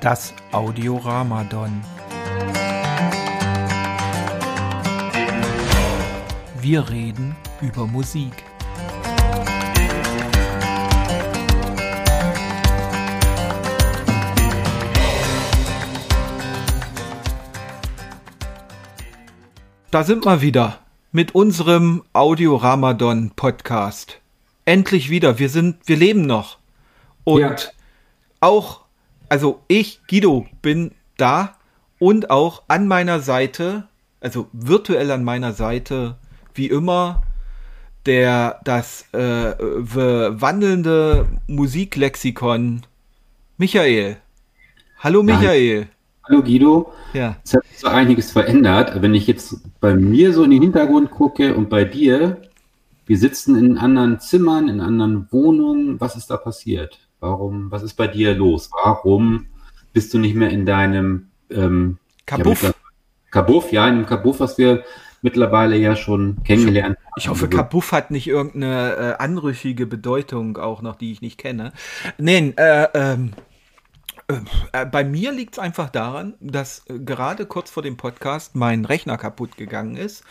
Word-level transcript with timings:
Das 0.00 0.32
Audioramadon. 0.52 1.82
Wir 6.60 6.88
reden 6.88 7.36
über 7.60 7.86
Musik. 7.86 8.32
Da 19.90 20.04
sind 20.04 20.24
wir 20.24 20.40
wieder 20.40 20.78
mit 21.12 21.34
unserem 21.34 22.04
Audio-Ramadon 22.12 23.32
Podcast. 23.34 24.20
Endlich 24.64 25.10
wieder. 25.10 25.38
Wir 25.38 25.48
sind, 25.48 25.78
wir 25.88 25.96
leben 25.96 26.22
noch. 26.22 26.58
Und 27.24 27.40
Ja. 27.40 27.56
auch, 28.40 28.82
also 29.30 29.62
ich, 29.68 30.00
Guido, 30.08 30.46
bin 30.60 30.90
da 31.16 31.56
und 31.98 32.30
auch 32.30 32.64
an 32.68 32.86
meiner 32.86 33.20
Seite, 33.20 33.84
also 34.20 34.48
virtuell 34.52 35.10
an 35.10 35.24
meiner 35.24 35.52
Seite, 35.52 36.16
wie 36.52 36.66
immer, 36.66 37.22
der, 38.06 38.60
das 38.64 39.06
äh, 39.12 39.54
wandelnde 39.58 41.26
Musiklexikon 41.46 42.82
Michael. 43.56 44.16
Hallo. 44.98 45.22
Michael. 45.22 45.86
Hallo 46.24 46.42
Guido, 46.42 46.92
Ja. 47.12 47.36
es 47.44 47.54
hat 47.54 47.64
sich 47.66 47.78
so 47.78 47.88
einiges 47.88 48.32
verändert. 48.32 49.00
Wenn 49.00 49.14
ich 49.14 49.26
jetzt 49.26 49.56
bei 49.80 49.94
mir 49.94 50.32
so 50.32 50.42
in 50.44 50.50
den 50.50 50.62
Hintergrund 50.62 51.10
gucke 51.10 51.54
und 51.54 51.68
bei 51.70 51.84
dir, 51.84 52.42
wir 53.06 53.18
sitzen 53.18 53.56
in 53.56 53.78
anderen 53.78 54.18
Zimmern, 54.20 54.68
in 54.68 54.80
anderen 54.80 55.30
Wohnungen. 55.30 56.00
Was 56.00 56.16
ist 56.16 56.30
da 56.30 56.36
passiert? 56.36 56.98
Warum, 57.20 57.70
was 57.70 57.82
ist 57.82 57.94
bei 57.94 58.06
dir 58.06 58.34
los? 58.34 58.70
Warum 58.72 59.46
bist 59.92 60.12
du 60.14 60.18
nicht 60.18 60.34
mehr 60.34 60.50
in 60.50 60.66
deinem 60.66 61.30
ähm, 61.50 61.98
Kabuff. 62.26 62.62
Ja, 62.62 62.70
Kabuff, 63.30 63.72
ja, 63.72 63.88
in 63.88 63.96
dem 63.96 64.06
Kabuff, 64.06 64.40
was 64.40 64.58
wir 64.58 64.84
mittlerweile 65.22 65.76
ja 65.76 65.96
schon 65.96 66.42
kennengelernt 66.44 66.96
haben. 66.98 67.12
Ich 67.16 67.28
hoffe, 67.28 67.46
Also, 67.46 67.56
Kabuff 67.56 67.92
hat 67.92 68.10
nicht 68.10 68.26
irgendeine 68.26 68.96
äh, 68.96 69.22
anrüchige 69.22 69.86
Bedeutung 69.86 70.56
auch 70.56 70.82
noch, 70.82 70.96
die 70.96 71.12
ich 71.12 71.20
nicht 71.20 71.38
kenne. 71.38 71.72
Nein, 72.18 72.56
äh, 72.56 72.88
ähm, 72.94 73.32
äh, 74.72 74.86
bei 74.86 75.04
mir 75.04 75.32
liegt 75.32 75.54
es 75.54 75.58
einfach 75.58 75.90
daran, 75.90 76.34
dass 76.40 76.84
äh, 76.88 76.98
gerade 76.98 77.46
kurz 77.46 77.70
vor 77.70 77.82
dem 77.82 77.96
Podcast 77.96 78.54
mein 78.54 78.84
Rechner 78.84 79.18
kaputt 79.18 79.56
gegangen 79.56 79.96
ist. 79.96 80.24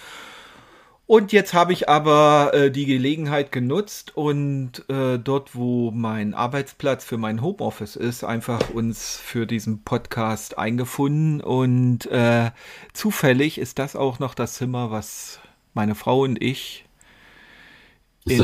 Und 1.11 1.31
jetzt 1.31 1.55
habe 1.55 1.73
ich 1.73 1.89
aber 1.89 2.52
äh, 2.53 2.69
die 2.69 2.85
Gelegenheit 2.85 3.52
genutzt 3.52 4.15
und 4.15 4.88
äh, 4.89 5.17
dort, 5.17 5.55
wo 5.55 5.89
mein 5.89 6.35
Arbeitsplatz 6.35 7.03
für 7.03 7.17
mein 7.17 7.41
Homeoffice 7.41 7.95
ist, 7.95 8.23
einfach 8.23 8.69
uns 8.69 9.17
für 9.17 9.47
diesen 9.47 9.81
Podcast 9.83 10.59
eingefunden. 10.59 11.41
Und 11.41 12.05
äh, 12.11 12.52
zufällig 12.93 13.57
ist 13.57 13.80
das 13.80 13.95
auch 13.95 14.19
noch 14.19 14.35
das 14.35 14.53
Zimmer, 14.53 14.91
was 14.91 15.39
meine 15.73 15.95
Frau 15.95 16.21
und 16.21 16.39
ich 16.43 16.85
in- 18.25 18.37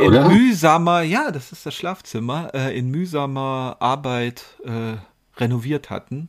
in 0.00 0.12
mühsamer, 0.28 1.02
ja, 1.02 1.32
das 1.32 1.50
ist 1.50 1.66
das 1.66 1.74
Schlafzimmer, 1.74 2.54
äh, 2.54 2.78
in 2.78 2.88
mühsamer 2.92 3.78
Arbeit 3.80 4.44
äh, 4.64 4.96
renoviert 5.40 5.90
hatten. 5.90 6.28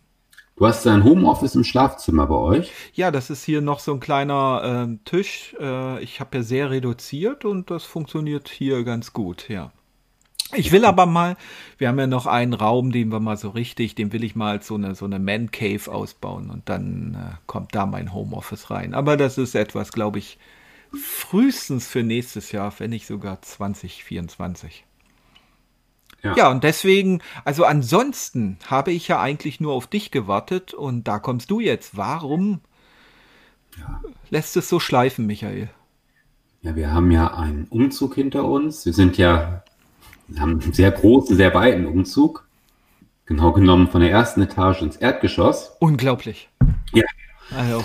Du 0.61 0.67
hast 0.67 0.85
dein 0.85 1.03
Homeoffice 1.03 1.55
im 1.55 1.63
Schlafzimmer 1.63 2.27
bei 2.27 2.35
euch. 2.35 2.71
Ja, 2.93 3.09
das 3.09 3.31
ist 3.31 3.43
hier 3.43 3.61
noch 3.61 3.79
so 3.79 3.93
ein 3.95 3.99
kleiner 3.99 4.61
ähm, 4.63 4.99
Tisch. 5.05 5.55
Äh, 5.59 6.03
ich 6.03 6.19
habe 6.19 6.37
ja 6.37 6.43
sehr 6.43 6.69
reduziert 6.69 7.45
und 7.45 7.71
das 7.71 7.83
funktioniert 7.83 8.47
hier 8.47 8.83
ganz 8.83 9.11
gut, 9.11 9.49
ja. 9.49 9.71
Ich 10.53 10.71
will 10.71 10.85
aber 10.85 11.07
mal, 11.07 11.35
wir 11.79 11.87
haben 11.87 11.97
ja 11.97 12.05
noch 12.05 12.27
einen 12.27 12.53
Raum, 12.53 12.91
den 12.91 13.11
wir 13.11 13.19
mal 13.19 13.37
so 13.37 13.49
richtig, 13.49 13.95
den 13.95 14.13
will 14.13 14.23
ich 14.23 14.35
mal 14.35 14.51
als 14.51 14.67
so 14.67 14.75
eine, 14.75 14.93
so 14.93 15.05
eine 15.05 15.17
Man 15.17 15.49
Cave 15.49 15.91
ausbauen 15.91 16.51
und 16.51 16.69
dann 16.69 17.15
äh, 17.15 17.37
kommt 17.47 17.73
da 17.73 17.87
mein 17.87 18.13
Homeoffice 18.13 18.69
rein. 18.69 18.93
Aber 18.93 19.17
das 19.17 19.39
ist 19.39 19.55
etwas, 19.55 19.91
glaube 19.91 20.19
ich, 20.19 20.37
frühestens 20.93 21.87
für 21.87 22.03
nächstes 22.03 22.51
Jahr, 22.51 22.71
wenn 22.77 22.91
nicht 22.91 23.07
sogar 23.07 23.41
2024. 23.41 24.85
Ja. 26.23 26.35
Ja, 26.35 26.51
und 26.51 26.63
deswegen, 26.63 27.21
also 27.45 27.65
ansonsten 27.65 28.57
habe 28.67 28.91
ich 28.91 29.07
ja 29.07 29.19
eigentlich 29.19 29.59
nur 29.59 29.73
auf 29.73 29.87
dich 29.87 30.11
gewartet 30.11 30.73
und 30.73 31.07
da 31.07 31.19
kommst 31.19 31.49
du 31.49 31.59
jetzt. 31.59 31.97
Warum 31.97 32.61
lässt 34.29 34.55
es 34.57 34.69
so 34.69 34.79
schleifen, 34.79 35.25
Michael? 35.25 35.69
Ja, 36.61 36.75
wir 36.75 36.93
haben 36.93 37.09
ja 37.09 37.35
einen 37.35 37.65
Umzug 37.69 38.15
hinter 38.15 38.45
uns. 38.45 38.85
Wir 38.85 38.93
sind 38.93 39.17
ja, 39.17 39.63
wir 40.27 40.41
haben 40.41 40.61
einen 40.61 40.73
sehr 40.73 40.91
großen, 40.91 41.35
sehr 41.35 41.53
weiten 41.55 41.87
Umzug. 41.87 42.47
Genau 43.25 43.51
genommen 43.51 43.87
von 43.87 44.01
der 44.01 44.11
ersten 44.11 44.41
Etage 44.41 44.81
ins 44.81 44.97
Erdgeschoss. 44.97 45.75
Unglaublich. 45.79 46.49
Ja. 46.93 47.05
Also, 47.55 47.83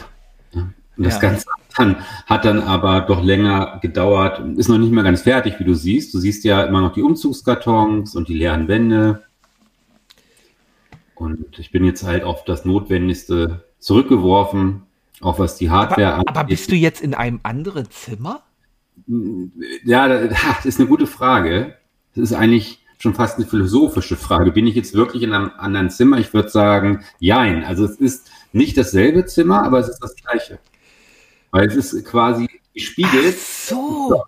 Und 0.97 1.05
das 1.05 1.15
Ja. 1.15 1.21
Ganze 1.21 1.47
hat 1.51 1.79
dann, 1.79 1.97
hat 2.27 2.45
dann 2.45 2.61
aber 2.61 3.03
doch 3.03 3.23
länger 3.23 3.79
gedauert. 3.83 4.41
Ist 4.57 4.69
noch 4.69 4.79
nicht 4.79 4.93
mal 4.93 5.03
ganz 5.03 5.23
fertig, 5.23 5.59
wie 5.59 5.65
du 5.65 5.75
siehst. 5.75 6.15
Du 6.15 6.19
siehst 6.19 6.45
ja 6.45 6.62
immer 6.65 6.81
noch 6.81 6.93
die 6.95 7.03
Umzugskartons 7.03 8.15
und 8.17 8.29
die 8.29 8.34
leeren 8.34 8.67
Wände. 8.69 9.23
Und 11.15 11.59
ich 11.59 11.71
bin 11.71 11.84
jetzt 11.84 12.03
halt 12.05 12.25
auf 12.25 12.45
das 12.45 12.65
Notwendigste 12.65 13.65
zurückgeworfen, 13.79 14.83
auch 15.21 15.39
was 15.39 15.57
die 15.57 15.71
Hardware 15.71 16.15
aber, 16.15 16.29
aber 16.29 16.45
bist 16.45 16.71
du 16.71 16.77
jetzt 16.77 17.01
in 17.01 17.15
einem 17.15 17.41
anderen 17.43 17.91
Zimmer? 17.91 18.43
Ja, 19.84 20.09
da- 20.09 20.27
das 20.27 20.67
ist 20.67 20.78
eine 20.81 20.89
gute 20.89 21.07
Frage. 21.07 21.75
Das 22.15 22.23
ist 22.25 22.33
eigentlich 22.33 22.81
schon 22.99 23.15
fast 23.15 23.37
eine 23.39 23.47
philosophische 23.47 24.17
Frage. 24.17 24.53
Bin 24.53 24.67
ich 24.67 24.75
jetzt 24.75 24.95
wirklich 24.95 25.23
in 25.23 25.33
einem 25.33 25.51
anderen 25.59 25.91
Zimmer? 25.91 26.19
Ich 26.19 26.33
würde 26.34 26.49
sagen, 26.49 27.05
jein. 27.19 27.65
Also 27.65 27.84
es 27.84 27.97
ist 27.97 28.31
nicht 28.53 28.77
dasselbe 28.77 29.27
Zimmer, 29.27 29.63
aber 29.63 29.78
es 29.78 29.89
ist 29.89 29.99
das 30.01 30.17
gleiche. 30.17 30.59
Weil 31.51 31.67
es 31.67 31.77
ist 31.93 32.05
quasi 32.05 32.49
gespiegelt. 32.75 33.39
So. 33.39 34.25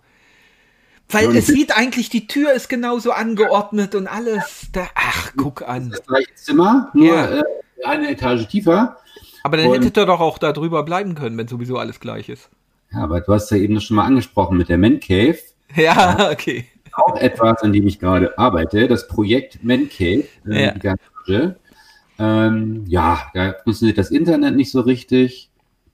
Weil 1.09 1.27
und 1.27 1.35
es 1.35 1.47
sieht 1.47 1.75
eigentlich, 1.75 2.09
die 2.09 2.27
Tür 2.27 2.53
ist 2.53 2.69
genauso 2.69 3.11
angeordnet 3.11 3.95
und 3.95 4.07
alles. 4.07 4.67
Da, 4.71 4.87
ach, 4.95 5.31
guck 5.37 5.67
an. 5.67 5.89
Das 5.89 6.05
gleiche 6.05 6.33
Zimmer, 6.35 6.89
nur 6.93 7.15
Ja. 7.15 7.39
äh, 7.39 7.43
eine 7.85 8.09
Etage 8.11 8.47
tiefer. 8.47 8.97
Aber 9.43 9.57
dann 9.57 9.67
Und- 9.67 9.75
hättet 9.75 9.97
ihr 9.97 10.05
doch 10.05 10.19
auch 10.19 10.37
da 10.37 10.51
drüber 10.51 10.83
bleiben 10.83 11.15
können, 11.15 11.37
wenn 11.37 11.47
sowieso 11.47 11.77
alles 11.77 11.99
gleich 11.99 12.29
ist. 12.29 12.49
Ja, 12.91 13.03
aber 13.03 13.21
du 13.21 13.33
hast 13.33 13.49
ja 13.51 13.57
eben 13.57 13.79
schon 13.81 13.95
mal 13.95 14.05
angesprochen 14.05 14.57
mit 14.57 14.69
der 14.69 14.77
Man 14.77 14.99
Cave. 14.99 15.37
Ja, 15.75 16.29
okay. 16.31 16.65
Auch 16.93 17.15
etwas, 17.17 17.61
an 17.61 17.71
dem 17.71 17.85
ich 17.87 17.99
gerade 17.99 18.37
arbeite. 18.37 18.87
Das 18.87 19.07
Projekt 19.07 19.63
Man 19.63 19.87
Cave. 19.89 20.25
äh, 20.47 20.73
Ja. 21.27 21.53
Ähm, 22.17 22.83
ja, 22.87 23.21
da 23.33 23.55
funktioniert 23.63 23.97
das 23.97 24.11
Internet 24.11 24.55
nicht 24.55 24.71
so 24.71 24.81
richtig. 24.81 25.48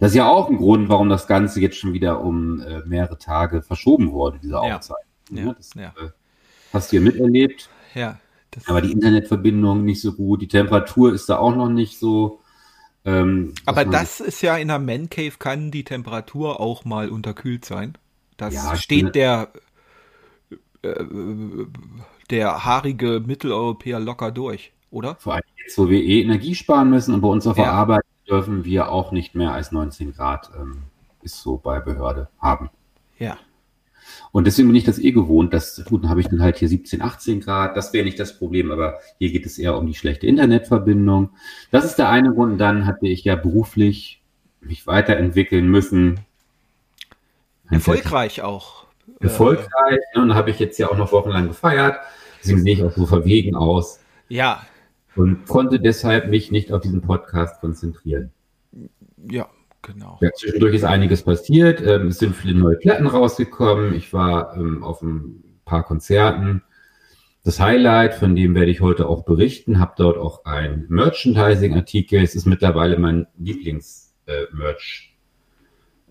Das 0.05 0.11
ist 0.11 0.17
ja 0.17 0.27
auch 0.29 0.51
ein 0.51 0.57
Grund, 0.57 0.87
warum 0.87 1.09
das 1.09 1.25
Ganze 1.25 1.59
jetzt 1.61 1.77
schon 1.77 1.93
wieder 1.93 2.21
um 2.21 2.61
äh, 2.61 2.81
mehrere 2.85 3.17
Tage 3.17 3.63
verschoben 3.63 4.11
wurde, 4.11 4.37
diese 4.37 4.53
Ja. 4.53 4.77
Aufzeichnung. 4.77 5.07
Ja, 5.31 5.53
Das 5.53 5.73
ja. 5.73 5.87
äh, 5.99 6.09
hast 6.71 6.91
du 6.91 6.97
ja 6.97 7.01
miterlebt. 7.01 7.69
Ja. 7.95 8.19
Das, 8.51 8.67
Aber 8.67 8.81
die 8.81 8.91
Internetverbindung 8.91 9.83
nicht 9.83 10.01
so 10.03 10.13
gut. 10.13 10.43
Die 10.43 10.47
Temperatur 10.47 11.11
ist 11.11 11.27
da 11.27 11.39
auch 11.39 11.55
noch 11.55 11.69
nicht 11.69 11.97
so. 11.97 12.41
Ähm, 13.03 13.55
Aber 13.65 13.83
das 13.83 14.19
ist 14.19 14.43
ja 14.43 14.57
in 14.57 14.69
einer 14.69 14.77
Man 14.77 15.09
Cave 15.09 15.33
kann 15.39 15.71
die 15.71 15.83
Temperatur 15.83 16.59
auch 16.59 16.85
mal 16.85 17.09
unterkühlt 17.09 17.65
sein. 17.65 17.97
Das 18.37 18.53
Ja, 18.53 18.75
steht 18.75 19.15
der 19.15 19.49
äh, 20.83 21.03
der 22.29 22.63
haarige 22.65 23.21
Mitteleuropäer 23.25 23.99
locker 23.99 24.31
durch, 24.31 24.71
oder? 24.91 25.15
Vor 25.15 25.33
allem 25.33 25.43
jetzt, 25.63 25.77
wo 25.79 25.89
wir 25.89 25.99
eh 26.03 26.21
Energie 26.21 26.53
sparen 26.53 26.91
müssen 26.91 27.13
und 27.15 27.21
bei 27.21 27.27
uns 27.27 27.47
auf 27.47 27.55
der 27.55 27.65
Ja. 27.65 27.71
Arbeit 27.71 28.03
dürfen 28.29 28.65
wir 28.65 28.89
auch 28.89 29.11
nicht 29.11 29.35
mehr 29.35 29.53
als 29.53 29.71
19 29.71 30.13
Grad, 30.13 30.49
ähm, 30.59 30.83
ist 31.21 31.41
so 31.41 31.57
bei 31.57 31.79
Behörde, 31.79 32.29
haben. 32.39 32.69
Ja. 33.17 33.37
Und 34.31 34.45
deswegen 34.45 34.67
bin 34.67 34.75
ich 34.75 34.83
das 34.83 34.99
eh 34.99 35.11
gewohnt, 35.11 35.53
dass, 35.53 35.83
gut, 35.85 36.03
dann 36.03 36.09
habe 36.09 36.21
ich 36.21 36.27
dann 36.27 36.41
halt 36.41 36.57
hier 36.57 36.69
17, 36.69 37.01
18 37.01 37.41
Grad, 37.41 37.75
das 37.75 37.93
wäre 37.93 38.05
nicht 38.05 38.19
das 38.19 38.37
Problem, 38.37 38.71
aber 38.71 38.99
hier 39.17 39.31
geht 39.31 39.45
es 39.45 39.57
eher 39.57 39.77
um 39.77 39.87
die 39.87 39.93
schlechte 39.93 40.27
Internetverbindung. 40.27 41.31
Das 41.71 41.85
ist 41.85 41.95
der 41.95 42.09
eine 42.09 42.33
Grund. 42.33 42.53
Und 42.53 42.57
dann 42.57 42.85
hatte 42.85 43.07
ich 43.07 43.23
ja 43.23 43.35
beruflich 43.35 44.21
mich 44.61 44.85
weiterentwickeln 44.87 45.67
müssen. 45.67 46.19
Erfolgreich 47.69 48.41
auch. 48.41 48.85
Erfolgreich. 49.19 49.99
ne? 50.15 50.21
Und 50.21 50.35
habe 50.35 50.51
ich 50.51 50.59
jetzt 50.59 50.77
ja 50.77 50.89
auch 50.89 50.97
noch 50.97 51.11
wochenlang 51.11 51.47
gefeiert. 51.47 51.99
Deswegen 52.41 52.61
sehe 52.61 52.73
ich 52.73 52.83
auch 52.83 52.91
so 52.91 53.05
verwegen 53.05 53.55
aus 53.55 53.99
Ja, 54.29 54.63
und 55.15 55.45
konnte 55.47 55.79
deshalb 55.79 56.29
mich 56.29 56.51
nicht 56.51 56.71
auf 56.71 56.81
diesen 56.81 57.01
Podcast 57.01 57.59
konzentrieren. 57.61 58.31
ja, 59.29 59.47
genau. 59.81 60.17
Ja, 60.21 60.31
zwischendurch 60.33 60.75
ist 60.75 60.83
einiges 60.83 61.23
passiert. 61.23 61.81
Ähm, 61.81 62.07
es 62.07 62.19
sind 62.19 62.35
viele 62.35 62.57
neue 62.57 62.75
Platten 62.75 63.07
rausgekommen. 63.07 63.93
Ich 63.93 64.13
war 64.13 64.55
ähm, 64.55 64.83
auf 64.83 65.01
ein 65.01 65.43
paar 65.65 65.83
Konzerten. 65.83 66.63
Das 67.43 67.59
Highlight, 67.59 68.15
von 68.15 68.35
dem 68.35 68.55
werde 68.55 68.71
ich 68.71 68.81
heute 68.81 69.07
auch 69.07 69.23
berichten, 69.23 69.79
habe 69.79 69.93
dort 69.97 70.17
auch 70.17 70.45
ein 70.45 70.85
Merchandising-Artikel. 70.89 72.23
Es 72.23 72.33
ist 72.33 72.47
mittlerweile 72.47 72.97
mein 72.97 73.27
Lieblings-Merch, 73.37 75.15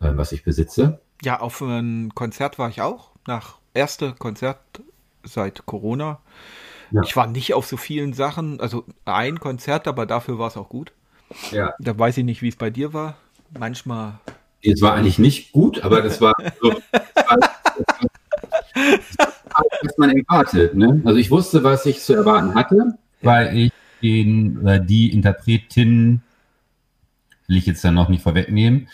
äh, 0.00 0.12
was 0.14 0.30
ich 0.30 0.44
besitze. 0.44 1.00
Ja, 1.22 1.40
auf 1.40 1.60
ein 1.60 2.12
Konzert 2.14 2.58
war 2.58 2.68
ich 2.68 2.82
auch. 2.82 3.10
Nach 3.26 3.58
erste 3.72 4.12
Konzert 4.12 4.60
seit 5.24 5.66
Corona. 5.66 6.20
Ja. 6.94 7.02
Ich 7.02 7.16
war 7.16 7.26
nicht 7.26 7.54
auf 7.54 7.66
so 7.66 7.76
vielen 7.76 8.12
Sachen, 8.12 8.60
also 8.60 8.84
ein 9.04 9.40
Konzert, 9.40 9.88
aber 9.88 10.06
dafür 10.06 10.38
war 10.38 10.46
es 10.46 10.56
auch 10.56 10.68
gut. 10.68 10.92
Ja. 11.50 11.74
Da 11.80 11.98
weiß 11.98 12.18
ich 12.18 12.24
nicht, 12.24 12.40
wie 12.40 12.48
es 12.48 12.54
bei 12.54 12.70
dir 12.70 12.92
war. 12.92 13.16
Manchmal. 13.58 14.20
Es 14.62 14.80
war 14.80 14.94
eigentlich 14.94 15.18
nicht 15.18 15.50
gut, 15.50 15.82
aber 15.82 16.02
das 16.02 16.20
war 16.20 16.34
so, 16.62 16.72
was 19.82 19.98
man 19.98 20.10
erwartet. 20.10 20.76
Ne? 20.76 21.02
Also 21.04 21.18
ich 21.18 21.32
wusste, 21.32 21.64
was 21.64 21.84
ich 21.84 22.00
zu 22.00 22.14
erwarten 22.14 22.54
hatte, 22.54 22.96
weil 23.22 23.56
ich 23.56 23.72
den, 24.00 24.64
äh, 24.64 24.84
die 24.84 25.12
Interpretin, 25.12 26.22
will 27.48 27.56
ich 27.56 27.66
jetzt 27.66 27.82
dann 27.84 27.94
noch 27.94 28.08
nicht 28.08 28.22
vorwegnehmen, 28.22 28.88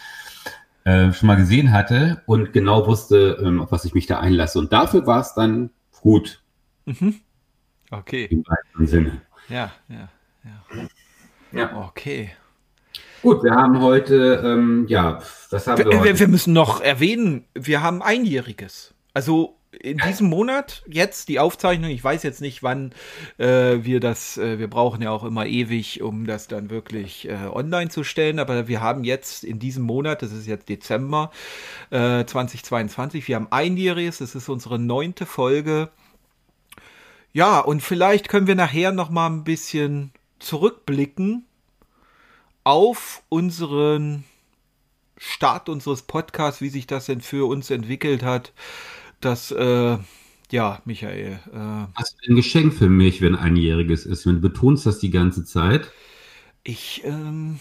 äh, 0.85 1.13
schon 1.13 1.27
mal 1.27 1.37
gesehen 1.37 1.71
hatte 1.71 2.23
und 2.25 2.55
genau 2.55 2.87
wusste, 2.87 3.39
ähm, 3.45 3.61
auf 3.61 3.73
was 3.73 3.85
ich 3.85 3.93
mich 3.93 4.07
da 4.07 4.21
einlasse. 4.21 4.59
Und 4.59 4.73
dafür 4.73 5.07
war 5.07 5.21
es 5.21 5.35
dann 5.35 5.69
gut. 6.01 6.43
Mhm. 6.87 7.21
Okay. 7.91 8.27
Im 8.31 8.45
weiteren 8.47 8.87
Sinne. 8.87 9.21
Ja, 9.49 9.73
ja, 9.89 10.09
ja. 10.45 10.89
Ja. 11.53 11.89
Okay. 11.89 12.31
Gut, 13.23 13.43
wir 13.43 13.53
haben 13.53 13.81
heute, 13.81 14.43
ähm, 14.45 14.87
ja, 14.89 15.21
was 15.51 15.67
haben 15.67 15.79
wir, 15.79 15.91
wir 15.91 16.01
heute? 16.01 16.19
Wir 16.19 16.29
müssen 16.29 16.53
noch 16.53 16.81
erwähnen, 16.81 17.45
wir 17.55 17.83
haben 17.83 18.03
einjähriges. 18.03 18.95
Also 19.13 19.57
in 19.73 19.99
diesem 19.99 20.29
Monat 20.29 20.83
jetzt 20.89 21.29
die 21.29 21.39
Aufzeichnung. 21.39 21.91
Ich 21.91 22.03
weiß 22.03 22.23
jetzt 22.23 22.41
nicht, 22.41 22.63
wann 22.63 22.93
äh, 23.39 23.79
wir 23.83 24.01
das. 24.01 24.37
Äh, 24.37 24.59
wir 24.59 24.69
brauchen 24.69 25.03
ja 25.03 25.11
auch 25.11 25.25
immer 25.25 25.47
ewig, 25.47 26.03
um 26.03 26.27
das 26.27 26.49
dann 26.49 26.71
wirklich 26.71 27.29
äh, 27.29 27.47
online 27.53 27.91
zu 27.91 28.05
stellen. 28.05 28.39
Aber 28.39 28.69
wir 28.69 28.81
haben 28.81 29.05
jetzt 29.05 29.45
in 29.45 29.59
diesem 29.59 29.85
Monat, 29.85 30.23
das 30.23 30.33
ist 30.33 30.47
jetzt 30.47 30.69
Dezember 30.69 31.31
2022, 31.91 33.25
äh, 33.25 33.29
wir 33.29 33.37
haben 33.37 33.49
einjähriges. 33.51 34.19
Das 34.19 34.35
ist 34.35 34.49
unsere 34.49 34.79
neunte 34.79 35.27
Folge. 35.27 35.91
Ja, 37.33 37.61
und 37.61 37.83
vielleicht 37.83 38.29
können 38.29 38.47
wir 38.47 38.57
nachher 38.57 38.93
noch 38.93 39.11
mal 39.11 39.29
ein 39.29 39.45
bisschen 39.45 40.13
zurückblicken 40.39 41.45
auf 42.65 43.23
unseren 43.29 44.25
Start 45.17 45.69
unseres 45.69 46.03
Podcasts, 46.03 46.61
wie 46.61 46.71
sich 46.71 46.87
das 46.87 47.07
denn 47.07 47.21
für 47.21 47.49
uns 47.49 47.71
entwickelt 47.71 48.23
hat 48.23 48.53
das, 49.21 49.51
äh, 49.51 49.99
ja, 50.51 50.83
Michael. 50.85 51.41
Äh, 51.53 51.87
Hast 51.95 52.17
du 52.21 52.33
ein 52.33 52.37
Geschenk 52.37 52.75
für 52.75 52.89
mich, 52.89 53.21
wenn 53.21 53.37
einjähriges 53.37 54.07
ist? 54.07 54.27
Wenn 54.27 54.37
du 54.37 54.41
betonst 54.41 54.87
das 54.87 54.99
die 54.99 55.11
ganze 55.11 55.45
Zeit? 55.45 55.91
Ich, 56.65 57.03
ähm, 57.05 57.61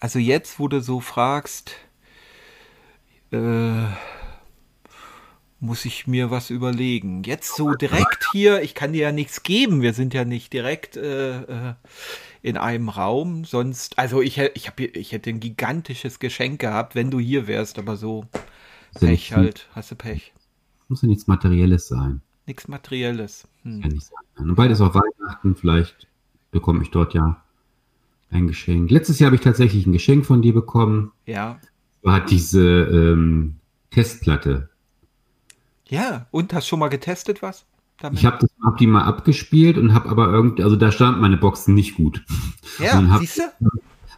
also 0.00 0.18
jetzt, 0.18 0.58
wo 0.58 0.68
du 0.68 0.80
so 0.80 1.00
fragst, 1.00 1.72
äh, 3.30 3.84
muss 5.60 5.84
ich 5.84 6.06
mir 6.06 6.30
was 6.30 6.50
überlegen. 6.50 7.22
Jetzt 7.24 7.56
so 7.56 7.72
direkt 7.74 8.28
hier, 8.32 8.62
ich 8.62 8.74
kann 8.74 8.92
dir 8.92 9.02
ja 9.02 9.12
nichts 9.12 9.42
geben, 9.42 9.82
wir 9.82 9.92
sind 9.92 10.14
ja 10.14 10.24
nicht 10.24 10.52
direkt 10.52 10.96
äh, 10.96 11.42
äh 11.42 11.74
in 12.40 12.56
einem 12.56 12.88
Raum, 12.88 13.44
sonst, 13.44 13.98
also 13.98 14.22
ich, 14.22 14.38
ich, 14.38 14.68
hab, 14.68 14.78
ich 14.78 15.10
hätte 15.10 15.30
ein 15.30 15.40
gigantisches 15.40 16.20
Geschenk 16.20 16.60
gehabt, 16.60 16.94
wenn 16.94 17.10
du 17.10 17.18
hier 17.18 17.48
wärst, 17.48 17.80
aber 17.80 17.96
so 17.96 18.26
Pech 18.94 19.32
halt, 19.34 19.68
hast 19.72 19.90
du 19.90 19.96
Pech. 19.96 20.32
Muss 20.88 21.02
ja 21.02 21.08
nichts 21.08 21.26
Materielles 21.26 21.88
sein. 21.88 22.22
Nichts 22.46 22.68
Materielles. 22.68 23.48
Hm. 23.62 23.82
Ja 23.82 23.88
nicht 23.88 24.06
sein. 24.06 24.48
Und 24.48 24.54
beides 24.54 24.80
auf 24.80 24.94
Weihnachten, 24.94 25.56
vielleicht 25.56 26.06
bekomme 26.50 26.82
ich 26.82 26.90
dort 26.90 27.12
ja 27.12 27.42
ein 28.30 28.46
Geschenk. 28.46 28.90
Letztes 28.90 29.18
Jahr 29.18 29.26
habe 29.26 29.36
ich 29.36 29.42
tatsächlich 29.42 29.86
ein 29.86 29.92
Geschenk 29.92 30.24
von 30.24 30.40
dir 30.40 30.54
bekommen. 30.54 31.12
Ja. 31.26 31.60
War 32.02 32.24
diese 32.24 32.62
ähm, 32.62 33.56
Testplatte. 33.90 34.70
Ja, 35.88 36.26
und 36.30 36.52
hast 36.52 36.68
schon 36.68 36.78
mal 36.78 36.88
getestet 36.88 37.42
was? 37.42 37.64
Damit? 38.00 38.20
Ich 38.20 38.26
habe 38.26 38.46
hab 38.64 38.78
die 38.78 38.86
mal 38.86 39.04
abgespielt 39.04 39.76
und 39.76 39.92
habe 39.92 40.08
aber 40.08 40.28
irgendwie, 40.28 40.62
also 40.62 40.76
da 40.76 40.92
stand 40.92 41.20
meine 41.20 41.36
Box 41.36 41.66
nicht 41.66 41.96
gut. 41.96 42.22
Ja, 42.78 43.18
siehst 43.18 43.38
du? 43.38 43.68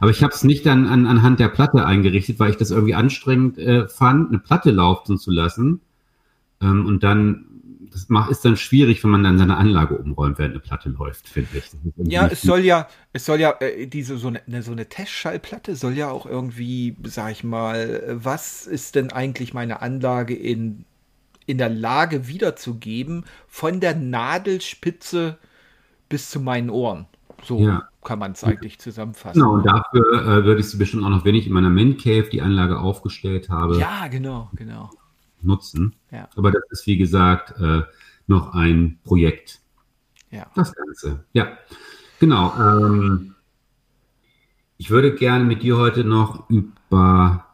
Aber 0.01 0.11
ich 0.11 0.23
habe 0.23 0.33
es 0.33 0.45
nicht 0.45 0.67
dann 0.67 0.87
an, 0.87 1.07
anhand 1.07 1.41
der 1.41 1.49
Platte 1.49 1.85
eingerichtet, 1.87 2.39
weil 2.39 2.51
ich 2.51 2.57
das 2.57 2.71
irgendwie 2.71 2.95
anstrengend 2.95 3.59
äh, 3.59 3.87
fand, 3.87 4.31
eine 4.31 4.39
Platte 4.39 4.71
laufen 4.71 5.19
zu 5.19 5.31
lassen. 5.31 5.81
Ähm, 6.63 6.87
und 6.87 7.05
dann, 7.05 7.47
das 7.93 8.09
macht, 8.09 8.31
ist 8.31 8.45
dann 8.45 8.57
schwierig, 8.57 9.05
wenn 9.05 9.11
man 9.11 9.23
dann 9.23 9.39
seine 9.39 9.59
Anlage 9.59 9.97
umräumt, 9.99 10.39
während 10.39 10.55
eine 10.55 10.61
Platte 10.61 10.89
läuft, 10.89 11.29
finde 11.29 11.51
ich. 11.59 11.71
Ja, 11.97 12.27
es 12.27 12.41
soll 12.41 12.61
ja, 12.61 12.89
es 13.13 13.27
soll 13.27 13.41
ja, 13.41 13.55
äh, 13.61 13.87
diese, 13.87 14.17
so 14.17 14.29
eine, 14.29 14.63
so 14.63 14.73
eine 14.73 14.89
Testschallplatte 14.89 15.77
soll 15.77 15.93
ja 15.93 16.11
auch 16.11 16.25
irgendwie, 16.25 16.97
sag 17.05 17.33
ich 17.33 17.45
mal, 17.45 18.03
was 18.09 18.67
ist 18.67 18.95
denn 18.95 19.13
eigentlich 19.13 19.53
meine 19.53 19.83
Anlage 19.83 20.35
in, 20.35 20.87
in 21.47 21.59
der 21.59 21.69
Lage 21.69 22.29
wiederzugeben, 22.29 23.25
von 23.49 23.81
der 23.81 23.95
Nadelspitze 23.95 25.39
bis 26.09 26.31
zu 26.31 26.41
meinen 26.41 26.71
Ohren. 26.71 27.07
So 27.43 27.59
ja. 27.61 27.89
kann 28.05 28.19
man 28.19 28.33
es 28.33 28.45
eigentlich 28.45 28.79
zusammenfassen. 28.79 29.41
Genau, 29.41 29.55
und 29.55 29.65
dafür 29.65 30.23
äh, 30.23 30.45
würde 30.45 30.61
ich 30.61 30.69
sie 30.69 30.77
bestimmt 30.77 31.05
auch 31.05 31.09
noch, 31.09 31.25
wenn 31.25 31.35
ich 31.35 31.47
in 31.47 31.53
meiner 31.53 31.71
Man 31.71 31.97
Cave 31.97 32.29
die 32.31 32.43
Anlage 32.43 32.79
aufgestellt 32.79 33.49
habe. 33.49 33.79
Ja, 33.79 34.09
genau, 34.09 34.51
genau 34.55 34.91
nutzen. 35.43 35.95
Ja. 36.11 36.29
Aber 36.37 36.51
das 36.51 36.63
ist, 36.71 36.87
wie 36.87 36.97
gesagt, 36.97 37.59
äh, 37.61 37.83
noch 38.27 38.55
ein 38.55 38.99
Projekt. 39.05 39.61
Ja. 40.31 40.47
Das 40.55 40.73
Ganze. 40.75 41.25
Ja, 41.33 41.59
genau. 42.19 42.55
Ähm, 42.59 43.35
ich 44.77 44.91
würde 44.91 45.15
gerne 45.15 45.45
mit 45.45 45.63
dir 45.63 45.77
heute 45.77 46.05
noch 46.05 46.49
über 46.49 47.47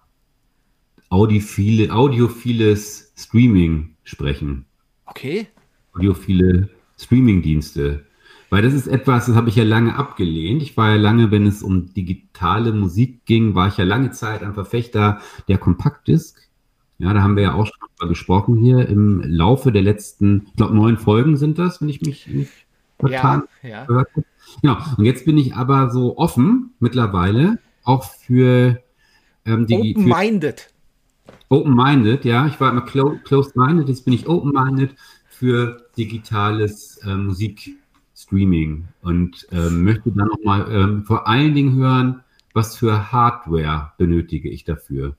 audiophile, 1.08 1.90
audiophiles 1.92 3.12
Streaming 3.16 3.96
sprechen. 4.04 4.66
Okay. 5.06 5.46
Audiophile 5.94 6.68
Streaming-Dienste. 6.98 8.04
Weil 8.48 8.62
das 8.62 8.74
ist 8.74 8.86
etwas, 8.86 9.26
das 9.26 9.34
habe 9.34 9.48
ich 9.48 9.56
ja 9.56 9.64
lange 9.64 9.96
abgelehnt. 9.96 10.62
Ich 10.62 10.76
war 10.76 10.90
ja 10.90 10.96
lange, 10.96 11.30
wenn 11.30 11.46
es 11.46 11.62
um 11.62 11.92
digitale 11.92 12.72
Musik 12.72 13.24
ging, 13.24 13.54
war 13.54 13.68
ich 13.68 13.76
ja 13.76 13.84
lange 13.84 14.12
Zeit 14.12 14.42
ein 14.42 14.54
Verfechter 14.54 15.20
der 15.48 15.58
Kompaktdisk. 15.58 16.48
Ja, 16.98 17.12
da 17.12 17.22
haben 17.22 17.36
wir 17.36 17.42
ja 17.42 17.54
auch 17.54 17.66
schon 17.66 17.76
drüber 17.96 18.08
gesprochen 18.08 18.56
hier 18.56 18.88
im 18.88 19.20
Laufe 19.20 19.72
der 19.72 19.82
letzten, 19.82 20.46
ich 20.46 20.56
glaube, 20.56 20.74
neun 20.74 20.96
Folgen 20.96 21.36
sind 21.36 21.58
das, 21.58 21.80
wenn 21.80 21.88
ich 21.88 22.00
mich 22.00 22.26
nicht 22.28 22.52
vertan 22.98 23.42
ja, 23.62 23.68
ja. 23.68 23.88
habe. 23.88 24.06
Genau. 24.62 24.78
Und 24.96 25.04
jetzt 25.04 25.26
bin 25.26 25.36
ich 25.36 25.54
aber 25.54 25.90
so 25.90 26.16
offen 26.16 26.74
mittlerweile 26.78 27.58
auch 27.82 28.04
für 28.04 28.80
ähm, 29.44 29.66
die 29.66 29.94
Open-minded. 29.96 30.70
Open-minded, 31.48 32.24
ja. 32.24 32.46
Ich 32.46 32.60
war 32.60 32.70
immer 32.70 32.82
clo 32.82 33.18
closed-minded, 33.24 33.88
jetzt 33.88 34.04
bin 34.04 34.14
ich 34.14 34.28
open-minded 34.28 34.94
für 35.28 35.88
digitales 35.96 36.98
äh, 36.98 37.14
Musikstreaming 37.14 38.88
und 39.02 39.46
äh, 39.52 39.70
möchte 39.70 40.10
dann 40.12 40.28
nochmal 40.28 40.66
ähm, 40.70 41.04
vor 41.04 41.26
allen 41.28 41.54
Dingen 41.54 41.76
hören, 41.76 42.22
was 42.54 42.76
für 42.76 43.12
Hardware 43.12 43.92
benötige 43.98 44.48
ich 44.48 44.64
dafür 44.64 45.14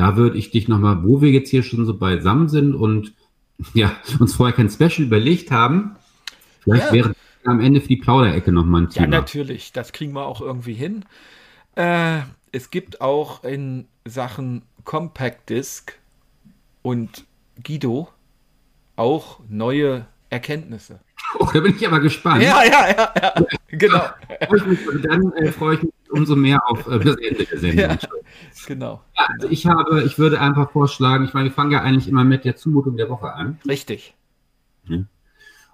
da 0.00 0.16
würde 0.16 0.38
ich 0.38 0.50
dich 0.50 0.66
nochmal, 0.66 1.04
wo 1.04 1.20
wir 1.20 1.30
jetzt 1.30 1.50
hier 1.50 1.62
schon 1.62 1.84
so 1.84 1.96
beisammen 1.96 2.48
sind 2.48 2.74
und 2.74 3.12
ja, 3.74 3.94
uns 4.18 4.34
vorher 4.34 4.56
kein 4.56 4.70
Special 4.70 5.06
überlegt 5.06 5.50
haben, 5.50 5.96
vielleicht 6.60 6.86
ja. 6.86 6.92
wäre 6.92 7.14
am 7.44 7.60
Ende 7.60 7.80
für 7.80 7.88
die 7.88 7.96
Plauderecke 7.96 8.50
nochmal 8.50 8.82
ein 8.82 8.88
Thema. 8.88 9.04
Ja, 9.04 9.10
natürlich, 9.10 9.72
das 9.72 9.92
kriegen 9.92 10.14
wir 10.14 10.24
auch 10.24 10.40
irgendwie 10.40 10.72
hin. 10.72 11.04
Äh, 11.74 12.20
es 12.52 12.70
gibt 12.70 13.00
auch 13.00 13.44
in 13.44 13.86
Sachen 14.04 14.62
Compact 14.84 15.50
Disc 15.50 15.98
und 16.82 17.24
Guido 17.62 18.08
auch 18.96 19.40
neue 19.48 20.06
Erkenntnisse. 20.30 21.00
Oh, 21.38 21.48
da 21.52 21.60
bin 21.60 21.76
ich 21.76 21.86
aber 21.86 22.00
gespannt. 22.00 22.42
Ja, 22.42 22.62
ja, 22.64 22.88
ja, 22.88 23.14
ja. 23.20 23.34
genau. 23.68 24.02
Dann 25.02 25.32
äh, 25.34 25.52
freue 25.52 25.76
ich 25.76 25.82
mich 25.82 25.92
umso 26.10 26.34
mehr 26.34 26.60
auf 26.66 26.86
äh, 26.86 26.98
das 26.98 27.16
Ende 27.16 27.44
der 27.44 27.58
Sendung. 27.58 27.90
Ja, 27.90 27.98
genau. 28.66 29.00
Ja, 29.16 29.26
also 29.34 29.48
ich 29.48 29.66
habe, 29.66 30.02
ich 30.02 30.18
würde 30.18 30.40
einfach 30.40 30.70
vorschlagen, 30.70 31.24
ich 31.24 31.34
meine, 31.34 31.50
wir 31.50 31.54
fangen 31.54 31.70
ja 31.70 31.82
eigentlich 31.82 32.08
immer 32.08 32.24
mit 32.24 32.44
der 32.44 32.56
Zumutung 32.56 32.96
der 32.96 33.08
Woche 33.08 33.32
an. 33.32 33.58
Richtig. 33.68 34.14
Mhm. 34.86 35.06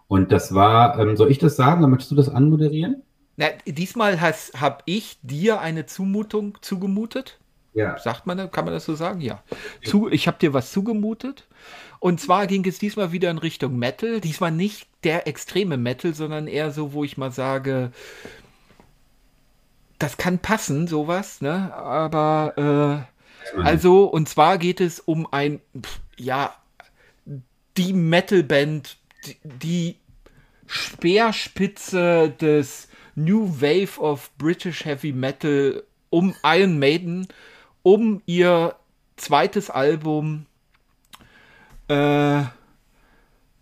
Und 0.08 0.32
das 0.32 0.54
war, 0.54 0.98
ähm, 0.98 1.16
soll 1.16 1.30
ich 1.30 1.38
das 1.38 1.56
sagen, 1.56 1.80
oder 1.80 1.88
möchtest 1.88 2.10
du 2.10 2.16
das 2.16 2.28
anmoderieren? 2.28 3.02
Na, 3.36 3.48
diesmal 3.66 4.20
habe 4.20 4.78
ich 4.86 5.18
dir 5.22 5.60
eine 5.60 5.86
Zumutung 5.86 6.58
zugemutet. 6.62 7.38
Ja. 7.74 7.98
Sagt 7.98 8.26
man, 8.26 8.50
kann 8.50 8.64
man 8.64 8.72
das 8.72 8.86
so 8.86 8.94
sagen? 8.94 9.20
Ja. 9.20 9.42
Zu, 9.84 10.08
ich 10.08 10.26
habe 10.26 10.38
dir 10.38 10.54
was 10.54 10.72
zugemutet. 10.72 11.46
Und 12.00 12.20
zwar 12.20 12.46
ging 12.46 12.64
es 12.66 12.78
diesmal 12.78 13.12
wieder 13.12 13.30
in 13.30 13.38
Richtung 13.38 13.78
Metal. 13.78 14.20
Diesmal 14.20 14.50
nicht 14.50 14.88
der 15.04 15.26
extreme 15.26 15.76
Metal, 15.76 16.14
sondern 16.14 16.46
eher 16.46 16.70
so, 16.70 16.94
wo 16.94 17.04
ich 17.04 17.18
mal 17.18 17.32
sage, 17.32 17.92
das 19.98 20.16
kann 20.16 20.38
passen, 20.38 20.86
sowas, 20.86 21.40
ne? 21.40 21.74
Aber 21.74 23.06
äh, 23.54 23.60
also, 23.62 24.04
und 24.04 24.28
zwar 24.28 24.58
geht 24.58 24.80
es 24.80 25.00
um 25.00 25.26
ein, 25.30 25.60
ja, 26.16 26.54
die 27.76 27.92
Metalband, 27.92 28.96
die, 29.26 29.36
die 29.44 29.96
Speerspitze 30.66 32.30
des 32.30 32.88
New 33.16 33.60
Wave 33.60 33.98
of 33.98 34.30
British 34.38 34.84
Heavy 34.84 35.12
Metal 35.12 35.82
um 36.10 36.34
Iron 36.44 36.78
Maiden, 36.78 37.26
um 37.82 38.22
ihr 38.26 38.76
zweites 39.16 39.70
Album 39.70 40.46
äh, 41.88 42.42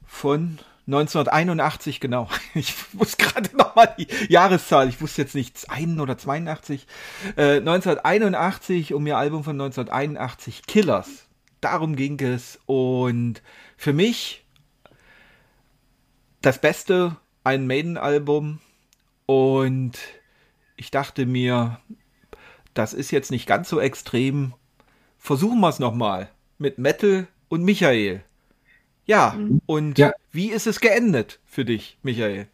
von 0.07 0.59
1981, 0.87 2.01
genau. 2.01 2.29
Ich 2.55 2.75
muss 2.93 3.17
gerade 3.17 3.57
nochmal 3.57 3.95
die 3.99 4.07
Jahreszahl, 4.29 4.89
ich 4.89 5.01
wusste 5.01 5.23
jetzt 5.23 5.35
nicht, 5.35 5.71
1 5.71 5.99
oder 6.01 6.19
82. 6.19 6.87
Äh, 7.37 7.57
1981, 7.57 8.93
um 8.95 9.07
ihr 9.07 9.17
Album 9.17 9.45
von 9.45 9.61
1981, 9.61 10.63
Killers. 10.67 11.27
Darum 11.61 11.97
ging 11.97 12.21
es. 12.21 12.61
Und 12.67 13.43
für 13.77 13.93
mich 13.93 14.45
das 16.43 16.61
beste 16.61 17.17
Iron 17.47 17.67
Maiden-Album. 17.67 18.61
Und 19.27 19.93
ich 20.77 20.91
dachte 20.91 21.27
mir, 21.27 21.79
das 22.75 22.93
ist 22.93 23.11
jetzt 23.11 23.31
nicht 23.31 23.47
ganz 23.47 23.69
so 23.69 23.81
extrem. 23.81 24.55
Versuchen 25.19 25.61
wir 25.61 25.69
es 25.69 25.79
nochmal 25.79 26.29
mit 26.59 26.79
Metal 26.79 27.27
und 27.49 27.63
Michael. 27.63 28.23
Ja, 29.07 29.35
mhm. 29.37 29.61
und 29.67 29.99
ja. 29.99 30.13
wie 30.33 30.51
ist 30.51 30.67
es 30.67 30.81
geendet 30.81 31.41
für 31.45 31.65
dich, 31.65 31.99
Michael? 32.03 32.49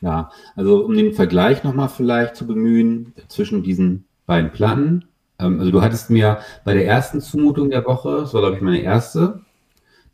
Ja, 0.00 0.30
also 0.54 0.84
um 0.84 0.94
den 0.94 1.12
Vergleich 1.12 1.64
nochmal 1.64 1.88
vielleicht 1.88 2.36
zu 2.36 2.46
bemühen 2.46 3.14
zwischen 3.28 3.62
diesen 3.62 4.04
beiden 4.26 4.52
Platten. 4.52 5.08
Ähm, 5.38 5.58
also 5.58 5.72
du 5.72 5.82
hattest 5.82 6.10
mir 6.10 6.40
bei 6.64 6.74
der 6.74 6.86
ersten 6.86 7.20
Zumutung 7.20 7.70
der 7.70 7.84
Woche, 7.84 8.26
so 8.26 8.38
glaube 8.38 8.56
ich 8.56 8.62
meine 8.62 8.80
erste, 8.80 9.40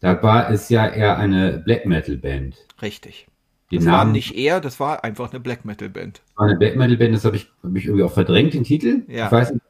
da 0.00 0.22
war 0.22 0.50
es 0.50 0.68
ja 0.68 0.86
eher 0.86 1.18
eine 1.18 1.62
Black 1.64 1.86
Metal 1.86 2.16
Band. 2.16 2.56
Richtig. 2.80 3.26
Den 3.74 3.84
das 3.84 3.92
Namen, 3.92 3.96
war 3.96 4.12
nicht 4.12 4.36
eher, 4.36 4.60
das 4.60 4.78
war 4.78 5.04
einfach 5.04 5.30
eine 5.30 5.40
Black 5.40 5.64
Metal 5.64 5.88
Band. 5.88 6.22
War 6.36 6.46
eine 6.46 6.56
Black 6.56 6.76
Metal 6.76 6.96
Band, 6.96 7.14
das 7.14 7.24
habe 7.24 7.36
ich, 7.36 7.50
hab 7.62 7.74
ich 7.74 7.86
irgendwie 7.86 8.04
auch 8.04 8.12
verdrängt, 8.12 8.54
den 8.54 8.64
Titel. 8.64 9.02
Ja. 9.08 9.26
Ich 9.26 9.32
weiß 9.32 9.52
nicht, 9.52 9.64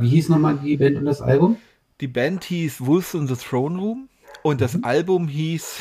wie 0.00 0.08
hieß 0.08 0.28
nochmal 0.28 0.58
die 0.62 0.76
Band 0.76 0.96
und 0.96 1.06
das 1.06 1.22
Album? 1.22 1.56
Die 2.00 2.08
Band 2.08 2.44
hieß 2.44 2.84
Wolves 2.84 3.14
in 3.14 3.26
the 3.26 3.34
Throne 3.34 3.78
Room. 3.78 4.08
Und 4.42 4.60
das 4.60 4.74
mhm. 4.74 4.84
Album 4.84 5.28
hieß. 5.28 5.80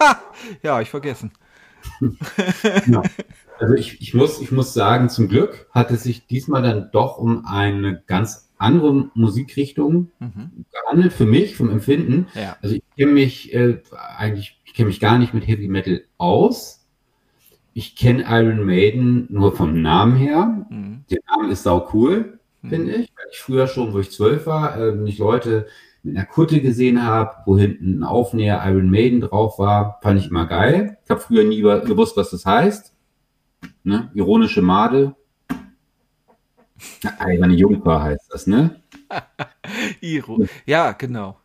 ja, 0.62 0.80
ich 0.80 0.90
vergessen. 0.90 1.32
ja. 2.86 3.02
Also 3.60 3.74
ich, 3.74 4.00
ich, 4.00 4.14
muss, 4.14 4.40
ich 4.40 4.52
muss 4.52 4.72
sagen, 4.72 5.08
zum 5.08 5.26
Glück 5.26 5.66
hat 5.72 5.90
es 5.90 6.04
sich 6.04 6.28
diesmal 6.28 6.62
dann 6.62 6.90
doch 6.92 7.18
um 7.18 7.44
eine 7.44 8.00
ganz 8.06 8.52
andere 8.56 9.10
Musikrichtung 9.14 10.12
mhm. 10.20 10.64
gehandelt, 10.70 11.12
für 11.12 11.26
mich, 11.26 11.56
vom 11.56 11.68
Empfinden. 11.68 12.28
Ja. 12.34 12.56
Also 12.62 12.76
ich 12.76 12.84
kenne 12.98 13.12
mich 13.12 13.54
äh, 13.54 13.80
eigentlich, 14.16 14.60
ich 14.64 14.74
kenne 14.74 14.88
mich 14.88 15.00
gar 15.00 15.18
nicht 15.18 15.32
mit 15.32 15.46
Heavy 15.46 15.68
Metal 15.68 16.02
aus. 16.18 16.86
Ich 17.72 17.94
kenne 17.94 18.24
Iron 18.28 18.66
Maiden 18.66 19.28
nur 19.30 19.54
vom 19.54 19.80
Namen 19.80 20.16
her. 20.16 20.66
Mhm. 20.68 21.04
Der 21.10 21.20
Name 21.30 21.52
ist 21.52 21.62
sau 21.62 21.88
cool, 21.92 22.40
mhm. 22.62 22.68
finde 22.68 22.92
ich. 22.94 23.12
Weil 23.16 23.26
ich 23.30 23.38
früher 23.38 23.66
schon, 23.68 23.92
wo 23.92 24.00
ich 24.00 24.10
zwölf 24.10 24.46
war, 24.46 24.76
äh, 24.76 24.92
nicht 24.92 25.18
Leute 25.18 25.68
mit 26.02 26.16
einer 26.16 26.26
Kutte 26.26 26.60
gesehen 26.60 27.04
habe, 27.04 27.36
wo 27.46 27.56
hinten 27.56 28.00
ein 28.00 28.04
Aufnäher 28.04 28.62
Iron 28.66 28.90
Maiden 28.90 29.20
drauf 29.20 29.58
war, 29.58 30.00
fand 30.02 30.20
ich 30.20 30.28
immer 30.28 30.46
geil. 30.46 30.98
Ich 31.04 31.10
habe 31.10 31.20
früher 31.20 31.44
nie 31.44 31.60
gewusst, 31.60 32.16
was 32.16 32.30
das 32.30 32.44
heißt. 32.44 32.94
Ne? 33.84 34.10
Ironische 34.14 34.62
Made. 34.62 35.14
Eine 37.18 37.54
Jungfer 37.54 38.02
heißt 38.02 38.32
das, 38.32 38.46
ne? 38.46 38.80
Iro. 40.00 40.46
Ja, 40.64 40.92
genau. 40.92 41.38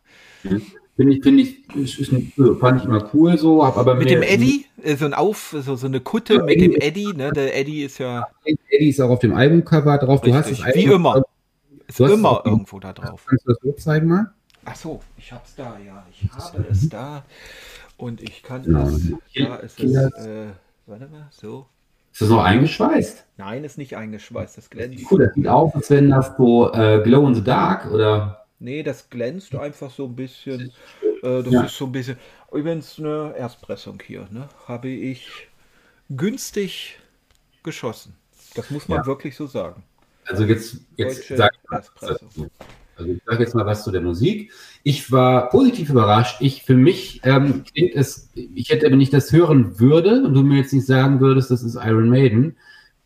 Finde 0.96 1.16
ich, 1.16 1.22
finde 1.22 1.42
ich, 1.42 1.74
ist, 1.74 1.98
ist 1.98 2.12
ein, 2.12 2.32
fand 2.60 2.80
ich 2.80 2.86
immer 2.86 3.10
cool 3.12 3.36
so, 3.36 3.64
hab 3.64 3.76
aber 3.76 3.96
mit 3.96 4.10
dem 4.10 4.22
Eddie, 4.22 4.66
äh, 4.80 4.94
so 4.94 5.06
ein 5.06 5.14
Auf, 5.14 5.56
so, 5.58 5.74
so 5.74 5.86
eine 5.86 5.98
Kutte 6.00 6.44
mit 6.44 6.56
Eddie, 6.56 6.68
dem 6.68 6.80
Eddie, 6.80 7.12
ne? 7.14 7.32
Der 7.32 7.58
Eddie 7.58 7.82
ist 7.82 7.98
ja. 7.98 8.28
Eddie 8.44 8.90
ist 8.90 9.00
auch 9.00 9.10
auf 9.10 9.18
dem 9.18 9.34
Albumcover 9.34 9.98
drauf. 9.98 10.22
Richtig. 10.22 10.32
Du 10.32 10.64
hast 10.64 10.68
es 10.68 10.74
wie 10.76 10.84
immer. 10.84 11.24
Ist 11.88 11.98
immer 12.00 12.42
irgendwo 12.44 12.78
da 12.78 12.92
drauf. 12.92 13.24
Kannst 13.26 13.46
du 13.46 13.52
das 13.52 13.58
so 13.62 13.72
zeigen 13.72 14.08
mal? 14.08 14.32
Ach 14.64 14.76
so, 14.76 15.00
ich 15.18 15.32
hab's 15.32 15.54
da, 15.56 15.76
ja. 15.84 16.06
Ich 16.10 16.30
habe 16.30 16.64
es 16.70 16.88
da. 16.88 17.24
Und 17.96 18.22
ich 18.22 18.42
kann 18.42 18.62
genau. 18.62 18.86
es. 18.86 19.12
Da 19.34 19.56
ist 19.56 19.80
es. 19.80 19.92
Äh, 19.94 20.46
warte 20.86 21.08
mal, 21.08 21.28
so. 21.30 21.66
Ist 22.12 22.22
das 22.22 22.28
noch 22.28 22.44
eingeschweißt? 22.44 23.26
Nein, 23.36 23.64
ist 23.64 23.78
nicht 23.78 23.96
eingeschweißt. 23.96 24.56
Das 24.56 24.70
glänzt. 24.70 25.04
Cool, 25.10 25.26
das 25.26 25.34
sieht 25.34 25.48
aus, 25.48 25.74
als 25.74 25.90
wenn 25.90 26.10
das 26.10 26.32
so 26.36 26.72
äh, 26.72 27.02
Glow 27.02 27.26
in 27.26 27.34
the 27.34 27.42
Dark 27.42 27.90
oder. 27.90 28.43
Nee, 28.58 28.82
das 28.82 29.10
glänzt 29.10 29.54
einfach 29.54 29.90
so 29.90 30.06
ein 30.06 30.16
bisschen. 30.16 30.72
Äh, 31.22 31.42
das 31.42 31.52
ja. 31.52 31.62
ist 31.64 31.76
so 31.76 31.86
ein 31.86 31.92
bisschen. 31.92 32.16
Übrigens 32.52 32.98
eine 32.98 33.34
Erstpressung 33.36 34.00
hier, 34.04 34.28
ne? 34.30 34.48
Habe 34.66 34.88
ich 34.88 35.48
günstig 36.10 36.98
geschossen. 37.62 38.14
Das 38.54 38.70
muss 38.70 38.88
man 38.88 38.98
ja. 38.98 39.06
wirklich 39.06 39.34
so 39.36 39.46
sagen. 39.46 39.82
Also 40.26 40.44
jetzt, 40.44 40.78
jetzt 40.96 41.28
sag 41.28 41.52
ich 41.52 41.70
mal, 41.70 41.82
also 42.96 43.10
ich 43.10 43.22
sage 43.26 43.42
jetzt 43.42 43.54
mal 43.54 43.66
was 43.66 43.82
zu 43.84 43.90
der 43.90 44.00
Musik. 44.00 44.52
Ich 44.82 45.10
war 45.10 45.48
positiv 45.50 45.90
überrascht. 45.90 46.40
Ich 46.40 46.62
für 46.62 46.76
mich 46.76 47.20
ähm, 47.24 47.64
klingt 47.64 47.94
es, 47.94 48.30
ich 48.34 48.70
hätte, 48.70 48.90
wenn 48.90 49.00
ich 49.00 49.10
das 49.10 49.32
hören 49.32 49.80
würde 49.80 50.22
und 50.22 50.34
du 50.34 50.42
mir 50.42 50.58
jetzt 50.58 50.72
nicht 50.72 50.86
sagen 50.86 51.20
würdest, 51.20 51.50
das 51.50 51.62
ist 51.62 51.74
Iron 51.74 52.08
Maiden, 52.08 52.56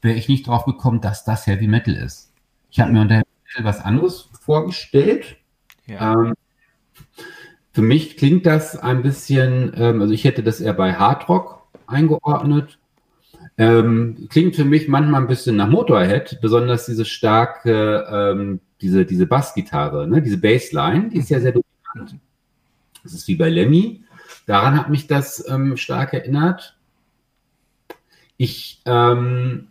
wäre 0.03 0.17
ich 0.17 0.29
nicht 0.29 0.47
drauf 0.47 0.65
gekommen, 0.65 1.01
dass 1.01 1.25
das 1.25 1.47
Heavy 1.47 1.67
Metal 1.67 1.95
ist. 1.95 2.33
Ich 2.71 2.81
habe 2.81 2.93
mir 2.93 3.01
unter 3.01 3.17
Heavy 3.17 3.27
Metal 3.47 3.65
was 3.65 3.81
anderes 3.81 4.28
vorgestellt. 4.49 5.37
Ja. 5.87 6.15
Ähm, 6.15 6.35
für 7.73 7.83
mich 7.83 8.17
klingt 8.17 8.47
das 8.47 8.79
ein 8.79 9.03
bisschen, 9.03 9.75
ähm, 9.77 10.01
also 10.01 10.15
ich 10.15 10.25
hätte 10.25 10.43
das 10.43 10.63
eher 10.63 10.73
bei 10.73 10.95
Hard 10.95 11.29
Rock 11.29 11.67
eingeordnet. 11.87 12.79
Ähm, 13.59 14.27
klingt 14.31 14.57
für 14.57 14.65
mich 14.65 14.89
manchmal 14.89 15.21
ein 15.21 15.29
bisschen 15.29 15.57
nach 15.57 15.69
Motorhead, 15.69 16.39
besonders 16.41 16.87
diese 16.87 17.05
starke 17.05 18.07
ähm, 18.11 18.61
diese, 18.81 19.05
diese 19.05 19.27
Bassgitarre, 19.27 20.09
ne, 20.09 20.23
diese 20.23 20.39
Bassline, 20.39 21.11
die 21.11 21.19
ist 21.19 21.29
ja 21.29 21.41
sehr 21.41 21.53
dominant. 21.53 22.19
Das 23.03 23.13
ist 23.13 23.29
wie 23.29 23.37
bei 23.37 23.51
Lemmy. 23.51 24.03
Daran 24.47 24.79
hat 24.79 24.89
mich 24.89 25.07
das 25.07 25.47
ähm, 25.47 25.77
stark 25.77 26.15
erinnert. 26.15 26.79
Ich, 28.39 28.81
ähm, 28.87 29.69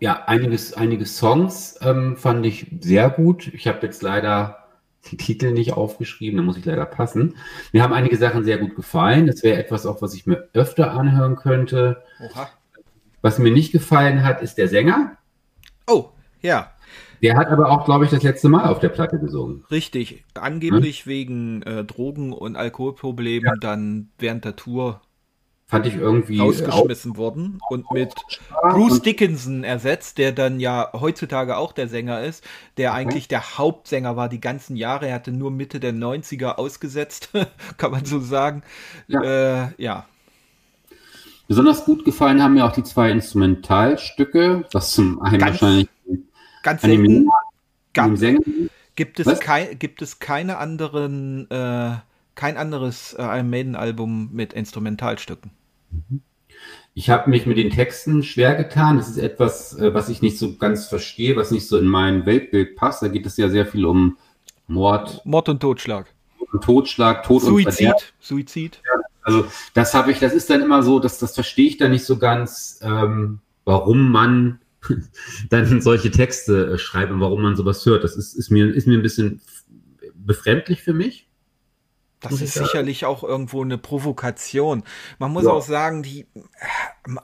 ja, 0.00 0.24
einiges, 0.26 0.74
einige 0.74 1.06
Songs 1.06 1.78
ähm, 1.82 2.16
fand 2.16 2.46
ich 2.46 2.66
sehr 2.80 3.10
gut. 3.10 3.48
Ich 3.48 3.66
habe 3.66 3.78
jetzt 3.82 4.02
leider 4.02 4.68
die 5.10 5.16
Titel 5.16 5.52
nicht 5.52 5.72
aufgeschrieben, 5.72 6.36
da 6.38 6.42
muss 6.42 6.56
ich 6.56 6.64
leider 6.64 6.84
passen. 6.84 7.36
Mir 7.72 7.82
haben 7.82 7.92
einige 7.92 8.16
Sachen 8.16 8.44
sehr 8.44 8.58
gut 8.58 8.76
gefallen. 8.76 9.26
Das 9.26 9.42
wäre 9.42 9.58
etwas 9.58 9.86
auch, 9.86 10.02
was 10.02 10.14
ich 10.14 10.26
mir 10.26 10.48
öfter 10.52 10.92
anhören 10.92 11.36
könnte. 11.36 12.02
Oha. 12.20 12.48
Was 13.22 13.38
mir 13.38 13.50
nicht 13.50 13.72
gefallen 13.72 14.22
hat, 14.22 14.42
ist 14.42 14.58
der 14.58 14.68
Sänger. 14.68 15.16
Oh, 15.86 16.10
ja. 16.40 16.72
Der 17.22 17.36
hat 17.36 17.48
aber 17.48 17.70
auch, 17.70 17.84
glaube 17.84 18.04
ich, 18.04 18.10
das 18.10 18.22
letzte 18.22 18.48
Mal 18.48 18.68
auf 18.68 18.78
der 18.78 18.90
Platte 18.90 19.18
gesungen. 19.18 19.64
Richtig. 19.70 20.24
Angeblich 20.34 21.00
hm? 21.00 21.10
wegen 21.10 21.62
äh, 21.62 21.84
Drogen- 21.84 22.32
und 22.32 22.56
Alkoholproblemen 22.56 23.46
ja. 23.46 23.56
dann 23.60 24.10
während 24.18 24.44
der 24.44 24.54
Tour 24.54 25.00
fand 25.68 25.84
ich 25.86 25.96
irgendwie 25.96 26.40
rausgeschmissen 26.40 27.18
worden 27.18 27.60
und 27.68 27.90
mit 27.92 28.14
Bruce 28.62 29.02
Dickinson 29.02 29.64
ersetzt, 29.64 30.16
der 30.16 30.32
dann 30.32 30.60
ja 30.60 30.90
heutzutage 30.94 31.58
auch 31.58 31.72
der 31.72 31.88
Sänger 31.88 32.22
ist, 32.22 32.42
der 32.78 32.94
eigentlich 32.94 33.28
der 33.28 33.58
Hauptsänger 33.58 34.16
war 34.16 34.30
die 34.30 34.40
ganzen 34.40 34.76
Jahre. 34.76 35.08
Er 35.08 35.14
hatte 35.14 35.30
nur 35.30 35.50
Mitte 35.50 35.78
der 35.78 35.92
90er 35.92 36.54
ausgesetzt, 36.56 37.30
kann 37.76 37.90
man 37.90 38.06
so 38.06 38.18
sagen. 38.18 38.62
Ja. 39.08 39.22
Äh, 39.22 39.68
ja. 39.76 40.06
Besonders 41.48 41.84
gut 41.84 42.04
gefallen 42.04 42.42
haben 42.42 42.54
mir 42.54 42.64
auch 42.64 42.72
die 42.72 42.82
zwei 42.82 43.10
Instrumentalstücke, 43.10 44.64
was 44.72 44.92
zum 44.92 45.20
einen 45.20 45.38
Ganz 45.38 45.60
wahrscheinlich 45.62 45.88
Ganz 46.62 46.82
selten. 46.82 47.28
Ganz, 47.92 48.20
gibt, 48.94 49.20
es 49.20 49.40
kein, 49.40 49.78
gibt 49.78 50.02
es 50.02 50.18
keine 50.18 50.58
anderen, 50.58 51.50
äh, 51.50 51.96
kein 52.34 52.56
anderes 52.56 53.14
äh, 53.14 53.22
Iron 53.22 53.50
Maiden-Album 53.50 54.30
mit 54.32 54.52
Instrumentalstücken. 54.52 55.57
Ich 56.94 57.10
habe 57.10 57.30
mich 57.30 57.46
mit 57.46 57.58
den 57.58 57.70
Texten 57.70 58.22
schwer 58.22 58.54
getan. 58.56 58.96
Das 58.96 59.08
ist 59.08 59.18
etwas, 59.18 59.78
äh, 59.78 59.94
was 59.94 60.08
ich 60.08 60.22
nicht 60.22 60.38
so 60.38 60.56
ganz 60.56 60.86
verstehe, 60.86 61.36
was 61.36 61.50
nicht 61.50 61.68
so 61.68 61.78
in 61.78 61.86
mein 61.86 62.26
Weltbild 62.26 62.76
passt. 62.76 63.02
Da 63.02 63.08
geht 63.08 63.26
es 63.26 63.36
ja 63.36 63.48
sehr 63.48 63.66
viel 63.66 63.86
um 63.86 64.18
Mord. 64.66 65.20
Mord 65.24 65.48
und 65.48 65.60
Totschlag. 65.60 66.12
Mord 66.38 66.54
und 66.54 66.64
Totschlag, 66.64 67.22
Tod 67.22 67.42
Suizid. 67.42 67.66
und 67.66 67.72
Verderb. 67.72 68.02
Suizid. 68.20 68.82
Ja, 68.84 69.00
also 69.22 69.46
das 69.74 69.94
habe 69.94 70.10
ich, 70.10 70.18
das 70.18 70.32
ist 70.32 70.50
dann 70.50 70.62
immer 70.62 70.82
so, 70.82 70.98
dass 70.98 71.18
das 71.18 71.34
verstehe 71.34 71.68
ich 71.68 71.76
dann 71.76 71.90
nicht 71.92 72.04
so 72.04 72.18
ganz, 72.18 72.80
ähm, 72.82 73.40
warum 73.64 74.10
man 74.10 74.60
dann 75.50 75.80
solche 75.80 76.10
Texte 76.10 76.72
äh, 76.72 76.78
schreiben, 76.78 77.20
warum 77.20 77.42
man 77.42 77.54
sowas 77.54 77.84
hört. 77.86 78.04
Das 78.04 78.16
ist, 78.16 78.34
ist, 78.34 78.50
mir, 78.50 78.74
ist 78.74 78.86
mir 78.86 78.98
ein 78.98 79.02
bisschen 79.02 79.40
befremdlich 80.14 80.82
für 80.82 80.94
mich. 80.94 81.27
Das 82.20 82.40
ist 82.40 82.54
sicherlich 82.54 83.04
auch 83.04 83.22
irgendwo 83.22 83.62
eine 83.62 83.78
Provokation. 83.78 84.82
Man 85.18 85.32
muss 85.32 85.44
ja. 85.44 85.50
auch 85.50 85.62
sagen, 85.62 86.02
die 86.02 86.26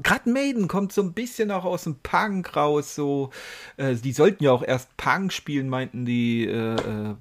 gerade 0.03 0.31
Maiden 0.31 0.69
kommt 0.69 0.93
so 0.93 1.03
ein 1.03 1.13
bisschen 1.13 1.51
auch 1.51 1.65
aus 1.65 1.85
dem 1.85 1.97
Punk 2.03 2.57
raus. 2.57 2.95
So, 2.95 3.31
äh, 3.77 3.95
die 3.95 4.13
sollten 4.13 4.45
ja 4.45 4.53
auch 4.53 4.63
erst 4.63 4.97
Punk 4.97 5.33
spielen, 5.33 5.69
meinten 5.69 6.05
die, 6.05 6.47
äh, 6.47 6.77
äh, 6.77 7.15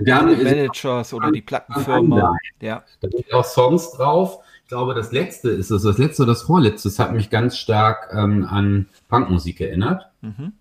Managers 0.00 1.12
oder 1.12 1.32
die 1.32 1.42
Plattenfirma. 1.42 2.36
Ja. 2.60 2.84
Da 3.00 3.08
sind 3.10 3.32
auch 3.32 3.44
Songs 3.44 3.92
drauf, 3.92 4.40
glaube, 4.70 4.94
das 4.94 5.12
letzte 5.12 5.50
ist 5.50 5.70
es, 5.70 5.82
das 5.82 5.98
letzte 5.98 6.22
oder 6.22 6.32
das 6.32 6.42
vorletzte, 6.42 6.88
das 6.88 6.98
hat 6.98 7.12
mich 7.12 7.28
ganz 7.28 7.58
stark 7.58 8.08
ähm, 8.12 8.46
an 8.48 8.88
Punkmusik 9.08 9.60
erinnert. 9.60 10.06
Mhm. 10.22 10.52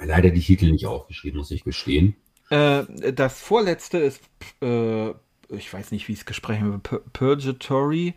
Leider 0.00 0.30
die 0.30 0.40
Titel 0.40 0.70
nicht 0.70 0.86
aufgeschrieben, 0.86 1.38
muss 1.38 1.50
ich 1.50 1.64
gestehen. 1.64 2.14
Äh, 2.50 2.84
das 3.12 3.40
vorletzte 3.40 3.98
ist 3.98 4.22
äh, 4.62 5.12
ich 5.50 5.72
weiß 5.72 5.92
nicht, 5.92 6.08
wie 6.08 6.12
es 6.12 6.26
gesprochen 6.26 6.72
wird, 6.72 7.12
Purgatory. 7.12 8.14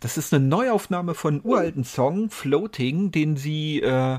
Das 0.00 0.16
ist 0.18 0.34
eine 0.34 0.44
Neuaufnahme 0.44 1.14
von 1.14 1.34
einem 1.34 1.44
uralten 1.44 1.84
Song, 1.84 2.30
Floating, 2.30 3.10
den 3.10 3.36
sie 3.36 3.80
äh, 3.80 4.18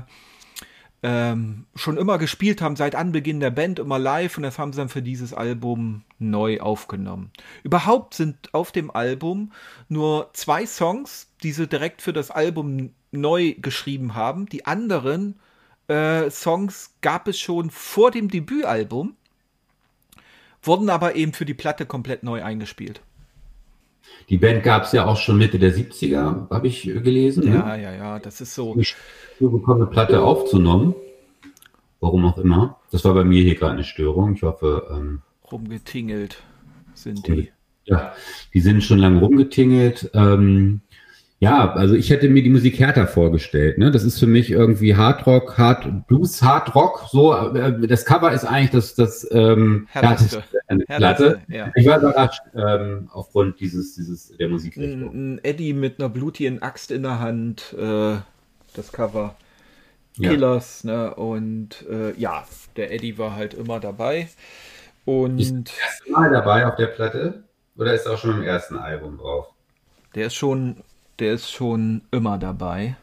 ähm, 1.02 1.66
schon 1.74 1.96
immer 1.96 2.18
gespielt 2.18 2.60
haben, 2.60 2.74
seit 2.74 2.94
Anbeginn 2.94 3.40
der 3.40 3.50
Band, 3.50 3.78
immer 3.78 3.98
live 3.98 4.36
und 4.36 4.42
das 4.42 4.58
haben 4.58 4.72
sie 4.72 4.78
dann 4.78 4.88
für 4.88 5.02
dieses 5.02 5.32
Album 5.32 6.02
neu 6.18 6.60
aufgenommen. 6.60 7.30
Überhaupt 7.62 8.14
sind 8.14 8.52
auf 8.54 8.72
dem 8.72 8.90
Album 8.90 9.52
nur 9.88 10.30
zwei 10.32 10.66
Songs, 10.66 11.30
die 11.42 11.52
sie 11.52 11.68
direkt 11.68 12.02
für 12.02 12.12
das 12.12 12.30
Album 12.30 12.90
neu 13.12 13.54
geschrieben 13.58 14.14
haben. 14.14 14.46
Die 14.46 14.66
anderen 14.66 15.38
äh, 15.86 16.30
Songs 16.30 16.94
gab 17.02 17.28
es 17.28 17.38
schon 17.38 17.70
vor 17.70 18.10
dem 18.10 18.28
Debütalbum, 18.28 19.14
wurden 20.66 20.90
aber 20.90 21.16
eben 21.16 21.32
für 21.32 21.44
die 21.44 21.54
Platte 21.54 21.86
komplett 21.86 22.22
neu 22.22 22.42
eingespielt. 22.42 23.00
Die 24.28 24.38
Band 24.38 24.62
gab 24.62 24.84
es 24.84 24.92
ja 24.92 25.06
auch 25.06 25.16
schon 25.16 25.38
Mitte 25.38 25.58
der 25.58 25.74
70er, 25.74 26.50
habe 26.50 26.66
ich 26.66 26.82
gelesen. 26.82 27.44
Ja, 27.46 27.76
ne? 27.76 27.82
ja, 27.82 27.94
ja, 27.94 28.18
das 28.18 28.40
ist 28.40 28.54
so. 28.54 28.76
Ich 28.78 28.96
bekomme 29.38 29.82
eine 29.82 29.86
Platte 29.86 30.22
aufzunommen. 30.22 30.94
Warum 32.00 32.24
auch 32.26 32.38
immer. 32.38 32.78
Das 32.90 33.04
war 33.04 33.14
bei 33.14 33.24
mir 33.24 33.42
hier 33.42 33.54
gerade 33.54 33.74
eine 33.74 33.84
Störung. 33.84 34.34
Ich 34.34 34.42
hoffe. 34.42 34.86
Ähm, 34.90 35.22
rumgetingelt 35.50 36.42
sind 36.94 37.26
die. 37.26 37.50
Ja, 37.84 38.14
die 38.52 38.60
sind 38.60 38.82
schon 38.82 38.98
lange 38.98 39.20
rumgetingelt. 39.20 40.10
Ähm, 40.12 40.80
ja, 41.38 41.72
also 41.72 41.94
ich 41.94 42.08
hätte 42.08 42.28
mir 42.30 42.42
die 42.42 42.50
Musik 42.50 42.78
härter 42.78 43.06
vorgestellt. 43.06 43.76
Ne? 43.76 43.90
Das 43.90 44.04
ist 44.04 44.18
für 44.18 44.26
mich 44.26 44.50
irgendwie 44.50 44.96
Hard 44.96 45.26
Rock, 45.26 45.58
Hard 45.58 46.06
Blues, 46.06 46.42
Hard 46.42 46.74
Rock. 46.74 47.06
So, 47.10 47.34
äh, 47.34 47.86
das 47.86 48.06
Cover 48.06 48.32
ist 48.32 48.44
eigentlich 48.44 48.70
das 48.70 48.94
das 48.94 49.28
ähm, 49.32 49.86
härteste, 49.90 50.42
Platte. 50.86 51.42
Ja. 51.48 51.70
Ich 51.74 51.86
war 51.86 51.98
überrascht 51.98 52.40
ähm, 52.54 53.10
aufgrund 53.12 53.60
dieses 53.60 53.94
dieses 53.94 54.34
der 54.36 54.48
Musikrichtung. 54.48 55.12
Ein, 55.12 55.40
Eddie 55.44 55.74
mit 55.74 56.00
einer 56.00 56.08
blutigen 56.08 56.62
Axt 56.62 56.90
in 56.90 57.02
der 57.02 57.20
Hand. 57.20 57.74
Äh, 57.78 58.16
das 58.74 58.92
Cover. 58.92 59.36
Killers, 60.16 60.82
ja. 60.82 61.08
ne? 61.08 61.14
Und 61.14 61.84
äh, 61.90 62.18
ja, 62.18 62.44
der 62.76 62.92
Eddie 62.92 63.18
war 63.18 63.36
halt 63.36 63.52
immer 63.52 63.80
dabei. 63.80 64.28
Und 65.04 65.38
ist 65.38 65.54
das 65.54 65.78
erste 65.78 66.12
Mal 66.12 66.30
dabei 66.30 66.66
auf 66.66 66.76
der 66.76 66.86
Platte? 66.86 67.44
Oder 67.76 67.94
ist 67.94 68.06
er 68.06 68.14
auch 68.14 68.18
schon 68.18 68.38
im 68.38 68.42
ersten 68.42 68.76
Album 68.78 69.18
drauf? 69.18 69.48
Der 70.14 70.28
ist 70.28 70.34
schon 70.34 70.82
der 71.18 71.34
ist 71.34 71.50
schon 71.50 72.02
immer 72.10 72.38
dabei. 72.38 72.96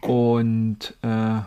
Und 0.00 0.94
äh, 1.02 1.40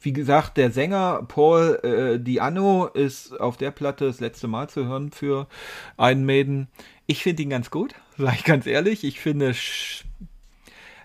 wie 0.00 0.12
gesagt, 0.12 0.56
der 0.56 0.70
Sänger 0.70 1.24
Paul 1.28 1.80
äh, 1.82 2.18
Diano 2.18 2.86
ist 2.86 3.38
auf 3.40 3.56
der 3.56 3.70
Platte 3.70 4.06
das 4.06 4.20
letzte 4.20 4.48
Mal 4.48 4.68
zu 4.68 4.86
hören 4.86 5.10
für 5.10 5.46
Iron 5.98 6.24
Maiden. 6.24 6.68
Ich 7.06 7.22
finde 7.22 7.42
ihn 7.42 7.50
ganz 7.50 7.70
gut, 7.70 7.94
sage 8.18 8.36
ich 8.38 8.44
ganz 8.44 8.66
ehrlich. 8.66 9.04
Ich 9.04 9.20
finde, 9.20 9.54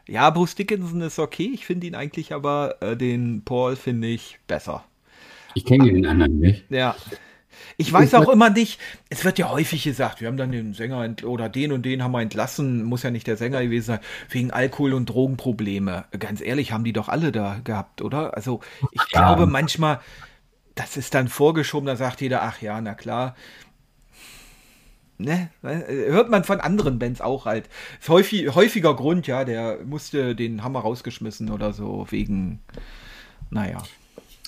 ja, 0.07 0.29
Bruce 0.29 0.55
Dickinson 0.55 1.01
ist 1.01 1.19
okay. 1.19 1.51
Ich 1.53 1.65
finde 1.65 1.87
ihn 1.87 1.95
eigentlich 1.95 2.33
aber, 2.33 2.81
äh, 2.81 2.95
den 2.95 3.43
Paul 3.43 3.75
finde 3.75 4.07
ich 4.07 4.39
besser. 4.47 4.83
Ich 5.53 5.65
kenne 5.65 5.91
den 5.91 6.05
anderen 6.05 6.39
nicht. 6.39 6.65
Ja, 6.69 6.95
ich 7.77 7.91
weiß 7.91 8.13
auch 8.15 8.29
immer 8.29 8.49
nicht, 8.49 8.79
es 9.09 9.23
wird 9.23 9.37
ja 9.39 9.49
häufig 9.49 9.83
gesagt, 9.83 10.21
wir 10.21 10.27
haben 10.27 10.37
dann 10.37 10.51
den 10.51 10.73
Sänger 10.73 11.07
oder 11.23 11.49
den 11.49 11.71
und 11.71 11.85
den 11.85 12.03
haben 12.03 12.11
wir 12.11 12.21
entlassen, 12.21 12.83
muss 12.83 13.03
ja 13.03 13.11
nicht 13.11 13.27
der 13.27 13.37
Sänger 13.37 13.61
gewesen 13.61 13.85
sein, 13.85 13.99
wegen 14.29 14.51
Alkohol- 14.51 14.93
und 14.93 15.07
Drogenprobleme. 15.07 16.05
Ganz 16.17 16.41
ehrlich, 16.41 16.71
haben 16.71 16.83
die 16.83 16.93
doch 16.93 17.09
alle 17.09 17.31
da 17.31 17.59
gehabt, 17.63 18.01
oder? 18.01 18.35
Also 18.35 18.61
ich 18.91 19.01
ja. 19.13 19.19
glaube 19.19 19.45
manchmal, 19.45 19.99
das 20.75 20.97
ist 20.97 21.13
dann 21.13 21.27
vorgeschoben, 21.27 21.87
da 21.87 21.95
sagt 21.95 22.21
jeder, 22.21 22.43
ach 22.43 22.61
ja, 22.61 22.79
na 22.81 22.93
klar. 22.93 23.35
Ne? 25.19 25.49
Hört 25.61 26.29
man 26.29 26.43
von 26.43 26.59
anderen 26.59 26.99
Bands 26.99 27.21
auch 27.21 27.45
halt. 27.45 27.69
Ist 27.99 28.09
häufig, 28.09 28.53
häufiger 28.53 28.95
Grund, 28.95 29.25
ja, 29.25 29.45
der 29.45 29.79
musste 29.83 30.35
den 30.35 30.63
Hammer 30.63 30.81
rausgeschmissen 30.81 31.49
oder 31.49 31.73
so, 31.73 32.05
wegen, 32.11 32.59
naja. 33.49 33.81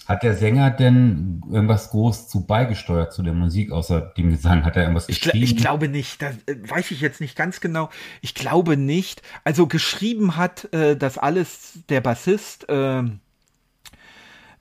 Hat 0.09 0.23
der 0.23 0.35
Sänger 0.35 0.71
denn 0.71 1.43
irgendwas 1.51 1.91
groß 1.91 2.27
zu 2.29 2.47
beigesteuert 2.47 3.13
zu 3.13 3.21
der 3.21 3.33
Musik, 3.33 3.71
außer 3.71 4.01
dem 4.17 4.31
Gesang? 4.31 4.65
Hat 4.65 4.75
er 4.75 4.81
irgendwas 4.81 5.05
geschrieben? 5.05 5.43
Ich, 5.43 5.51
ich 5.51 5.57
glaube 5.57 5.87
nicht. 5.87 6.19
Das 6.23 6.33
äh, 6.47 6.55
weiß 6.67 6.89
ich 6.89 6.99
jetzt 6.99 7.21
nicht 7.21 7.35
ganz 7.35 7.61
genau. 7.61 7.91
Ich 8.21 8.33
glaube 8.33 8.75
nicht. 8.75 9.21
Also 9.43 9.67
geschrieben 9.67 10.35
hat 10.35 10.73
äh, 10.73 10.97
das 10.97 11.19
alles 11.19 11.83
der 11.89 12.01
Bassist. 12.01 12.67
Äh, 12.69 13.03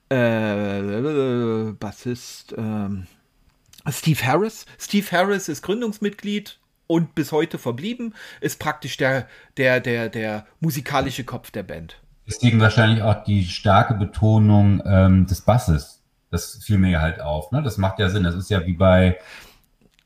äh, 0.09 1.71
Bassist 1.79 2.53
äh, 2.53 3.91
Steve 3.91 4.23
Harris. 4.23 4.67
Steve 4.77 5.07
Harris 5.11 5.49
ist 5.49 5.63
Gründungsmitglied 5.63 6.59
und 6.85 7.15
bis 7.15 7.31
heute 7.31 7.57
verblieben. 7.57 8.13
Ist 8.39 8.59
praktisch 8.59 8.97
der, 8.97 9.27
der, 9.57 9.79
der, 9.79 10.09
der 10.09 10.45
musikalische 10.59 11.23
Kopf 11.23 11.49
der 11.49 11.63
Band. 11.63 11.99
Deswegen 12.29 12.59
wahrscheinlich 12.59 13.01
auch 13.01 13.23
die 13.23 13.43
starke 13.43 13.95
Betonung 13.95 14.83
ähm, 14.85 15.25
des 15.25 15.41
Basses. 15.41 16.03
Das 16.29 16.59
fiel 16.63 16.77
mir 16.77 17.01
halt 17.01 17.21
auf. 17.21 17.51
Ne? 17.51 17.63
Das 17.63 17.79
macht 17.79 17.97
ja 17.97 18.09
Sinn. 18.09 18.23
Das 18.23 18.35
ist 18.35 18.51
ja 18.51 18.67
wie 18.67 18.73
bei. 18.73 19.17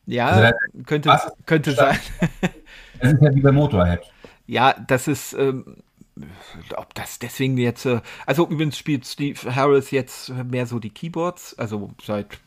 Ja, 0.06 0.28
also 0.28 0.54
könnte, 0.86 1.10
Bass 1.10 1.30
könnte 1.46 1.74
sein. 1.74 1.98
das 3.02 3.14
ist 3.14 3.22
ja 3.22 3.36
wie 3.36 3.42
bei 3.42 3.52
Motorhead. 3.52 4.02
Ja, 4.48 4.74
das 4.88 5.10
ist. 5.10 5.34
Ähm, 5.34 5.84
ob 6.78 6.94
das 6.94 7.20
deswegen 7.20 7.58
jetzt. 7.58 7.86
Äh, 7.86 8.00
also 8.26 8.48
übrigens 8.48 8.78
spielt 8.78 9.06
Steve 9.06 9.54
Harris 9.54 9.92
jetzt 9.92 10.30
mehr 10.30 10.66
so 10.66 10.80
die 10.80 10.92
Keyboards. 10.92 11.60
Also 11.60 11.92
seit 12.02 12.40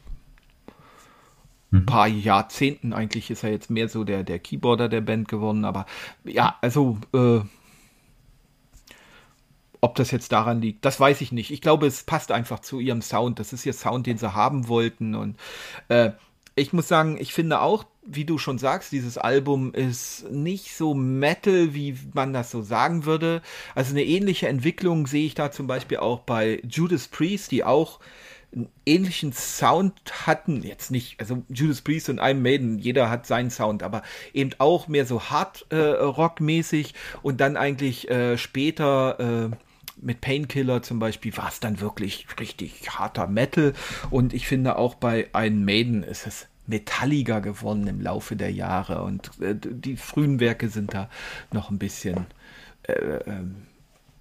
ein 1.71 1.81
mhm. 1.81 1.87
paar 1.87 2.07
Jahrzehnten 2.07 2.95
eigentlich 2.95 3.31
ist 3.31 3.45
er 3.45 3.51
jetzt 3.51 3.69
mehr 3.69 3.91
so 3.91 4.05
der, 4.05 4.25
der 4.25 4.39
Keyboarder 4.39 4.89
der 4.89 5.03
Band 5.03 5.29
geworden. 5.29 5.67
Aber 5.67 5.85
ja, 6.25 6.57
also. 6.62 6.99
Äh, 7.12 7.41
ob 9.87 9.94
das 9.94 10.11
jetzt 10.11 10.33
daran 10.33 10.61
liegt, 10.61 10.85
das 10.85 10.99
weiß 10.99 11.20
ich 11.20 11.31
nicht. 11.31 11.53
Ich 11.53 11.61
glaube, 11.61 11.87
es 11.87 12.03
passt 12.03 12.33
einfach 12.33 12.59
zu 12.59 12.81
ihrem 12.81 13.03
Sound. 13.03 13.38
Das 13.38 13.53
ist 13.53 13.64
ihr 13.64 13.72
Sound, 13.72 14.09
den 14.09 14.18
sie 14.18 14.35
haben 14.35 14.66
wollten. 14.66 15.14
Und 15.14 15.37
äh, 15.88 16.11
ich 16.57 16.72
muss 16.72 16.88
sagen, 16.88 17.16
ich 17.20 17.33
finde 17.33 17.61
auch, 17.61 17.85
wie 18.05 18.25
du 18.25 18.37
schon 18.37 18.59
sagst, 18.59 18.90
dieses 18.90 19.16
Album 19.16 19.72
ist 19.75 20.29
nicht 20.29 20.77
so 20.77 20.92
Metal, 20.92 21.72
wie 21.72 21.96
man 22.14 22.33
das 22.33 22.51
so 22.51 22.62
sagen 22.62 23.05
würde. 23.05 23.42
Also 23.77 23.92
eine 23.92 24.03
ähnliche 24.03 24.49
Entwicklung 24.49 25.07
sehe 25.07 25.25
ich 25.25 25.37
da 25.37 25.53
zum 25.53 25.68
Beispiel 25.68 25.99
auch 25.99 26.18
bei 26.18 26.61
Judas 26.68 27.07
Priest, 27.07 27.53
die 27.53 27.62
auch 27.62 28.01
einen 28.53 28.68
ähnlichen 28.87 29.33
Sound 29.33 29.92
hatten, 30.27 30.62
jetzt 30.62 30.90
nicht, 30.90 31.20
also 31.20 31.44
Judas 31.49 31.83
Priest 31.83 32.09
und 32.09 32.20
I'm 32.20 32.35
Maiden, 32.35 32.79
jeder 32.79 33.11
hat 33.11 33.27
seinen 33.27 33.51
Sound, 33.51 33.83
aber 33.83 34.03
eben 34.33 34.51
auch 34.59 34.88
mehr 34.88 35.07
so 35.07 35.25
Hard 35.25 35.66
äh, 35.70 35.94
und 37.22 37.40
dann 37.40 37.57
eigentlich 37.57 38.11
äh, 38.11 38.38
später 38.38 39.51
äh, 39.53 39.57
mit 40.01 40.21
Painkiller 40.21 40.83
zum 40.83 40.99
Beispiel 40.99 41.37
war 41.37 41.49
es 41.49 41.61
dann 41.61 41.81
wirklich 41.81 42.27
richtig 42.39 42.91
harter 42.91 43.27
Metal. 43.27 43.73
Und 44.11 44.35
ich 44.35 44.47
finde 44.47 44.77
auch 44.77 44.95
bei 44.95 45.29
Iron 45.35 45.65
Maiden 45.65 46.03
ist 46.03 46.27
es 46.27 46.47
metalliger 46.67 47.41
geworden 47.41 47.87
im 47.87 48.01
Laufe 48.01 48.37
der 48.37 48.53
Jahre. 48.53 49.03
Und 49.03 49.31
äh, 49.41 49.55
die 49.55 49.97
frühen 49.97 50.41
Werke 50.41 50.69
sind 50.69 50.95
da 50.95 51.09
noch 51.53 51.71
ein 51.71 51.79
bisschen 51.79 52.27
äh, 52.83 52.93
ähm, 52.93 53.67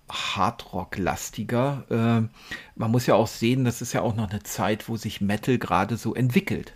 Hardrock-lastiger. 0.09 1.83
Äh, 1.89 2.27
man 2.75 2.91
muss 2.91 3.07
ja 3.07 3.15
auch 3.15 3.27
sehen, 3.27 3.65
das 3.65 3.81
ist 3.81 3.93
ja 3.93 4.01
auch 4.01 4.15
noch 4.15 4.29
eine 4.29 4.43
Zeit, 4.43 4.87
wo 4.87 4.95
sich 4.95 5.21
Metal 5.21 5.57
gerade 5.57 5.97
so 5.97 6.13
entwickelt. 6.13 6.73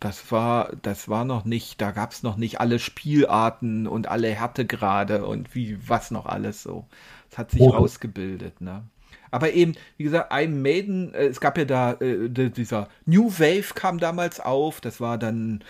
Das 0.00 0.32
war, 0.32 0.74
das 0.80 1.10
war 1.10 1.26
noch 1.26 1.44
nicht, 1.44 1.78
da 1.82 1.90
gab 1.90 2.12
es 2.12 2.22
noch 2.22 2.38
nicht 2.38 2.58
alle 2.58 2.78
Spielarten 2.78 3.86
und 3.86 4.08
alle 4.08 4.28
Härtegrade 4.30 5.26
und 5.26 5.54
wie 5.54 5.76
was 5.86 6.10
noch 6.10 6.24
alles 6.24 6.62
so. 6.62 6.86
Es 7.30 7.38
hat 7.38 7.50
sich 7.50 7.60
oh. 7.60 7.72
ausgebildet, 7.72 8.60
ne? 8.60 8.84
Aber 9.30 9.52
eben, 9.52 9.74
wie 9.96 10.04
gesagt, 10.04 10.32
I'm 10.32 10.48
Maiden, 10.48 11.14
äh, 11.14 11.26
es 11.26 11.40
gab 11.40 11.56
ja 11.56 11.64
da, 11.64 11.92
äh, 12.00 12.28
dieser 12.28 12.88
New 13.06 13.30
Wave 13.30 13.74
kam 13.74 13.98
damals 13.98 14.40
auf, 14.40 14.80
das 14.80 15.00
war 15.00 15.18
dann 15.18 15.62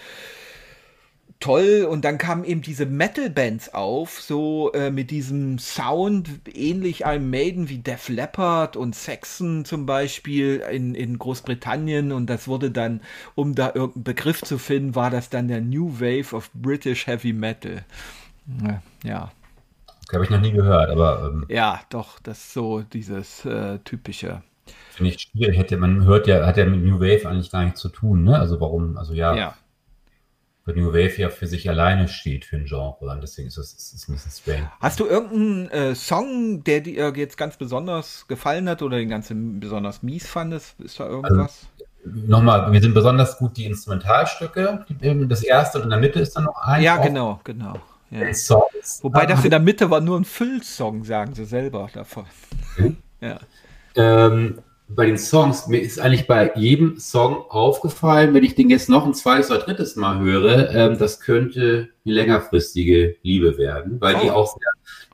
toll 1.40 1.87
und 1.90 2.05
dann 2.05 2.18
kamen 2.18 2.44
eben 2.44 2.61
diese 2.61 2.85
Metal-Bands 2.85 3.73
auf, 3.73 4.20
so 4.20 4.73
äh, 4.73 4.90
mit 4.90 5.11
diesem 5.11 5.59
Sound, 5.59 6.29
ähnlich 6.55 7.07
einem 7.07 7.31
Maiden 7.31 7.70
wie 7.70 7.79
Def 7.79 8.11
Leppard 8.11 8.77
und 8.77 8.94
Saxon 8.94 9.64
zum 9.64 9.87
Beispiel 9.87 10.62
in, 10.70 10.94
in 10.94 11.18
Großbritannien 11.18 12.12
und 12.12 12.29
das 12.29 12.46
wurde 12.46 12.70
dann, 12.70 13.01
um 13.35 13.55
da 13.55 13.73
irgendeinen 13.75 14.05
Begriff 14.05 14.42
zu 14.42 14.59
finden, 14.59 14.94
war 14.94 15.11
das 15.11 15.31
dann 15.31 15.49
der 15.49 15.62
New 15.62 15.99
Wave 15.99 16.37
of 16.37 16.51
British 16.53 17.07
Heavy 17.07 17.33
Metal. 17.33 17.85
Ja. 19.03 19.33
Habe 20.12 20.25
ich 20.25 20.31
noch 20.31 20.40
nie 20.40 20.53
gehört, 20.53 20.90
aber. 20.90 21.31
Ähm, 21.33 21.46
ja, 21.49 21.81
doch, 21.90 22.18
das 22.20 22.38
ist 22.38 22.53
so 22.53 22.81
dieses 22.81 23.44
äh, 23.44 23.79
typische. 23.81 24.42
Finde 24.90 25.12
ich 25.12 25.20
schwierig. 25.20 25.59
Hätte, 25.59 25.77
man 25.77 26.05
hört 26.05 26.27
ja, 26.27 26.44
hat 26.46 26.57
ja 26.57 26.66
mit 26.66 26.83
New 26.83 27.01
Wave 27.01 27.29
eigentlich 27.29 27.51
gar 27.51 27.64
nichts 27.64 27.81
zu 27.81 27.88
tun, 27.88 28.25
ne? 28.25 28.38
Also 28.38 28.61
warum, 28.61 28.96
also 28.96 29.14
ja. 29.14 29.35
Ja. 29.35 29.55
Weil 30.64 30.77
New 30.77 30.88
Wave 30.88 31.16
ja 31.16 31.31
für 31.31 31.46
sich 31.46 31.68
alleine 31.70 32.07
steht 32.09 32.44
für 32.44 32.57
ein 32.57 32.66
Genre. 32.66 32.96
Und 32.99 33.23
deswegen 33.23 33.49
ist 33.49 33.57
es 33.57 33.73
ist, 33.73 33.94
ist 33.94 34.09
ein 34.09 34.12
bisschen 34.12 34.31
strange. 34.31 34.70
Hast 34.81 35.01
du 35.01 35.07
irgendeinen 35.07 35.68
äh, 35.70 35.94
Song, 35.94 36.64
der 36.64 36.81
dir 36.81 37.12
jetzt 37.16 37.38
ganz 37.38 37.57
besonders 37.57 38.27
gefallen 38.29 38.68
hat 38.68 38.83
oder 38.83 38.99
den 38.99 39.09
ganzen 39.09 39.59
besonders 39.59 40.03
mies 40.03 40.27
fandest? 40.27 40.79
Ist 40.81 41.01
da 41.01 41.09
irgendwas? 41.09 41.66
Also, 42.05 42.27
nochmal, 42.27 42.70
mir 42.70 42.81
sind 42.81 42.92
besonders 42.92 43.38
gut 43.38 43.57
die 43.57 43.64
Instrumentalstücke. 43.64 44.85
Das 45.29 45.42
erste 45.42 45.79
und 45.79 45.85
in 45.85 45.90
der 45.90 45.99
Mitte 45.99 46.20
ist 46.20 46.37
dann 46.37 46.44
noch 46.44 46.61
ein. 46.62 46.83
Ja, 46.83 46.99
genau, 46.99 47.40
genau. 47.42 47.75
Ja. 48.11 48.35
Songs. 48.35 49.01
Wobei 49.03 49.27
das 49.27 49.44
in 49.44 49.51
der 49.51 49.61
Mitte 49.61 49.90
war 49.90 50.01
nur 50.01 50.18
ein 50.18 50.25
Füllsong, 50.25 51.05
sagen 51.05 51.35
sie 51.35 51.44
selber 51.44 51.88
davon. 51.92 52.25
Okay. 52.77 52.96
ja. 53.20 53.38
Ähm, 53.94 54.59
bei 54.88 55.07
den 55.07 55.18
Songs, 55.18 55.68
mir 55.68 55.81
ist 55.81 56.01
eigentlich 56.01 56.27
bei 56.27 56.53
jedem 56.57 56.99
Song 56.99 57.44
aufgefallen, 57.49 58.35
wenn 58.35 58.42
ich 58.42 58.57
den 58.57 58.70
jetzt 58.70 58.88
noch 58.88 59.07
ein 59.07 59.14
zweites 59.14 59.51
oder 59.51 59.61
drittes 59.61 59.94
Mal 59.94 60.18
höre, 60.18 60.75
ähm, 60.75 60.99
das 60.99 61.20
könnte 61.20 61.90
eine 62.05 62.14
längerfristige 62.14 63.16
Liebe 63.23 63.57
werden, 63.57 64.01
weil 64.01 64.16
oh. 64.16 64.20
die 64.23 64.31
auch 64.31 64.57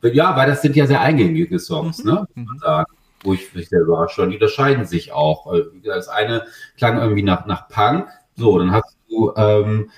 sehr, 0.02 0.14
ja, 0.14 0.34
weil 0.36 0.48
das 0.48 0.62
sind 0.62 0.76
ja 0.76 0.86
sehr 0.86 1.00
eingängige 1.00 1.58
Songs, 1.58 2.02
mhm. 2.02 2.10
ne? 2.10 2.28
Mhm. 2.34 2.58
Sagen, 2.60 2.92
wo 3.22 3.34
ich 3.34 3.52
mich 3.54 3.68
sehr 3.68 3.80
überrascht 3.80 4.18
war. 4.18 4.26
Die 4.26 4.34
unterscheiden 4.34 4.86
sich 4.86 5.12
auch. 5.12 5.52
Äh, 5.52 5.64
das 5.84 6.08
eine 6.08 6.46
klang 6.78 6.98
irgendwie 6.98 7.22
nach, 7.22 7.44
nach 7.46 7.68
Punk, 7.68 8.08
so, 8.36 8.58
dann 8.58 8.72
hast 8.72 8.96
du, 9.10 9.32
ähm, 9.36 9.90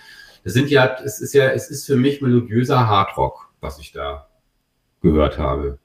das 0.48 0.54
sind 0.54 0.70
ja, 0.70 0.96
es 1.04 1.20
ist 1.20 1.34
ja, 1.34 1.50
es 1.50 1.68
ist 1.68 1.84
für 1.84 1.96
mich 1.96 2.22
melodiöser 2.22 2.88
Hardrock, 2.88 3.52
was 3.60 3.78
ich 3.80 3.92
da 3.92 4.28
gehört 5.02 5.36
habe. 5.36 5.78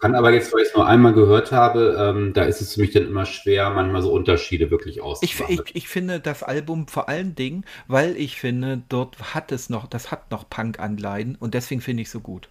Kann 0.00 0.14
aber 0.14 0.32
jetzt, 0.32 0.54
weil 0.54 0.62
ich 0.62 0.68
es 0.68 0.74
nur 0.74 0.86
einmal 0.86 1.12
gehört 1.12 1.52
habe, 1.52 1.94
ähm, 2.00 2.32
da 2.32 2.44
ist 2.44 2.62
es 2.62 2.72
für 2.72 2.80
mich 2.80 2.92
dann 2.92 3.06
immer 3.06 3.26
schwer, 3.26 3.68
manchmal 3.68 4.00
so 4.00 4.10
Unterschiede 4.10 4.70
wirklich 4.70 5.02
auszumachen. 5.02 5.52
Ich, 5.52 5.60
ich, 5.60 5.76
ich, 5.76 5.88
finde 5.88 6.18
das 6.18 6.42
Album 6.42 6.88
vor 6.88 7.10
allen 7.10 7.34
Dingen, 7.34 7.66
weil 7.86 8.16
ich 8.16 8.40
finde, 8.40 8.80
dort 8.88 9.34
hat 9.34 9.52
es 9.52 9.68
noch, 9.68 9.86
das 9.86 10.10
hat 10.10 10.30
noch 10.30 10.48
Punk-Anleihen 10.48 11.36
und 11.38 11.52
deswegen 11.52 11.82
finde 11.82 12.00
ich 12.00 12.08
es 12.08 12.12
so 12.12 12.20
gut. 12.20 12.48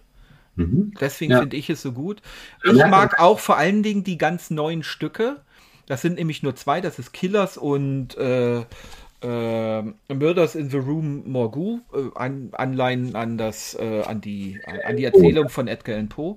Mhm. 0.54 0.94
Deswegen 1.00 1.32
ja. 1.32 1.40
finde 1.40 1.56
ich 1.56 1.68
es 1.68 1.82
so 1.82 1.90
gut. 1.90 2.22
Ich 2.62 2.74
ja, 2.74 2.86
mag 2.86 3.18
auch 3.18 3.40
vor 3.40 3.56
allen 3.56 3.82
Dingen 3.82 4.04
die 4.04 4.18
ganz 4.18 4.50
neuen 4.50 4.84
Stücke. 4.84 5.40
Das 5.86 6.00
sind 6.00 6.14
nämlich 6.14 6.44
nur 6.44 6.54
zwei, 6.54 6.80
das 6.80 7.00
ist 7.00 7.12
Killers 7.12 7.56
und 7.56 8.16
äh, 8.18 8.64
äh, 9.24 9.82
Murders 10.12 10.54
in 10.54 10.68
the 10.68 10.76
Room 10.76 11.22
Morgu, 11.30 11.80
äh, 11.94 12.10
an, 12.14 12.50
Anleihen 12.52 13.16
an 13.16 13.38
das, 13.38 13.74
äh, 13.74 14.02
an 14.02 14.20
die, 14.20 14.60
an, 14.66 14.78
an, 14.84 14.96
die 14.96 15.04
Erzählung 15.04 15.48
von 15.48 15.66
Edgar 15.66 15.94
Allan 15.94 16.08
Poe. 16.08 16.36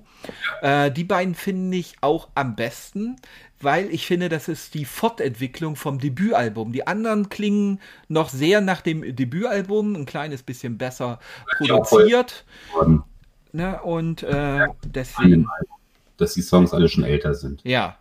Äh, 0.62 0.90
die 0.90 1.04
beiden 1.04 1.34
finde 1.34 1.76
ich 1.76 1.96
auch 2.00 2.28
am 2.34 2.56
besten, 2.56 3.16
weil 3.60 3.90
ich 3.90 4.06
finde, 4.06 4.28
das 4.28 4.48
ist 4.48 4.72
die 4.74 4.86
Fortentwicklung 4.86 5.76
vom 5.76 5.98
Debütalbum. 5.98 6.72
Die 6.72 6.86
anderen 6.86 7.28
klingen 7.28 7.80
noch 8.08 8.30
sehr 8.30 8.60
nach 8.62 8.80
dem 8.80 9.14
Debütalbum, 9.14 9.94
ein 9.94 10.06
kleines 10.06 10.42
bisschen 10.42 10.78
besser 10.78 11.18
produziert. 11.58 12.46
Ne, 13.52 13.80
und 13.82 14.22
äh, 14.22 14.66
deswegen. 14.86 15.46
Dass 16.16 16.34
die 16.34 16.42
Songs 16.42 16.72
alle 16.72 16.88
schon 16.88 17.04
älter 17.04 17.34
sind. 17.34 17.60
Ja. 17.64 17.96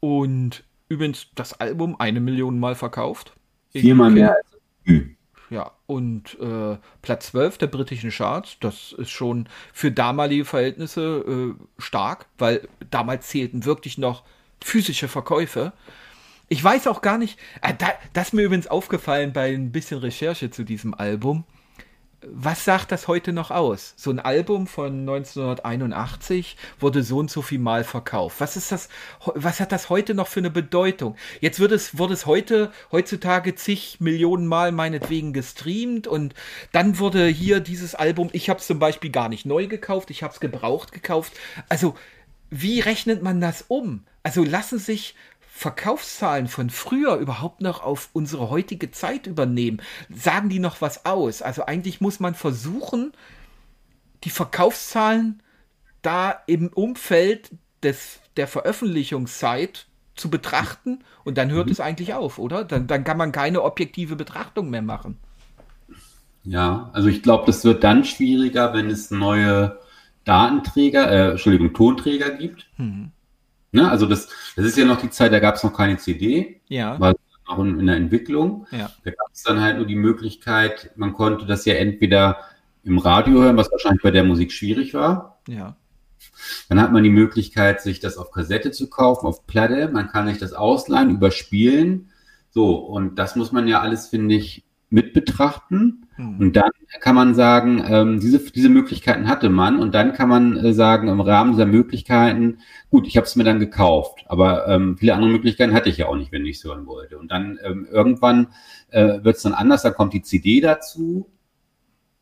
Und 0.00 0.64
übrigens 0.88 1.28
das 1.34 1.58
Album 1.60 1.96
eine 1.98 2.20
Million 2.20 2.58
Mal 2.58 2.74
verkauft. 2.74 3.33
Viermal 3.80 4.10
mehr 4.10 4.36
als 4.36 4.46
Ü. 4.86 5.14
Ja, 5.50 5.72
und 5.86 6.38
äh, 6.40 6.78
Platz 7.02 7.26
12 7.26 7.58
der 7.58 7.66
britischen 7.66 8.10
Charts, 8.10 8.56
das 8.60 8.92
ist 8.92 9.10
schon 9.10 9.48
für 9.72 9.92
damalige 9.92 10.44
Verhältnisse 10.44 11.56
äh, 11.58 11.80
stark, 11.82 12.26
weil 12.38 12.66
damals 12.90 13.28
zählten 13.28 13.64
wirklich 13.64 13.98
noch 13.98 14.24
physische 14.62 15.06
Verkäufe. 15.06 15.72
Ich 16.48 16.62
weiß 16.62 16.86
auch 16.86 17.02
gar 17.02 17.18
nicht, 17.18 17.38
äh, 17.62 17.74
da, 17.76 17.88
das 18.14 18.28
ist 18.28 18.32
mir 18.32 18.42
übrigens 18.42 18.66
aufgefallen 18.66 19.32
bei 19.32 19.52
ein 19.52 19.70
bisschen 19.70 19.98
Recherche 19.98 20.50
zu 20.50 20.64
diesem 20.64 20.94
Album 20.94 21.44
was 22.32 22.64
sagt 22.64 22.92
das 22.92 23.08
heute 23.08 23.32
noch 23.32 23.50
aus? 23.50 23.94
So 23.96 24.10
ein 24.10 24.20
Album 24.20 24.66
von 24.66 25.00
1981 25.00 26.56
wurde 26.78 27.02
so 27.02 27.18
und 27.18 27.30
so 27.30 27.42
viel 27.42 27.58
Mal 27.58 27.84
verkauft. 27.84 28.40
Was 28.40 28.56
ist 28.56 28.72
das? 28.72 28.88
Was 29.34 29.60
hat 29.60 29.72
das 29.72 29.90
heute 29.90 30.14
noch 30.14 30.28
für 30.28 30.40
eine 30.40 30.50
Bedeutung? 30.50 31.16
Jetzt 31.40 31.60
wird 31.60 31.72
es, 31.72 31.98
wurde 31.98 32.14
es 32.14 32.26
heute, 32.26 32.72
heutzutage 32.92 33.54
zig 33.54 34.00
Millionen 34.00 34.46
Mal 34.46 34.72
meinetwegen 34.72 35.32
gestreamt 35.32 36.06
und 36.06 36.34
dann 36.72 36.98
wurde 36.98 37.26
hier 37.26 37.60
dieses 37.60 37.94
Album, 37.94 38.30
ich 38.32 38.48
habe 38.48 38.60
es 38.60 38.66
zum 38.66 38.78
Beispiel 38.78 39.10
gar 39.10 39.28
nicht 39.28 39.46
neu 39.46 39.66
gekauft, 39.66 40.10
ich 40.10 40.22
habe 40.22 40.32
es 40.32 40.40
gebraucht 40.40 40.92
gekauft. 40.92 41.32
Also, 41.68 41.94
wie 42.50 42.80
rechnet 42.80 43.22
man 43.22 43.40
das 43.40 43.64
um? 43.68 44.04
Also 44.22 44.42
lassen 44.42 44.78
sich 44.78 45.14
Verkaufszahlen 45.56 46.48
von 46.48 46.68
früher 46.68 47.14
überhaupt 47.14 47.60
noch 47.60 47.80
auf 47.80 48.10
unsere 48.12 48.50
heutige 48.50 48.90
Zeit 48.90 49.28
übernehmen? 49.28 49.80
Sagen 50.12 50.48
die 50.48 50.58
noch 50.58 50.80
was 50.80 51.06
aus? 51.06 51.42
Also 51.42 51.64
eigentlich 51.64 52.00
muss 52.00 52.18
man 52.18 52.34
versuchen, 52.34 53.12
die 54.24 54.30
Verkaufszahlen 54.30 55.44
da 56.02 56.32
im 56.48 56.68
Umfeld 56.68 57.52
des, 57.84 58.18
der 58.36 58.48
Veröffentlichungszeit 58.48 59.86
zu 60.16 60.28
betrachten 60.28 61.04
und 61.22 61.38
dann 61.38 61.52
hört 61.52 61.66
mhm. 61.66 61.72
es 61.72 61.80
eigentlich 61.80 62.14
auf, 62.14 62.40
oder? 62.40 62.64
Dann, 62.64 62.88
dann 62.88 63.04
kann 63.04 63.16
man 63.16 63.30
keine 63.30 63.62
objektive 63.62 64.16
Betrachtung 64.16 64.70
mehr 64.70 64.82
machen. 64.82 65.18
Ja, 66.42 66.90
also 66.92 67.08
ich 67.08 67.22
glaube, 67.22 67.44
das 67.46 67.64
wird 67.64 67.84
dann 67.84 68.04
schwieriger, 68.04 68.74
wenn 68.74 68.90
es 68.90 69.12
neue 69.12 69.78
Datenträger, 70.24 71.10
äh, 71.10 71.30
Entschuldigung, 71.30 71.72
Tonträger 71.72 72.30
gibt. 72.30 72.66
Mhm. 72.76 73.12
Ne? 73.74 73.90
Also 73.90 74.06
das, 74.06 74.28
das 74.54 74.64
ist 74.64 74.78
ja 74.78 74.84
noch 74.84 75.00
die 75.00 75.10
Zeit, 75.10 75.32
da 75.32 75.40
gab 75.40 75.56
es 75.56 75.64
noch 75.64 75.72
keine 75.72 75.96
CD. 75.96 76.60
Ja. 76.68 76.98
War 77.00 77.14
noch 77.48 77.58
in, 77.58 77.80
in 77.80 77.86
der 77.86 77.96
Entwicklung. 77.96 78.66
Ja. 78.70 78.90
Da 79.02 79.10
gab 79.10 79.26
es 79.32 79.42
dann 79.42 79.60
halt 79.60 79.78
nur 79.78 79.86
die 79.86 79.96
Möglichkeit, 79.96 80.92
man 80.94 81.12
konnte 81.12 81.44
das 81.44 81.64
ja 81.64 81.74
entweder 81.74 82.38
im 82.84 82.98
Radio 82.98 83.42
hören, 83.42 83.56
was 83.56 83.72
wahrscheinlich 83.72 84.02
bei 84.02 84.12
der 84.12 84.22
Musik 84.22 84.52
schwierig 84.52 84.94
war. 84.94 85.40
Ja. 85.48 85.76
Dann 86.68 86.80
hat 86.80 86.92
man 86.92 87.02
die 87.02 87.10
Möglichkeit, 87.10 87.82
sich 87.82 87.98
das 87.98 88.16
auf 88.16 88.30
Kassette 88.30 88.70
zu 88.70 88.88
kaufen, 88.88 89.26
auf 89.26 89.44
Platte. 89.46 89.88
Man 89.88 90.08
kann 90.08 90.28
sich 90.28 90.38
das 90.38 90.52
ausleihen, 90.52 91.10
überspielen. 91.10 92.10
So, 92.50 92.76
und 92.76 93.18
das 93.18 93.34
muss 93.34 93.50
man 93.50 93.66
ja 93.66 93.80
alles, 93.80 94.06
finde 94.06 94.36
ich, 94.36 94.64
mit 94.88 95.12
betrachten. 95.12 96.03
Hm. 96.16 96.38
Und 96.38 96.56
dann 96.56 96.70
kann 97.00 97.14
man 97.14 97.34
sagen, 97.34 97.84
ähm, 97.88 98.20
diese, 98.20 98.38
diese 98.38 98.68
Möglichkeiten 98.68 99.28
hatte 99.28 99.50
man. 99.50 99.78
Und 99.78 99.94
dann 99.94 100.12
kann 100.12 100.28
man 100.28 100.56
äh, 100.56 100.72
sagen, 100.72 101.08
im 101.08 101.20
Rahmen 101.20 101.52
dieser 101.52 101.66
Möglichkeiten, 101.66 102.58
gut, 102.90 103.06
ich 103.06 103.16
habe 103.16 103.26
es 103.26 103.36
mir 103.36 103.44
dann 103.44 103.58
gekauft. 103.58 104.24
Aber 104.26 104.68
ähm, 104.68 104.96
viele 104.96 105.14
andere 105.14 105.30
Möglichkeiten 105.30 105.74
hatte 105.74 105.88
ich 105.88 105.98
ja 105.98 106.06
auch 106.06 106.16
nicht, 106.16 106.32
wenn 106.32 106.46
ich 106.46 106.58
es 106.58 106.64
hören 106.64 106.86
wollte. 106.86 107.18
Und 107.18 107.30
dann 107.30 107.58
ähm, 107.64 107.86
irgendwann 107.90 108.48
äh, 108.90 109.24
wird 109.24 109.36
es 109.36 109.42
dann 109.42 109.54
anders, 109.54 109.82
da 109.82 109.90
kommt 109.90 110.12
die 110.12 110.22
CD 110.22 110.60
dazu. 110.60 111.30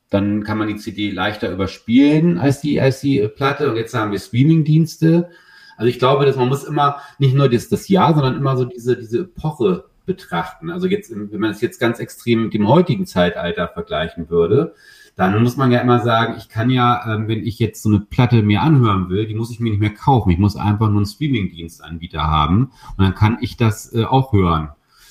Dann 0.08 0.42
kann 0.44 0.58
man 0.58 0.68
die 0.68 0.76
CD 0.76 1.10
leichter 1.10 1.50
überspielen 1.50 2.38
als 2.38 2.60
die, 2.60 2.80
als 2.80 3.00
die 3.00 3.26
Platte. 3.28 3.70
Und 3.70 3.76
jetzt 3.76 3.94
haben 3.94 4.12
wir 4.12 4.18
Streaming-Dienste. 4.18 5.30
Also 5.76 5.88
ich 5.88 5.98
glaube, 5.98 6.26
dass 6.26 6.36
man 6.36 6.48
muss 6.48 6.64
immer 6.64 7.00
nicht 7.18 7.34
nur 7.34 7.48
das, 7.48 7.68
das 7.68 7.88
Jahr, 7.88 8.14
sondern 8.14 8.36
immer 8.36 8.56
so 8.56 8.64
diese, 8.64 8.96
diese 8.96 9.20
Epoche 9.20 9.84
betrachten. 10.06 10.70
Also 10.70 10.86
jetzt, 10.86 11.10
wenn 11.10 11.40
man 11.40 11.50
es 11.50 11.60
jetzt 11.60 11.78
ganz 11.78 11.98
extrem 11.98 12.44
mit 12.44 12.54
dem 12.54 12.68
heutigen 12.68 13.06
Zeitalter 13.06 13.68
vergleichen 13.68 14.30
würde, 14.30 14.74
dann 15.14 15.42
muss 15.42 15.56
man 15.56 15.70
ja 15.70 15.80
immer 15.80 16.00
sagen, 16.00 16.34
ich 16.38 16.48
kann 16.48 16.70
ja, 16.70 17.14
ähm, 17.14 17.28
wenn 17.28 17.44
ich 17.46 17.58
jetzt 17.58 17.82
so 17.82 17.90
eine 17.90 18.00
Platte 18.00 18.42
mir 18.42 18.62
anhören 18.62 19.10
will, 19.10 19.26
die 19.26 19.34
muss 19.34 19.50
ich 19.50 19.60
mir 19.60 19.70
nicht 19.70 19.80
mehr 19.80 19.94
kaufen. 19.94 20.30
Ich 20.30 20.38
muss 20.38 20.56
einfach 20.56 20.88
nur 20.88 20.98
einen 20.98 21.06
Streaming-Dienstanbieter 21.06 22.22
haben 22.22 22.72
und 22.96 23.04
dann 23.04 23.14
kann 23.14 23.38
ich 23.40 23.56
das 23.56 23.94
äh, 23.94 24.04
auch 24.04 24.32
hören. 24.32 24.70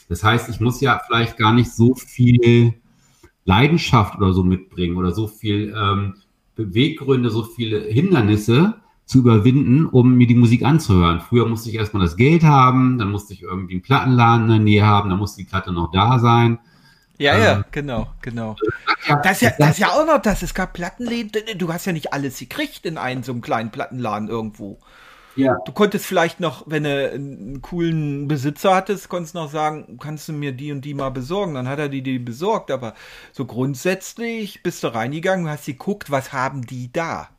Das 0.10 0.24
heißt, 0.24 0.50
ich 0.50 0.60
muss 0.60 0.82
ja 0.82 1.00
vielleicht 1.06 1.38
gar 1.38 1.54
nicht 1.54 1.72
so 1.72 1.94
viel 1.94 2.74
Leidenschaft 3.46 4.18
oder 4.18 4.34
so 4.34 4.44
mitbringen 4.44 4.98
oder 4.98 5.12
so 5.12 5.28
viel 5.28 5.74
ähm, 5.78 6.16
Beweggründe, 6.56 7.30
so 7.30 7.44
viele 7.44 7.82
Hindernisse, 7.82 8.76
zu 9.12 9.20
überwinden, 9.20 9.86
um 9.88 10.16
mir 10.16 10.26
die 10.26 10.36
Musik 10.36 10.64
anzuhören. 10.64 11.20
Früher 11.20 11.46
musste 11.46 11.70
ich 11.70 11.76
erstmal 11.76 12.02
das 12.02 12.16
Geld 12.16 12.44
haben, 12.44 12.98
dann 12.98 13.12
musste 13.12 13.34
ich 13.34 13.42
irgendwie 13.42 13.74
einen 13.74 13.82
Plattenladen 13.82 14.46
in 14.46 14.52
der 14.52 14.60
Nähe 14.60 14.86
haben, 14.86 15.10
dann 15.10 15.20
musste 15.20 15.42
die 15.42 15.48
Platte 15.50 15.74
noch 15.74 15.92
da 15.92 16.18
sein. 16.18 16.60
Ja, 17.18 17.36
ähm, 17.36 17.42
ja, 17.42 17.66
genau, 17.72 18.08
genau. 18.22 18.56
Das 19.22 19.34
ist 19.34 19.42
ja, 19.42 19.52
das 19.60 19.72
ist 19.72 19.80
ja 19.80 19.90
auch 19.90 20.06
noch 20.06 20.22
das. 20.22 20.44
Es 20.44 20.54
gab 20.54 20.72
Plattenläden, 20.72 21.58
du 21.58 21.74
hast 21.74 21.86
ja 21.86 21.92
nicht 21.92 22.14
alles 22.14 22.40
gekriegt 22.40 22.86
in 22.86 22.98
einem 22.98 23.22
so 23.24 23.34
einem 23.34 23.42
kleinen 23.42 23.70
Plattenladen 23.70 24.30
irgendwo. 24.30 24.80
Ja. 25.36 25.58
Du 25.66 25.74
konntest 25.74 26.06
vielleicht 26.06 26.40
noch, 26.40 26.64
wenn 26.68 26.84
du 26.84 27.12
einen 27.12 27.62
coolen 27.62 28.30
Besitzer 28.30 28.74
hattest, 28.74 29.10
konntest 29.10 29.36
noch 29.36 29.52
sagen, 29.52 29.98
kannst 30.02 30.30
du 30.30 30.34
mir 30.34 30.54
die 30.54 30.72
und 30.72 30.86
die 30.86 30.94
mal 30.94 31.10
besorgen. 31.10 31.54
Dann 31.56 31.68
hat 31.68 31.80
er 31.80 31.90
die, 31.90 32.02
die 32.02 32.18
besorgt. 32.18 32.72
Aber 32.72 32.94
so 33.34 33.46
grundsätzlich 33.46 34.64
bist 34.64 34.84
du 34.84 34.88
reingegangen, 34.88 35.50
hast 35.50 35.66
geguckt, 35.66 36.12
was 36.12 36.32
haben 36.32 36.66
die 36.66 36.92
da? 36.94 37.30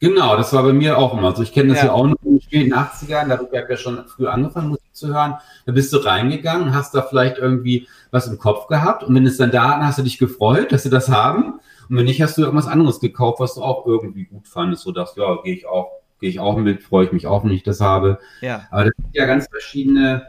Genau, 0.00 0.34
das 0.34 0.54
war 0.54 0.62
bei 0.62 0.72
mir 0.72 0.96
auch 0.96 1.16
immer 1.16 1.36
so. 1.36 1.42
Ich 1.42 1.52
kenne 1.52 1.74
das 1.74 1.82
ja. 1.82 1.88
ja 1.88 1.92
auch 1.92 2.06
noch 2.06 2.16
in 2.24 2.32
den 2.32 2.40
späten 2.40 2.72
80ern, 2.72 3.28
da 3.28 3.36
habe 3.36 3.48
ich 3.52 3.52
ja 3.52 3.76
schon 3.76 4.06
früh 4.08 4.26
angefangen, 4.26 4.68
Musik 4.68 4.88
zu 4.92 5.08
hören. 5.08 5.34
Da 5.66 5.72
bist 5.72 5.92
du 5.92 5.98
reingegangen, 5.98 6.74
hast 6.74 6.94
da 6.94 7.02
vielleicht 7.02 7.36
irgendwie 7.36 7.86
was 8.10 8.26
im 8.26 8.38
Kopf 8.38 8.66
gehabt 8.66 9.04
und 9.04 9.14
wenn 9.14 9.26
es 9.26 9.36
dann 9.36 9.50
da, 9.50 9.72
dann 9.72 9.86
hast 9.86 9.98
du 9.98 10.02
dich 10.02 10.18
gefreut, 10.18 10.72
dass 10.72 10.84
sie 10.84 10.90
das 10.90 11.10
haben. 11.10 11.60
Und 11.90 11.96
wenn 11.96 12.06
nicht, 12.06 12.22
hast 12.22 12.38
du 12.38 12.42
irgendwas 12.42 12.66
anderes 12.66 13.00
gekauft, 13.00 13.40
was 13.40 13.56
du 13.56 13.62
auch 13.62 13.86
irgendwie 13.86 14.24
gut 14.24 14.48
fandest, 14.48 14.84
so 14.84 14.92
dass, 14.92 15.16
ja, 15.16 15.36
gehe 15.42 15.54
ich 15.54 15.66
auch, 15.66 15.90
gehe 16.18 16.30
ich 16.30 16.40
auch 16.40 16.56
mit, 16.56 16.82
freue 16.82 17.04
ich 17.04 17.12
mich 17.12 17.26
auch, 17.26 17.44
wenn 17.44 17.50
ich 17.50 17.62
das 17.62 17.80
habe. 17.80 18.18
Ja. 18.40 18.66
Aber 18.70 18.84
das 18.84 18.94
sind 18.96 19.14
ja 19.14 19.26
ganz 19.26 19.48
verschiedene, 19.48 20.22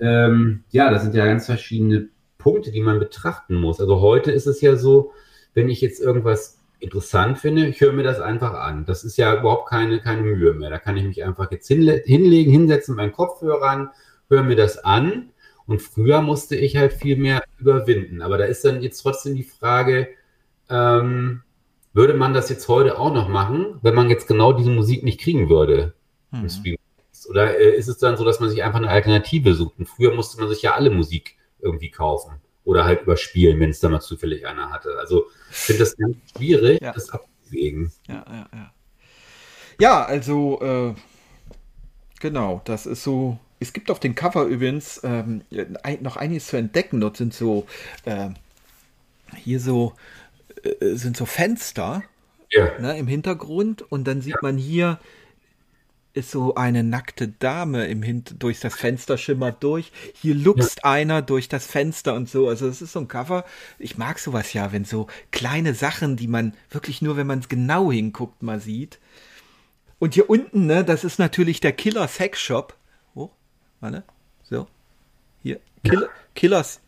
ähm, 0.00 0.64
ja, 0.70 0.90
das 0.90 1.02
sind 1.02 1.14
ja 1.14 1.24
ganz 1.24 1.46
verschiedene 1.46 2.08
Punkte, 2.38 2.72
die 2.72 2.82
man 2.82 2.98
betrachten 2.98 3.54
muss. 3.54 3.80
Also 3.80 4.00
heute 4.00 4.32
ist 4.32 4.46
es 4.46 4.60
ja 4.60 4.74
so, 4.74 5.12
wenn 5.54 5.68
ich 5.68 5.80
jetzt 5.80 6.00
irgendwas 6.00 6.58
interessant 6.80 7.38
finde, 7.38 7.66
ich 7.66 7.80
höre 7.80 7.92
mir 7.92 8.02
das 8.02 8.20
einfach 8.20 8.54
an. 8.54 8.84
Das 8.84 9.04
ist 9.04 9.16
ja 9.16 9.38
überhaupt 9.38 9.68
keine, 9.68 10.00
keine 10.00 10.22
Mühe 10.22 10.52
mehr. 10.52 10.70
Da 10.70 10.78
kann 10.78 10.96
ich 10.96 11.04
mich 11.04 11.24
einfach 11.24 11.50
jetzt 11.50 11.68
hinle 11.68 12.02
hinlegen, 12.04 12.52
hinsetzen, 12.52 12.96
meinen 12.96 13.12
Kopfhörer 13.12 13.68
an, 13.68 13.90
höre 14.28 14.42
mir 14.42 14.56
das 14.56 14.78
an 14.78 15.30
Und 15.66 15.80
früher 15.80 16.20
musste 16.20 16.56
ich 16.56 16.76
halt 16.76 16.92
viel 16.92 17.16
mehr 17.16 17.42
überwinden. 17.58 18.22
Aber 18.22 18.38
da 18.38 18.44
ist 18.44 18.64
dann 18.64 18.82
jetzt 18.82 19.00
trotzdem 19.00 19.34
die 19.34 19.44
Frage, 19.44 20.08
ähm, 20.68 21.42
würde 21.92 22.14
man 22.14 22.34
das 22.34 22.48
jetzt 22.50 22.68
heute 22.68 22.98
auch 22.98 23.14
noch 23.14 23.28
machen, 23.28 23.78
wenn 23.82 23.94
man 23.94 24.10
jetzt 24.10 24.26
genau 24.26 24.52
diese 24.52 24.70
Musik 24.70 25.04
nicht 25.04 25.20
kriegen 25.20 25.48
würde 25.48 25.94
mhm. 26.30 26.48
Oder 27.30 27.58
äh, 27.58 27.74
ist 27.76 27.88
es 27.88 27.96
dann 27.98 28.18
so, 28.18 28.24
dass 28.24 28.40
man 28.40 28.50
sich 28.50 28.62
einfach 28.62 28.78
eine 28.78 28.90
Alternative 28.90 29.54
sucht? 29.54 29.78
Und 29.78 29.88
früher 29.88 30.14
musste 30.14 30.38
man 30.38 30.48
sich 30.48 30.60
ja 30.60 30.74
alle 30.74 30.90
Musik 30.90 31.36
irgendwie 31.60 31.90
kaufen 31.90 32.32
oder 32.64 32.84
halt 32.84 33.02
überspielen, 33.02 33.60
wenn 33.60 33.70
es 33.70 33.80
da 33.80 33.88
mal 33.88 34.00
zufällig 34.00 34.46
einer 34.46 34.70
hatte. 34.70 34.96
Also 34.98 35.26
ich 35.50 35.56
finde 35.56 35.80
das 35.80 35.96
ganz 35.96 36.16
schwierig, 36.36 36.80
ja. 36.80 36.92
das 36.92 37.10
abzuwägen. 37.10 37.92
Ja, 38.08 38.24
ja, 38.28 38.48
ja. 38.52 38.72
Ja, 39.80 40.04
also 40.04 40.60
äh, 40.60 40.94
genau, 42.20 42.62
das 42.64 42.86
ist 42.86 43.02
so. 43.02 43.38
Es 43.60 43.72
gibt 43.72 43.90
auf 43.90 44.00
den 44.00 44.14
Cover 44.14 44.44
übrigens 44.44 45.00
ähm, 45.04 45.42
noch 46.00 46.16
einiges 46.16 46.48
zu 46.48 46.56
entdecken. 46.56 47.00
Dort 47.00 47.16
sind 47.16 47.32
so 47.32 47.66
äh, 48.04 48.30
hier 49.36 49.58
so 49.58 49.94
äh, 50.62 50.94
sind 50.94 51.16
so 51.16 51.24
Fenster 51.24 52.02
ja. 52.50 52.78
ne, 52.78 52.98
im 52.98 53.06
Hintergrund 53.06 53.90
und 53.90 54.04
dann 54.04 54.20
sieht 54.20 54.34
ja. 54.34 54.40
man 54.42 54.56
hier 54.56 54.98
ist 56.14 56.30
so 56.30 56.54
eine 56.54 56.84
nackte 56.84 57.28
Dame 57.28 57.86
im 57.86 58.02
Hint 58.02 58.36
durch 58.38 58.60
das 58.60 58.74
Fenster 58.74 59.18
schimmert 59.18 59.62
durch. 59.62 59.92
Hier 60.14 60.34
luchst 60.34 60.78
ja. 60.84 60.90
einer 60.90 61.22
durch 61.22 61.48
das 61.48 61.66
Fenster 61.66 62.14
und 62.14 62.30
so. 62.30 62.48
Also 62.48 62.68
es 62.68 62.80
ist 62.80 62.92
so 62.92 63.00
ein 63.00 63.08
Cover. 63.08 63.44
Ich 63.78 63.98
mag 63.98 64.18
sowas 64.20 64.52
ja, 64.52 64.72
wenn 64.72 64.84
so 64.84 65.08
kleine 65.32 65.74
Sachen, 65.74 66.16
die 66.16 66.28
man 66.28 66.54
wirklich 66.70 67.02
nur, 67.02 67.16
wenn 67.16 67.26
man 67.26 67.40
es 67.40 67.48
genau 67.48 67.90
hinguckt, 67.90 68.42
mal 68.42 68.60
sieht. 68.60 69.00
Und 69.98 70.14
hier 70.14 70.30
unten, 70.30 70.66
ne, 70.66 70.84
das 70.84 71.02
ist 71.02 71.18
natürlich 71.18 71.60
der 71.60 71.72
Killer 71.72 72.06
Sex 72.06 72.40
Shop. 72.40 72.76
Oh, 73.14 73.30
warte. 73.80 74.04
So. 74.44 74.68
Hier. 75.42 75.60
Killer. 75.82 76.08
Killers, 76.34 76.80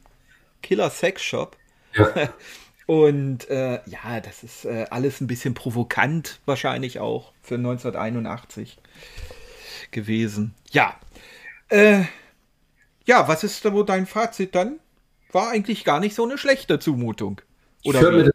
Killer 0.62 0.90
Sex 0.90 1.22
Shop. 1.22 1.56
Ja. 1.94 2.32
Und 2.87 3.51
äh, 3.51 3.81
ja, 3.87 4.20
das 4.22 4.44
ist 4.44 4.64
äh, 4.64 4.87
alles 4.90 5.20
ein 5.20 5.27
bisschen 5.27 5.55
provokant, 5.55 6.38
wahrscheinlich 6.46 7.01
auch 7.01 7.33
für 7.42 7.57
1981 7.57 8.79
gewesen. 9.90 10.55
Ja. 10.70 10.94
Äh, 11.68 12.05
ja, 13.05 13.27
was 13.27 13.42
ist 13.42 13.64
da 13.64 13.72
wohl 13.72 13.85
dein 13.85 14.07
Fazit 14.07 14.55
dann? 14.55 14.79
War 15.33 15.51
eigentlich 15.51 15.85
gar 15.85 15.99
nicht 15.99 16.14
so 16.14 16.25
eine 16.25 16.38
schlechte 16.38 16.79
Zumutung. 16.79 17.40
Oder 17.85 18.27
ich, 18.27 18.31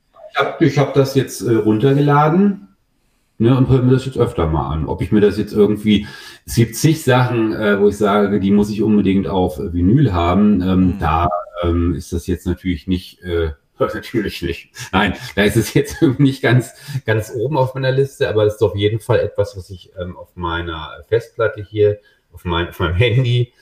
ich 0.59 0.77
habe 0.77 0.87
hab 0.87 0.93
das 0.93 1.15
jetzt 1.15 1.41
äh, 1.41 1.55
runtergeladen 1.55 2.75
ne, 3.37 3.57
und 3.57 3.69
höre 3.69 3.83
mir 3.83 3.91
das 3.91 4.05
jetzt 4.05 4.17
öfter 4.17 4.47
mal 4.47 4.69
an. 4.69 4.85
Ob 4.85 5.01
ich 5.01 5.13
mir 5.13 5.21
das 5.21 5.37
jetzt 5.37 5.53
irgendwie, 5.53 6.07
es 6.45 6.55
gibt 6.55 6.75
zig 6.75 7.03
Sachen, 7.03 7.53
äh, 7.53 7.79
wo 7.79 7.87
ich 7.87 7.97
sage, 7.97 8.39
die 8.41 8.51
muss 8.51 8.69
ich 8.69 8.81
unbedingt 8.81 9.27
auf 9.27 9.59
Vinyl 9.59 10.11
haben. 10.13 10.61
Ähm, 10.61 10.79
mhm. 10.79 10.99
Da 10.99 11.29
ähm, 11.63 11.95
ist 11.95 12.11
das 12.11 12.27
jetzt 12.27 12.45
natürlich 12.45 12.87
nicht 12.87 13.21
äh, 13.21 13.51
Natürlich 13.93 14.41
nicht. 14.41 14.69
Nein, 14.91 15.15
da 15.35 15.43
ist 15.43 15.57
es 15.57 15.73
jetzt 15.73 16.01
nicht 16.19 16.41
ganz, 16.41 16.73
ganz 17.05 17.31
oben 17.35 17.57
auf 17.57 17.73
meiner 17.73 17.91
Liste, 17.91 18.29
aber 18.29 18.45
es 18.45 18.55
ist 18.55 18.61
auf 18.61 18.75
jeden 18.75 18.99
Fall 18.99 19.19
etwas, 19.19 19.57
was 19.57 19.69
ich 19.69 19.91
ähm, 19.99 20.17
auf 20.17 20.29
meiner 20.35 21.03
Festplatte 21.07 21.63
hier, 21.63 21.99
auf, 22.31 22.45
mein, 22.45 22.69
auf 22.69 22.79
meinem 22.79 22.95
Handy, 22.95 23.53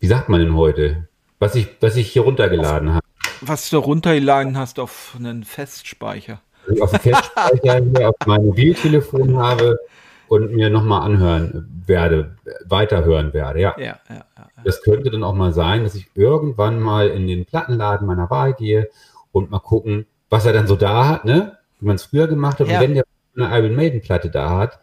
wie 0.00 0.06
sagt 0.06 0.28
man 0.28 0.40
denn 0.40 0.56
heute, 0.56 1.08
was 1.38 1.54
ich, 1.54 1.68
was 1.80 1.96
ich 1.96 2.10
hier 2.10 2.22
runtergeladen 2.22 2.94
habe. 2.94 3.06
Was 3.40 3.70
du 3.70 3.78
runtergeladen 3.78 4.56
hast 4.56 4.80
auf 4.80 5.14
einen 5.16 5.44
Festspeicher. 5.44 6.40
Ich 6.70 6.82
auf 6.82 6.90
dem 6.90 7.00
Festspeicher 7.00 7.80
hier 7.80 8.08
auf 8.08 8.26
meinem 8.26 8.46
Mobiltelefon 8.46 9.36
habe 9.36 9.78
und 10.28 10.52
mir 10.52 10.70
nochmal 10.70 11.02
anhören 11.02 11.82
werde, 11.86 12.36
weiterhören 12.66 13.32
werde, 13.32 13.60
ja. 13.60 13.74
Ja, 13.78 13.98
ja, 14.08 14.24
ja. 14.36 14.48
Das 14.64 14.82
könnte 14.82 15.10
dann 15.10 15.24
auch 15.24 15.34
mal 15.34 15.52
sein, 15.52 15.84
dass 15.84 15.94
ich 15.94 16.10
irgendwann 16.14 16.80
mal 16.80 17.08
in 17.08 17.26
den 17.26 17.44
Plattenladen 17.44 18.06
meiner 18.06 18.30
Wahl 18.30 18.54
gehe 18.54 18.88
und 19.32 19.50
mal 19.50 19.60
gucken, 19.60 20.06
was 20.30 20.44
er 20.44 20.52
dann 20.52 20.66
so 20.66 20.76
da 20.76 21.08
hat, 21.08 21.24
ne? 21.24 21.58
Wie 21.80 21.86
man 21.86 21.96
es 21.96 22.04
früher 22.04 22.26
gemacht 22.26 22.60
hat. 22.60 22.68
Ja. 22.68 22.78
Und 22.78 22.84
wenn 22.84 22.94
der 22.94 23.04
eine 23.36 23.56
Iron 23.58 23.76
Maiden 23.76 24.00
Platte 24.00 24.30
da 24.30 24.50
hat 24.50 24.80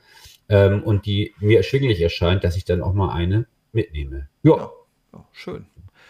ähm, 0.49 0.83
und 0.83 1.05
die 1.05 1.33
mir 1.39 1.57
erschwinglich 1.57 2.01
erscheint, 2.01 2.43
dass 2.43 2.55
ich 2.55 2.65
dann 2.65 2.81
auch 2.81 2.93
mal 2.93 3.13
eine 3.13 3.45
mitnehme. 3.73 4.27
Ja. 4.43 4.71
ja 5.13 5.25
schön. 5.31 5.65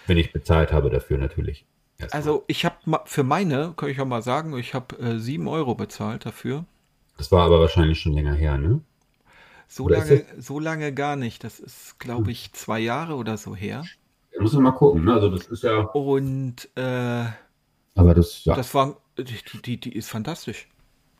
Wenn 0.07 0.17
ich 0.17 0.31
bezahlt 0.31 0.71
habe 0.71 0.89
dafür 0.89 1.17
natürlich. 1.17 1.65
Erstmal. 1.97 2.19
Also 2.19 2.43
ich 2.47 2.65
habe 2.65 2.75
für 3.05 3.23
meine, 3.23 3.73
kann 3.75 3.89
ich 3.89 3.99
auch 3.99 4.05
mal 4.05 4.21
sagen, 4.21 4.57
ich 4.57 4.73
habe 4.73 4.95
äh, 4.97 5.17
7 5.17 5.47
Euro 5.47 5.75
bezahlt 5.75 6.25
dafür. 6.25 6.65
Das 7.17 7.31
war 7.31 7.45
aber 7.45 7.59
wahrscheinlich 7.59 7.99
schon 7.99 8.13
länger 8.13 8.33
her, 8.33 8.57
ne? 8.57 8.81
So 9.67 9.87
lange, 9.87 10.25
so 10.37 10.59
lange 10.59 10.93
gar 10.93 11.15
nicht. 11.15 11.43
Das 11.43 11.59
ist, 11.59 11.99
glaube 11.99 12.31
ich, 12.31 12.53
zwei 12.53 12.79
Jahre 12.79 13.15
oder 13.15 13.37
so 13.37 13.55
her. 13.55 13.83
Da 14.33 14.41
muss 14.41 14.53
man 14.53 14.63
mal 14.63 14.71
gucken. 14.71 15.05
Ne? 15.05 15.13
Also 15.13 15.29
das 15.29 15.47
ist 15.47 15.63
ja. 15.63 15.79
Und 15.79 16.69
äh, 16.75 17.25
aber 17.95 18.13
das, 18.13 18.43
ja. 18.45 18.55
das 18.55 18.73
war, 18.73 18.97
die, 19.17 19.61
die, 19.61 19.79
die 19.79 19.95
ist 19.95 20.09
fantastisch. 20.09 20.67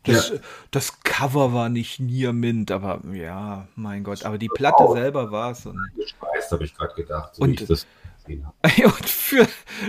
Das, 0.03 0.29
ja. 0.29 0.35
das 0.71 1.01
Cover 1.01 1.53
war 1.53 1.69
nicht 1.69 1.99
Near 1.99 2.33
Mint, 2.33 2.69
aber 2.69 3.01
ja, 3.11 3.67
mein 3.75 4.03
Gott, 4.03 4.23
aber 4.23 4.37
die 4.37 4.49
Platte 4.49 4.83
oh. 4.83 4.93
selber 4.93 5.31
war 5.31 5.51
es. 5.51 5.67
Gespeist, 5.95 6.51
habe 6.51 6.63
ich 6.63 6.75
gerade 6.75 6.93
gedacht, 6.93 7.35
so 7.35 7.41
und, 7.41 7.67
das 7.69 7.87
und 8.27 9.05
für, 9.05 9.47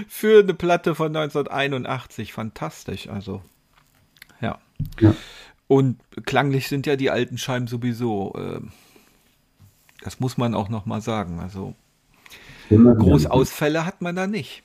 für 0.09 0.40
eine 0.40 0.55
Platte 0.55 0.95
von 0.95 1.14
1981 1.14 2.33
fantastisch, 2.33 3.09
also 3.09 3.42
ja. 4.40 4.59
ja. 5.01 5.14
Und 5.68 5.98
klanglich 6.24 6.68
sind 6.68 6.87
ja 6.87 6.96
die 6.96 7.11
alten 7.11 7.38
Scheiben 7.38 7.66
sowieso. 7.66 8.35
Äh, 8.37 8.61
das 10.02 10.20
muss 10.20 10.38
man 10.38 10.55
auch 10.55 10.68
noch 10.68 10.87
mal 10.87 11.00
sagen. 11.00 11.40
Also 11.40 11.74
Großausfälle 12.70 13.85
hat 13.85 14.02
man 14.02 14.16
da 14.16 14.26
nicht. 14.26 14.62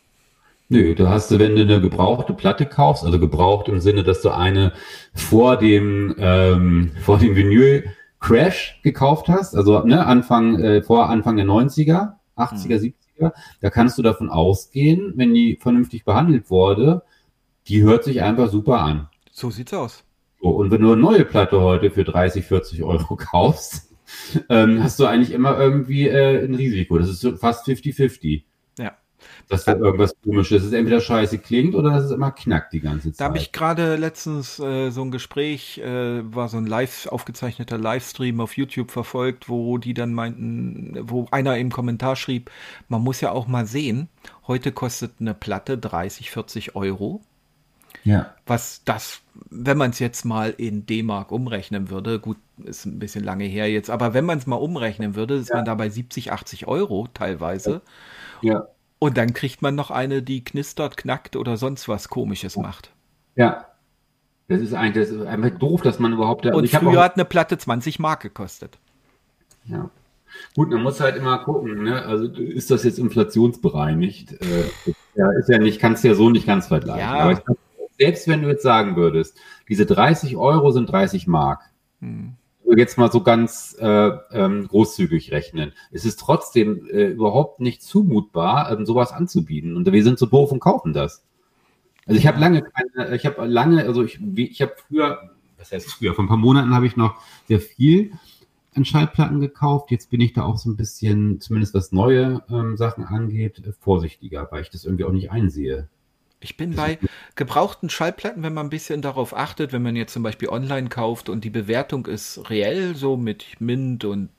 Nö, 0.70 0.96
da 0.96 1.10
hast 1.10 1.30
du, 1.32 1.40
wenn 1.40 1.56
du 1.56 1.64
eine 1.64 1.82
gebrauchte 1.82 2.34
Platte 2.34 2.66
kaufst, 2.66 3.04
also 3.04 3.20
gebraucht 3.20 3.68
im 3.68 3.82
Sinne, 3.82 4.04
dass 4.04 4.22
du 4.22 4.30
eine 4.30 4.72
vor 5.14 5.58
dem 5.58 6.16
ähm, 6.18 6.92
vor 7.02 7.18
dem 7.18 7.36
Vinyl 7.36 7.84
Crash 8.22 8.80
gekauft 8.82 9.28
hast, 9.28 9.56
also 9.56 9.84
ne, 9.84 10.06
Anfang 10.06 10.60
äh, 10.60 10.82
vor 10.82 11.10
Anfang 11.10 11.36
der 11.36 11.46
90er, 11.46 12.14
80er, 12.38 12.80
mhm. 12.80 12.94
70er, 13.20 13.32
da 13.60 13.70
kannst 13.70 13.98
du 13.98 14.02
davon 14.02 14.30
ausgehen, 14.30 15.14
wenn 15.18 15.34
die 15.34 15.58
vernünftig 15.60 16.06
behandelt 16.06 16.50
wurde, 16.50 17.02
die 17.68 17.82
hört 17.82 18.06
sich 18.06 18.22
einfach 18.22 18.50
super 18.50 18.80
an. 18.80 19.10
So 19.32 19.50
sieht's 19.50 19.74
aus. 19.74 20.06
So, 20.42 20.50
und 20.50 20.72
wenn 20.72 20.82
du 20.82 20.92
eine 20.92 21.02
neue 21.02 21.24
Platte 21.24 21.62
heute 21.62 21.92
für 21.92 22.04
30, 22.04 22.46
40 22.46 22.84
Euro 22.84 23.16
kaufst, 23.32 23.92
ähm, 24.50 24.84
hast 24.84 25.00
du 25.00 25.06
eigentlich 25.06 25.32
immer 25.32 25.58
irgendwie 25.58 26.08
äh, 26.08 26.44
ein 26.44 26.56
Risiko. 26.56 26.98
Das 26.98 27.10
ist 27.10 27.40
fast 27.40 27.68
50-50. 27.68 28.44
Ja. 28.80 28.94
Dass 29.48 29.66
da 29.66 29.76
irgendwas 29.76 30.16
komisches 30.24 30.64
ist, 30.64 30.74
entweder 30.74 31.00
scheiße 31.00 31.38
klingt 31.38 31.76
oder 31.76 31.92
dass 31.92 32.06
es 32.06 32.12
immer 32.12 32.32
knackt 32.32 32.74
die 32.74 32.80
ganze 32.80 33.12
Zeit. 33.12 33.22
Da 33.22 33.26
habe 33.26 33.38
ich 33.38 33.52
gerade 33.52 33.96
letztens 33.96 34.60
äh, 34.60 34.90
so 34.90 35.04
ein 35.04 35.12
Gespräch, 35.12 35.78
äh, 35.78 36.36
war 36.36 36.50
so 36.50 36.58
ein 36.58 36.66
live 36.66 37.06
aufgezeichneter 37.08 37.78
Livestream 37.78 38.42
auf 38.42 38.58
YouTube 38.58 38.90
verfolgt, 38.90 39.48
wo 39.48 39.78
die 39.78 39.94
dann 39.94 40.14
meinten, 40.14 40.98
wo 41.04 41.28
einer 41.30 41.58
im 41.60 41.72
Kommentar 41.72 42.16
schrieb, 42.16 42.50
man 42.88 43.04
muss 43.04 43.22
ja 43.22 43.32
auch 43.32 43.48
mal 43.48 43.68
sehen, 43.68 44.10
heute 44.48 44.72
kostet 44.72 45.14
eine 45.20 45.36
Platte 45.36 45.78
30, 45.78 46.32
40 46.32 46.76
Euro 46.76 47.22
ja. 48.04 48.34
Was 48.46 48.84
das, 48.84 49.22
wenn 49.50 49.78
man 49.78 49.92
es 49.92 50.00
jetzt 50.00 50.26
mal 50.26 50.54
in 50.58 50.86
D-Mark 50.86 51.32
umrechnen 51.32 51.90
würde, 51.90 52.20
gut, 52.20 52.38
ist 52.64 52.86
ein 52.86 53.00
bisschen 53.00 53.24
lange 53.24 53.46
her 53.46 53.70
jetzt, 53.70 53.90
aber 53.90 54.14
wenn 54.14 54.26
man 54.26 54.38
es 54.38 54.48
mal 54.48 54.56
umrechnen 54.56 55.16
würde, 55.16 55.36
ist 55.36 55.50
ja. 55.50 55.58
man 55.58 55.66
da 55.66 55.76
bei 55.76 55.90
70, 55.90 56.32
80 56.32 56.68
Euro 56.68 57.08
teilweise. 57.14 57.82
Ja. 58.42 58.68
Und 59.00 59.18
dann 59.18 59.34
kriegt 59.34 59.62
man 59.62 59.76
noch 59.76 59.90
eine, 59.90 60.22
die 60.22 60.44
knistert, 60.44 60.98
knackt 60.98 61.36
oder 61.36 61.58
sonst 61.58 61.88
was 61.88 62.10
Komisches 62.10 62.58
macht. 62.58 62.92
Ja. 63.36 63.66
Das 64.48 64.62
ist, 64.62 64.74
ein, 64.74 64.94
das 64.94 65.10
ist 65.10 65.26
einfach 65.26 65.52
doof, 65.52 65.82
dass 65.82 65.98
man 65.98 66.14
überhaupt. 66.14 66.46
Und 66.46 66.70
früher 66.70 67.02
hat 67.02 67.16
eine 67.16 67.26
Platte 67.26 67.58
20 67.58 68.00
Mark 68.00 68.22
gekostet. 68.22 68.78
Ja. 69.66 69.90
Gut, 70.56 70.70
man 70.70 70.84
muss 70.84 71.00
halt 71.00 71.16
immer 71.16 71.40
gucken, 71.40 71.84
ne? 71.84 72.04
Also 72.04 72.26
ist 72.26 72.70
das 72.70 72.84
jetzt 72.84 73.00
inflationsbereinigt? 73.00 74.34
Äh, 74.34 74.94
ja, 75.16 75.32
ist 75.32 75.50
ja 75.50 75.58
nicht, 75.58 75.80
kannst 75.80 76.04
du 76.04 76.10
ja 76.10 76.16
so 76.16 76.30
nicht 76.30 76.46
ganz 76.46 76.68
vergleichen. 76.68 77.00
Ja. 77.00 77.20
Aber 77.20 77.32
ich 77.32 77.40
selbst 78.02 78.28
wenn 78.28 78.42
du 78.42 78.48
jetzt 78.48 78.64
sagen 78.64 78.96
würdest, 78.96 79.38
diese 79.70 79.86
30 79.86 80.36
Euro 80.36 80.72
sind 80.72 80.92
30 80.92 81.28
Mark, 81.28 81.62
hm. 82.00 82.34
jetzt 82.76 82.98
mal 82.98 83.12
so 83.12 83.22
ganz 83.22 83.78
äh, 83.80 84.10
ähm, 84.32 84.68
großzügig 84.68 85.32
rechnen, 85.32 85.74
es 85.92 86.04
ist 86.04 86.20
trotzdem 86.20 86.88
äh, 86.88 87.06
überhaupt 87.06 87.60
nicht 87.60 87.84
zumutbar, 87.84 88.72
ähm, 88.72 88.88
sowas 88.88 89.12
anzubieten. 89.12 89.76
Und 89.76 89.92
wir 89.92 90.04
sind 90.04 90.18
so 90.18 90.26
doof 90.26 90.52
und 90.52 90.60
kaufen 90.60 90.94
das. 90.94 91.24
Also 92.08 92.20
ich 92.20 92.26
habe 92.26 92.40
lange 92.40 92.64
keine, 92.64 93.16
ich 93.16 93.26
habe 93.28 93.46
lange, 93.46 93.86
also 93.86 94.04
ich, 94.04 94.20
ich 94.36 94.62
habe 94.64 94.74
früher, 94.88 95.30
was 95.60 95.72
heißt 95.72 95.92
früher, 95.92 96.16
vor 96.16 96.26
ein 96.26 96.28
paar 96.28 96.38
Monaten 96.38 96.74
habe 96.74 96.88
ich 96.88 96.98
noch 96.98 97.22
sehr 97.48 97.60
viel 97.60 98.14
an 98.74 98.84
Schallplatten 98.84 99.40
gekauft. 99.42 99.92
Jetzt 99.92 100.10
bin 100.10 100.22
ich 100.22 100.34
da 100.34 100.44
auch 100.44 100.58
so 100.58 100.72
ein 100.72 100.76
bisschen, 100.76 101.40
zumindest 101.40 101.76
was 101.76 101.92
neue 101.92 102.42
ähm, 102.50 102.78
Sachen 102.78 103.04
angeht, 103.04 103.62
vorsichtiger, 103.80 104.48
weil 104.50 104.64
ich 104.64 104.72
das 104.72 104.86
irgendwie 104.86 105.04
auch 105.04 105.12
nicht 105.12 105.30
einsehe. 105.30 105.88
Ich 106.44 106.58
bin 106.58 106.76
bei 106.76 106.98
gebrauchten 107.36 107.90
Schallplatten, 107.90 108.42
wenn 108.42 108.54
man 108.54 108.66
ein 108.66 108.72
bisschen 108.72 109.04
darauf 109.04 109.38
achtet, 109.38 109.72
wenn 109.74 109.84
man 109.84 109.96
jetzt 109.96 110.12
zum 110.12 110.24
Beispiel 110.24 110.50
online 110.50 110.90
kauft 110.90 111.30
und 111.30 111.44
die 111.44 111.52
Bewertung 111.52 112.08
ist 112.08 112.50
reell, 112.50 112.96
so 112.96 113.16
mit 113.16 113.46
Mint 113.60 114.06
und 114.06 114.30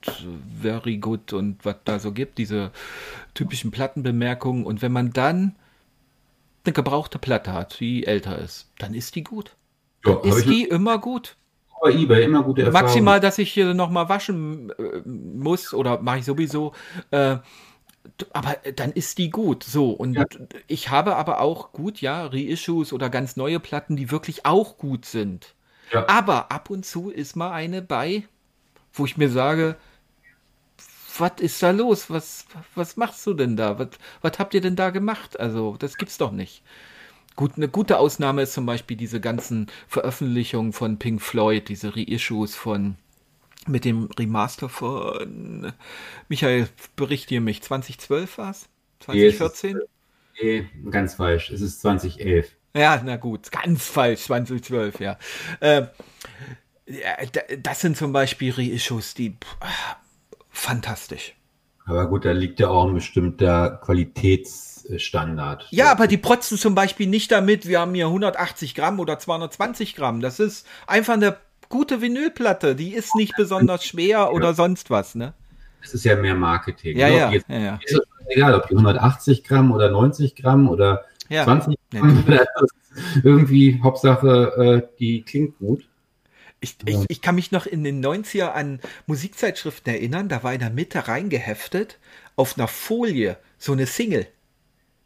Very 0.61 0.97
Good 0.99 1.33
und 1.33 1.65
was 1.65 1.77
da 1.85 2.01
so 2.01 2.11
gibt, 2.13 2.39
diese 2.39 2.73
typischen 3.35 3.71
Plattenbemerkungen. 3.71 4.65
Und 4.67 4.83
wenn 4.83 4.91
man 4.91 5.13
dann 5.13 5.55
eine 6.65 6.73
gebrauchte 6.73 7.21
Platte 7.21 7.53
hat, 7.53 7.79
die 7.79 8.05
älter 8.05 8.37
ist, 8.39 8.71
dann 8.79 8.95
ist 8.95 9.15
die 9.15 9.23
gut. 9.23 9.55
Ja, 10.05 10.19
ist 10.23 10.47
die 10.47 10.65
immer 10.65 10.99
gut. 10.99 11.37
bei 11.81 11.93
eBay 11.93 12.25
immer 12.25 12.43
gute 12.43 12.63
Erfahrungen. 12.63 12.85
Maximal, 12.85 13.21
dass 13.21 13.39
ich 13.39 13.53
hier 13.53 13.75
nochmal 13.75 14.09
waschen 14.09 14.71
äh, 14.71 15.03
muss 15.07 15.73
oder 15.73 16.01
mache 16.03 16.19
ich 16.19 16.25
sowieso. 16.25 16.73
Äh, 17.13 17.37
aber 18.33 18.57
dann 18.75 18.93
ist 18.93 19.19
die 19.19 19.31
gut. 19.31 19.65
So, 19.65 19.91
und 19.91 20.15
Ja. 20.15 20.25
ich 20.67 20.91
habe 20.91 21.17
aber 21.17 21.41
auch 21.41 21.73
gut, 21.73 22.01
ja, 22.01 22.27
Reissues 22.27 22.93
oder 22.93 23.11
ganz 23.11 23.37
neue 23.37 23.61
Platten, 23.61 23.97
die 23.97 24.11
wirklich 24.11 24.47
auch 24.47 24.79
gut 24.79 25.07
sind. 25.07 25.55
Ja. 25.93 26.09
Aber 26.09 26.51
ab 26.53 26.71
und 26.71 26.85
zu 26.87 27.11
ist 27.11 27.37
mal 27.37 27.53
eine 27.53 27.83
bei, 27.83 28.25
wo 28.93 29.05
ich 29.05 29.17
mir 29.17 29.29
sage, 29.31 29.77
was 31.19 31.33
ist 31.41 31.63
da 31.63 31.71
los? 31.71 32.11
Was, 32.11 32.47
was 32.75 32.97
machst 32.97 33.27
du 33.27 33.35
denn 33.35 33.57
da? 33.57 33.79
Was, 33.79 33.89
was 34.23 34.39
habt 34.39 34.55
ihr 34.55 34.61
denn 34.61 34.77
da 34.77 34.91
gemacht? 34.91 35.39
Also, 35.39 35.77
das 35.79 35.97
gibt's 35.99 36.19
doch 36.19 36.33
nicht. 36.33 36.63
Gut, 37.37 37.53
eine 37.57 37.69
gute 37.69 37.99
Ausnahme 37.99 38.43
ist 38.43 38.53
zum 38.55 38.67
Beispiel 38.67 38.97
diese 38.97 39.21
ganzen 39.21 39.69
Veröffentlichungen 39.89 40.73
von 40.73 40.99
Pink 40.99 41.23
Floyd, 41.23 41.69
diese 41.69 41.97
Reissues 41.97 42.55
von 42.57 42.97
mit 43.69 43.85
dem 43.85 44.09
Remaster 44.19 44.69
von 44.69 45.73
Michael, 46.29 46.69
berichte 46.97 47.41
mich, 47.41 47.63
2012 47.63 48.39
war's? 48.39 48.69
2014? 49.01 49.81
Nee, 50.41 50.67
ganz 50.91 51.15
falsch. 51.15 51.51
Es 51.51 51.61
ist 51.61 51.81
2011. 51.81 52.51
Ja, 52.75 53.01
na 53.05 53.17
gut, 53.17 53.53
ganz 53.53 53.87
falsch, 53.87 54.23
2012, 54.23 55.01
ja. 55.01 55.19
Äh, 55.61 55.87
das 57.59 57.81
sind 57.81 57.97
zum 57.97 58.13
Beispiel 58.13 58.53
Reissues, 58.53 59.15
die 59.15 59.31
pff, 59.31 59.97
fantastisch. 60.51 61.35
Aber 61.85 62.07
gut, 62.09 62.25
da 62.25 62.33
liegt 62.33 62.61
ja 62.61 62.69
auch 62.69 62.87
ein 62.87 62.95
bestimmter 62.95 63.81
Qualitätsstandard. 63.85 65.67
Ja, 65.71 65.91
aber 65.91 66.07
die 66.07 66.17
protzen 66.17 66.57
zum 66.57 66.75
Beispiel 66.75 67.09
nicht 67.09 67.33
damit, 67.33 67.67
wir 67.67 67.81
haben 67.81 67.95
hier 67.95 68.07
180 68.07 68.75
Gramm 68.75 69.01
oder 69.01 69.19
220 69.19 69.95
Gramm. 69.95 70.21
Das 70.21 70.39
ist 70.39 70.67
einfach 70.87 71.15
eine 71.15 71.37
gute 71.73 72.01
Vinylplatte. 72.01 72.77
Die 72.77 72.95
ist 72.95 73.17
nicht 73.17 73.35
besonders 73.37 73.85
schwer 73.85 74.33
oder 74.33 74.55
sonst 74.55 74.91
was, 74.91 75.17
ne? 75.17 75.33
Es 75.83 75.95
ist 75.95 76.05
ja 76.05 76.15
mehr 76.15 76.37
Marketing. 76.37 76.97
Ja, 76.97 77.09
ne? 77.09 77.17
ja, 77.17 77.31
Jetzt, 77.33 77.49
ja, 77.49 77.59
ja. 77.59 77.81
Ist 77.83 78.01
egal, 78.29 78.55
ob 78.55 78.69
die 78.69 78.75
180 78.75 79.43
Gramm 79.43 79.73
oder 79.73 79.91
90 79.91 80.37
Gramm 80.37 80.69
oder 80.69 81.05
Ja. 81.29 81.45
20 81.45 81.77
Ja. 81.93 82.01
Gramm. 82.01 82.25
Irgendwie, 83.25 83.81
Hauptsache, 83.83 84.85
äh, 84.85 84.97
die 84.99 85.23
klingt 85.23 85.59
gut. 85.59 85.89
Ich, 86.61 86.77
ich, 86.85 86.99
ich 87.09 87.23
kann 87.23 87.35
mich 87.35 87.51
noch 87.51 87.67
in 87.67 87.83
den 87.83 88.05
90er 88.05 88.53
an 88.53 88.81
Musikzeitschriften 89.07 89.93
erinnern, 89.93 90.29
da 90.29 90.43
war 90.43 90.53
in 90.53 90.61
der 90.61 90.71
Mitte 90.71 91.09
reingeheftet 91.09 91.99
auf 92.37 92.57
einer 92.57 92.69
Folie 92.69 93.39
so 93.59 93.73
eine 93.73 93.87
Single. 93.87 94.27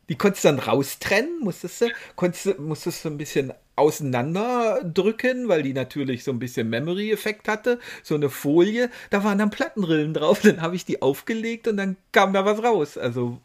Die 0.08 0.16
konntest 0.16 0.44
du 0.44 0.48
dann 0.48 0.58
raustrennen, 0.58 1.40
musstest 1.40 1.80
du, 1.80 1.86
konntest, 2.16 2.58
musstest 2.58 3.04
du 3.04 3.08
ein 3.08 3.18
bisschen 3.18 3.52
auseinander 3.76 4.82
drücken, 4.82 5.48
weil 5.48 5.62
die 5.62 5.74
natürlich 5.74 6.24
so 6.24 6.32
ein 6.32 6.38
bisschen 6.38 6.68
Memory-Effekt 6.68 7.46
hatte. 7.48 7.78
So 8.02 8.14
eine 8.14 8.30
Folie, 8.30 8.90
da 9.10 9.22
waren 9.22 9.38
dann 9.38 9.50
Plattenrillen 9.50 10.14
drauf, 10.14 10.40
dann 10.42 10.62
habe 10.62 10.76
ich 10.76 10.84
die 10.84 11.02
aufgelegt 11.02 11.68
und 11.68 11.76
dann 11.76 11.96
kam 12.12 12.32
da 12.32 12.44
was 12.44 12.62
raus. 12.62 12.98
Also 12.98 13.38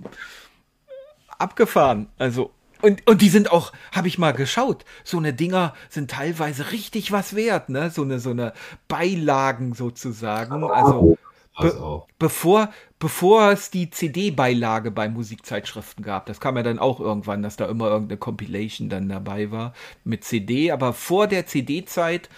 abgefahren. 1.38 2.08
Also 2.18 2.52
und, 2.82 3.08
und 3.08 3.22
die 3.22 3.30
sind 3.30 3.52
auch, 3.52 3.74
habe 3.92 4.08
ich 4.08 4.18
mal 4.18 4.32
geschaut, 4.32 4.86
so 5.04 5.18
eine 5.18 5.34
Dinger 5.34 5.74
sind 5.90 6.10
teilweise 6.10 6.72
richtig 6.72 7.12
was 7.12 7.36
wert, 7.36 7.70
ne? 7.70 7.92
So 7.92 8.02
eine, 8.02 8.20
so 8.20 8.32
eine 8.32 8.54
Beilagen 8.88 9.76
sozusagen. 9.76 10.64
Also 10.64 11.18
be 11.60 12.02
bevor, 12.18 12.70
bevor 13.02 13.52
es 13.52 13.72
die 13.72 13.90
CD-Beilage 13.90 14.92
bei 14.92 15.10
Musikzeitschriften 15.10 16.06
gab, 16.06 16.28
das 16.28 16.40
kam 16.40 16.56
ja 16.56 16.64
dann 16.64 16.78
auch 16.78 17.00
irgendwann, 17.00 17.42
dass 17.42 17.58
da 17.58 17.66
immer 17.66 17.88
irgendeine 17.88 18.20
Compilation 18.20 18.90
dann 18.90 19.10
dabei 19.10 19.50
war 19.50 19.74
mit 20.04 20.24
CD, 20.24 20.72
aber 20.72 20.94
vor 20.94 21.28
der 21.28 21.48
CD-Zeit 21.48 22.30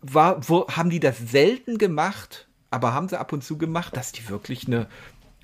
war, 0.00 0.48
wo, 0.48 0.68
haben 0.68 0.90
die 0.90 1.00
das 1.00 1.18
selten 1.18 1.76
gemacht, 1.76 2.46
aber 2.70 2.94
haben 2.94 3.08
sie 3.08 3.18
ab 3.18 3.32
und 3.32 3.42
zu 3.42 3.58
gemacht, 3.58 3.96
dass 3.96 4.12
die 4.12 4.28
wirklich 4.28 4.68
eine 4.68 4.86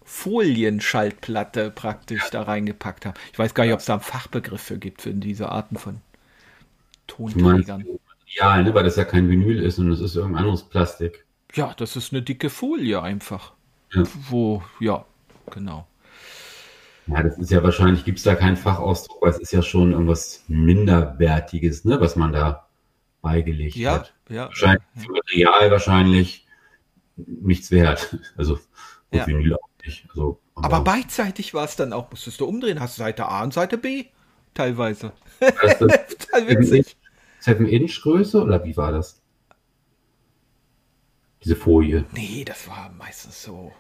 Folienschaltplatte 0.04 1.72
praktisch 1.72 2.30
da 2.30 2.42
reingepackt 2.42 3.04
haben. 3.04 3.18
Ich 3.32 3.38
weiß 3.38 3.52
gar 3.52 3.64
nicht, 3.64 3.72
ob 3.72 3.80
es 3.80 3.86
da 3.86 3.94
einen 3.94 4.02
Fachbegriff 4.02 4.62
für 4.62 4.78
gibt, 4.78 5.02
für 5.02 5.12
diese 5.12 5.48
Arten 5.48 5.76
von 5.76 6.00
Tonträgern. 7.08 7.84
Material, 7.84 8.62
ne? 8.62 8.74
weil 8.74 8.84
das 8.84 8.94
ja 8.94 9.04
kein 9.04 9.28
Vinyl 9.28 9.60
ist 9.60 9.80
und 9.80 9.90
es 9.90 10.00
ist 10.00 10.14
irgendein 10.14 10.44
anderes 10.44 10.62
Plastik. 10.62 11.26
Ja, 11.54 11.74
das 11.76 11.96
ist 11.96 12.12
eine 12.12 12.22
dicke 12.22 12.48
Folie 12.48 13.02
einfach. 13.02 13.54
Ja. 13.94 14.02
Wo, 14.30 14.62
ja, 14.80 15.04
genau. 15.50 15.86
Ja, 17.06 17.22
das 17.22 17.36
ist 17.38 17.50
ja 17.50 17.62
wahrscheinlich, 17.62 18.04
gibt 18.04 18.18
es 18.18 18.24
da 18.24 18.34
keinen 18.36 18.56
Fachausdruck, 18.56 19.22
weil 19.22 19.30
es 19.30 19.38
ist 19.40 19.52
ja 19.52 19.62
schon 19.62 19.92
irgendwas 19.92 20.44
Minderwertiges, 20.48 21.84
ne, 21.84 22.00
was 22.00 22.16
man 22.16 22.32
da 22.32 22.68
beigelegt 23.22 23.76
Ja, 23.76 23.94
hat. 23.94 24.14
ja. 24.28 24.46
Wahrscheinlich 24.46 24.82
für 24.96 25.12
Material 25.12 25.70
wahrscheinlich 25.70 26.46
nichts 27.16 27.70
wert. 27.70 28.16
Also 28.36 28.54
gut, 28.54 28.62
Ja. 29.12 29.26
Vinyl 29.26 29.54
auch 29.54 29.68
nicht. 29.84 30.06
Also, 30.10 30.40
Aber 30.54 30.80
beidseitig 30.82 31.54
war 31.54 31.64
es 31.64 31.76
dann 31.76 31.92
auch, 31.92 32.10
musstest 32.10 32.40
du 32.40 32.46
umdrehen, 32.46 32.80
hast 32.80 32.96
Seite 32.96 33.26
A 33.26 33.42
und 33.42 33.52
Seite 33.52 33.78
B 33.78 34.06
teilweise. 34.54 35.12
ist 35.40 35.80
das 35.80 36.06
Total 36.18 36.48
witzig. 36.48 36.96
7 37.40 37.66
Inch 37.66 38.00
Größe 38.02 38.40
oder 38.42 38.64
wie 38.64 38.76
war 38.76 38.92
das? 38.92 39.20
Diese 41.44 41.56
Folie. 41.56 42.04
Nee, 42.12 42.44
das 42.44 42.68
war 42.68 42.90
meistens 42.96 43.42
so, 43.42 43.72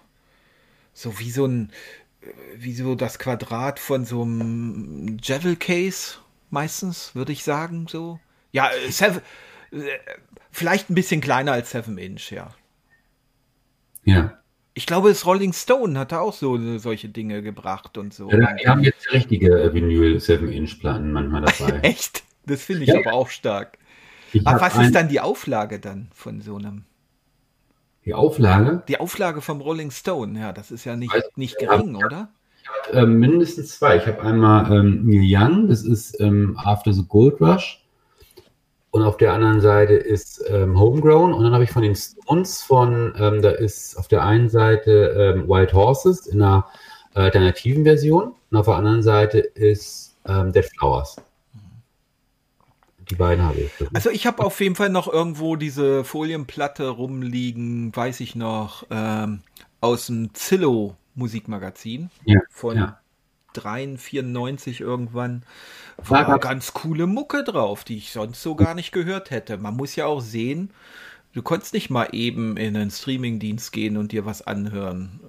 so 0.92 1.18
wie 1.18 1.30
so 1.30 1.46
ein, 1.46 1.70
wie 2.56 2.74
so 2.74 2.94
das 2.94 3.18
Quadrat 3.18 3.78
von 3.78 4.04
so 4.04 4.22
einem 4.22 5.18
Javel 5.22 5.56
Case, 5.56 6.16
meistens, 6.50 7.14
würde 7.14 7.32
ich 7.32 7.44
sagen, 7.44 7.86
so. 7.88 8.20
Ja, 8.52 8.70
äh, 8.70 8.90
seven, 8.90 9.22
äh, 9.72 9.78
vielleicht 10.50 10.90
ein 10.90 10.94
bisschen 10.94 11.20
kleiner 11.20 11.52
als 11.52 11.70
7 11.70 11.96
Inch, 11.98 12.30
ja. 12.30 12.54
Ja. 14.04 14.38
Ich 14.74 14.86
glaube, 14.86 15.10
das 15.10 15.26
Rolling 15.26 15.52
Stone 15.52 15.98
hatte 15.98 16.20
auch 16.20 16.32
so 16.32 16.78
solche 16.78 17.08
Dinge 17.08 17.42
gebracht 17.42 17.98
und 17.98 18.14
so. 18.14 18.30
ja 18.30 18.54
die 18.54 18.66
haben 18.66 18.82
jetzt 18.82 19.12
richtige 19.12 19.60
äh, 19.62 19.74
Vinyl 19.74 20.18
7 20.18 20.50
Inch 20.50 20.80
Platten 20.80 21.12
manchmal 21.12 21.42
dabei. 21.42 21.78
Echt? 21.82 22.22
Das 22.46 22.62
finde 22.62 22.82
ich 22.84 22.88
Ja. 22.88 22.98
aber 22.98 23.12
auch 23.12 23.28
stark. 23.28 23.78
Aber 24.44 24.60
was 24.62 24.78
ist 24.78 24.94
dann 24.94 25.08
die 25.08 25.20
Auflage 25.20 25.78
dann 25.78 26.08
von 26.14 26.40
so 26.40 26.56
einem? 26.56 26.84
Die 28.04 28.14
Auflage? 28.14 28.82
Die 28.88 28.98
Auflage 28.98 29.40
vom 29.40 29.60
Rolling 29.60 29.90
Stone, 29.90 30.38
ja, 30.38 30.52
das 30.52 30.70
ist 30.70 30.84
ja 30.84 30.96
nicht, 30.96 31.12
Weiß- 31.12 31.30
nicht 31.36 31.60
ja, 31.60 31.76
gering, 31.76 31.96
oder? 31.96 32.28
Ähm, 32.92 33.18
mindestens 33.18 33.78
zwei. 33.78 33.96
Ich 33.96 34.06
habe 34.06 34.20
einmal 34.22 34.70
ähm, 34.72 35.02
Neil 35.04 35.22
Young, 35.24 35.68
das 35.68 35.82
ist 35.82 36.20
ähm, 36.20 36.56
After 36.62 36.92
the 36.92 37.04
Gold 37.08 37.40
Rush. 37.40 37.78
Und 38.90 39.02
auf 39.02 39.16
der 39.16 39.32
anderen 39.32 39.60
Seite 39.60 39.94
ist 39.94 40.44
ähm, 40.48 40.78
Homegrown. 40.78 41.32
Und 41.32 41.44
dann 41.44 41.54
habe 41.54 41.64
ich 41.64 41.70
von 41.70 41.82
den 41.82 41.96
Stones 41.96 42.62
von, 42.62 43.14
ähm, 43.18 43.40
da 43.40 43.50
ist 43.50 43.96
auf 43.96 44.06
der 44.06 44.22
einen 44.22 44.50
Seite 44.50 45.34
ähm, 45.34 45.48
Wild 45.48 45.72
Horses 45.72 46.26
in 46.26 46.42
einer 46.42 46.66
äh, 47.14 47.20
alternativen 47.20 47.84
Version. 47.84 48.34
Und 48.50 48.56
auf 48.56 48.66
der 48.66 48.74
anderen 48.74 49.02
Seite 49.02 49.38
ist 49.38 50.18
ähm, 50.26 50.52
Dead 50.52 50.66
Flowers. 50.66 51.16
Die 53.12 53.16
beiden 53.18 53.44
habe 53.44 53.60
ich. 53.60 53.70
Also 53.92 54.08
ich 54.08 54.26
habe 54.26 54.42
auf 54.42 54.58
jeden 54.58 54.74
Fall 54.74 54.88
noch 54.88 55.06
irgendwo 55.06 55.56
diese 55.56 56.02
Folienplatte 56.02 56.88
rumliegen, 56.88 57.94
weiß 57.94 58.20
ich 58.20 58.34
noch, 58.34 58.86
ähm, 58.90 59.42
aus 59.82 60.06
dem 60.06 60.32
Zillow 60.32 60.96
Musikmagazin 61.14 62.08
Ja, 62.24 62.40
von 62.48 62.76
ja. 62.78 62.98
93, 63.52 64.00
94 64.02 64.80
irgendwann. 64.80 65.42
War- 65.98 66.26
War 66.26 66.38
ganz 66.38 66.72
coole 66.72 67.06
Mucke 67.06 67.44
drauf, 67.44 67.84
die 67.84 67.98
ich 67.98 68.12
sonst 68.12 68.40
so 68.42 68.54
gar 68.54 68.74
nicht 68.74 68.92
gehört 68.92 69.30
hätte. 69.30 69.58
Man 69.58 69.76
muss 69.76 69.94
ja 69.94 70.06
auch 70.06 70.20
sehen, 70.22 70.70
du 71.34 71.42
konntest 71.42 71.74
nicht 71.74 71.90
mal 71.90 72.08
eben 72.12 72.56
in 72.56 72.74
einen 72.74 72.90
Streamingdienst 72.90 73.72
gehen 73.72 73.98
und 73.98 74.12
dir 74.12 74.24
was 74.24 74.40
anhören. 74.40 75.20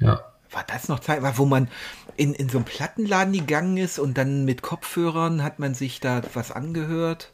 ja. 0.00 0.20
War 0.50 0.64
das 0.68 0.86
noch 0.88 1.00
Zeit, 1.00 1.20
wo 1.36 1.46
man 1.46 1.68
in, 2.16 2.34
in 2.34 2.48
so 2.48 2.58
einen 2.58 2.64
Plattenladen 2.64 3.32
gegangen 3.32 3.76
ist 3.76 3.98
und 3.98 4.18
dann 4.18 4.44
mit 4.44 4.62
Kopfhörern 4.62 5.42
hat 5.42 5.58
man 5.58 5.74
sich 5.74 6.00
da 6.00 6.22
was 6.34 6.50
angehört? 6.50 7.32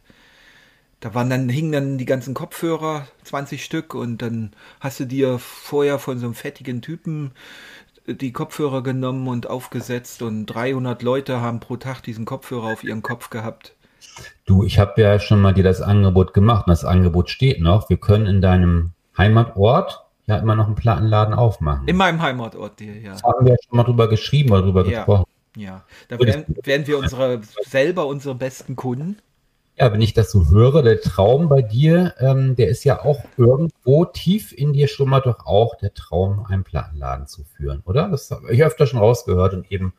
Da 1.01 1.15
waren 1.15 1.31
dann, 1.31 1.49
hingen 1.49 1.73
dann 1.73 1.99
die 1.99 2.05
ganzen 2.05 2.35
Kopfhörer, 2.35 3.07
20 3.25 3.65
Stück, 3.65 3.95
und 3.95 4.21
dann 4.21 4.53
hast 4.81 5.01
du 5.01 5.07
dir 5.07 5.39
vorher 5.39 5.99
von 5.99 6.19
so 6.19 6.27
einem 6.27 6.35
fettigen 6.35 6.83
Typen 6.83 7.33
die 8.07 8.33
Kopfhörer 8.33 8.83
genommen 8.83 9.29
und 9.29 9.49
aufgesetzt 9.49 10.23
und 10.23 10.47
300 10.47 11.03
Leute 11.03 11.41
haben 11.41 11.61
pro 11.61 11.77
Tag 11.77 12.03
diesen 12.03 12.25
Kopfhörer 12.25 12.73
auf 12.73 12.85
ihren 12.85 13.03
Kopf 13.03 13.31
gehabt. 13.31 13.75
Du, 14.47 14.65
ich 14.65 14.79
habe 14.79 15.01
ja 15.01 15.19
schon 15.19 15.41
mal 15.41 15.55
dir 15.55 15.63
das 15.63 15.81
Angebot 15.81 16.35
gemacht 16.35 16.65
das 16.67 16.85
Angebot 16.85 17.31
steht 17.31 17.61
noch. 17.61 17.89
Wir 17.89 17.99
können 17.99 18.27
in 18.27 18.41
deinem 18.41 18.91
Heimatort 19.17 20.05
ja 20.31 20.39
immer 20.39 20.55
noch 20.55 20.67
einen 20.67 20.75
Plattenladen 20.75 21.35
aufmachen. 21.35 21.87
In 21.87 21.97
meinem 21.97 22.23
Heimatort, 22.23 22.81
dir, 22.81 22.97
ja. 22.99 23.15
Da 23.15 23.29
haben 23.29 23.45
wir 23.45 23.53
ja 23.53 23.59
schon 23.69 23.77
mal 23.77 23.85
drüber 23.85 24.09
geschrieben 24.09 24.51
oder 24.53 24.63
drüber 24.63 24.87
Ja. 24.87 24.99
gesprochen. 25.01 25.25
Ja, 25.57 25.85
da 26.09 26.19
wären, 26.19 26.45
wären 26.63 26.87
wir 26.87 26.99
unsere, 26.99 27.41
selber 27.67 28.07
unsere 28.07 28.35
besten 28.37 28.77
Kunden. 28.77 29.19
Ja, 29.77 29.93
wenn 29.93 30.01
ich 30.01 30.13
das 30.13 30.31
so 30.31 30.49
höre, 30.49 30.83
der 30.83 31.01
Traum 31.01 31.49
bei 31.49 31.63
dir, 31.63 32.15
ähm, 32.19 32.55
der 32.55 32.69
ist 32.69 32.85
ja 32.85 33.03
auch 33.03 33.25
irgendwo 33.37 34.05
tief 34.05 34.53
in 34.53 34.73
dir 34.73 34.89
schlummert 34.89 35.27
doch 35.27 35.47
auch 35.47 35.75
der 35.77 35.95
Traum, 35.95 36.45
einen 36.49 36.65
Plattenladen 36.65 37.27
zu 37.27 37.45
führen, 37.45 37.83
oder? 37.87 38.09
Das 38.09 38.31
habe 38.31 38.53
ich 38.53 38.63
öfter 38.63 38.87
schon 38.87 38.99
rausgehört 38.99 39.55
und 39.55 39.73
eben 39.73 39.95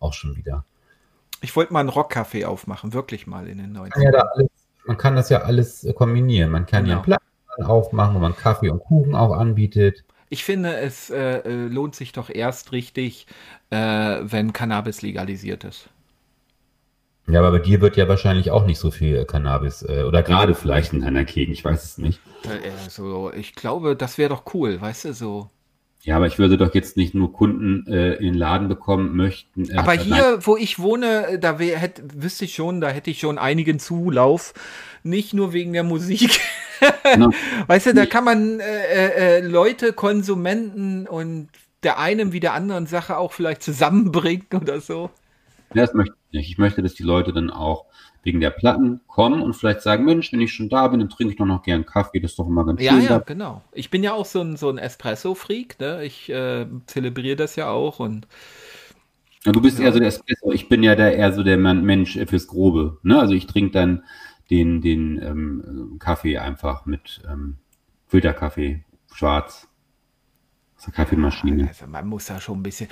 auch 0.00 0.14
schon 0.14 0.36
wieder. 0.36 0.64
Ich 1.42 1.54
wollte 1.54 1.72
mal 1.72 1.80
einen 1.80 1.90
Rockcafé 1.90 2.46
aufmachen, 2.46 2.94
wirklich 2.94 3.26
mal 3.26 3.46
in 3.46 3.58
den 3.58 3.76
90ern. 3.76 4.12
Ja, 4.12 4.24
alles, 4.34 4.48
man 4.86 4.96
kann 4.96 5.14
das 5.14 5.28
ja 5.28 5.42
alles 5.42 5.86
kombinieren. 5.94 6.50
Man 6.50 6.64
kann 6.64 6.84
genau. 6.84 6.88
ja 6.88 6.96
einen 6.96 7.04
Plattenladen 7.04 7.35
aufmachen, 7.64 8.14
wo 8.14 8.18
man 8.18 8.36
Kaffee 8.36 8.70
und 8.70 8.80
Kuchen 8.80 9.14
auch 9.14 9.32
anbietet. 9.32 10.04
Ich 10.28 10.44
finde, 10.44 10.76
es 10.76 11.10
äh, 11.10 11.38
äh, 11.38 11.66
lohnt 11.68 11.94
sich 11.94 12.12
doch 12.12 12.30
erst 12.30 12.72
richtig, 12.72 13.26
äh, 13.70 13.76
wenn 13.76 14.52
Cannabis 14.52 15.02
legalisiert 15.02 15.64
ist. 15.64 15.88
Ja, 17.28 17.40
aber 17.40 17.52
bei 17.52 17.58
dir 17.58 17.80
wird 17.80 17.96
ja 17.96 18.08
wahrscheinlich 18.08 18.50
auch 18.50 18.66
nicht 18.66 18.78
so 18.78 18.90
viel 18.90 19.24
Cannabis 19.24 19.82
äh, 19.82 20.04
oder 20.04 20.22
gerade 20.22 20.54
vielleicht 20.54 20.92
in 20.92 21.02
einer 21.02 21.24
Gegend, 21.24 21.56
ich 21.56 21.64
weiß 21.64 21.82
es 21.82 21.98
nicht. 21.98 22.20
Also, 22.84 23.32
ich 23.32 23.54
glaube, 23.54 23.96
das 23.96 24.16
wäre 24.16 24.30
doch 24.30 24.54
cool, 24.54 24.80
weißt 24.80 25.06
du, 25.06 25.12
so. 25.12 25.50
Ja, 26.06 26.14
aber 26.14 26.28
ich 26.28 26.38
würde 26.38 26.56
doch 26.56 26.72
jetzt 26.72 26.96
nicht 26.96 27.14
nur 27.14 27.32
Kunden 27.32 27.84
äh, 27.88 28.12
in 28.14 28.26
den 28.26 28.34
Laden 28.34 28.68
bekommen 28.68 29.16
möchten. 29.16 29.68
Äh, 29.68 29.74
aber 29.74 29.94
hier, 29.94 30.38
wo 30.42 30.56
ich 30.56 30.78
wohne, 30.78 31.36
da 31.40 31.58
wär, 31.58 31.78
hätte, 31.78 32.04
wüsste 32.14 32.44
ich 32.44 32.54
schon, 32.54 32.80
da 32.80 32.90
hätte 32.90 33.10
ich 33.10 33.18
schon 33.18 33.38
einigen 33.38 33.80
Zulauf. 33.80 34.54
Nicht 35.02 35.34
nur 35.34 35.52
wegen 35.52 35.72
der 35.72 35.82
Musik. 35.82 36.38
no. 37.18 37.32
Weißt 37.66 37.86
du, 37.86 37.94
da 37.94 38.06
kann 38.06 38.22
man 38.22 38.60
äh, 38.60 39.38
äh, 39.38 39.40
Leute, 39.40 39.92
Konsumenten 39.92 41.08
und 41.08 41.48
der 41.82 41.98
einen 41.98 42.32
wie 42.32 42.40
der 42.40 42.54
anderen 42.54 42.86
Sache 42.86 43.16
auch 43.16 43.32
vielleicht 43.32 43.64
zusammenbringen 43.64 44.46
oder 44.54 44.80
so. 44.80 45.10
Ja, 45.74 45.82
das 45.82 45.92
möchte 45.92 46.14
ich 46.28 46.38
nicht. 46.38 46.50
Ich 46.52 46.58
möchte, 46.58 46.84
dass 46.84 46.94
die 46.94 47.02
Leute 47.02 47.32
dann 47.32 47.50
auch 47.50 47.86
wegen 48.26 48.40
der 48.40 48.50
Platten 48.50 49.00
kommen 49.06 49.40
und 49.40 49.54
vielleicht 49.54 49.80
sagen, 49.80 50.04
Mensch, 50.04 50.32
wenn 50.32 50.40
ich 50.40 50.52
schon 50.52 50.68
da 50.68 50.88
bin, 50.88 51.00
dann 51.00 51.08
trinke 51.08 51.32
ich 51.32 51.38
doch 51.38 51.46
noch 51.46 51.62
gern 51.62 51.86
Kaffee, 51.86 52.20
das 52.20 52.32
ist 52.32 52.38
doch 52.38 52.48
immer 52.48 52.66
ganz 52.66 52.82
ja, 52.82 52.92
schön. 52.92 53.02
Ja, 53.02 53.10
ja, 53.10 53.18
genau. 53.20 53.62
Ich 53.72 53.88
bin 53.88 54.02
ja 54.02 54.12
auch 54.12 54.26
so 54.26 54.40
ein, 54.40 54.56
so 54.56 54.68
ein 54.68 54.78
Espresso-Freak, 54.78 55.78
ne? 55.80 56.04
Ich 56.04 56.28
äh, 56.28 56.66
zelebriere 56.86 57.36
das 57.36 57.56
ja 57.56 57.70
auch 57.70 58.00
und 58.00 58.26
ja, 59.44 59.52
du 59.52 59.62
bist 59.62 59.78
ja. 59.78 59.84
eher 59.84 59.92
so 59.92 60.00
der 60.00 60.08
Espresso, 60.08 60.50
ich 60.50 60.68
bin 60.68 60.82
ja 60.82 60.96
der, 60.96 61.16
eher 61.16 61.32
so 61.32 61.44
der 61.44 61.56
Mensch 61.56 62.18
fürs 62.26 62.48
Grobe, 62.48 62.98
ne? 63.02 63.18
Also 63.18 63.32
ich 63.32 63.46
trinke 63.46 63.70
dann 63.70 64.02
den, 64.50 64.80
den 64.80 65.22
ähm, 65.22 65.96
Kaffee 66.00 66.38
einfach 66.38 66.84
mit 66.84 67.22
ähm, 67.30 67.56
Filterkaffee, 68.06 68.84
schwarz. 69.14 69.68
Aus 70.76 70.84
der 70.84 70.92
Kaffeemaschine. 70.92 71.68
Also 71.68 71.86
man 71.86 72.06
muss 72.06 72.28
ja 72.28 72.40
schon 72.40 72.58
ein 72.58 72.62
bisschen, 72.62 72.88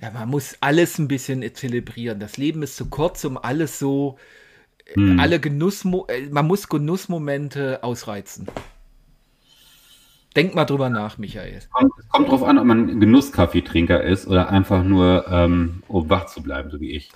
ja, 0.00 0.10
man 0.10 0.28
muss 0.28 0.56
alles 0.60 0.98
ein 0.98 1.06
bisschen 1.06 1.44
zelebrieren. 1.54 2.18
Das 2.18 2.38
Leben 2.38 2.62
ist 2.62 2.76
zu 2.76 2.88
kurz, 2.88 3.24
um 3.24 3.38
alles 3.38 3.78
so, 3.78 4.18
hm. 4.94 5.18
alle 5.20 5.40
Genuss, 5.40 5.84
äh, 5.84 6.28
man 6.30 6.46
muss 6.46 6.68
Genussmomente 6.68 7.82
ausreizen. 7.82 8.48
Denk 10.36 10.54
mal 10.54 10.64
drüber 10.64 10.90
nach, 10.90 11.18
Michael. 11.18 11.54
Es 11.56 11.70
kommt, 11.70 11.92
es 11.98 12.08
kommt 12.08 12.28
drauf 12.28 12.44
an, 12.44 12.58
ob 12.58 12.64
man 12.64 13.00
Genusskaffeetrinker 13.00 14.02
ist 14.04 14.28
oder 14.28 14.48
einfach 14.50 14.84
nur, 14.84 15.26
ähm, 15.28 15.82
um 15.88 16.08
wach 16.08 16.26
zu 16.26 16.42
bleiben, 16.42 16.70
so 16.70 16.80
wie 16.80 16.92
ich. 16.92 17.10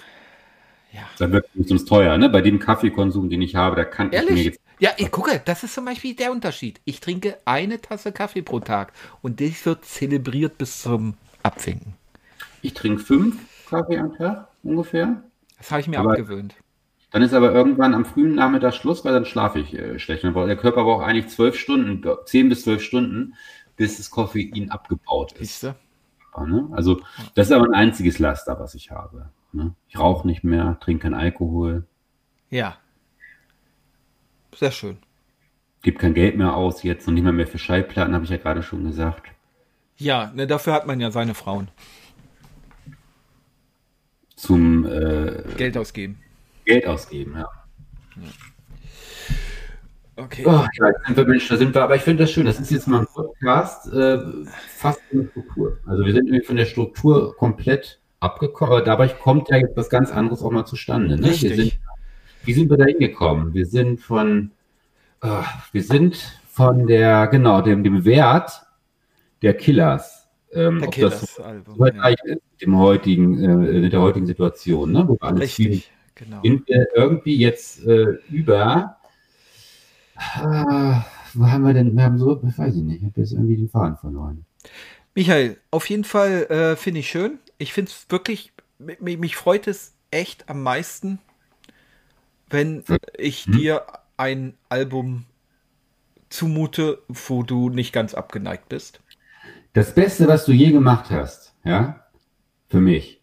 Ja. 0.93 1.03
Das 1.19 1.31
wird 1.31 1.47
sonst 1.65 1.87
teuer, 1.87 2.17
ne? 2.19 2.29
Bei 2.29 2.41
dem 2.41 2.59
Kaffeekonsum, 2.59 3.29
den 3.29 3.43
ich 3.43 3.55
habe, 3.55 3.77
da 3.77 3.85
kann 3.85 4.11
Ehrlich? 4.11 4.31
ich 4.31 4.37
mir 4.37 4.43
jetzt. 4.45 4.61
Ja, 4.81 4.91
ich 4.97 5.11
gucke, 5.11 5.41
das 5.45 5.63
ist 5.63 5.75
zum 5.75 5.85
Beispiel 5.85 6.15
der 6.17 6.33
Unterschied. 6.33 6.81
Ich 6.85 7.01
trinke 7.01 7.39
eine 7.45 7.81
Tasse 7.81 8.11
Kaffee 8.11 8.43
pro 8.43 8.59
Tag 8.61 8.93
und 9.23 9.41
das 9.41 9.65
wird 9.65 9.85
zelebriert 9.85 10.59
bis 10.59 10.83
zum 10.83 11.15
Abwinken. 11.43 11.95
Ich 12.63 12.75
trinke 12.75 13.01
fünf 13.01 13.37
Kaffee 13.69 13.99
am 13.99 14.17
Tag 14.17 14.49
ungefähr. 14.65 15.23
Das 15.59 15.71
habe 15.71 15.81
ich 15.81 15.89
mir 15.89 16.01
aber 16.01 16.13
abgewöhnt. 16.13 16.55
Dann 17.15 17.23
ist 17.23 17.33
aber 17.33 17.53
irgendwann 17.53 17.95
am 17.95 18.05
frühen 18.05 18.35
Nachmittag 18.35 18.75
Schluss, 18.75 19.05
weil 19.05 19.13
dann 19.13 19.25
schlafe 19.25 19.61
ich 19.61 19.73
äh, 19.73 20.01
schlecht. 20.01 20.25
Der 20.25 20.57
Körper 20.57 20.83
braucht 20.83 21.07
eigentlich 21.07 21.29
zwölf 21.29 21.57
Stunden, 21.57 22.05
zehn 22.25 22.49
bis 22.49 22.65
zwölf 22.65 22.83
Stunden, 22.83 23.35
bis 23.77 23.99
das 23.99 24.11
Koffein 24.11 24.73
abgebaut 24.73 25.31
ist. 25.35 25.61
Siehste? 25.61 25.77
Ne? 26.37 26.69
Also 26.73 27.01
das 27.37 27.47
ist 27.47 27.53
aber 27.53 27.67
ein 27.67 27.75
einziges 27.75 28.19
Laster, 28.19 28.59
was 28.59 28.75
ich 28.75 28.91
habe. 28.91 29.31
Ne? 29.53 29.77
Ich 29.89 29.97
rauche 29.97 30.27
nicht 30.27 30.43
mehr, 30.43 30.77
trinke 30.81 31.05
keinen 31.05 31.15
Alkohol. 31.15 31.87
Ja. 32.51 32.79
Sehr 34.57 34.73
schön. 34.73 34.97
Gibt 35.83 36.01
kein 36.01 36.15
Geld 36.15 36.37
mehr 36.37 36.57
aus 36.57 36.83
jetzt 36.83 37.07
und 37.07 37.15
nicht 37.15 37.23
mehr, 37.23 37.33
mehr 37.33 37.47
für 37.47 37.59
Schallplatten, 37.59 38.13
habe 38.13 38.25
ich 38.25 38.31
ja 38.31 38.39
gerade 38.39 38.65
schon 38.65 38.83
gesagt. 38.83 39.29
Ja, 39.99 40.33
ne, 40.35 40.49
dafür 40.49 40.73
hat 40.73 40.89
man 40.89 40.99
ja 40.99 41.13
seine 41.13 41.35
Frauen. 41.35 41.69
Zum 44.35 44.85
äh, 44.85 45.45
Geld 45.57 45.79
ausgeben. 45.79 46.19
Geld 46.65 46.87
ausgeben, 46.87 47.37
ja. 47.37 47.49
Okay. 50.17 50.45
Oh, 50.47 50.65
ja, 50.79 50.93
sind 51.07 51.17
wir 51.17 51.27
Mensch, 51.27 51.49
da 51.49 51.57
sind 51.57 51.75
wir, 51.75 51.83
aber 51.83 51.97
ich 51.97 52.03
finde 52.03 52.23
das 52.23 52.31
schön. 52.31 52.47
Das 52.47 52.61
ist 52.61 52.71
jetzt 52.71 52.87
mal 52.87 53.01
ein 53.01 53.07
Podcast, 53.07 53.93
äh, 53.93 54.19
fast 54.77 55.01
eine 55.13 55.27
Struktur. 55.29 55.79
Also 55.87 56.05
wir 56.05 56.13
sind 56.13 56.27
nämlich 56.27 56.47
von 56.47 56.57
der 56.57 56.67
Struktur 56.67 57.37
komplett 57.37 58.01
abgekommen, 58.21 58.75
aber 58.75 58.85
dabei 58.85 59.09
kommt 59.09 59.49
ja 59.51 59.57
jetzt 59.57 59.77
was 59.77 59.91
ganz 59.91 60.13
anderes 60.13 60.43
auch 60.43 60.53
mal 60.53 60.65
zustande. 60.65 61.17
Ne? 61.17 61.27
Wir 61.27 61.57
sind, 61.57 61.79
wie 62.45 62.53
sind 62.53 62.71
wir 62.71 62.77
da 62.77 62.85
hingekommen? 62.85 63.55
Wir 63.55 63.67
sind 63.67 64.01
von, 64.01 64.53
uh, 65.25 65.43
wir 65.73 65.83
sind 65.83 66.17
von 66.49 66.87
der, 66.87 67.27
genau, 67.27 67.61
dem, 67.61 67.83
dem 67.83 68.05
Wert 68.05 68.63
der 69.43 69.55
Killers. 69.55 70.29
Ähm, 70.53 70.79
der 70.79 70.91
Killers 70.91 71.41
Album, 71.41 71.75
so 71.77 71.87
ja. 71.87 72.09
ist 72.09 72.25
mit 72.25 72.41
dem 72.63 72.79
heutigen, 72.79 73.43
äh, 73.43 73.81
mit 73.81 73.93
der 73.93 74.01
heutigen 74.01 74.27
Situation, 74.27 74.93
ne? 74.93 75.05
wo 75.09 75.15
wir 75.15 75.23
alles 75.25 75.59
Richtig, 75.59 75.91
genau. 76.15 76.43
sind 76.43 76.69
wir 76.69 76.87
irgendwie 76.95 77.37
jetzt 77.37 77.85
äh, 77.87 78.19
über, 78.31 78.99
ah, 80.17 81.05
wo 81.35 81.47
haben 81.47 81.65
wir 81.65 81.75
denn, 81.75 81.97
wir 81.97 82.05
haben 82.05 82.19
so, 82.19 82.41
weiß 82.43 82.77
ich 82.77 82.83
nicht, 82.83 83.03
ich 83.03 83.05
habe 83.05 83.21
jetzt 83.21 83.33
irgendwie 83.33 83.57
den 83.57 83.69
Faden 83.69 83.97
verloren. 83.97 84.45
Michael, 85.15 85.59
auf 85.71 85.89
jeden 85.89 86.05
Fall 86.05 86.45
äh, 86.51 86.77
finde 86.77 87.01
ich 87.01 87.09
schön. 87.09 87.39
Ich 87.59 87.73
finde 87.73 87.91
es 87.91 88.07
wirklich, 88.09 88.53
mich, 88.79 89.19
mich, 89.19 89.37
freut 89.37 89.69
es 89.69 89.95
echt 90.11 90.49
am 90.49 90.63
meisten, 90.63 91.21
wenn 92.51 92.83
ich 93.17 93.45
hm. 93.45 93.53
dir 93.53 93.87
ein 94.17 94.55
Album 94.69 95.25
zumute, 96.29 97.03
wo 97.09 97.43
du 97.43 97.71
nicht 97.71 97.93
ganz 97.93 98.15
abgeneigt 98.15 98.69
bist. 98.69 99.01
Das 99.73 99.95
Beste, 99.95 100.27
was 100.29 100.45
du 100.45 100.53
je 100.53 100.73
gemacht 100.73 101.11
hast, 101.11 101.55
ja, 101.65 102.05
für 102.69 102.81
mich. 102.81 103.21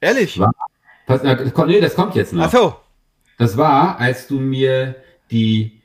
Ehrlich? 0.00 0.38
War, 0.38 0.52
pass, 1.06 1.22
nee, 1.22 1.80
das 1.80 1.94
kommt 1.94 2.14
jetzt 2.14 2.32
noch. 2.32 2.44
Ach 2.44 2.50
so. 2.50 2.76
Das 3.38 3.56
war, 3.56 3.98
als 3.98 4.26
du 4.26 4.40
mir 4.40 4.96
die 5.30 5.82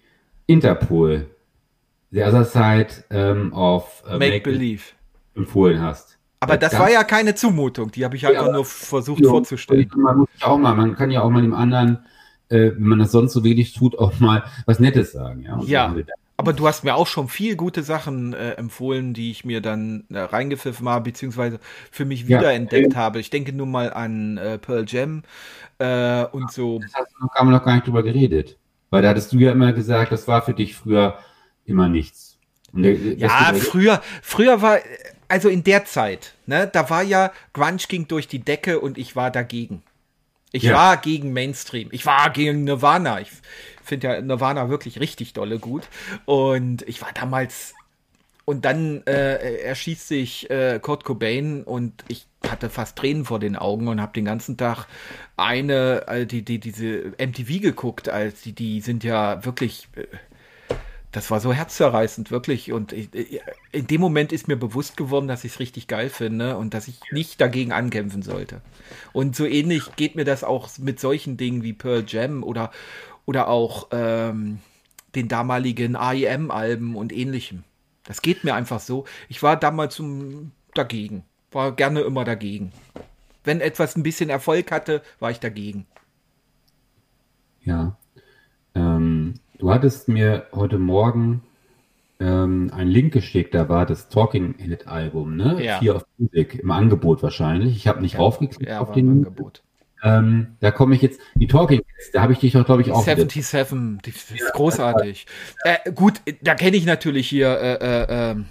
Interpol 0.47 1.27
The 2.11 2.23
Other 2.23 2.45
Side 2.45 2.87
ähm, 3.09 3.53
of 3.53 4.03
uh, 4.05 4.17
Make, 4.17 4.31
Make 4.31 4.51
Believe 4.51 4.83
empfohlen 5.35 5.81
hast. 5.81 6.17
Aber 6.39 6.57
das, 6.57 6.71
das 6.71 6.79
war 6.79 6.91
ja 6.91 7.03
keine 7.03 7.35
Zumutung, 7.35 7.91
die 7.91 8.03
habe 8.03 8.15
ich 8.15 8.25
einfach 8.25 8.47
ja, 8.47 8.51
nur 8.51 8.65
versucht 8.65 9.23
ja, 9.23 9.29
vorzustellen. 9.29 9.89
Man 9.95 10.17
muss 10.17 10.29
auch 10.41 10.57
mal, 10.57 10.73
man 10.73 10.95
kann 10.95 11.11
ja 11.11 11.21
auch 11.21 11.29
mal 11.29 11.41
dem 11.41 11.53
anderen, 11.53 11.99
äh, 12.49 12.71
wenn 12.71 12.87
man 12.87 12.99
das 12.99 13.11
sonst 13.11 13.33
so 13.33 13.43
wenig 13.43 13.73
tut, 13.73 13.97
auch 13.97 14.19
mal 14.19 14.43
was 14.65 14.79
Nettes 14.79 15.11
sagen. 15.11 15.43
Ja, 15.43 15.59
ja 15.63 15.95
aber 16.41 16.53
du 16.53 16.67
hast 16.67 16.83
mir 16.83 16.95
auch 16.95 17.05
schon 17.05 17.27
viel 17.27 17.55
gute 17.55 17.83
Sachen 17.83 18.33
äh, 18.33 18.53
empfohlen, 18.53 19.13
die 19.13 19.29
ich 19.29 19.45
mir 19.45 19.61
dann 19.61 20.05
äh, 20.09 20.17
reingepfiffen 20.17 20.89
habe, 20.89 21.11
beziehungsweise 21.11 21.59
für 21.91 22.03
mich 22.03 22.27
wiederentdeckt 22.27 22.93
ja, 22.93 22.99
habe. 22.99 23.19
Ich 23.19 23.29
denke 23.29 23.53
nur 23.53 23.67
mal 23.67 23.93
an 23.93 24.37
äh, 24.37 24.57
Pearl 24.57 24.85
Jam 24.87 25.21
äh, 25.77 26.25
und 26.25 26.51
so. 26.51 26.79
Das 26.79 26.95
hast 26.95 27.13
du 27.13 27.25
noch, 27.25 27.35
haben 27.35 27.49
wir 27.49 27.57
noch 27.57 27.63
gar 27.63 27.75
nicht 27.75 27.85
drüber 27.85 28.01
geredet. 28.01 28.57
Weil 28.89 29.03
da 29.03 29.09
hattest 29.09 29.31
du 29.31 29.37
ja 29.37 29.51
immer 29.51 29.71
gesagt, 29.71 30.11
das 30.11 30.27
war 30.27 30.41
für 30.41 30.55
dich 30.55 30.75
früher 30.75 31.19
immer 31.65 31.87
nichts. 31.87 32.39
Der, 32.73 32.95
ja, 32.95 33.53
früher, 33.53 34.01
früher 34.23 34.63
war, 34.63 34.79
also 35.27 35.47
in 35.47 35.63
der 35.63 35.85
Zeit, 35.85 36.33
ne, 36.47 36.67
da 36.73 36.89
war 36.89 37.03
ja, 37.03 37.31
Grunge 37.53 37.83
ging 37.87 38.07
durch 38.07 38.27
die 38.27 38.39
Decke 38.39 38.79
und 38.79 38.97
ich 38.97 39.15
war 39.15 39.29
dagegen. 39.29 39.83
Ich 40.51 40.63
ja. 40.63 40.73
war 40.73 40.97
gegen 40.97 41.33
Mainstream. 41.33 41.89
Ich 41.91 42.07
war 42.07 42.31
gegen 42.31 42.63
Nirvana. 42.63 43.21
Ich 43.21 43.29
finde 43.83 44.07
ja 44.07 44.21
Nirvana 44.21 44.69
wirklich 44.69 44.99
richtig 44.99 45.33
dolle 45.33 45.59
gut. 45.59 45.87
Und 46.25 46.81
ich 46.87 47.01
war 47.01 47.11
damals. 47.13 47.73
Und 48.43 48.65
dann 48.65 49.03
äh, 49.05 49.59
erschießt 49.61 50.07
sich 50.07 50.49
äh, 50.49 50.79
Kurt 50.81 51.03
Cobain 51.03 51.63
und 51.63 52.03
ich 52.07 52.25
hatte 52.49 52.69
fast 52.69 52.97
Tränen 52.97 53.23
vor 53.23 53.39
den 53.39 53.55
Augen 53.55 53.87
und 53.87 54.01
habe 54.01 54.13
den 54.13 54.25
ganzen 54.25 54.57
Tag 54.57 54.87
eine, 55.37 56.07
äh, 56.07 56.25
die, 56.25 56.43
die, 56.43 56.59
diese 56.59 57.13
MTV 57.19 57.61
geguckt, 57.61 58.09
als 58.09 58.41
die, 58.41 58.53
die 58.53 58.81
sind 58.81 59.03
ja 59.03 59.45
wirklich. 59.45 59.87
Äh, 59.95 60.07
das 61.11 61.29
war 61.29 61.41
so 61.41 61.51
herzzerreißend, 61.51 62.31
wirklich. 62.31 62.71
Und 62.71 62.93
in 62.93 63.87
dem 63.87 63.99
Moment 63.99 64.31
ist 64.31 64.47
mir 64.47 64.55
bewusst 64.55 64.95
geworden, 64.95 65.27
dass 65.27 65.43
ich 65.43 65.53
es 65.53 65.59
richtig 65.59 65.87
geil 65.87 66.09
finde 66.09 66.55
und 66.55 66.73
dass 66.73 66.87
ich 66.87 66.99
nicht 67.11 67.41
dagegen 67.41 67.73
ankämpfen 67.73 68.21
sollte. 68.21 68.61
Und 69.11 69.35
so 69.35 69.45
ähnlich 69.45 69.95
geht 69.97 70.15
mir 70.15 70.23
das 70.23 70.45
auch 70.45 70.69
mit 70.77 71.01
solchen 71.01 71.35
Dingen 71.35 71.63
wie 71.63 71.73
Pearl 71.73 72.05
Jam 72.07 72.43
oder, 72.43 72.71
oder 73.31 73.47
auch 73.47 73.87
ähm, 73.91 74.59
den 75.15 75.29
damaligen 75.29 75.95
AEM-Alben 75.95 76.97
und 76.97 77.13
ähnlichem. 77.13 77.63
Das 78.03 78.21
geht 78.21 78.43
mir 78.43 78.55
einfach 78.55 78.81
so. 78.81 79.05
Ich 79.29 79.41
war 79.41 79.55
damals 79.55 79.97
um, 80.01 80.51
dagegen. 80.73 81.23
War 81.49 81.71
gerne 81.71 82.01
immer 82.01 82.25
dagegen. 82.25 82.73
Wenn 83.45 83.61
etwas 83.61 83.95
ein 83.95 84.03
bisschen 84.03 84.29
Erfolg 84.29 84.69
hatte, 84.69 85.01
war 85.21 85.31
ich 85.31 85.39
dagegen. 85.39 85.87
Ja. 87.63 87.95
Ähm, 88.75 89.35
du 89.57 89.71
hattest 89.71 90.09
mir 90.09 90.47
heute 90.51 90.77
Morgen 90.77 91.41
ähm, 92.19 92.69
einen 92.73 92.91
Link 92.91 93.13
geschickt, 93.13 93.53
da 93.53 93.69
war 93.69 93.85
das 93.85 94.09
Talking 94.09 94.55
Head 94.57 94.87
Album, 94.87 95.37
ne? 95.37 95.63
Ja. 95.63 95.79
Fear 95.79 95.95
of 95.95 96.05
Music, 96.17 96.55
im 96.55 96.71
Angebot 96.71 97.23
wahrscheinlich. 97.23 97.77
Ich 97.77 97.87
habe 97.87 98.01
nicht 98.01 98.19
raufgeklickt 98.19 98.69
Ja, 98.69 98.81
auf 98.81 98.89
war 98.89 98.97
im 98.97 99.07
den. 99.07 99.09
Angebot. 99.25 99.63
Ähm, 100.03 100.57
da 100.59 100.71
komme 100.71 100.95
ich 100.95 101.01
jetzt, 101.01 101.19
die 101.35 101.47
Talking 101.47 101.79
Heads, 101.79 102.11
da 102.11 102.21
habe 102.23 102.33
ich 102.33 102.39
dich 102.39 102.53
doch, 102.53 102.65
glaube 102.65 102.81
ich, 102.81 102.91
auch. 102.91 103.05
wieder- 103.05 103.29
77, 103.29 104.01
die 104.03 104.35
ist 104.41 104.53
großartig. 104.53 105.27
Äh, 105.63 105.91
gut, 105.93 106.21
da 106.41 106.55
kenne 106.55 106.75
ich 106.77 106.85
natürlich 106.85 107.29
hier 107.29 107.49
äh, 107.59 107.73
äh, 107.75 108.31
ähm, 108.31 108.45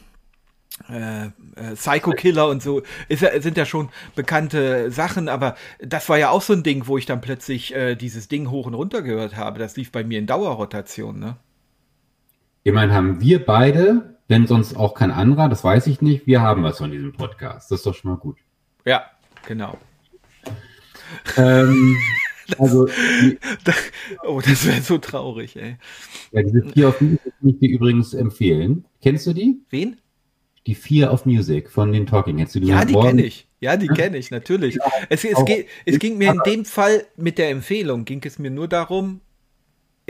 äh, 0.89 1.25
äh, 1.25 1.75
Psycho 1.75 2.13
Killer 2.13 2.49
und 2.49 2.63
so. 2.63 2.83
Ist, 3.09 3.23
ja- 3.23 3.41
sind 3.41 3.57
ja 3.57 3.67
schon 3.67 3.89
bekannte 4.15 4.91
Sachen, 4.93 5.29
aber 5.29 5.57
das 5.81 6.09
war 6.09 6.19
ja 6.19 6.31
auch 6.31 6.43
so 6.43 6.53
ein 6.53 6.63
Ding, 6.63 6.87
wo 6.87 6.97
ich 6.99 7.07
dann 7.07 7.21
plötzlich 7.21 7.75
äh, 7.75 7.97
dieses 7.97 8.29
Ding 8.29 8.51
hoch 8.51 8.67
und 8.67 8.75
runter 8.75 9.03
gehört 9.03 9.37
habe. 9.37 9.59
Das 9.59 9.77
lief 9.77 9.91
bei 9.91 10.05
mir 10.05 10.19
in 10.21 10.27
Dauerrotation, 10.27 11.19
ne? 11.19 11.37
Immerhin 12.63 12.93
haben 12.93 13.21
wir 13.21 13.45
beide, 13.45 14.17
wenn 14.29 14.47
sonst 14.47 14.77
auch 14.77 14.95
kein 14.95 15.11
anderer, 15.11 15.49
das 15.49 15.65
weiß 15.65 15.87
ich 15.89 16.01
nicht, 16.03 16.27
wir 16.27 16.41
haben 16.43 16.63
was 16.63 16.79
von 16.79 16.91
diesem 16.93 17.13
Podcast. 17.13 17.71
Das 17.71 17.81
ist 17.81 17.87
doch 17.87 17.95
schon 17.95 18.11
mal 18.13 18.19
gut. 18.19 18.37
Ja, 18.85 19.05
genau. 19.47 19.79
Ähm, 21.37 21.97
also, 22.59 22.87
die, 22.87 23.39
Oh, 24.25 24.41
das 24.41 24.67
wäre 24.67 24.81
so 24.83 24.99
traurig, 24.99 25.57
ey. 25.57 25.77
ja, 26.33 26.43
diese 26.43 26.63
Fear 26.63 26.89
of 26.89 27.01
Music 27.01 27.21
kann 27.23 27.49
ich 27.49 27.59
dir 27.59 27.71
übrigens 27.71 28.15
empfehlen. 28.15 28.85
Kennst 29.03 29.27
du 29.27 29.33
die? 29.33 29.61
Wen? 29.71 30.01
Die 30.67 30.75
Fear 30.75 31.13
of 31.13 31.27
Music 31.27 31.71
von 31.71 31.93
den 31.93 32.07
Talking 32.07 32.39
Heads. 32.39 32.53
du 32.53 32.61
Ja, 32.61 32.85
die 32.85 32.95
kenne 32.95 33.23
ich. 33.23 33.49
Ja, 33.61 33.77
die 33.77 33.89
kenne 33.89 34.17
ich, 34.17 34.31
natürlich. 34.31 34.79
Es, 35.09 35.25
es, 35.25 35.35
auch. 35.35 35.45
geht, 35.45 35.69
es 35.85 35.99
ging 35.99 36.17
mir 36.19 36.33
in 36.33 36.41
dem 36.47 36.65
Fall 36.65 37.05
mit 37.17 37.39
der 37.39 37.51
Empfehlung, 37.51 38.05
ging 38.05 38.23
es 38.25 38.39
mir 38.39 38.51
nur 38.51 38.69
darum, 38.69 39.21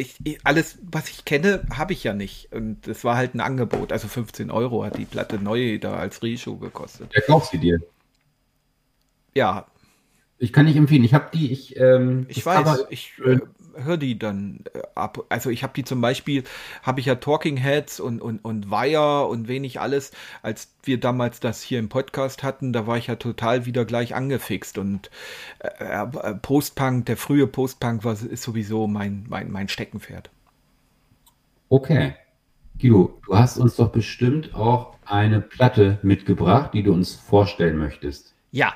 ich, 0.00 0.14
ich, 0.24 0.38
alles, 0.44 0.78
was 0.90 1.10
ich 1.10 1.24
kenne, 1.24 1.62
habe 1.76 1.92
ich 1.92 2.04
ja 2.04 2.14
nicht. 2.14 2.52
Und 2.52 2.88
es 2.88 3.04
war 3.04 3.16
halt 3.16 3.34
ein 3.34 3.40
Angebot. 3.40 3.92
Also 3.92 4.08
15 4.08 4.50
Euro 4.50 4.84
hat 4.84 4.98
die 4.98 5.04
Platte 5.04 5.38
neu 5.38 5.78
da 5.78 5.94
als 5.94 6.22
Rishow 6.22 6.56
gekostet. 6.56 7.12
Ja, 7.14 7.20
kauf 7.20 7.46
sie 7.46 7.58
dir. 7.58 7.80
Ja, 9.34 9.66
Ich 10.42 10.54
kann 10.54 10.64
nicht 10.64 10.76
empfehlen. 10.76 11.04
Ich 11.04 11.12
habe 11.12 11.28
die, 11.34 11.52
ich, 11.52 11.78
ähm, 11.78 12.24
ich 12.28 12.44
weiß. 12.44 12.64
Cover- 12.64 12.86
ich 12.88 13.12
äh, 13.24 13.38
höre 13.76 13.98
die 13.98 14.18
dann 14.18 14.64
äh, 14.72 14.80
ab. 14.94 15.26
Also 15.28 15.50
ich 15.50 15.62
habe 15.62 15.74
die 15.76 15.84
zum 15.84 16.00
Beispiel, 16.00 16.44
habe 16.82 16.98
ich 16.98 17.06
ja 17.06 17.16
Talking 17.16 17.58
Heads 17.58 18.00
und, 18.00 18.22
und, 18.22 18.42
und 18.42 18.70
Wire 18.70 19.26
und 19.26 19.48
wenig 19.48 19.80
alles. 19.80 20.12
Als 20.42 20.72
wir 20.82 20.98
damals 20.98 21.40
das 21.40 21.60
hier 21.60 21.78
im 21.78 21.90
Podcast 21.90 22.42
hatten, 22.42 22.72
da 22.72 22.86
war 22.86 22.96
ich 22.96 23.08
ja 23.08 23.16
total 23.16 23.66
wieder 23.66 23.84
gleich 23.84 24.14
angefixt. 24.14 24.78
Und 24.78 25.10
äh, 25.58 26.04
äh, 26.04 26.34
Postpunk, 26.36 27.04
der 27.04 27.18
frühe 27.18 27.46
Postpunk 27.46 28.02
war, 28.04 28.14
ist 28.14 28.42
sowieso 28.42 28.86
mein, 28.86 29.26
mein, 29.28 29.50
mein 29.50 29.68
Steckenpferd. 29.68 30.30
Okay. 31.68 32.14
Guido, 32.80 33.20
du 33.26 33.36
hast 33.36 33.58
uns 33.58 33.76
doch 33.76 33.90
bestimmt 33.92 34.54
auch 34.54 34.96
eine 35.04 35.42
Platte 35.42 35.98
mitgebracht, 36.02 36.72
die 36.72 36.82
du 36.82 36.94
uns 36.94 37.14
vorstellen 37.14 37.76
möchtest. 37.76 38.32
Ja, 38.52 38.72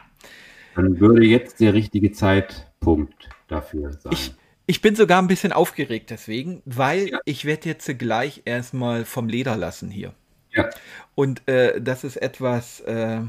Dann 0.75 0.99
würde 1.01 1.25
jetzt 1.25 1.61
der 1.61 1.75
richtige 1.75 2.12
Zeitpunkt 2.12 3.29
dafür 3.49 3.93
sein. 3.93 4.12
Ich, 4.12 4.35
ich 4.66 4.81
bin 4.81 4.97
sogar 4.97 5.20
ein 5.20 5.29
bisschen 5.29 5.53
aufgeregt 5.53 6.11
deswegen, 6.11 6.62
weil 6.64 7.18
ich 7.25 7.45
werde 7.45 7.68
jetzt 7.68 7.99
gleich 7.99 8.43
erstmal 8.45 9.05
vom 9.05 9.29
Leder 9.29 9.57
lassen 9.57 9.91
hier. 9.91 10.14
ja. 10.53 10.68
Und 11.14 11.47
äh, 11.49 11.81
das 11.81 12.03
ist 12.03 12.16
etwas, 12.16 12.81
äh, 12.81 13.20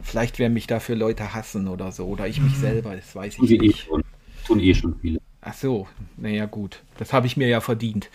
vielleicht 0.00 0.38
werden 0.38 0.54
mich 0.54 0.66
dafür 0.66 0.96
Leute 0.96 1.34
hassen 1.34 1.68
oder 1.68 1.92
so, 1.92 2.06
oder 2.06 2.26
ich 2.26 2.40
mich 2.40 2.56
selber, 2.56 2.96
das 2.96 3.14
weiß 3.14 3.36
Tun 3.36 3.44
ich 3.44 3.52
eh 3.52 3.58
nicht. 3.58 3.84
schon. 3.84 4.04
Tun 4.46 4.60
eh 4.60 4.74
schon 4.74 4.98
viele. 5.00 5.20
Ach 5.40 5.54
so, 5.54 5.86
naja 6.16 6.46
gut, 6.46 6.82
das 6.98 7.12
habe 7.12 7.26
ich 7.26 7.36
mir 7.36 7.48
ja 7.48 7.60
verdient. 7.60 8.10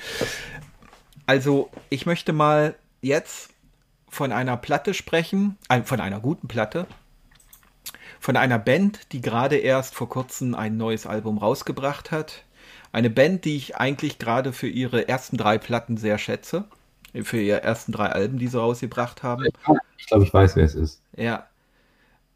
Also, 1.26 1.70
ich 1.90 2.06
möchte 2.06 2.34
mal 2.34 2.76
jetzt 3.02 3.52
von 4.10 4.32
einer 4.32 4.58
Platte 4.58 4.94
sprechen, 4.94 5.58
äh, 5.70 5.84
von 5.84 6.00
einer 6.00 6.20
guten 6.20 6.48
Platte, 6.48 6.88
von 8.24 8.38
einer 8.38 8.58
Band, 8.58 9.12
die 9.12 9.20
gerade 9.20 9.58
erst 9.58 9.96
vor 9.96 10.08
kurzem 10.08 10.56
ein 10.56 10.78
neues 10.78 11.06
Album 11.06 11.40
rausgebracht 11.40 12.10
hat. 12.10 12.46
Eine 12.94 13.10
Band, 13.10 13.44
die 13.44 13.58
ich 13.58 13.76
eigentlich 13.76 14.18
gerade 14.18 14.54
für 14.54 14.70
ihre 14.70 15.10
ersten 15.10 15.36
drei 15.36 15.58
Platten 15.58 15.98
sehr 15.98 16.18
schätze. 16.18 16.64
Für 17.24 17.42
ihre 17.42 17.64
ersten 17.64 17.92
drei 17.92 18.06
Alben, 18.06 18.40
die 18.40 18.48
sie 18.48 18.58
rausgebracht 18.58 19.24
haben. 19.24 19.44
Ich 19.98 20.08
glaube, 20.08 20.24
ich 20.24 20.34
weiß, 20.34 20.56
wer 20.56 20.64
es 20.64 20.74
ist. 20.74 21.02
Ja. 21.18 21.48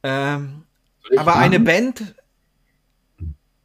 Ähm, 0.04 0.64
aber 1.16 1.32
raten? 1.32 1.44
eine 1.44 1.60
Band 1.62 2.16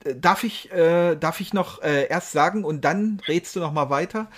äh, 0.04 0.14
darf 0.14 0.44
ich 0.44 0.70
äh, 0.70 1.16
darf 1.16 1.40
ich 1.40 1.52
noch 1.52 1.82
äh, 1.82 2.06
erst 2.06 2.30
sagen 2.30 2.62
und 2.62 2.84
dann 2.84 3.20
redst 3.26 3.56
du 3.56 3.60
noch 3.60 3.72
mal 3.72 3.90
weiter. 3.90 4.28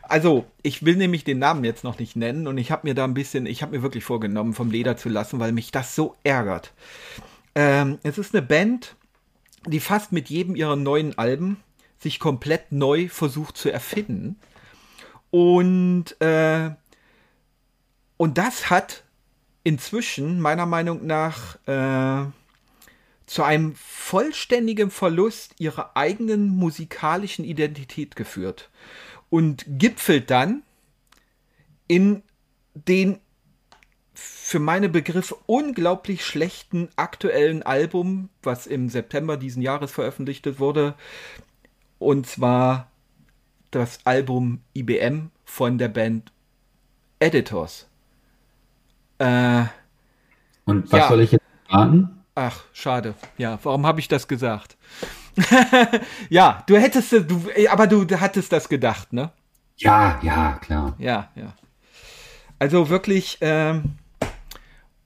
Also 0.00 0.46
ich 0.62 0.82
will 0.86 0.96
nämlich 0.96 1.24
den 1.24 1.40
Namen 1.40 1.64
jetzt 1.64 1.84
noch 1.84 1.98
nicht 1.98 2.16
nennen 2.16 2.46
und 2.46 2.56
ich 2.56 2.70
habe 2.70 2.88
mir 2.88 2.94
da 2.94 3.04
ein 3.04 3.12
bisschen, 3.12 3.44
ich 3.44 3.60
habe 3.60 3.76
mir 3.76 3.82
wirklich 3.82 4.04
vorgenommen, 4.04 4.54
vom 4.54 4.70
Leder 4.70 4.96
zu 4.96 5.10
lassen, 5.10 5.40
weil 5.40 5.52
mich 5.52 5.72
das 5.72 5.94
so 5.94 6.16
ärgert. 6.24 6.72
Ähm, 7.54 7.98
es 8.02 8.18
ist 8.18 8.34
eine 8.34 8.42
Band, 8.42 8.96
die 9.66 9.80
fast 9.80 10.12
mit 10.12 10.28
jedem 10.28 10.56
ihrer 10.56 10.76
neuen 10.76 11.16
Alben 11.18 11.58
sich 11.98 12.18
komplett 12.18 12.72
neu 12.72 13.08
versucht 13.08 13.56
zu 13.56 13.70
erfinden. 13.70 14.38
Und 15.30 16.20
äh, 16.20 16.70
und 18.16 18.38
das 18.38 18.70
hat 18.70 19.04
inzwischen 19.64 20.40
meiner 20.40 20.66
Meinung 20.66 21.06
nach 21.06 21.56
äh, 21.66 22.26
zu 23.26 23.42
einem 23.42 23.74
vollständigen 23.74 24.90
Verlust 24.90 25.54
ihrer 25.58 25.96
eigenen 25.96 26.48
musikalischen 26.48 27.44
Identität 27.44 28.16
geführt 28.16 28.70
und 29.30 29.64
gipfelt 29.66 30.30
dann 30.30 30.62
in 31.88 32.22
den 32.74 33.18
für 34.14 34.60
meine 34.60 34.88
Begriffe 34.88 35.36
unglaublich 35.46 36.24
schlechten 36.24 36.88
aktuellen 36.96 37.62
Album, 37.62 38.28
was 38.42 38.66
im 38.66 38.88
September 38.88 39.36
diesen 39.36 39.60
Jahres 39.62 39.90
veröffentlicht 39.92 40.58
wurde, 40.60 40.94
und 41.98 42.26
zwar 42.26 42.90
das 43.70 43.98
Album 44.04 44.60
IBM 44.76 45.30
von 45.44 45.78
der 45.78 45.88
Band 45.88 46.30
Editors. 47.18 47.88
Äh, 49.18 49.64
Und 50.66 50.90
was 50.92 50.98
Ja. 51.00 51.08
soll 51.08 51.20
ich 51.20 51.32
jetzt 51.32 51.44
raten? 51.68 52.22
Ach, 52.34 52.64
schade. 52.72 53.14
Ja, 53.38 53.58
warum 53.62 53.86
habe 53.86 54.00
ich 54.00 54.08
das 54.08 54.28
gesagt? 54.28 54.76
ja, 56.28 56.62
du 56.66 56.76
hättest, 56.76 57.12
du, 57.12 57.42
aber 57.70 57.86
du 57.86 58.06
hattest 58.20 58.52
das 58.52 58.68
gedacht, 58.68 59.12
ne? 59.12 59.32
Ja, 59.76 60.20
ja, 60.22 60.58
klar. 60.60 60.94
Ja, 60.98 61.30
ja. 61.34 61.54
Also 62.58 62.88
wirklich, 62.88 63.38
ähm, 63.40 63.96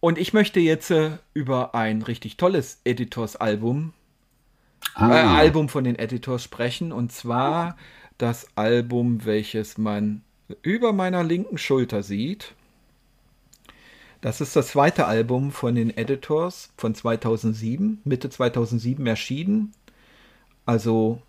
und 0.01 0.19
ich 0.19 0.33
möchte 0.33 0.61
jetzt 0.61 0.91
äh, 0.91 1.19
über 1.35 1.75
ein 1.75 2.03
richtig 2.03 2.37
tolles 2.37 2.81
Editors-Album, 2.85 3.93
äh, 4.97 5.01
Ah, 5.01 5.37
Album 5.37 5.69
von 5.69 5.85
den 5.85 5.99
Editors 5.99 6.43
sprechen, 6.43 6.93
und 6.93 7.13
zwar 7.13 7.77
das 8.17 8.49
Album, 8.57 9.25
welches 9.25 9.79
man 9.79 10.23
über 10.63 10.93
meiner 10.93 11.25
linken 11.25 11.59
Schulter 11.59 12.03
sieht. 12.03 12.55
Das 14.21 14.41
ist 14.41 14.57
das 14.57 14.69
zweite 14.69 15.07
Album 15.07 15.53
von 15.53 15.75
den 15.75 15.97
Editors 15.97 16.73
von 16.77 16.95
2007, 16.95 18.01
Mitte 18.05 18.31
2007 18.31 19.07
erschienen. 19.07 19.73
Also 20.67 21.23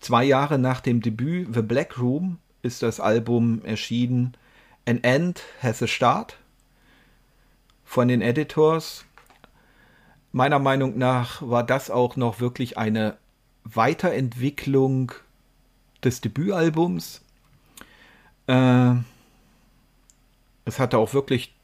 zwei 0.00 0.24
Jahre 0.24 0.58
nach 0.58 0.80
dem 0.80 1.02
Debüt 1.02 1.54
The 1.54 1.62
Black 1.62 1.98
Room 1.98 2.38
ist 2.62 2.82
das 2.82 3.00
Album 3.00 3.62
erschienen. 3.64 4.34
An 4.86 5.04
End 5.04 5.42
Has 5.62 5.82
a 5.82 5.86
Start 5.86 6.38
von 7.88 8.06
den 8.06 8.20
Editors. 8.20 9.06
Meiner 10.30 10.58
Meinung 10.58 10.98
nach 10.98 11.40
war 11.40 11.64
das 11.64 11.90
auch 11.90 12.16
noch 12.16 12.38
wirklich 12.38 12.76
eine 12.76 13.16
Weiterentwicklung 13.64 15.12
des 16.04 16.20
Debütalbums. 16.20 17.22
Äh, 18.46 18.92
es 20.66 20.78
hatte 20.78 20.98
auch 20.98 21.14
wirklich 21.14 21.54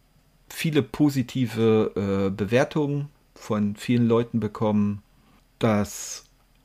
viele 0.48 0.82
positive 0.82 1.92
äh, 1.94 2.30
Bewertungen 2.30 3.10
von 3.34 3.76
vielen 3.76 4.08
Leuten 4.08 4.40
bekommen. 4.40 5.02
Das 5.58 6.24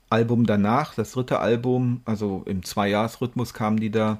Album 0.10 0.45
danach, 0.45 0.95
das 0.95 1.12
dritte 1.12 1.39
Album, 1.39 1.99
also 2.05 2.43
im 2.45 2.64
Zweijahresrhythmus 2.64 3.53
kamen 3.53 3.78
die 3.78 3.91
da, 3.91 4.20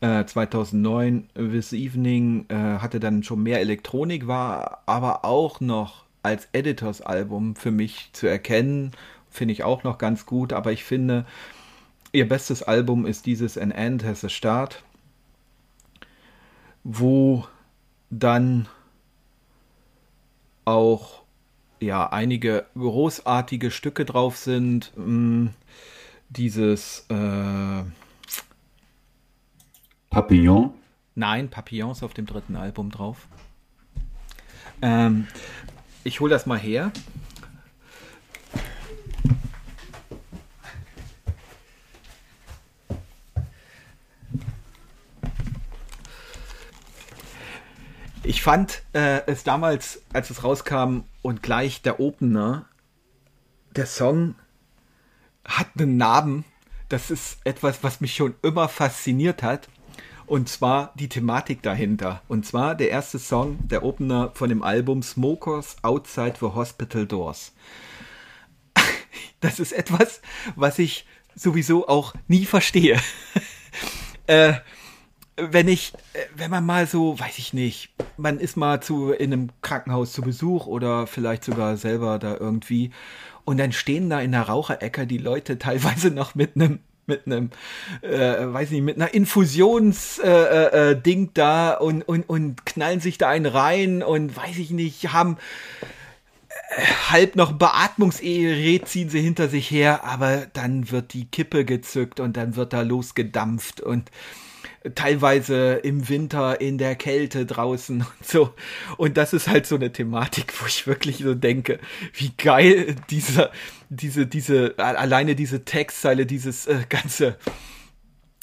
äh, 0.00 0.24
2009, 0.24 1.28
This 1.34 1.72
Evening, 1.72 2.46
äh, 2.48 2.54
hatte 2.54 3.00
dann 3.00 3.22
schon 3.22 3.42
mehr 3.42 3.60
Elektronik, 3.60 4.26
war 4.26 4.82
aber 4.86 5.24
auch 5.24 5.60
noch 5.60 6.04
als 6.22 6.48
Editors-Album 6.52 7.56
für 7.56 7.70
mich 7.70 8.10
zu 8.12 8.26
erkennen, 8.26 8.92
finde 9.30 9.52
ich 9.52 9.62
auch 9.64 9.84
noch 9.84 9.98
ganz 9.98 10.26
gut, 10.26 10.52
aber 10.52 10.72
ich 10.72 10.84
finde, 10.84 11.24
ihr 12.12 12.28
bestes 12.28 12.62
Album 12.62 13.06
ist 13.06 13.26
dieses 13.26 13.56
An 13.58 13.70
End 13.70 14.04
Has 14.04 14.24
a 14.24 14.28
Start, 14.28 14.82
wo 16.82 17.46
dann 18.10 18.68
auch 20.64 21.22
ja 21.80 22.10
einige 22.10 22.66
großartige 22.76 23.70
Stücke 23.70 24.04
drauf 24.04 24.36
sind. 24.36 24.92
Hm, 24.96 25.50
dieses 26.28 27.06
äh, 27.08 27.82
Papillon? 30.16 30.72
Nein, 31.14 31.50
Papillon 31.50 31.90
ist 31.90 32.02
auf 32.02 32.14
dem 32.14 32.24
dritten 32.24 32.56
Album 32.56 32.90
drauf. 32.90 33.28
Ähm, 34.80 35.26
ich 36.04 36.20
hole 36.20 36.30
das 36.30 36.46
mal 36.46 36.58
her. 36.58 36.90
Ich 48.22 48.40
fand 48.40 48.84
äh, 48.94 49.20
es 49.26 49.44
damals, 49.44 50.00
als 50.14 50.30
es 50.30 50.42
rauskam 50.42 51.00
und 51.20 51.42
gleich 51.42 51.82
der 51.82 52.00
Opener, 52.00 52.64
der 53.72 53.84
Song 53.84 54.34
hat 55.44 55.66
einen 55.78 55.98
Namen. 55.98 56.46
Das 56.88 57.10
ist 57.10 57.36
etwas, 57.44 57.84
was 57.84 58.00
mich 58.00 58.14
schon 58.14 58.34
immer 58.40 58.70
fasziniert 58.70 59.42
hat. 59.42 59.68
Und 60.26 60.48
zwar 60.48 60.92
die 60.96 61.08
Thematik 61.08 61.62
dahinter. 61.62 62.22
Und 62.28 62.44
zwar 62.44 62.74
der 62.74 62.90
erste 62.90 63.18
Song, 63.18 63.58
der 63.68 63.84
Opener 63.84 64.32
von 64.34 64.48
dem 64.48 64.62
Album 64.62 65.02
Smokers 65.02 65.76
Outside 65.82 66.34
the 66.40 66.46
Hospital 66.46 67.06
Doors. 67.06 67.52
Das 69.40 69.60
ist 69.60 69.72
etwas, 69.72 70.22
was 70.56 70.78
ich 70.78 71.06
sowieso 71.34 71.88
auch 71.88 72.14
nie 72.26 72.46
verstehe. 72.46 72.98
äh, 74.26 74.54
wenn 75.36 75.68
ich, 75.68 75.92
äh, 76.14 76.24
wenn 76.34 76.50
man 76.50 76.64
mal 76.64 76.86
so, 76.86 77.18
weiß 77.18 77.38
ich 77.38 77.52
nicht, 77.52 77.90
man 78.16 78.38
ist 78.38 78.56
mal 78.56 78.80
zu 78.80 79.12
in 79.12 79.32
einem 79.32 79.50
Krankenhaus 79.60 80.12
zu 80.12 80.22
Besuch 80.22 80.66
oder 80.66 81.06
vielleicht 81.06 81.44
sogar 81.44 81.76
selber 81.76 82.18
da 82.18 82.36
irgendwie 82.36 82.90
und 83.44 83.58
dann 83.58 83.72
stehen 83.72 84.10
da 84.10 84.20
in 84.20 84.32
der 84.32 84.42
Raucherecke 84.42 85.06
die 85.06 85.18
Leute 85.18 85.58
teilweise 85.58 86.10
noch 86.10 86.34
mit 86.34 86.56
einem 86.56 86.80
mit 87.06 87.26
einem, 87.26 87.50
äh, 88.02 88.52
weiß 88.52 88.70
nicht, 88.70 88.82
mit 88.82 88.96
einer 88.96 89.12
Infusionsding 89.14 90.24
äh, 90.24 90.90
äh, 90.90 90.92
äh 90.92 91.28
da 91.34 91.74
und, 91.74 92.02
und, 92.02 92.28
und 92.28 92.66
knallen 92.66 93.00
sich 93.00 93.18
da 93.18 93.28
einen 93.28 93.46
rein 93.46 94.02
und 94.02 94.36
weiß 94.36 94.58
ich 94.58 94.70
nicht, 94.70 95.12
haben 95.12 95.36
äh, 96.76 96.82
halb 97.10 97.36
noch 97.36 97.52
Beatmungsgerät 97.52 98.88
ziehen 98.88 99.10
sie 99.10 99.20
hinter 99.20 99.48
sich 99.48 99.70
her, 99.70 100.04
aber 100.04 100.46
dann 100.52 100.90
wird 100.90 101.12
die 101.12 101.26
Kippe 101.26 101.64
gezückt 101.64 102.20
und 102.20 102.36
dann 102.36 102.56
wird 102.56 102.72
da 102.72 102.82
losgedampft 102.82 103.80
und 103.80 104.10
teilweise 104.94 105.74
im 105.74 106.08
Winter 106.08 106.60
in 106.60 106.78
der 106.78 106.94
Kälte 106.96 107.46
draußen 107.46 108.00
und 108.00 108.26
so. 108.26 108.54
Und 108.96 109.16
das 109.16 109.32
ist 109.32 109.48
halt 109.48 109.66
so 109.66 109.76
eine 109.76 109.92
Thematik, 109.92 110.52
wo 110.60 110.66
ich 110.66 110.86
wirklich 110.86 111.18
so 111.18 111.34
denke, 111.34 111.78
wie 112.14 112.32
geil 112.36 112.96
dieser, 113.10 113.50
diese, 113.88 114.26
diese, 114.26 114.74
alleine 114.78 115.34
diese 115.34 115.64
Textzeile, 115.64 116.26
dieses 116.26 116.66
äh, 116.66 116.80
ganze, 116.88 117.36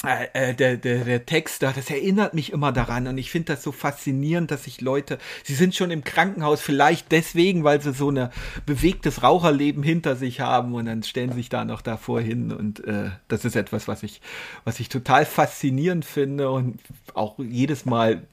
äh, 0.06 0.28
äh, 0.34 0.54
der, 0.54 0.78
der, 0.78 1.06
der 1.06 1.26
Text 1.26 1.64
da, 1.64 1.72
das 1.72 1.90
erinnert 1.90 2.34
mich 2.34 2.52
immer 2.52 2.72
daran 2.72 3.08
und 3.08 3.18
ich 3.18 3.32
finde 3.32 3.54
das 3.54 3.64
so 3.64 3.72
faszinierend, 3.72 4.52
dass 4.52 4.66
sich 4.66 4.82
Leute, 4.82 5.18
sie 5.44 5.56
sind 5.56 5.76
schon 5.76 5.92
im 5.92 6.04
Krankenhaus, 6.04 6.62
vielleicht 6.62 7.12
deswegen, 7.12 7.64
weil 7.64 7.82
sie 7.82 7.94
so 7.94 8.12
ein 8.12 8.30
bewegtes 8.66 9.24
Raucherleben 9.24 9.82
hinter 9.82 10.16
sich 10.16 10.42
haben 10.42 10.74
und 10.76 10.86
dann 10.88 11.04
stellen 11.04 11.32
sich 11.32 11.48
da 11.48 11.64
noch 11.64 11.82
davor 11.82 12.20
hin 12.20 12.52
und 12.52 12.86
äh, 12.86 13.12
das 13.30 13.46
ist 13.46 13.56
etwas, 13.56 13.88
was 13.88 14.04
ich, 14.04 14.22
was 14.66 14.80
ich 14.82 14.90
total 14.90 15.26
faszinierend 15.26 16.04
finde 16.04 16.52
und 16.52 16.80
auch 17.14 17.40
jedes 17.40 17.86
Mal 17.86 18.24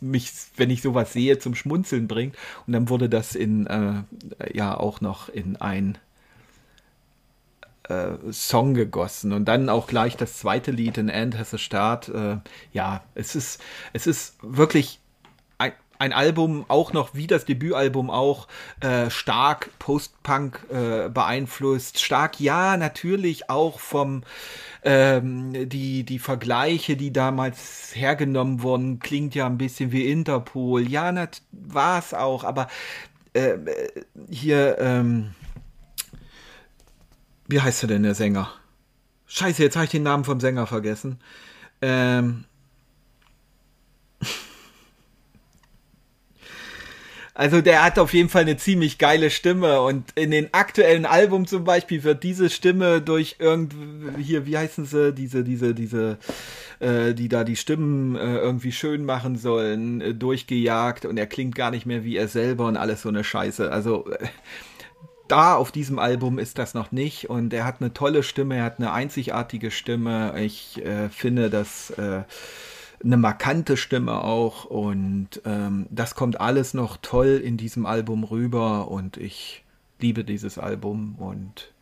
mich, 0.00 0.32
wenn 0.56 0.70
ich 0.70 0.82
sowas 0.82 1.12
sehe, 1.12 1.38
zum 1.38 1.54
Schmunzeln 1.54 2.08
bringt. 2.08 2.36
Und 2.66 2.72
dann 2.72 2.88
wurde 2.88 3.08
das 3.08 3.34
in, 3.34 3.66
äh, 3.66 4.02
ja 4.54 4.76
auch 4.76 5.00
noch 5.00 5.28
in 5.28 5.56
ein 5.56 5.98
Song 8.32 8.74
gegossen 8.74 9.32
und 9.32 9.44
dann 9.46 9.68
auch 9.68 9.86
gleich 9.86 10.16
das 10.16 10.38
zweite 10.38 10.70
Lied 10.70 10.98
in 10.98 11.08
End 11.08 11.38
Has 11.38 11.54
a 11.54 11.58
Start. 11.58 12.08
Äh, 12.08 12.38
ja, 12.72 13.04
es 13.14 13.36
ist, 13.36 13.60
es 13.92 14.06
ist 14.06 14.36
wirklich 14.42 15.00
ein, 15.58 15.72
ein 15.98 16.12
Album, 16.12 16.64
auch 16.68 16.92
noch 16.92 17.14
wie 17.14 17.26
das 17.26 17.44
Debütalbum 17.44 18.10
auch, 18.10 18.48
äh, 18.80 19.08
stark 19.10 19.70
Post-Punk 19.78 20.66
äh, 20.70 21.08
beeinflusst. 21.08 22.00
Stark, 22.00 22.40
ja, 22.40 22.76
natürlich 22.76 23.50
auch 23.50 23.78
vom 23.78 24.24
ähm, 24.82 25.68
die, 25.68 26.04
die 26.04 26.18
Vergleiche, 26.18 26.96
die 26.96 27.12
damals 27.12 27.92
hergenommen 27.94 28.62
wurden, 28.62 28.98
klingt 28.98 29.34
ja 29.34 29.46
ein 29.46 29.58
bisschen 29.58 29.92
wie 29.92 30.10
Interpol. 30.10 30.88
Ja, 30.88 31.12
war 31.52 31.98
es 31.98 32.14
auch, 32.14 32.44
aber 32.44 32.68
äh, 33.32 33.58
hier, 34.28 34.78
ähm, 34.80 35.34
wie 37.48 37.60
heißt 37.60 37.82
er 37.84 37.88
denn, 37.88 38.02
der 38.02 38.14
Sänger? 38.14 38.52
Scheiße, 39.26 39.62
jetzt 39.62 39.76
habe 39.76 39.84
ich 39.84 39.90
den 39.90 40.02
Namen 40.02 40.24
vom 40.24 40.40
Sänger 40.40 40.66
vergessen. 40.66 41.20
Ähm. 41.80 42.44
Also 47.38 47.60
der 47.60 47.84
hat 47.84 47.98
auf 47.98 48.14
jeden 48.14 48.30
Fall 48.30 48.40
eine 48.42 48.56
ziemlich 48.56 48.96
geile 48.96 49.28
Stimme 49.28 49.82
und 49.82 50.10
in 50.14 50.30
den 50.30 50.54
aktuellen 50.54 51.04
Album 51.04 51.46
zum 51.46 51.64
Beispiel 51.64 52.02
wird 52.02 52.22
diese 52.22 52.48
Stimme 52.48 53.02
durch 53.02 53.36
irgendwie 53.38 54.22
hier, 54.22 54.46
wie 54.46 54.56
heißen 54.56 54.86
sie, 54.86 55.12
diese, 55.12 55.44
diese, 55.44 55.74
diese, 55.74 56.16
äh, 56.80 57.12
die 57.12 57.28
da 57.28 57.44
die 57.44 57.56
Stimmen 57.56 58.16
äh, 58.16 58.38
irgendwie 58.38 58.72
schön 58.72 59.04
machen 59.04 59.36
sollen, 59.36 60.00
äh, 60.00 60.14
durchgejagt 60.14 61.04
und 61.04 61.18
er 61.18 61.26
klingt 61.26 61.54
gar 61.54 61.70
nicht 61.70 61.84
mehr 61.84 62.04
wie 62.04 62.16
er 62.16 62.28
selber 62.28 62.68
und 62.68 62.78
alles 62.78 63.02
so 63.02 63.10
eine 63.10 63.22
Scheiße. 63.22 63.70
Also 63.70 64.10
äh, 64.10 64.28
da 65.28 65.54
auf 65.54 65.72
diesem 65.72 65.98
Album 65.98 66.38
ist 66.38 66.58
das 66.58 66.74
noch 66.74 66.92
nicht. 66.92 67.30
Und 67.30 67.52
er 67.52 67.64
hat 67.64 67.80
eine 67.80 67.92
tolle 67.92 68.22
Stimme, 68.22 68.56
er 68.56 68.64
hat 68.64 68.78
eine 68.78 68.92
einzigartige 68.92 69.70
Stimme. 69.70 70.34
Ich 70.40 70.84
äh, 70.84 71.08
finde 71.08 71.50
das 71.50 71.90
äh, 71.90 72.22
eine 73.04 73.16
markante 73.16 73.76
Stimme 73.76 74.22
auch. 74.22 74.64
Und 74.64 75.42
ähm, 75.44 75.86
das 75.90 76.14
kommt 76.14 76.40
alles 76.40 76.74
noch 76.74 76.96
toll 76.96 77.40
in 77.42 77.56
diesem 77.56 77.86
Album 77.86 78.24
rüber. 78.24 78.88
Und 78.88 79.16
ich 79.16 79.64
liebe 80.00 80.24
dieses 80.24 80.58
Album. 80.58 81.16
Und 81.18 81.72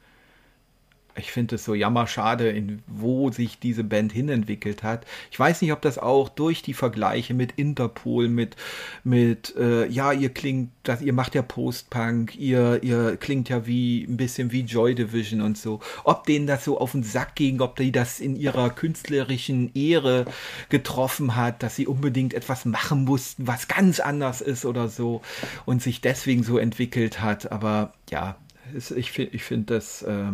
ich 1.17 1.31
finde 1.31 1.57
es 1.57 1.65
so 1.65 1.75
jammerschade, 1.75 2.49
in 2.49 2.83
wo 2.87 3.31
sich 3.31 3.59
diese 3.59 3.85
Band 3.85 4.13
hinentwickelt 4.13 4.83
hat. 4.83 5.07
Ich 5.31 5.39
weiß 5.39 5.63
nicht, 5.63 5.73
ob 5.73 5.81
das 5.81 5.99
auch 5.99 6.29
durch 6.29 6.63
die 6.63 6.75
Vergleiche 6.75 7.35
mit 7.35 7.53
Interpol, 7.53 8.29
mit, 8.29 8.57
mit, 9.05 9.55
äh, 9.57 9.87
ja, 9.87 10.13
ihr 10.13 10.31
klingt, 10.31 10.71
das, 10.83 11.03
ihr 11.03 11.13
macht 11.13 11.35
ja 11.35 11.43
Post-Punk, 11.43 12.37
ihr, 12.37 12.83
ihr 12.83 13.17
klingt 13.17 13.49
ja 13.49 13.67
wie, 13.67 14.05
ein 14.05 14.17
bisschen 14.17 14.51
wie 14.51 14.63
Joy 14.63 14.95
Division 14.95 15.41
und 15.41 15.57
so. 15.57 15.81
Ob 16.03 16.25
denen 16.25 16.47
das 16.47 16.65
so 16.65 16.79
auf 16.79 16.93
den 16.93 17.05
Sack 17.05 17.37
ging, 17.37 17.61
ob 17.61 17.77
die 17.77 17.93
das 17.93 18.19
in 18.19 18.35
ihrer 18.35 18.71
künstlerischen 18.71 19.73
Ehre 19.75 20.25
getroffen 20.69 21.37
hat, 21.37 21.63
dass 21.63 21.77
sie 21.77 21.87
unbedingt 21.87 22.35
etwas 22.35 22.65
machen 22.65 23.05
mussten, 23.05 23.47
was 23.47 23.69
ganz 23.69 24.01
anders 24.01 24.41
ist 24.41 24.65
oder 24.65 24.89
so 24.89 25.23
und 25.65 25.81
sich 25.81 26.01
deswegen 26.01 26.43
so 26.43 26.59
entwickelt 26.59 27.21
hat. 27.21 27.53
Aber 27.53 27.93
ja, 28.11 28.37
ich, 28.73 29.19
ich 29.19 29.45
finde 29.45 29.75
das 29.75 30.03
äh, 30.03 30.33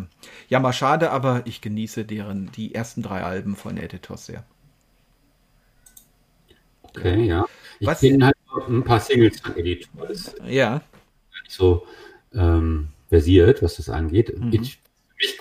ja 0.48 0.60
mal 0.60 0.72
schade, 0.72 1.10
aber 1.10 1.42
ich 1.44 1.60
genieße 1.60 2.04
deren 2.04 2.50
die 2.52 2.74
ersten 2.74 3.02
drei 3.02 3.22
Alben 3.22 3.56
von 3.56 3.76
Editors 3.76 4.26
sehr. 4.26 4.44
Okay, 6.82 7.24
ja. 7.24 7.46
Ich 7.78 7.86
was, 7.86 8.00
kenne 8.00 8.26
halt 8.26 8.36
ein 8.68 8.84
paar 8.84 9.00
Singles 9.00 9.40
von 9.40 9.56
Editors. 9.56 10.34
Ja. 10.46 10.82
So 11.48 11.86
ähm, 12.34 12.88
versiert, 13.08 13.62
was 13.62 13.76
das 13.76 13.88
angeht. 13.88 14.36
Mhm. 14.36 14.52
Ich, 14.52 14.78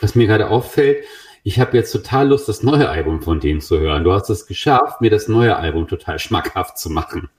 was 0.01 0.15
mir 0.15 0.27
gerade 0.27 0.49
auffällt, 0.49 1.05
ich 1.43 1.59
habe 1.59 1.77
jetzt 1.77 1.91
total 1.91 2.29
Lust, 2.29 2.49
das 2.49 2.63
neue 2.63 2.89
Album 2.89 3.21
von 3.21 3.39
denen 3.39 3.61
zu 3.61 3.79
hören. 3.79 4.03
Du 4.03 4.11
hast 4.11 4.29
es 4.29 4.45
geschafft, 4.45 5.01
mir 5.01 5.09
das 5.09 5.27
neue 5.27 5.55
Album 5.55 5.87
total 5.87 6.19
schmackhaft 6.19 6.77
zu 6.77 6.89
machen. 6.89 7.29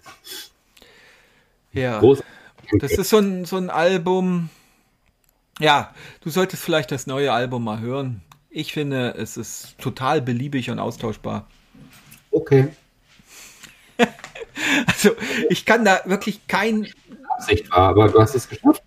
Ja. 1.72 2.01
Großartig. 2.01 2.30
Das 2.78 2.92
ist 2.92 3.11
so 3.11 3.18
ein, 3.18 3.44
so 3.44 3.57
ein 3.57 3.68
Album, 3.68 4.48
ja, 5.61 5.94
du 6.22 6.30
solltest 6.30 6.62
vielleicht 6.64 6.90
das 6.90 7.06
neue 7.06 7.32
Album 7.32 7.64
mal 7.64 7.80
hören. 7.80 8.22
Ich 8.48 8.72
finde, 8.72 9.14
es 9.16 9.36
ist 9.36 9.78
total 9.78 10.20
beliebig 10.20 10.70
und 10.70 10.78
austauschbar. 10.80 11.46
Okay. 12.32 12.68
also, 14.86 15.11
ich 15.48 15.64
kann 15.64 15.84
da 15.84 16.00
wirklich 16.06 16.46
kein. 16.48 16.88
Absicht 17.36 17.70
war, 17.70 17.90
aber 17.90 18.08
du 18.08 18.20
hast 18.20 18.34
es 18.34 18.48
geschafft. 18.48 18.82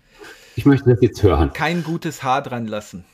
Ich 0.56 0.66
möchte 0.66 0.90
das 0.90 1.00
jetzt 1.00 1.22
hören. 1.22 1.52
Kein 1.52 1.82
gutes 1.82 2.22
Haar 2.22 2.42
dran 2.42 2.66
lassen. 2.66 3.04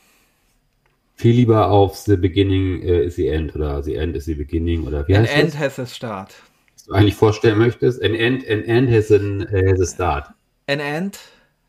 Viel 1.14 1.34
lieber 1.34 1.70
auf 1.70 1.96
The 1.96 2.16
Beginning 2.16 2.82
uh, 2.82 3.02
is 3.02 3.16
the 3.16 3.28
End 3.28 3.54
oder 3.54 3.82
The 3.82 3.94
End 3.94 4.16
is 4.16 4.24
the 4.24 4.34
Beginning 4.34 4.86
oder 4.86 5.06
wie 5.06 5.16
an 5.16 5.22
heißt 5.22 5.34
End 5.34 5.54
das? 5.54 5.60
has 5.60 5.78
a 5.78 5.86
Start. 5.86 6.34
Was 6.74 6.84
du 6.84 6.92
eigentlich 6.92 7.14
vorstellen 7.14 7.58
möchtest? 7.58 8.02
An 8.02 8.14
End, 8.14 8.48
an 8.48 8.64
end 8.64 8.90
has, 8.90 9.10
an, 9.10 9.42
uh, 9.42 9.70
has 9.70 9.80
a 9.80 9.86
Start. 9.86 10.28
An 10.66 10.80
End 10.80 11.18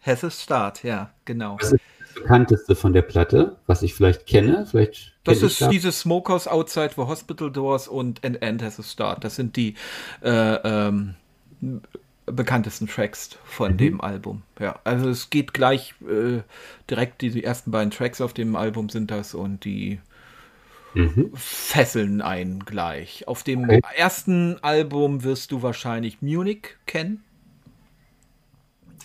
Has 0.01 0.23
a 0.23 0.31
Start, 0.31 0.83
ja, 0.83 1.11
genau. 1.25 1.57
Was 1.59 1.73
ist 1.73 1.81
das 1.99 2.13
bekannteste 2.15 2.75
von 2.75 2.93
der 2.93 3.03
Platte, 3.03 3.57
was 3.67 3.83
ich 3.83 3.93
vielleicht 3.93 4.25
kenne? 4.25 4.65
Vielleicht 4.69 5.13
das 5.23 5.39
kenn 5.39 5.47
ist 5.47 5.71
dieses 5.71 5.99
Smokers 5.99 6.47
Outside 6.47 6.91
the 6.95 7.03
Hospital 7.03 7.51
Doors 7.51 7.87
und 7.87 8.23
End 8.23 8.63
Has 8.63 8.79
a 8.79 8.83
Start. 8.83 9.23
Das 9.23 9.35
sind 9.35 9.55
die 9.55 9.75
äh, 10.23 10.55
ähm, 10.63 11.15
bekanntesten 12.25 12.87
Tracks 12.87 13.37
von 13.43 13.73
mhm. 13.73 13.77
dem 13.77 14.01
Album. 14.01 14.41
Ja, 14.59 14.79
also 14.83 15.09
es 15.09 15.29
geht 15.29 15.53
gleich 15.53 15.93
äh, 16.01 16.41
direkt, 16.89 17.21
die, 17.21 17.29
die, 17.29 17.43
ersten 17.43 17.71
beiden 17.71 17.91
Tracks 17.91 18.21
auf 18.21 18.33
dem 18.33 18.55
Album 18.55 18.89
sind 18.89 19.11
das 19.11 19.33
und 19.33 19.65
die 19.65 19.99
mhm. 20.93 21.31
fesseln 21.35 22.21
einen 22.21 22.65
gleich. 22.65 23.27
Auf 23.27 23.43
dem 23.43 23.65
okay. 23.65 23.81
ersten 23.95 24.57
Album 24.63 25.23
wirst 25.23 25.51
du 25.51 25.61
wahrscheinlich 25.61 26.21
Munich 26.21 26.77
kennen. 26.85 27.23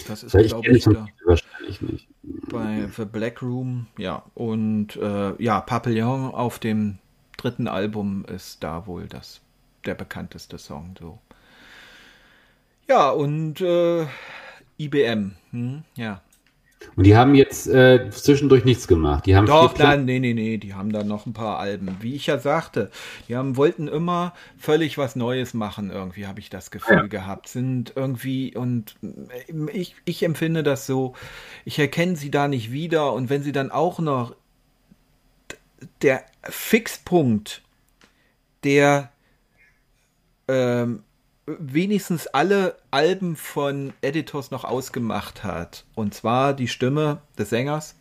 Das 0.07 0.23
ist, 0.23 0.33
glaube 0.33 0.69
ich, 0.69 0.85
da. 0.85 1.07
Wahrscheinlich 1.25 1.81
nicht. 1.83 2.09
Bei 2.23 2.89
The 2.97 3.05
Black 3.05 3.43
Room, 3.43 3.87
ja. 3.99 4.25
Und 4.35 4.97
äh, 4.97 5.43
ja, 5.43 5.61
Papillon 5.61 6.33
auf 6.33 6.59
dem 6.59 6.99
dritten 7.37 7.69
Album 7.69 8.25
ist 8.25 8.63
da 8.63 8.87
wohl 8.87 9.07
das 9.07 9.41
der 9.85 9.95
bekannteste 9.95 10.59
Song. 10.59 10.95
So. 10.99 11.19
Ja, 12.89 13.11
und 13.11 13.61
äh, 13.61 14.07
IBM, 14.79 15.37
hm, 15.51 15.85
ja. 15.97 16.21
Und 16.95 17.05
die 17.05 17.17
haben 17.17 17.35
jetzt 17.35 17.67
äh, 17.67 18.09
zwischendurch 18.11 18.65
nichts 18.65 18.89
gemacht. 18.89 19.27
Die 19.27 19.37
haben 19.37 19.47
Doch, 19.47 19.77
nein, 19.77 20.05
nee, 20.05 20.19
nee, 20.19 20.33
nee, 20.33 20.57
die 20.57 20.75
haben 20.75 20.93
da 20.93 21.05
noch 21.05 21.27
ein 21.27 21.35
paar 21.35 21.59
Alben. 21.59 21.97
Wie 22.01 22.15
ich 22.15 22.27
ja 22.27 22.39
sagte, 22.39 22.91
die 23.29 23.37
haben, 23.37 23.57
wollten 23.57 23.87
immer 23.87 24.33
völlig 24.57 24.97
was 24.97 25.15
Neues 25.15 25.53
machen, 25.53 25.91
irgendwie 25.91 26.27
habe 26.27 26.41
ich 26.41 26.49
das 26.49 26.71
Gefühl 26.71 26.97
ja. 26.97 27.07
gehabt. 27.07 27.49
Sind 27.49 27.93
irgendwie, 27.97 28.57
und 28.57 28.97
ich, 29.73 29.95
ich 30.05 30.23
empfinde 30.23 30.63
das 30.63 30.87
so, 30.87 31.15
ich 31.65 31.79
erkenne 31.79 32.17
sie 32.17 32.31
da 32.31 32.49
nicht 32.49 32.73
wieder 32.73 33.13
und 33.13 33.29
wenn 33.29 33.43
sie 33.43 33.53
dann 33.53 33.71
auch 33.71 33.99
noch 33.99 34.35
der 36.01 36.25
Fixpunkt 36.43 37.63
der 38.65 39.11
ähm, 40.49 41.03
wenigstens 41.47 42.27
alle 42.27 42.77
Alben 42.91 43.37
von 43.37 43.93
Editors 44.03 44.51
noch 44.51 44.65
ausgemacht 44.65 45.45
hat. 45.45 45.85
Und 45.95 46.15
zwar 46.15 46.55
die 46.55 46.69
Stimme 46.69 47.23
des 47.39 47.51
Sängers. 47.51 47.95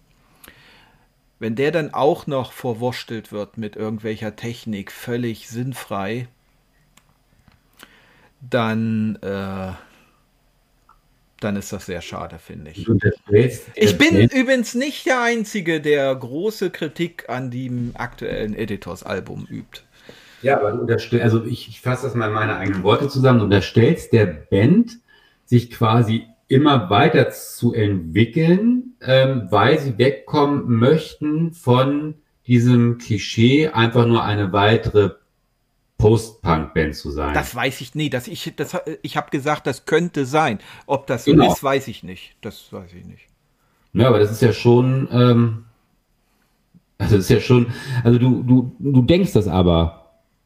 Wenn 1.37 1.55
der 1.55 1.71
dann 1.71 1.93
auch 1.93 2.27
noch 2.27 2.51
verwurstelt 2.51 3.31
wird 3.31 3.57
mit 3.57 3.75
irgendwelcher 3.75 4.35
Technik, 4.35 4.91
völlig 4.91 5.49
sinnfrei, 5.49 6.27
dann, 8.41 9.17
äh, 9.21 9.73
dann 11.41 11.55
ist 11.55 11.73
das 11.73 11.85
sehr 11.85 12.01
schade, 12.01 12.39
finde 12.39 12.71
ich. 12.71 12.87
Ich 13.75 13.97
bin 13.97 14.17
übrigens 14.29 14.73
nicht 14.75 15.05
der 15.05 15.21
Einzige, 15.21 15.81
der 15.81 16.15
große 16.15 16.69
Kritik 16.71 17.29
an 17.29 17.51
dem 17.51 17.91
aktuellen 17.95 18.55
Editors-Album 18.55 19.45
übt. 19.49 19.81
Ja, 20.45 20.59
aber 20.59 20.73
du 20.73 20.81
unterstellst, 20.81 21.23
also 21.23 21.43
ich, 21.43 21.67
ich 21.69 21.81
fasse 21.81 22.05
das 22.05 22.13
mal 22.13 22.27
in 22.27 22.33
meine 22.33 22.55
eigenen 22.57 22.83
Worte 22.83 23.07
zusammen, 23.07 23.39
du 23.39 23.45
unterstellst 23.45 24.13
der 24.13 24.27
Band, 24.27 24.99
sich 25.43 25.71
quasi 25.71 26.27
immer 26.47 26.91
weiter 26.91 27.31
zu 27.31 27.73
entwickeln, 27.73 28.93
ähm, 29.01 29.47
weil 29.49 29.79
sie 29.79 29.97
wegkommen 29.97 30.65
möchten 30.67 31.53
von 31.53 32.13
diesem 32.45 32.99
Klischee, 32.99 33.69
einfach 33.69 34.05
nur 34.05 34.23
eine 34.23 34.53
weitere 34.53 35.15
Post-Punk-Band 35.97 36.95
zu 36.95 37.09
sein. 37.09 37.33
Das 37.33 37.55
weiß 37.55 37.81
ich 37.81 37.95
nie. 37.95 38.11
Das, 38.11 38.27
ich 38.27 38.53
das, 38.55 38.77
ich 39.01 39.17
habe 39.17 39.31
gesagt, 39.31 39.65
das 39.65 39.85
könnte 39.87 40.27
sein. 40.27 40.59
Ob 40.85 41.07
das 41.07 41.25
so 41.25 41.31
genau. 41.31 41.51
ist, 41.51 41.63
weiß 41.63 41.87
ich 41.87 42.03
nicht. 42.03 42.35
Das 42.41 42.71
weiß 42.71 42.93
ich 42.93 43.03
nicht. 43.03 43.29
Ja, 43.93 44.09
aber 44.09 44.19
das 44.19 44.29
ist 44.29 44.43
ja 44.43 44.53
schon, 44.53 45.07
ähm, 45.11 45.65
also 46.99 47.15
das 47.15 47.25
ist 47.25 47.31
ja 47.31 47.39
schon, 47.39 47.73
also 48.03 48.19
du, 48.19 48.43
du, 48.43 48.75
du 48.77 49.01
denkst 49.01 49.33
das 49.33 49.47
aber 49.47 50.04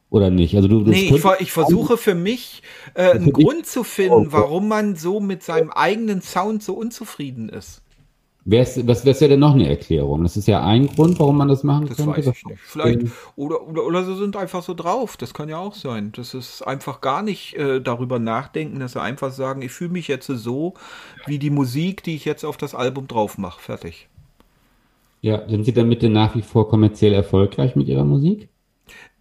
oder 0.09 0.29
nicht? 0.29 0.55
Also 0.55 0.67
du, 0.67 0.81
nee, 0.81 1.11
ich, 1.13 1.25
ich, 1.39 1.51
versuche 1.51 1.97
für 1.97 2.15
mich 2.15 2.63
äh, 2.95 3.11
einen 3.11 3.31
Grund 3.31 3.65
zu 3.65 3.83
finden, 3.83 4.31
warum 4.31 4.67
man 4.67 4.95
so 4.95 5.19
mit 5.19 5.43
seinem 5.43 5.69
eigenen 5.69 6.21
Sound 6.21 6.63
so 6.63 6.73
unzufrieden 6.73 7.49
ist. 7.49 7.81
Wär's, 8.45 8.87
was 8.87 9.05
wäre 9.05 9.27
denn 9.27 9.39
noch 9.39 9.53
eine 9.53 9.69
Erklärung? 9.69 10.23
Das 10.23 10.35
ist 10.35 10.47
ja 10.47 10.63
ein 10.63 10.87
Grund, 10.87 11.19
warum 11.19 11.37
man 11.37 11.49
das 11.49 11.63
machen 11.63 11.87
das 11.87 11.97
könnte. 11.97 12.17
Weiß 12.17 12.27
ich 12.27 12.45
nicht. 12.45 12.59
Vielleicht, 12.59 13.01
oder, 13.35 13.67
oder, 13.67 13.85
oder 13.85 14.03
sie 14.03 14.15
sind 14.15 14.35
einfach 14.37 14.63
so 14.63 14.73
drauf. 14.73 15.17
Das 15.17 15.35
kann 15.35 15.49
ja 15.49 15.59
auch 15.59 15.75
sein. 15.75 16.11
Das 16.15 16.33
ist 16.33 16.63
einfach 16.63 17.01
gar 17.01 17.21
nicht 17.21 17.55
äh, 17.57 17.79
darüber 17.79 18.17
nachdenken, 18.17 18.79
dass 18.79 18.93
sie 18.93 19.01
einfach 19.01 19.31
sagen, 19.31 19.61
ich 19.61 19.71
fühle 19.71 19.91
mich 19.91 20.07
jetzt 20.07 20.25
so 20.25 20.73
wie 21.27 21.37
die 21.37 21.51
Musik, 21.51 22.01
die 22.01 22.15
ich 22.15 22.25
jetzt 22.25 22.43
auf 22.43 22.57
das 22.57 22.73
Album 22.73 23.07
drauf 23.07 23.37
mache. 23.37 23.61
Fertig. 23.61 24.07
Ja, 25.21 25.47
sind 25.47 25.65
sie 25.65 25.73
damit 25.73 26.01
denn 26.01 26.13
nach 26.13 26.33
wie 26.33 26.41
vor 26.41 26.69
kommerziell 26.69 27.13
erfolgreich 27.13 27.75
mit 27.75 27.87
ihrer 27.87 28.05
Musik? 28.05 28.47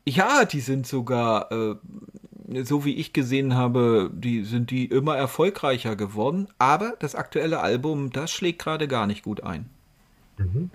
Ja, 0.09 0.45
die 0.45 0.61
sind 0.61 0.87
sogar, 0.87 1.53
äh, 1.53 1.75
so 2.65 2.85
wie 2.85 2.95
ich 2.95 3.13
gesehen 3.13 3.55
habe, 3.55 4.11
die 4.15 4.45
sind 4.45 4.71
die 4.71 4.87
immer 4.87 5.17
erfolgreicher 5.17 5.97
geworden. 5.97 6.49
Aber 6.59 6.95
das 6.99 7.15
aktuelle 7.15 7.61
Album, 7.61 8.11
das 8.11 8.31
schlägt 8.31 8.61
gerade 8.61 8.89
gar 8.89 9.07
nicht 9.07 9.23
gut 9.23 9.43
ein. 9.43 9.69
Mhm. 10.39 10.71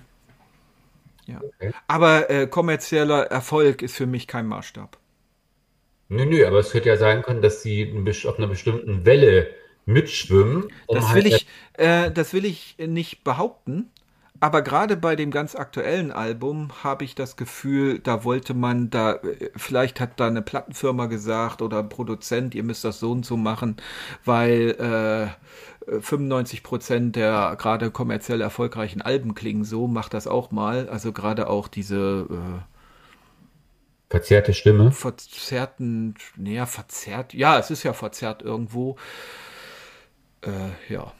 Ja. 1.25 1.41
Okay. 1.41 1.71
Aber 1.87 2.29
äh, 2.29 2.47
kommerzieller 2.47 3.23
Erfolg 3.31 3.81
ist 3.81 3.95
für 3.95 4.05
mich 4.05 4.27
kein 4.27 4.45
Maßstab. 4.45 4.97
Nö, 6.09 6.25
nö, 6.25 6.45
aber 6.45 6.59
es 6.59 6.73
hätte 6.73 6.89
ja 6.89 6.97
sein 6.97 7.21
können, 7.23 7.41
dass 7.41 7.63
sie 7.63 7.91
auf 8.25 8.37
einer 8.37 8.47
bestimmten 8.47 9.05
Welle 9.05 9.49
mitschwimmen. 9.85 10.67
Um 10.85 10.95
das, 10.95 11.13
will 11.13 11.23
halt 11.23 11.33
ich, 11.33 11.47
äh, 11.73 12.11
das 12.11 12.33
will 12.33 12.45
ich 12.45 12.75
nicht 12.77 13.23
behaupten. 13.23 13.89
Aber 14.43 14.61
gerade 14.61 14.97
bei 14.97 15.15
dem 15.15 15.31
ganz 15.31 15.55
aktuellen 15.55 16.11
Album 16.11 16.69
habe 16.83 17.05
ich 17.05 17.15
das 17.15 17.37
Gefühl, 17.37 17.99
da 17.99 18.25
wollte 18.25 18.53
man 18.53 18.89
da, 18.89 19.19
vielleicht 19.55 20.01
hat 20.01 20.19
da 20.19 20.27
eine 20.27 20.41
Plattenfirma 20.41 21.05
gesagt 21.05 21.61
oder 21.61 21.79
ein 21.79 21.87
Produzent, 21.87 22.53
ihr 22.53 22.63
müsst 22.63 22.83
das 22.83 22.99
so 22.99 23.13
und 23.13 23.25
so 23.25 23.37
machen, 23.37 23.77
weil 24.25 25.31
äh, 25.87 25.97
95 26.01 26.61
Prozent 26.61 27.15
der 27.15 27.55
gerade 27.57 27.89
kommerziell 27.89 28.41
erfolgreichen 28.41 29.01
Alben 29.01 29.33
klingen 29.33 29.63
so, 29.63 29.87
macht 29.87 30.13
das 30.13 30.27
auch 30.27 30.51
mal. 30.51 30.89
Also 30.89 31.13
gerade 31.13 31.49
auch 31.49 31.69
diese 31.69 32.27
äh, 32.29 32.59
verzerrte 34.09 34.53
Stimme. 34.53 34.91
Verzerrten, 34.91 36.15
naja, 36.35 36.65
verzerrt, 36.65 37.33
ja, 37.33 37.57
es 37.59 37.71
ist 37.71 37.83
ja 37.83 37.93
verzerrt 37.93 38.41
irgendwo. 38.41 38.97
Äh, 40.41 40.93
ja. 40.93 41.13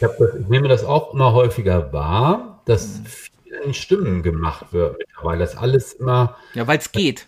Ich, 0.00 0.08
das, 0.18 0.34
ich, 0.34 0.48
nehme 0.48 0.68
das 0.68 0.84
auch 0.84 1.12
immer 1.12 1.32
häufiger 1.32 1.92
wahr, 1.92 2.62
dass 2.64 3.00
mhm. 3.00 3.06
viel 3.06 3.30
in 3.64 3.74
Stimmen 3.74 4.22
gemacht 4.22 4.72
wird 4.72 4.96
mittlerweile. 4.98 5.40
Das 5.40 5.56
alles 5.56 5.92
immer. 5.94 6.36
Ja, 6.54 6.66
weil 6.66 6.78
es 6.78 6.92
geht. 6.92 7.26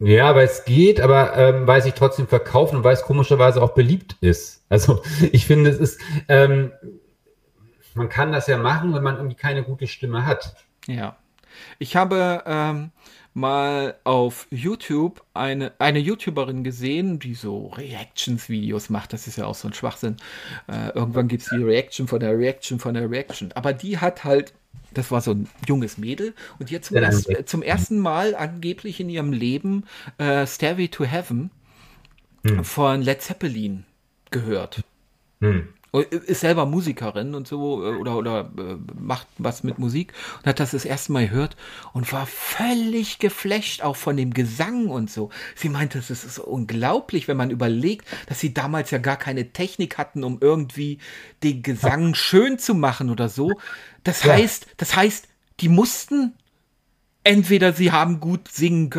Ja, 0.00 0.34
weil 0.34 0.46
es 0.46 0.64
geht, 0.64 1.00
aber 1.00 1.36
ähm, 1.36 1.66
weil 1.66 1.82
sich 1.82 1.94
trotzdem 1.94 2.28
verkauft 2.28 2.72
und 2.72 2.84
weil 2.84 2.94
es 2.94 3.02
komischerweise 3.02 3.60
auch 3.62 3.74
beliebt 3.74 4.16
ist. 4.20 4.64
Also 4.68 5.02
ich 5.32 5.46
finde, 5.46 5.70
es 5.70 5.78
ist, 5.78 6.00
ähm, 6.28 6.72
man 7.94 8.08
kann 8.08 8.32
das 8.32 8.46
ja 8.46 8.58
machen, 8.58 8.94
wenn 8.94 9.02
man 9.02 9.16
irgendwie 9.16 9.36
keine 9.36 9.64
gute 9.64 9.86
Stimme 9.86 10.24
hat. 10.24 10.54
Ja. 10.86 11.16
Ich 11.80 11.96
habe 11.96 12.44
ähm, 12.46 12.92
mal 13.38 13.96
auf 14.04 14.46
YouTube 14.50 15.24
eine, 15.32 15.72
eine 15.78 16.00
YouTuberin 16.00 16.64
gesehen, 16.64 17.18
die 17.18 17.34
so 17.34 17.68
Reactions-Videos 17.68 18.90
macht. 18.90 19.12
Das 19.12 19.26
ist 19.26 19.38
ja 19.38 19.46
auch 19.46 19.54
so 19.54 19.68
ein 19.68 19.74
Schwachsinn. 19.74 20.16
Äh, 20.66 20.90
irgendwann 20.90 21.28
gibt 21.28 21.44
es 21.44 21.48
die 21.50 21.62
Reaction 21.62 22.08
von 22.08 22.20
der 22.20 22.36
Reaction 22.36 22.78
von 22.78 22.94
der 22.94 23.10
Reaction. 23.10 23.52
Aber 23.52 23.72
die 23.72 23.98
hat 23.98 24.24
halt, 24.24 24.52
das 24.92 25.10
war 25.10 25.20
so 25.20 25.32
ein 25.32 25.48
junges 25.66 25.98
Mädel 25.98 26.34
und 26.58 26.70
die 26.70 26.74
hat 26.74 26.84
zum, 26.84 26.96
ja, 26.96 27.04
erst, 27.04 27.48
zum 27.48 27.62
ersten 27.62 27.98
Mal 27.98 28.34
angeblich 28.34 29.00
in 29.00 29.08
ihrem 29.08 29.32
Leben 29.32 29.84
äh, 30.18 30.46
Stairway 30.46 30.88
to 30.88 31.04
Heaven 31.04 31.50
hm. 32.44 32.64
von 32.64 33.02
Led 33.02 33.22
Zeppelin 33.22 33.84
gehört. 34.30 34.82
Hm. 35.40 35.68
Äh, 35.92 36.02
ist 36.10 36.40
selber 36.40 36.66
Musikerin 36.66 37.34
und 37.34 37.48
so 37.48 37.82
äh, 37.84 37.96
oder, 37.96 38.16
oder 38.16 38.50
äh, 38.58 38.76
macht 39.00 39.26
was 39.38 39.62
mit 39.62 39.78
Musik 39.78 40.12
und 40.38 40.46
hat 40.46 40.60
das 40.60 40.72
das 40.72 40.84
erste 40.84 41.12
Mal 41.12 41.28
gehört 41.28 41.56
und 41.92 42.12
war 42.12 42.26
völlig 42.26 43.18
geflasht 43.18 43.82
auch 43.82 43.96
von 43.96 44.16
dem 44.16 44.34
Gesang 44.34 44.88
und 44.88 45.10
so. 45.10 45.30
Sie 45.54 45.68
meinte, 45.68 45.98
es 45.98 46.10
ist 46.10 46.38
unglaublich, 46.38 47.26
wenn 47.26 47.38
man 47.38 47.50
überlegt, 47.50 48.06
dass 48.26 48.38
sie 48.40 48.52
damals 48.52 48.90
ja 48.90 48.98
gar 48.98 49.16
keine 49.16 49.52
Technik 49.52 49.96
hatten, 49.96 50.24
um 50.24 50.38
irgendwie 50.40 50.98
den 51.42 51.62
Gesang 51.62 52.14
schön 52.14 52.58
zu 52.58 52.74
machen 52.74 53.08
oder 53.08 53.28
so. 53.28 53.58
Das 54.04 54.24
ja. 54.24 54.34
heißt, 54.34 54.66
das 54.76 54.94
heißt, 54.94 55.26
die 55.60 55.68
mussten 55.68 56.34
entweder 57.24 57.72
sie 57.72 57.92
haben 57.92 58.20
gut 58.20 58.48
singen 58.48 58.90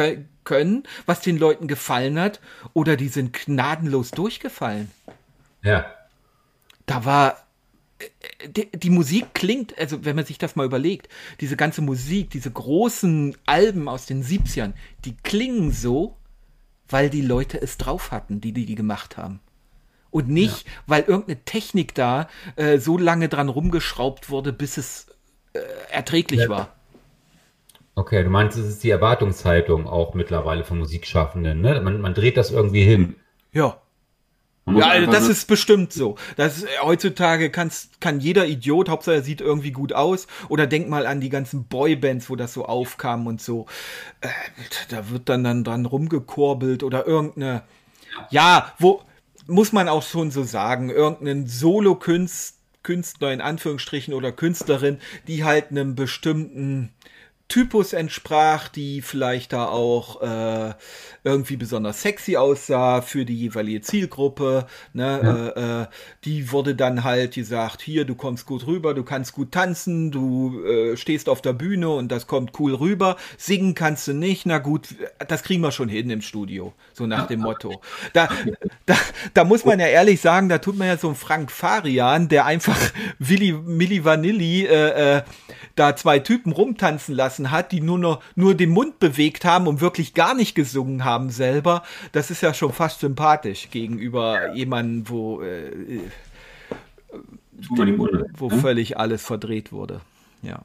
können, 0.43 0.83
was 1.05 1.21
den 1.21 1.37
Leuten 1.37 1.67
gefallen 1.67 2.19
hat, 2.19 2.39
oder 2.73 2.95
die 2.97 3.07
sind 3.07 3.33
gnadenlos 3.33 4.11
durchgefallen. 4.11 4.91
Ja 5.61 5.85
da 6.89 7.05
war 7.05 7.37
äh, 7.99 8.49
die, 8.49 8.71
die, 8.71 8.89
Musik 8.89 9.33
klingt, 9.33 9.77
also 9.77 10.03
wenn 10.05 10.15
man 10.15 10.25
sich 10.25 10.37
das 10.37 10.55
mal 10.55 10.65
überlegt, 10.65 11.07
diese 11.39 11.55
ganze 11.55 11.81
Musik, 11.81 12.31
diese 12.31 12.51
großen 12.51 13.37
Alben 13.45 13.87
aus 13.87 14.05
den 14.05 14.23
70ern, 14.23 14.73
die 15.05 15.15
klingen 15.15 15.71
so, 15.71 16.17
weil 16.87 17.09
die 17.09 17.21
Leute 17.21 17.61
es 17.61 17.77
drauf 17.77 18.11
hatten, 18.11 18.41
die 18.41 18.51
die, 18.51 18.65
die 18.65 18.75
gemacht 18.75 19.17
haben. 19.17 19.39
Und 20.11 20.27
nicht, 20.27 20.65
ja. 20.65 20.71
weil 20.87 21.03
irgendeine 21.03 21.43
Technik 21.45 21.93
da 21.93 22.27
äh, 22.55 22.79
so 22.79 22.97
lange 22.97 23.29
dran 23.29 23.47
rumgeschraubt 23.47 24.31
wurde, 24.31 24.51
bis 24.51 24.77
es 24.77 25.07
äh, 25.53 25.59
erträglich 25.91 26.41
ja. 26.41 26.49
war. 26.49 26.75
Okay, 27.93 28.23
du 28.23 28.29
meinst, 28.31 28.57
es 28.57 28.65
ist 28.65 28.83
die 28.83 28.89
Erwartungshaltung 28.89 29.85
auch 29.85 30.15
mittlerweile 30.15 30.63
von 30.63 30.79
Musikschaffenden, 30.79 31.61
ne? 31.61 31.79
Man, 31.81 32.01
man 32.01 32.13
dreht 32.15 32.37
das 32.37 32.49
irgendwie 32.49 32.83
hin. 32.83 33.17
Ja. 33.51 33.79
Ja, 34.75 34.87
also 34.89 35.11
das 35.11 35.27
ist 35.27 35.47
bestimmt 35.47 35.93
so. 35.93 36.15
Das 36.37 36.57
ist, 36.57 36.67
heutzutage 36.81 37.49
kannst, 37.49 38.01
kann 38.01 38.19
jeder 38.19 38.45
Idiot, 38.45 38.89
Hauptsache 38.89 39.15
er 39.15 39.21
sieht 39.23 39.41
irgendwie 39.41 39.71
gut 39.71 39.93
aus. 39.93 40.27
Oder 40.47 40.67
denk 40.67 40.89
mal 40.89 41.05
an 41.05 41.21
die 41.21 41.29
ganzen 41.29 41.65
Boybands, 41.65 42.29
wo 42.29 42.35
das 42.35 42.53
so 42.53 42.65
aufkam 42.65 43.27
und 43.27 43.41
so. 43.41 43.65
Äh, 44.21 44.29
da 44.89 45.09
wird 45.09 45.29
dann, 45.29 45.43
dann 45.43 45.63
dran 45.63 45.85
rumgekurbelt 45.85 46.83
oder 46.83 47.07
irgendeine, 47.07 47.63
ja, 48.29 48.73
wo, 48.79 49.01
muss 49.47 49.71
man 49.71 49.89
auch 49.89 50.03
schon 50.03 50.31
so 50.31 50.43
sagen, 50.43 50.89
irgendeinen 50.89 51.47
Solo-Künstler 51.47 53.33
in 53.33 53.41
Anführungsstrichen 53.41 54.13
oder 54.13 54.31
Künstlerin, 54.31 54.99
die 55.27 55.43
halt 55.43 55.71
einem 55.71 55.95
bestimmten 55.95 56.93
Typus 57.49 57.93
entsprach, 57.93 58.67
die 58.67 59.01
vielleicht 59.01 59.53
da 59.53 59.65
auch 59.65 60.21
äh, 60.21 60.73
irgendwie 61.23 61.57
besonders 61.57 62.03
sexy 62.03 62.37
aussah 62.37 63.01
für 63.01 63.25
die 63.25 63.35
jeweilige 63.35 63.81
Zielgruppe. 63.81 64.67
Ne? 64.93 65.53
Ja. 65.57 65.79
Äh, 65.79 65.81
äh, 65.81 65.87
die 66.25 66.51
wurde 66.51 66.75
dann 66.75 67.03
halt 67.03 67.33
gesagt, 67.33 67.81
hier, 67.81 68.05
du 68.05 68.13
kommst 68.13 68.45
gut 68.45 68.67
rüber, 68.67 68.93
du 68.93 69.03
kannst 69.03 69.33
gut 69.33 69.51
tanzen, 69.51 70.11
du 70.11 70.63
äh, 70.63 70.95
stehst 70.95 71.27
auf 71.27 71.41
der 71.41 71.53
Bühne 71.53 71.89
und 71.89 72.11
das 72.11 72.27
kommt 72.27 72.51
cool 72.59 72.75
rüber. 72.75 73.17
Singen 73.37 73.73
kannst 73.73 74.07
du 74.07 74.13
nicht, 74.13 74.45
na 74.45 74.59
gut, 74.59 74.89
das 75.27 75.41
kriegen 75.41 75.63
wir 75.63 75.71
schon 75.71 75.89
hin 75.89 76.11
im 76.11 76.21
Studio, 76.21 76.73
so 76.93 77.07
nach 77.07 77.25
dem 77.25 77.39
Motto. 77.39 77.81
Da, 78.13 78.29
da, 78.85 78.95
da 79.33 79.43
muss 79.43 79.65
man 79.65 79.79
ja 79.79 79.87
ehrlich 79.87 80.21
sagen, 80.21 80.49
da 80.49 80.59
tut 80.59 80.77
man 80.77 80.87
ja 80.87 80.97
so 80.97 81.07
einen 81.07 81.15
Frank 81.15 81.51
Farian, 81.51 82.29
der 82.29 82.45
einfach 82.45 82.79
Willi, 83.17 83.53
Milli 83.53 84.05
Vanilli 84.05 84.65
äh, 84.65 85.17
äh, 85.17 85.21
da 85.75 85.95
zwei 85.95 86.19
Typen 86.19 86.51
rumtanzen 86.51 87.15
lassen 87.15 87.38
hat, 87.51 87.71
die 87.71 87.81
nur 87.81 87.97
noch 87.97 88.21
nur 88.35 88.55
den 88.55 88.69
Mund 88.69 88.99
bewegt 88.99 89.45
haben 89.45 89.67
und 89.67 89.81
wirklich 89.81 90.13
gar 90.13 90.33
nicht 90.33 90.55
gesungen 90.55 91.05
haben 91.05 91.29
selber, 91.29 91.83
das 92.11 92.31
ist 92.31 92.41
ja 92.41 92.53
schon 92.53 92.73
fast 92.73 92.99
sympathisch 92.99 93.69
gegenüber 93.71 94.47
ja. 94.47 94.53
jemandem, 94.53 95.09
wo 95.09 95.41
äh, 95.41 95.71
dem, 97.77 97.99
wo 98.37 98.49
ne? 98.49 98.59
völlig 98.59 98.97
alles 98.97 99.23
verdreht 99.23 99.71
wurde. 99.71 100.01
Ja. 100.41 100.59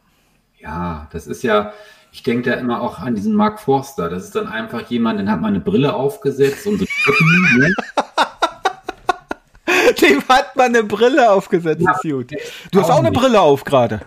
Ja, 0.58 1.08
das 1.12 1.26
ist 1.26 1.42
ja, 1.42 1.72
ich 2.10 2.22
denke 2.22 2.50
da 2.50 2.56
immer 2.56 2.80
auch 2.80 2.98
an 2.98 3.14
diesen 3.14 3.34
Mark 3.34 3.60
Forster. 3.60 4.08
Das 4.08 4.24
ist 4.24 4.34
dann 4.34 4.48
einfach 4.48 4.88
jemand, 4.88 5.20
den 5.20 5.30
hat 5.30 5.40
man 5.40 5.54
eine 5.54 5.60
Brille 5.60 5.94
aufgesetzt 5.94 6.66
und 6.66 6.78
so. 6.78 6.86
ne? 7.58 7.74
Dem 10.00 10.26
hat 10.28 10.56
man 10.56 10.66
eine 10.66 10.84
Brille 10.84 11.30
aufgesetzt, 11.30 11.82
ja, 11.82 11.94
Du 12.72 12.80
hast 12.80 12.90
auch 12.90 12.98
eine 12.98 13.12
Brille 13.12 13.40
auf 13.40 13.64
gerade. 13.64 14.00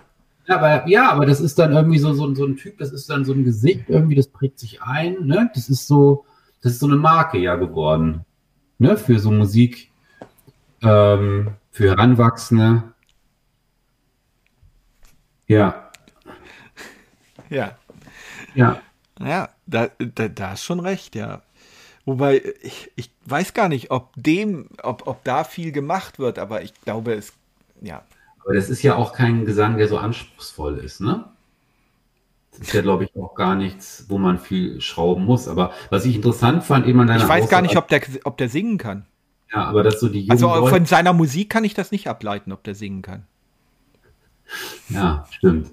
Ja, 0.47 0.55
aber, 0.55 0.87
ja, 0.87 1.11
aber 1.11 1.25
das 1.25 1.41
ist 1.41 1.59
dann 1.59 1.73
irgendwie 1.73 1.99
so, 1.99 2.13
so, 2.13 2.33
so 2.33 2.45
ein 2.45 2.55
Typ, 2.55 2.77
das 2.77 2.91
ist 2.91 3.09
dann 3.09 3.25
so 3.25 3.33
ein 3.33 3.43
Gesicht, 3.43 3.89
irgendwie, 3.89 4.15
das 4.15 4.27
prägt 4.27 4.59
sich 4.59 4.81
ein, 4.81 5.25
ne? 5.25 5.51
Das 5.53 5.67
ist 5.69 5.87
so, 5.87 6.25
das 6.61 6.73
ist 6.73 6.79
so 6.79 6.85
eine 6.87 6.95
Marke 6.95 7.37
ja 7.37 7.55
geworden, 7.55 8.23
ne? 8.79 8.95
Für 8.97 9.19
so 9.19 9.29
Musik, 9.29 9.91
ähm, 10.81 11.49
für 11.71 11.89
Heranwachsende. 11.89 12.83
Ja. 15.47 15.91
Ja. 17.49 17.77
Ja. 18.55 18.81
Ja, 19.19 19.49
da, 19.65 19.89
da, 19.97 20.27
da 20.29 20.53
ist 20.53 20.63
schon 20.63 20.79
recht, 20.79 21.15
ja. 21.15 21.41
Wobei, 22.05 22.41
ich, 22.61 22.89
ich 22.95 23.11
weiß 23.25 23.53
gar 23.53 23.67
nicht, 23.67 23.91
ob 23.91 24.11
dem, 24.15 24.69
ob, 24.81 25.07
ob 25.07 25.23
da 25.25 25.43
viel 25.43 25.73
gemacht 25.73 26.19
wird, 26.19 26.39
aber 26.39 26.61
ich 26.61 26.73
glaube, 26.81 27.13
es, 27.13 27.33
ja, 27.81 28.03
aber 28.47 28.55
das 28.55 28.69
ist 28.69 28.81
ja 28.81 28.95
auch 28.95 29.11
kein 29.11 29.43
Gesang, 29.43 29.75
der 29.75 29.89
so 29.89 29.97
anspruchsvoll 29.97 30.77
ist, 30.77 31.01
ne? 31.01 31.25
Das 32.51 32.61
ist 32.61 32.73
ja, 32.73 32.81
glaube 32.81 33.03
ich, 33.03 33.13
auch 33.21 33.35
gar 33.35 33.55
nichts, 33.55 34.05
wo 34.07 34.17
man 34.17 34.39
viel 34.39 34.79
schrauben 34.79 35.25
muss. 35.25 35.49
Aber 35.49 35.73
was 35.89 36.05
ich 36.05 36.15
interessant 36.15 36.63
fand, 36.63 36.87
eben 36.87 36.97
an 37.01 37.07
deiner 37.07 37.23
Ich 37.23 37.27
weiß 37.27 37.43
Aussage, 37.43 37.51
gar 37.51 37.61
nicht, 37.61 37.75
ob 37.75 37.89
der, 37.89 38.01
ob 38.23 38.37
der 38.37 38.47
singen 38.47 38.77
kann. 38.77 39.05
Ja, 39.53 39.65
aber 39.65 39.83
das 39.83 39.99
so 39.99 40.07
die 40.07 40.29
Also 40.29 40.65
von 40.65 40.85
seiner 40.85 41.11
Musik 41.11 41.49
kann 41.49 41.65
ich 41.65 41.73
das 41.73 41.91
nicht 41.91 42.07
ableiten, 42.07 42.53
ob 42.53 42.63
der 42.63 42.73
singen 42.73 43.01
kann. 43.01 43.25
Ja, 44.87 45.27
stimmt. 45.29 45.71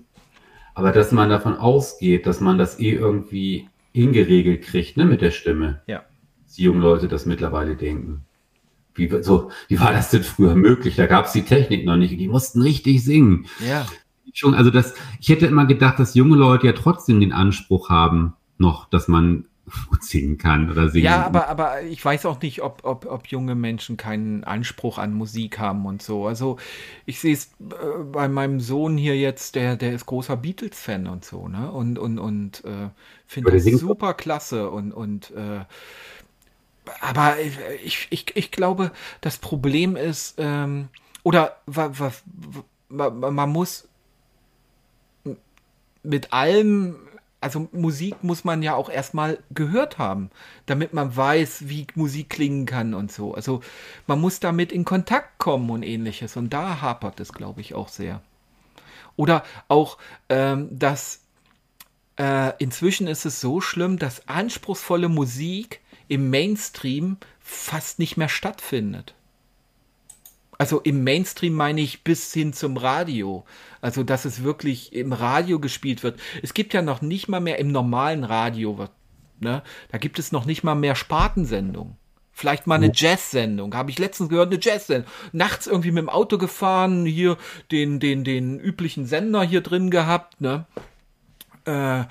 Aber 0.74 0.90
dass 0.90 1.12
man 1.12 1.30
davon 1.30 1.56
ausgeht, 1.56 2.26
dass 2.26 2.40
man 2.40 2.58
das 2.58 2.80
eh 2.80 2.90
irgendwie 2.90 3.68
hingeregelt 3.92 4.62
kriegt, 4.64 4.96
ne, 4.96 5.04
mit 5.04 5.20
der 5.20 5.30
Stimme. 5.30 5.80
Ja. 5.86 6.02
Dass 6.42 6.56
die 6.56 6.64
jungen 6.64 6.80
Leute 6.80 7.06
das 7.06 7.24
mittlerweile 7.24 7.76
denken. 7.76 8.24
Wie, 8.94 9.10
so, 9.22 9.50
wie 9.68 9.80
war 9.80 9.92
das 9.92 10.10
denn 10.10 10.22
früher 10.22 10.54
möglich? 10.54 10.96
Da 10.96 11.06
gab 11.06 11.26
es 11.26 11.32
die 11.32 11.42
Technik 11.42 11.84
noch 11.84 11.96
nicht. 11.96 12.18
Die 12.18 12.28
mussten 12.28 12.62
richtig 12.62 13.02
singen. 13.04 13.46
Ja. 13.66 13.86
Schon, 14.32 14.54
also 14.54 14.70
das, 14.70 14.94
ich 15.20 15.28
hätte 15.28 15.46
immer 15.46 15.66
gedacht, 15.66 15.98
dass 15.98 16.14
junge 16.14 16.36
Leute 16.36 16.66
ja 16.66 16.72
trotzdem 16.72 17.20
den 17.20 17.32
Anspruch 17.32 17.90
haben, 17.90 18.34
noch, 18.58 18.88
dass 18.88 19.08
man 19.08 19.46
gut 19.88 20.02
singen 20.02 20.38
kann 20.38 20.70
oder 20.70 20.88
singen. 20.88 21.06
Ja, 21.06 21.24
aber, 21.24 21.48
aber 21.48 21.82
ich 21.82 22.04
weiß 22.04 22.26
auch 22.26 22.40
nicht, 22.40 22.62
ob, 22.62 22.80
ob, 22.84 23.06
ob 23.06 23.26
junge 23.28 23.54
Menschen 23.54 23.96
keinen 23.96 24.44
Anspruch 24.44 24.98
an 24.98 25.12
Musik 25.14 25.58
haben 25.58 25.86
und 25.86 26.02
so. 26.02 26.26
Also 26.26 26.58
ich 27.06 27.20
sehe 27.20 27.34
es 27.34 27.46
äh, 27.60 28.02
bei 28.12 28.28
meinem 28.28 28.60
Sohn 28.60 28.96
hier 28.96 29.16
jetzt, 29.16 29.54
der, 29.54 29.76
der 29.76 29.92
ist 29.94 30.06
großer 30.06 30.36
Beatles-Fan 30.36 31.06
und 31.06 31.24
so, 31.24 31.48
ne? 31.48 31.70
Und, 31.70 31.98
und, 31.98 32.18
und 32.18 32.64
äh, 32.64 32.90
finde 33.26 33.52
das 33.52 33.64
super 33.64 34.14
klasse 34.14 34.70
und, 34.70 34.92
und 34.92 35.30
äh, 35.30 35.64
aber 37.00 37.36
ich, 37.84 38.06
ich, 38.10 38.36
ich 38.36 38.50
glaube, 38.50 38.92
das 39.20 39.38
Problem 39.38 39.96
ist, 39.96 40.34
ähm, 40.38 40.88
oder 41.22 41.56
man 42.88 43.50
muss 43.50 43.88
mit 46.02 46.32
allem, 46.32 46.96
also 47.40 47.68
Musik 47.72 48.22
muss 48.22 48.44
man 48.44 48.62
ja 48.62 48.74
auch 48.74 48.90
erstmal 48.90 49.38
gehört 49.50 49.98
haben, 49.98 50.30
damit 50.66 50.92
man 50.92 51.16
weiß, 51.16 51.68
wie 51.68 51.86
Musik 51.94 52.30
klingen 52.30 52.66
kann 52.66 52.94
und 52.94 53.10
so. 53.10 53.34
Also 53.34 53.62
man 54.06 54.20
muss 54.20 54.38
damit 54.38 54.70
in 54.70 54.84
Kontakt 54.84 55.38
kommen 55.38 55.70
und 55.70 55.82
ähnliches. 55.82 56.36
Und 56.36 56.52
da 56.52 56.80
hapert 56.80 57.20
es, 57.20 57.32
glaube 57.32 57.62
ich, 57.62 57.74
auch 57.74 57.88
sehr. 57.88 58.20
Oder 59.16 59.44
auch, 59.68 59.98
ähm, 60.28 60.68
dass 60.70 61.20
äh, 62.18 62.52
inzwischen 62.58 63.06
ist 63.06 63.24
es 63.24 63.40
so 63.40 63.60
schlimm, 63.60 63.98
dass 63.98 64.28
anspruchsvolle 64.28 65.08
Musik 65.08 65.80
im 66.08 66.30
Mainstream 66.30 67.16
fast 67.40 67.98
nicht 67.98 68.16
mehr 68.16 68.28
stattfindet. 68.28 69.14
Also 70.58 70.80
im 70.80 71.02
Mainstream 71.04 71.52
meine 71.52 71.80
ich 71.80 72.04
bis 72.04 72.32
hin 72.32 72.52
zum 72.52 72.76
Radio. 72.76 73.44
Also 73.80 74.02
dass 74.02 74.24
es 74.24 74.42
wirklich 74.42 74.92
im 74.92 75.12
Radio 75.12 75.58
gespielt 75.58 76.02
wird. 76.02 76.20
Es 76.42 76.54
gibt 76.54 76.74
ja 76.74 76.82
noch 76.82 77.02
nicht 77.02 77.28
mal 77.28 77.40
mehr 77.40 77.58
im 77.58 77.72
normalen 77.72 78.24
Radio, 78.24 78.88
ne? 79.40 79.62
Da 79.90 79.98
gibt 79.98 80.18
es 80.18 80.32
noch 80.32 80.44
nicht 80.44 80.62
mal 80.64 80.74
mehr 80.74 80.94
Spartensendungen. 80.94 81.96
Vielleicht 82.36 82.66
mal 82.66 82.74
eine 82.74 82.90
Jazz-Sendung. 82.92 83.74
Habe 83.76 83.90
ich 83.90 83.98
letztens 84.00 84.28
gehört, 84.28 84.50
eine 84.52 84.60
Jazz-Sendung. 84.60 85.08
Nachts 85.32 85.68
irgendwie 85.68 85.92
mit 85.92 86.02
dem 86.02 86.08
Auto 86.08 86.36
gefahren, 86.36 87.06
hier 87.06 87.36
den, 87.70 88.00
den, 88.00 88.24
den 88.24 88.58
üblichen 88.58 89.06
Sender 89.06 89.44
hier 89.44 89.60
drin 89.60 89.88
gehabt, 89.88 90.40
ne? 90.40 90.66
Äh, 91.64 92.04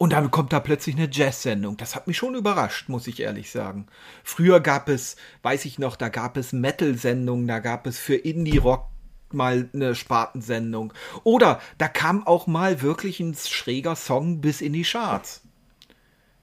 und 0.00 0.14
dann 0.14 0.30
kommt 0.30 0.54
da 0.54 0.60
plötzlich 0.60 0.96
eine 0.96 1.10
Jazz-Sendung. 1.12 1.76
Das 1.76 1.94
hat 1.94 2.06
mich 2.06 2.16
schon 2.16 2.34
überrascht, 2.34 2.88
muss 2.88 3.06
ich 3.06 3.20
ehrlich 3.20 3.50
sagen. 3.50 3.86
Früher 4.24 4.60
gab 4.60 4.88
es, 4.88 5.16
weiß 5.42 5.66
ich 5.66 5.78
noch, 5.78 5.94
da 5.94 6.08
gab 6.08 6.38
es 6.38 6.54
Metal-Sendungen, 6.54 7.46
da 7.46 7.58
gab 7.58 7.86
es 7.86 7.98
für 7.98 8.14
Indie-Rock 8.14 8.86
mal 9.30 9.68
eine 9.74 9.94
Spartensendung. 9.94 10.94
Oder 11.22 11.60
da 11.76 11.86
kam 11.86 12.26
auch 12.26 12.46
mal 12.46 12.80
wirklich 12.80 13.20
ein 13.20 13.34
schräger 13.34 13.94
Song 13.94 14.40
bis 14.40 14.62
in 14.62 14.72
die 14.72 14.84
Charts. 14.84 15.42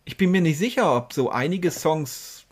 Ich 0.05 0.17
bin 0.17 0.29
mir 0.29 0.41
nicht 0.41 0.59
sicher, 0.59 0.95
ob 0.95 1.11
so 1.11 1.31
einige 1.31 1.71
Songs 1.71 2.45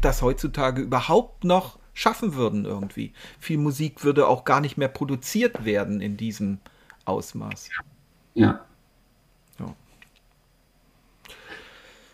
das 0.00 0.22
heutzutage 0.22 0.80
überhaupt 0.80 1.44
noch 1.44 1.78
schaffen 1.92 2.34
würden 2.34 2.64
irgendwie. 2.64 3.12
Viel 3.38 3.58
Musik 3.58 4.04
würde 4.04 4.26
auch 4.26 4.46
gar 4.46 4.62
nicht 4.62 4.78
mehr 4.78 4.88
produziert 4.88 5.66
werden 5.66 6.00
in 6.00 6.16
diesem 6.16 6.60
Ausmaß. 7.04 7.68
Ja. 8.32 8.65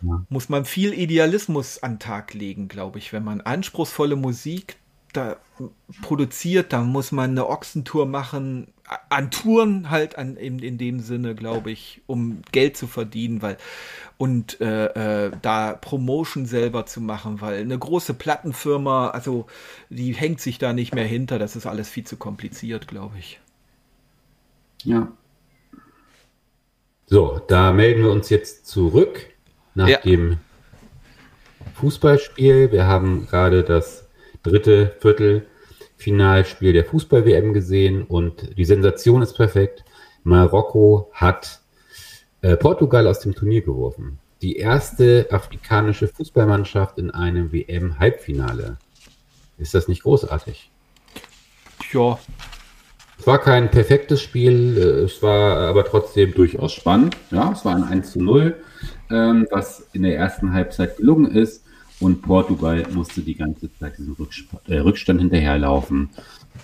Ja. 0.03 0.25
muss 0.29 0.49
man 0.49 0.65
viel 0.65 0.93
Idealismus 0.93 1.83
an 1.83 1.95
den 1.95 1.99
Tag 2.01 2.35
legen, 2.35 2.69
glaube 2.69 2.99
ich. 2.99 3.13
Wenn 3.13 3.25
man 3.25 3.41
anspruchsvolle 3.41 4.17
Musik 4.17 4.77
da 5.13 5.37
produziert, 6.01 6.73
dann 6.73 6.89
muss 6.89 7.13
man 7.13 7.31
eine 7.31 7.49
Ochsentour 7.49 8.07
machen, 8.07 8.69
an 9.09 9.31
Touren 9.31 9.91
halt 9.91 10.19
an, 10.19 10.37
in, 10.37 10.59
in 10.59 10.79
dem 10.79 11.01
Sinne, 11.01 11.35
glaube 11.35 11.71
ich, 11.71 12.03
um 12.07 12.43
Geld 12.53 12.77
zu 12.77 12.87
verdienen, 12.87 13.43
weil 13.43 13.57
und 14.19 14.61
äh, 14.61 15.27
äh, 15.27 15.33
da 15.43 15.75
Promotion 15.75 16.47
selber 16.47 16.87
zu 16.87 17.01
machen, 17.01 17.41
weil 17.41 17.61
eine 17.61 17.79
große 17.79 18.15
Plattenfirma, 18.15 19.11
also 19.11 19.47
die 19.91 20.13
hängt 20.13 20.41
sich 20.41 20.59
da 20.59 20.73
nicht 20.73 20.95
mehr 20.95 21.07
hinter, 21.07 21.39
das 21.39 21.57
ist 21.57 21.67
alles 21.67 21.89
viel 21.89 22.05
zu 22.05 22.17
kompliziert, 22.17 22.89
glaube 22.89 23.19
ich. 23.19 23.41
Ja. 24.85 25.13
So, 27.07 27.41
da 27.49 27.73
melden 27.73 28.03
wir 28.03 28.11
uns 28.11 28.31
jetzt 28.31 28.67
zurück 28.67 29.32
nach 29.75 29.89
ja. 29.89 29.99
dem 29.99 30.39
Fußballspiel. 31.75 32.73
Wir 32.73 32.87
haben 32.87 33.27
gerade 33.27 33.63
das 33.63 34.09
dritte 34.43 34.95
Viertelfinalspiel 35.01 36.73
der 36.73 36.85
Fußball-WM 36.85 37.53
gesehen 37.53 38.03
und 38.05 38.57
die 38.57 38.65
Sensation 38.65 39.23
ist 39.23 39.35
perfekt. 39.35 39.85
Marokko 40.25 41.11
hat 41.13 41.61
äh, 42.43 42.57
Portugal 42.57 43.07
aus 43.07 43.21
dem 43.21 43.35
Turnier 43.35 43.63
geworfen. 43.63 44.19
Die 44.43 44.57
erste 44.57 45.29
afrikanische 45.31 46.09
Fußballmannschaft 46.09 46.99
in 46.99 47.11
einem 47.11 47.53
WM-Halbfinale. 47.53 48.77
Ist 49.59 49.75
das 49.75 49.87
nicht 49.89 50.03
großartig? 50.03 50.71
Ja. 51.93 52.19
Es 53.19 53.27
war 53.27 53.39
kein 53.39 53.71
perfektes 53.71 54.21
Spiel, 54.21 54.77
äh, 54.77 55.05
es 55.05 55.23
war 55.23 55.59
aber 55.69 55.85
trotzdem 55.85 56.35
durchaus 56.35 56.73
spannend. 56.73 57.17
Ja, 57.31 57.53
es 57.53 57.65
war 57.65 57.77
ein 57.77 57.85
1 57.85 58.13
zu 58.13 58.23
0, 58.23 58.57
ähm, 59.13 59.47
was 59.51 59.89
in 59.93 60.03
der 60.03 60.17
ersten 60.17 60.53
Halbzeit 60.53 60.97
gelungen 60.97 61.31
ist. 61.31 61.65
Und 62.01 62.23
Portugal 62.23 62.85
musste 62.93 63.21
die 63.21 63.37
ganze 63.37 63.73
Zeit 63.79 63.97
diesen 63.97 64.17
äh, 64.67 64.79
Rückstand 64.79 65.21
hinterherlaufen. 65.21 66.11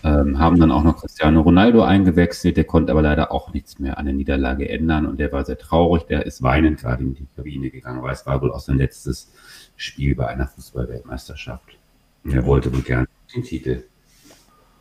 Ähm, 0.02 0.38
haben 0.38 0.58
dann 0.58 0.72
auch 0.72 0.82
noch 0.82 1.00
Cristiano 1.00 1.40
Ronaldo 1.42 1.82
eingewechselt, 1.82 2.56
der 2.56 2.64
konnte 2.64 2.92
aber 2.92 3.02
leider 3.02 3.32
auch 3.32 3.52
nichts 3.54 3.78
mehr 3.78 3.98
an 3.98 4.04
der 4.04 4.14
Niederlage 4.14 4.68
ändern 4.68 5.06
und 5.06 5.18
der 5.18 5.32
war 5.32 5.44
sehr 5.44 5.58
traurig, 5.58 6.04
der 6.04 6.26
ist 6.26 6.42
weinend 6.42 6.80
gerade 6.80 7.02
in 7.02 7.14
die 7.14 7.26
Kabine 7.34 7.70
gegangen, 7.70 8.02
weil 8.02 8.12
es 8.12 8.26
war 8.26 8.42
wohl 8.42 8.52
auch 8.52 8.60
sein 8.60 8.76
letztes 8.76 9.32
Spiel 9.76 10.14
bei 10.14 10.26
einer 10.26 10.46
Fußballweltmeisterschaft. 10.46 11.78
Und 12.22 12.34
er 12.34 12.44
wollte 12.44 12.72
wohl 12.72 12.82
gerne 12.82 13.08
den 13.34 13.44
Titel 13.44 13.84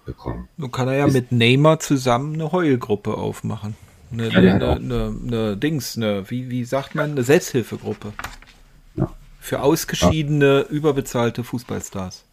bekommen. 0.06 0.50
Nun 0.58 0.72
kann 0.72 0.88
er 0.88 0.96
ja 0.96 1.06
ist 1.08 1.14
mit 1.14 1.32
Neymar 1.32 1.80
zusammen 1.80 2.34
eine 2.34 2.52
Heulgruppe 2.52 3.14
aufmachen. 3.14 3.76
Eine, 4.12 4.30
ja, 4.30 4.40
eine, 4.40 4.72
eine, 4.72 5.16
eine, 5.26 5.58
Dings, 5.58 5.98
eine, 5.98 6.30
wie, 6.30 6.50
wie 6.50 6.64
sagt 6.64 6.96
man, 6.96 7.12
eine 7.12 7.24
Selbsthilfegruppe. 7.24 8.14
Ja. 8.96 9.12
Für 9.40 9.62
ausgeschiedene, 9.62 10.66
ja. 10.68 10.76
überbezahlte 10.76 11.44
Fußballstars. 11.44 12.24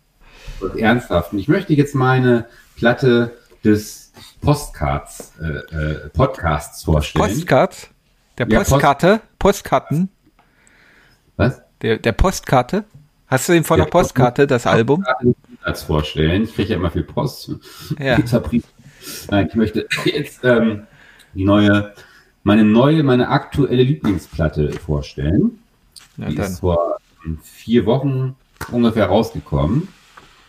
Ernsthaft. 0.77 1.33
Und 1.33 1.39
ich 1.39 1.49
möchte 1.49 1.75
jetzt 1.75 1.95
meine 1.95 2.47
Platte 2.77 3.37
des 3.65 4.13
Postcards, 4.41 5.33
äh, 5.41 5.75
äh, 5.75 6.09
Podcasts 6.11 6.85
vorstellen. 6.85 7.25
Postcards? 7.25 7.89
Der 8.39 8.47
Postkarte? 8.47 9.21
Postkarten? 9.39 10.11
Was? 11.37 11.63
Der, 11.83 11.99
der 11.99 12.13
Postkarte? 12.13 12.85
Hast 13.27 13.49
du 13.49 13.53
den 13.53 13.65
von 13.65 13.79
der, 13.79 13.87
der 13.87 13.91
Postkarte, 13.91 14.47
das 14.47 14.67
Album? 14.67 15.05
Als 15.63 15.83
vorstellen. 15.83 16.45
Ich 16.45 16.55
kriege 16.55 16.71
ja 16.71 16.77
immer 16.77 16.91
viel 16.91 17.05
Post. 17.05 17.53
Ja. 17.99 18.19
Nein, 19.31 19.49
ich 19.49 19.55
möchte 19.55 19.87
jetzt 20.05 20.45
ähm, 20.45 20.87
die 21.35 21.45
neue, 21.45 21.93
meine 22.43 22.65
neue, 22.65 23.03
meine 23.03 23.29
aktuelle 23.29 23.83
Lieblingsplatte 23.83 24.73
vorstellen. 24.73 25.59
Ja, 26.17 26.29
die 26.29 26.37
dann. 26.37 26.47
ist 26.47 26.61
vor 26.61 26.99
vier 27.43 27.87
Wochen 27.87 28.37
ungefähr 28.71 29.07
rausgekommen 29.07 29.89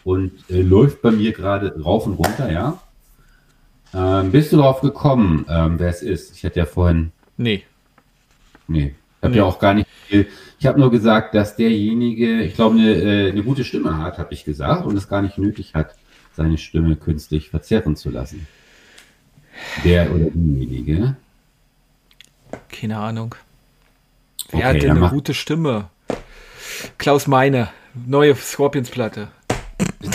und 0.04 0.32
äh, 0.50 0.62
läuft 0.62 1.02
bei 1.02 1.12
mir 1.12 1.32
gerade 1.32 1.82
rauf 1.82 2.06
und 2.06 2.14
runter, 2.14 2.52
ja. 2.52 2.80
Ähm, 3.94 4.32
bist 4.32 4.52
du 4.52 4.58
darauf 4.58 4.82
gekommen, 4.82 5.46
ähm, 5.50 5.80
wer 5.80 5.90
es 5.90 6.02
ist? 6.02 6.36
Ich 6.36 6.44
hatte 6.44 6.60
ja 6.60 6.66
vorhin. 6.66 7.12
Nee. 7.38 7.64
Nee. 8.68 8.94
Ich 9.20 9.24
habe 9.24 9.32
nee. 9.32 9.38
ja 9.38 9.44
auch 9.46 9.60
gar 9.60 9.74
nicht 9.74 9.88
viel. 10.08 10.28
Ich 10.60 10.66
habe 10.68 10.80
nur 10.80 10.92
gesagt, 10.92 11.34
dass 11.34 11.56
derjenige, 11.56 12.44
ich 12.44 12.56
glaube, 12.56 12.78
eine, 12.78 12.94
äh, 12.94 13.32
eine 13.32 13.44
gute 13.44 13.64
Stimme 13.64 13.98
hat, 13.98 14.18
habe 14.18 14.34
ich 14.34 14.44
gesagt, 14.44 14.86
und 14.86 14.96
es 14.98 15.08
gar 15.08 15.22
nicht 15.22 15.38
nötig 15.38 15.74
hat, 15.74 15.96
seine 16.34 16.58
Stimme 16.58 16.96
künstlich 16.96 17.50
verzerren 17.50 17.96
zu 17.96 18.10
lassen. 18.10 18.48
Der 19.84 20.14
oder 20.14 20.26
diejenige. 20.34 21.16
Keine 22.70 22.98
Ahnung. 22.98 23.36
Wer 24.50 24.60
okay, 24.60 24.68
hat 24.68 24.82
denn 24.84 24.92
eine 24.98 25.10
gute 25.10 25.34
Stimme? 25.34 25.90
Klaus 26.98 27.28
Meine, 27.28 27.70
neue 27.94 28.36
Scorpions-Platte. 28.36 29.30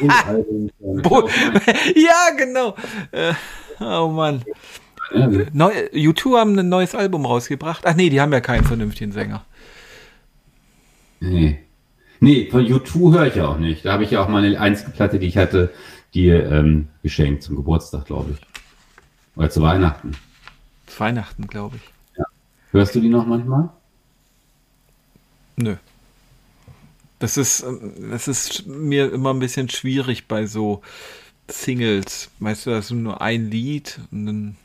ja, 1.94 2.36
genau. 2.36 2.74
Äh, 3.12 3.34
oh 3.80 4.08
Mann. 4.08 4.44
Neu, 5.52 5.72
U2 5.92 6.38
haben 6.38 6.58
ein 6.58 6.68
neues 6.68 6.94
Album 6.94 7.26
rausgebracht. 7.26 7.84
Ach 7.84 7.94
nee, 7.94 8.10
die 8.10 8.20
haben 8.20 8.32
ja 8.32 8.40
keinen 8.40 8.64
vernünftigen 8.64 9.12
Sänger. 9.12 9.44
Nee. 11.20 11.58
Nee, 12.20 12.48
von 12.50 12.64
U2 12.64 13.12
höre 13.12 13.26
ich 13.26 13.34
ja 13.36 13.48
auch 13.48 13.58
nicht. 13.58 13.84
Da 13.84 13.92
habe 13.92 14.04
ich 14.04 14.12
ja 14.12 14.22
auch 14.22 14.28
mal 14.28 14.44
eine 14.44 14.60
einzige 14.60 14.90
Platte, 14.90 15.18
die 15.18 15.26
ich 15.26 15.36
hatte, 15.36 15.70
dir 16.14 16.50
ähm, 16.50 16.88
geschenkt 17.02 17.42
zum 17.42 17.56
Geburtstag, 17.56 18.06
glaube 18.06 18.32
ich. 18.32 18.49
Oder 19.36 19.50
zu 19.50 19.62
Weihnachten. 19.62 20.12
Zu 20.86 21.00
Weihnachten, 21.00 21.46
glaube 21.46 21.76
ich. 21.76 21.82
Ja. 22.18 22.24
Hörst 22.72 22.94
du 22.94 23.00
die 23.00 23.08
noch 23.08 23.26
manchmal? 23.26 23.70
Nö. 25.56 25.76
Das 27.18 27.36
ist, 27.36 27.64
das 28.10 28.28
ist 28.28 28.66
mir 28.66 29.12
immer 29.12 29.34
ein 29.34 29.38
bisschen 29.38 29.68
schwierig 29.68 30.26
bei 30.26 30.46
so 30.46 30.80
Singles. 31.48 32.30
Weißt 32.38 32.66
du, 32.66 32.70
das 32.70 32.86
ist 32.86 32.92
nur 32.92 33.20
ein 33.20 33.50
Lied 33.50 34.00
und 34.10 34.26
dann. 34.26 34.56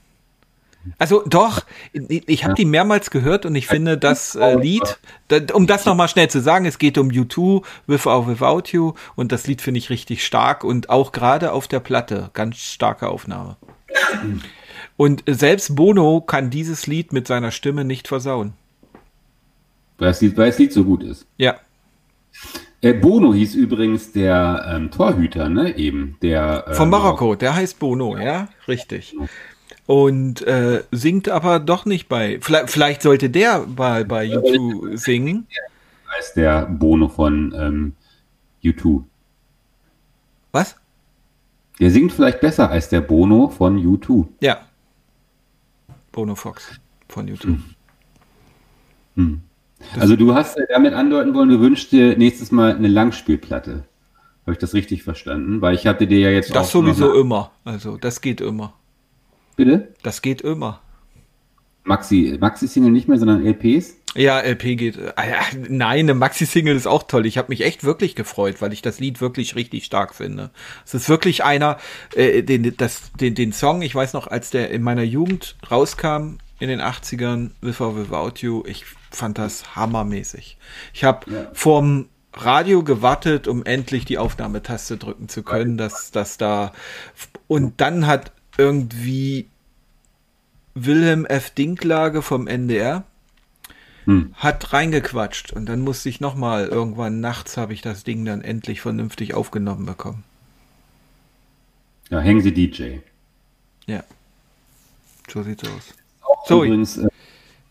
Also 1.00 1.24
doch, 1.26 1.66
ich 1.94 2.44
habe 2.46 2.54
die 2.54 2.64
mehrmals 2.64 3.10
gehört 3.10 3.48
und 3.48 3.56
ich 3.56 3.66
finde 3.66 3.98
das 3.98 4.36
äh, 4.36 4.54
Lied, 4.54 5.00
um 5.54 5.66
das 5.66 5.86
nochmal 5.86 6.08
schnell 6.08 6.30
zu 6.30 6.42
sagen, 6.42 6.66
es 6.66 6.78
geht 6.78 7.00
um 7.00 7.10
U2, 7.10 7.64
With 7.88 8.06
or 8.06 8.28
Without 8.28 8.70
You 8.72 8.94
und 9.16 9.32
das 9.32 9.48
Lied 9.48 9.64
finde 9.64 9.80
ich 9.80 9.90
richtig 9.90 10.24
stark 10.24 10.64
und 10.64 10.90
auch 10.92 11.12
gerade 11.12 11.54
auf 11.54 11.68
der 11.68 11.80
Platte, 11.80 12.30
ganz 12.34 12.58
starke 12.58 13.10
Aufnahme. 13.10 13.58
Und 14.98 15.24
selbst 15.28 15.76
Bono 15.76 16.22
kann 16.22 16.50
dieses 16.50 16.88
Lied 16.88 17.12
mit 17.12 17.28
seiner 17.28 17.52
Stimme 17.52 17.84
nicht 17.84 18.08
versauen. 18.08 18.54
Weil 19.98 20.08
das 20.10 20.22
Lied, 20.22 20.38
weil 20.38 20.48
das 20.48 20.60
Lied 20.60 20.72
so 20.72 20.86
gut 20.86 21.04
ist. 21.04 21.26
Ja, 21.38 21.60
äh, 22.86 22.94
Bono 22.94 23.34
hieß 23.34 23.56
übrigens 23.56 24.12
der 24.12 24.64
ähm, 24.70 24.92
Torhüter, 24.92 25.50
ne? 25.50 25.76
Eben. 25.76 26.18
Der, 26.22 26.68
äh, 26.68 26.74
Von 26.76 26.92
Marokko, 26.92 27.34
der 27.34 27.56
heißt 27.56 27.80
Bono, 27.80 28.16
ja, 28.16 28.24
ja? 28.24 28.50
richtig. 28.68 29.16
Und 29.88 30.42
äh, 30.44 30.84
singt 30.92 31.28
aber 31.28 31.60
doch 31.60 31.86
nicht 31.86 32.08
bei. 32.10 32.38
Vielleicht, 32.42 32.70
vielleicht 32.70 33.02
sollte 33.02 33.32
der 33.32 33.66
bei, 33.68 34.04
bei 34.04 34.24
YouTube 34.24 34.98
singen. 35.00 35.48
Heißt 36.16 36.38
der 36.38 36.68
Bono 36.68 37.08
von 37.10 37.56
ähm, 37.58 37.94
U2. 38.64 39.04
Was? 40.52 40.76
Der 41.80 41.92
singt 41.92 42.12
vielleicht 42.12 42.40
besser 42.42 42.70
als 42.70 42.90
der 42.90 43.02
Bono 43.02 43.50
von 43.50 43.78
U2. 43.78 44.28
Ja. 44.40 44.60
Bono 46.12 46.36
Fox 46.36 46.80
von 47.10 47.28
U2. 47.28 47.44
Hm. 47.44 47.64
Hm. 49.16 49.42
Also 50.00 50.16
du 50.16 50.34
hast 50.34 50.58
damit 50.70 50.94
andeuten 50.94 51.34
wollen, 51.34 51.50
du 51.50 51.60
wünschst 51.60 51.92
dir 51.92 52.18
nächstes 52.18 52.52
Mal 52.52 52.76
eine 52.76 52.88
Langspielplatte. 52.88 53.84
Habe 54.44 54.54
ich 54.54 54.58
das 54.58 54.74
richtig 54.74 55.04
verstanden? 55.04 55.62
Weil 55.62 55.76
ich 55.76 55.88
hatte 55.88 56.08
dir 56.08 56.20
ja 56.20 56.30
jetzt 56.30 56.54
Das 56.56 56.72
sowieso 56.72 57.14
immer. 57.14 57.52
Also 57.64 57.98
das 57.98 58.22
geht 58.22 58.42
immer. 58.42 58.74
Bitte? 59.56 59.94
Das 60.04 60.22
geht 60.22 60.42
immer. 60.42 60.82
Maxi, 61.84 62.38
Maxi-Single 62.40 62.92
nicht 62.92 63.08
mehr, 63.08 63.18
sondern 63.18 63.46
LPs? 63.46 63.98
Ja, 64.16 64.40
LP 64.40 64.78
geht. 64.78 64.98
Äh, 64.98 65.12
nein, 65.68 66.00
eine 66.00 66.14
Maxi-Single 66.14 66.76
ist 66.76 66.88
auch 66.88 67.04
toll. 67.04 67.26
Ich 67.26 67.38
habe 67.38 67.50
mich 67.50 67.62
echt 67.62 67.84
wirklich 67.84 68.16
gefreut, 68.16 68.62
weil 68.62 68.72
ich 68.72 68.82
das 68.82 69.00
Lied 69.00 69.20
wirklich 69.20 69.56
richtig 69.56 69.86
stark 69.86 70.16
finde. 70.16 70.52
Es 70.86 70.94
ist 70.94 71.10
wirklich 71.10 71.44
einer, 71.44 71.78
äh, 72.16 72.42
den, 72.42 72.76
das, 72.78 73.12
den, 73.20 73.36
den 73.36 73.52
Song, 73.52 73.82
ich 73.82 73.94
weiß 73.94 74.14
noch, 74.14 74.28
als 74.28 74.50
der 74.50 74.72
in 74.72 74.82
meiner 74.82 75.04
Jugend 75.04 75.58
rauskam, 75.70 76.38
in 76.60 76.70
den 76.70 76.82
80ern, 76.82 77.52
With 77.60 77.82
or 77.82 77.98
Without 77.98 78.40
You, 78.40 78.64
ich 78.66 78.86
fand 79.12 79.38
das 79.38 79.76
hammermäßig. 79.76 80.58
Ich 80.94 81.04
habe 81.04 81.30
ja. 81.30 81.52
vorm 81.54 82.08
Radio 82.34 82.84
gewartet, 82.84 83.48
um 83.48 83.66
endlich 83.66 84.06
die 84.06 84.18
Aufnahmetaste 84.18 84.98
drücken 84.98 85.28
zu 85.28 85.44
können, 85.44 85.78
dass 85.78 86.12
das 86.12 86.38
da 86.38 86.72
und 87.48 87.80
dann 87.82 88.08
hat 88.08 88.32
irgendwie 88.58 89.50
Wilhelm 90.74 91.26
F. 91.26 91.50
Dinklage 91.52 92.22
vom 92.22 92.48
NDR 92.48 93.04
hm. 94.06 94.34
hat 94.36 94.74
reingequatscht 94.74 95.54
und 95.54 95.68
dann 95.68 95.82
musste 95.82 96.10
ich 96.10 96.20
noch 96.20 96.36
mal 96.36 96.68
irgendwann 96.68 97.20
nachts 97.20 97.58
habe 97.58 97.74
ich 97.74 97.82
das 97.82 98.04
Ding 98.04 98.26
dann 98.26 98.42
endlich 98.42 98.82
vernünftig 98.82 99.34
aufgenommen 99.34 99.86
bekommen. 99.86 100.24
Ja, 102.10 102.20
hängen 102.20 102.42
Sie 102.42 102.54
DJ. 102.54 102.98
Ja. 103.88 104.04
So 105.28 105.44
sieht's 105.44 105.64
aus. 105.64 105.94
So, 106.48 106.64
übrigens, 106.64 106.98
äh, 106.98 107.08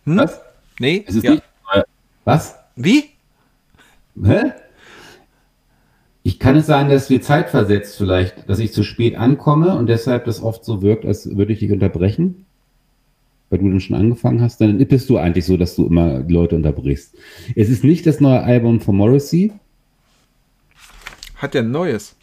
hm? 0.04 0.18
was? 0.18 0.40
Nee? 0.78 1.04
Es 1.06 1.14
ist 1.14 1.24
ja. 1.24 1.32
nicht, 1.32 1.42
was? 2.24 2.56
Wie? 2.76 3.10
Hä? 4.22 4.52
Ich 6.22 6.38
kann 6.38 6.56
es 6.56 6.66
sein, 6.66 6.88
dass 6.88 7.10
wir 7.10 7.20
zeitversetzt 7.20 7.96
vielleicht, 7.96 8.48
dass 8.48 8.58
ich 8.58 8.72
zu 8.72 8.82
spät 8.82 9.16
ankomme 9.16 9.76
und 9.76 9.86
deshalb 9.86 10.24
das 10.24 10.42
oft 10.42 10.64
so 10.64 10.80
wirkt, 10.80 11.04
als 11.04 11.36
würde 11.36 11.52
ich 11.52 11.58
dich 11.58 11.70
unterbrechen? 11.70 12.46
Weil 13.50 13.58
du 13.58 13.68
dann 13.68 13.80
schon 13.80 13.96
angefangen 13.96 14.40
hast, 14.40 14.60
dann 14.60 14.78
bist 14.78 15.08
du 15.10 15.18
eigentlich 15.18 15.44
so, 15.44 15.56
dass 15.56 15.76
du 15.76 15.86
immer 15.86 16.20
die 16.20 16.32
Leute 16.32 16.56
unterbrichst. 16.56 17.14
Es 17.54 17.68
ist 17.68 17.84
nicht 17.84 18.06
das 18.06 18.20
neue 18.20 18.42
Album 18.42 18.80
von 18.80 18.96
Morrissey. 18.96 19.52
Hat 21.36 21.54
er 21.54 21.62
ein 21.62 21.70
neues? 21.70 22.16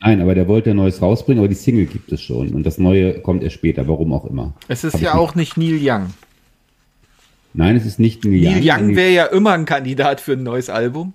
Nein, 0.00 0.20
aber 0.20 0.34
der 0.34 0.46
wollte 0.46 0.70
ein 0.70 0.76
neues 0.76 1.02
rausbringen, 1.02 1.40
aber 1.40 1.48
die 1.48 1.56
Single 1.56 1.86
gibt 1.86 2.12
es 2.12 2.22
schon. 2.22 2.50
Und 2.50 2.64
das 2.64 2.78
neue 2.78 3.20
kommt 3.20 3.42
erst 3.42 3.56
später, 3.56 3.88
warum 3.88 4.12
auch 4.12 4.24
immer. 4.24 4.54
Es 4.68 4.84
ist 4.84 4.94
Hab 4.94 5.00
ja 5.00 5.14
auch 5.14 5.34
nicht 5.34 5.56
Neil 5.56 5.78
Young. 5.82 6.14
Nein, 7.52 7.76
es 7.76 7.84
ist 7.84 7.98
nicht 7.98 8.24
Neil, 8.24 8.40
Neil 8.40 8.58
Young. 8.58 8.64
Neil 8.64 8.80
Young 8.80 8.96
wäre 8.96 9.10
ja 9.10 9.24
immer 9.26 9.52
ein 9.52 9.64
Kandidat 9.64 10.20
für 10.20 10.34
ein 10.34 10.44
neues 10.44 10.70
Album. 10.70 11.14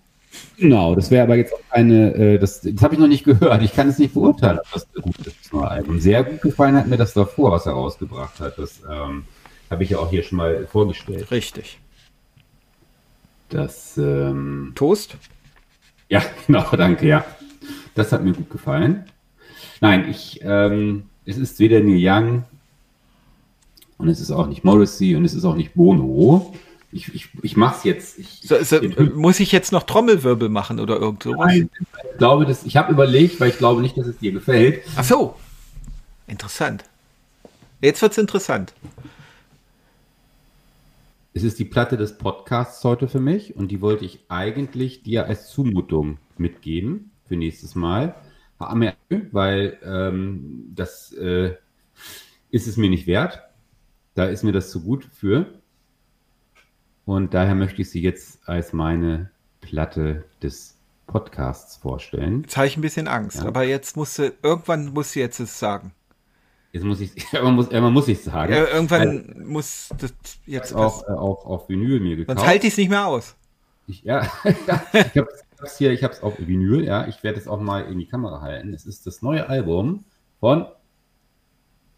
Genau, 0.57 0.95
das 0.95 1.11
wäre 1.11 1.23
aber 1.23 1.35
jetzt 1.35 1.53
auch 1.53 1.59
eine, 1.69 2.13
äh, 2.15 2.39
das, 2.39 2.61
das 2.61 2.81
habe 2.81 2.95
ich 2.95 2.99
noch 2.99 3.07
nicht 3.07 3.23
gehört. 3.23 3.61
Ich 3.61 3.73
kann 3.73 3.89
es 3.89 3.99
nicht 3.99 4.13
beurteilen, 4.13 4.59
ob 4.59 4.71
das 4.73 4.87
gut 4.91 5.17
ist, 5.19 5.37
das 5.43 5.53
neue 5.53 5.67
Album. 5.67 5.99
Sehr 5.99 6.23
gut 6.23 6.41
gefallen 6.41 6.75
hat 6.75 6.87
mir 6.87 6.97
das 6.97 7.13
davor, 7.13 7.51
was 7.51 7.65
er 7.65 7.73
rausgebracht 7.73 8.39
hat. 8.39 8.57
Das 8.57 8.81
ähm, 8.89 9.25
habe 9.73 9.83
ich 9.83 9.91
ja 9.91 9.99
auch 9.99 10.09
hier 10.09 10.23
schon 10.23 10.37
mal 10.37 10.65
vorgestellt. 10.67 11.29
Richtig. 11.31 11.79
Das 13.49 13.97
ähm, 13.97 14.71
Toast? 14.75 15.17
Ja, 16.09 16.23
genau, 16.47 16.65
danke, 16.75 17.07
ja. 17.07 17.25
Das 17.95 18.11
hat 18.11 18.23
mir 18.23 18.33
gut 18.33 18.49
gefallen. 18.49 19.05
Nein, 19.81 20.09
ich, 20.09 20.39
ähm, 20.43 21.03
es 21.25 21.37
ist 21.37 21.59
weder 21.59 21.79
Neil 21.81 21.99
Young 21.99 22.43
und 23.97 24.07
es 24.07 24.19
ist 24.19 24.31
auch 24.31 24.47
nicht 24.47 24.63
Morrissey 24.63 25.15
und 25.15 25.25
es 25.25 25.33
ist 25.33 25.45
auch 25.45 25.55
nicht 25.55 25.73
Bono. 25.73 26.53
Ich, 26.91 27.13
ich, 27.13 27.29
ich 27.41 27.57
mach's 27.57 27.83
jetzt. 27.83 28.19
Ich, 28.19 28.41
so, 28.43 28.61
so, 28.63 28.79
muss 29.15 29.39
ich 29.39 29.51
jetzt 29.51 29.71
noch 29.71 29.83
Trommelwirbel 29.83 30.49
machen 30.49 30.79
oder 30.79 30.97
irgend 30.97 31.23
sowas? 31.23 31.47
Nein, 31.47 31.69
ich 31.79 32.17
glaube, 32.17 32.45
dass, 32.45 32.63
ich 32.63 32.77
habe 32.77 32.91
überlegt, 32.91 33.39
weil 33.39 33.49
ich 33.49 33.57
glaube 33.57 33.81
nicht, 33.81 33.97
dass 33.97 34.07
es 34.07 34.17
dir 34.17 34.31
gefällt. 34.31 34.81
Ach 34.95 35.03
so. 35.03 35.35
Interessant. 36.27 36.83
Jetzt 37.81 38.01
wird's 38.01 38.17
interessant. 38.17 38.73
Es 41.35 41.41
ist 41.41 41.57
die 41.57 41.65
Platte 41.65 41.97
des 41.97 42.19
Podcasts 42.19 42.83
heute 42.83 43.07
für 43.07 43.19
mich 43.19 43.55
und 43.55 43.71
die 43.71 43.81
wollte 43.81 44.05
ich 44.05 44.23
eigentlich 44.29 45.01
dir 45.01 45.25
als 45.25 45.49
Zumutung 45.49 46.19
mitgeben 46.37 47.09
für 47.25 47.35
nächstes 47.35 47.73
Mal. 47.73 48.15
Weil 49.31 49.79
ähm, 49.83 50.71
das 50.75 51.11
äh, 51.13 51.55
ist 52.51 52.67
es 52.67 52.77
mir 52.77 52.89
nicht 52.89 53.07
wert. 53.07 53.41
Da 54.13 54.25
ist 54.25 54.43
mir 54.43 54.51
das 54.51 54.69
zu 54.69 54.83
gut 54.83 55.05
für. 55.05 55.47
Und 57.03 57.33
daher 57.33 57.55
möchte 57.55 57.81
ich 57.81 57.89
sie 57.89 58.01
jetzt 58.01 58.47
als 58.47 58.71
meine 58.71 59.31
Platte 59.59 60.25
des 60.43 60.77
Podcasts 61.07 61.77
vorstellen. 61.77 62.43
Jetzt 62.43 62.57
habe 62.57 62.67
ich 62.67 62.77
ein 62.77 62.81
bisschen 62.81 63.07
Angst, 63.07 63.39
ja. 63.39 63.45
aber 63.47 63.63
jetzt 63.63 63.97
musst 63.97 64.19
du, 64.19 64.31
irgendwann 64.43 64.93
musst 64.93 65.15
du 65.15 65.19
jetzt 65.19 65.39
es 65.39 65.57
sagen. 65.57 65.93
Jetzt 66.73 66.83
muss 66.83 66.99
ich, 66.99 67.15
irgendwann 67.33 67.55
muss, 67.55 67.67
irgendwann 67.67 67.93
muss 67.93 68.07
ich 68.07 68.21
sagen. 68.21 68.51
Ja, 68.51 68.65
irgendwann 68.65 69.29
also, 69.29 69.39
muss 69.39 69.89
das 69.97 70.13
jetzt 70.45 70.73
auch, 70.73 71.07
äh, 71.07 71.11
auch 71.11 71.45
auf 71.45 71.69
Vinyl 71.69 71.99
mir 71.99 72.17
gekauft. 72.17 72.39
Sonst 72.39 72.49
halte 72.49 72.67
ich 72.67 72.73
es 72.73 72.77
nicht 72.77 72.89
mehr 72.89 73.05
aus. 73.05 73.37
Ich, 73.85 74.01
ja, 74.01 74.21
ich 74.43 74.67
habe 74.67 75.27
es 75.61 75.77
hier, 75.77 75.91
ich 75.91 76.03
habe 76.03 76.13
es 76.13 76.23
auf 76.23 76.33
Vinyl, 76.39 76.83
ja. 76.83 77.07
Ich 77.07 77.23
werde 77.23 77.39
es 77.39 77.47
auch 77.47 77.61
mal 77.61 77.85
in 77.85 77.99
die 77.99 78.07
Kamera 78.07 78.41
halten. 78.41 78.73
Es 78.73 78.87
ist 78.87 79.05
das 79.05 79.21
neue 79.21 79.47
Album 79.47 80.03
von 80.39 80.65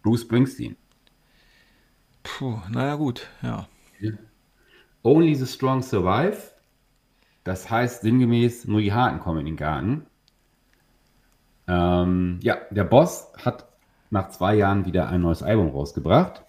Bruce 0.03 0.21
Springsteen. 0.21 0.76
Puh, 2.23 2.59
naja, 2.69 2.95
gut, 2.95 3.28
ja. 3.41 3.67
Only 5.03 5.36
the 5.36 5.47
Strong 5.47 5.84
Survive. 5.84 6.51
Das 7.45 7.69
heißt 7.69 8.01
sinngemäß, 8.01 8.65
nur 8.65 8.82
die 8.82 8.91
Harten 8.91 9.19
kommen 9.19 9.39
in 9.39 9.45
den 9.45 9.55
Garten. 9.55 10.07
Ähm, 11.67 12.39
ja, 12.41 12.57
der 12.71 12.84
Boss 12.84 13.32
hat 13.38 13.67
nach 14.10 14.30
zwei 14.30 14.56
Jahren 14.56 14.86
wieder 14.86 15.10
ein 15.10 15.22
neues 15.22 15.43
Album 15.43 15.70
rausgebracht. 15.70 16.43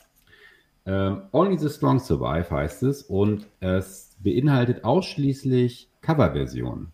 Ähm, 0.87 1.23
Only 1.33 1.59
the 1.59 1.69
Strong 1.69 1.99
Survive 1.99 2.51
heißt 2.51 2.85
es 2.85 3.03
und 3.03 3.49
es 3.61 4.17
beinhaltet 4.21 4.85
ausschließlich 4.85 5.91
Coverversionen. 6.01 6.93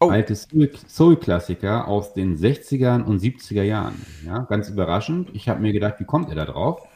Oh. 0.00 0.10
Alte 0.10 0.36
Soul-Klassiker 0.36 1.88
aus 1.88 2.14
den 2.14 2.36
60ern 2.36 3.02
und 3.02 3.20
70er 3.20 3.62
Jahren. 3.62 4.00
Ja, 4.24 4.40
ganz 4.40 4.68
überraschend. 4.68 5.30
Ich 5.32 5.48
habe 5.48 5.60
mir 5.60 5.72
gedacht, 5.72 5.96
wie 5.98 6.04
kommt 6.04 6.28
er 6.28 6.36
da 6.36 6.44
drauf? 6.44 6.86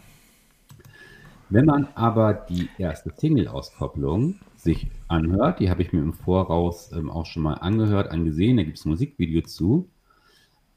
Wenn 1.50 1.66
man 1.66 1.88
aber 1.96 2.32
die 2.32 2.68
erste 2.78 3.12
Single-Auskopplung 3.14 4.36
sich 4.56 4.90
anhört, 5.08 5.60
die 5.60 5.68
habe 5.68 5.82
ich 5.82 5.92
mir 5.92 6.00
im 6.00 6.14
Voraus 6.14 6.92
ähm, 6.92 7.10
auch 7.10 7.26
schon 7.26 7.42
mal 7.42 7.54
angehört, 7.54 8.10
angesehen, 8.10 8.56
da 8.56 8.62
gibt 8.62 8.78
es 8.78 8.84
ein 8.84 8.90
Musikvideo 8.90 9.42
zu. 9.42 9.88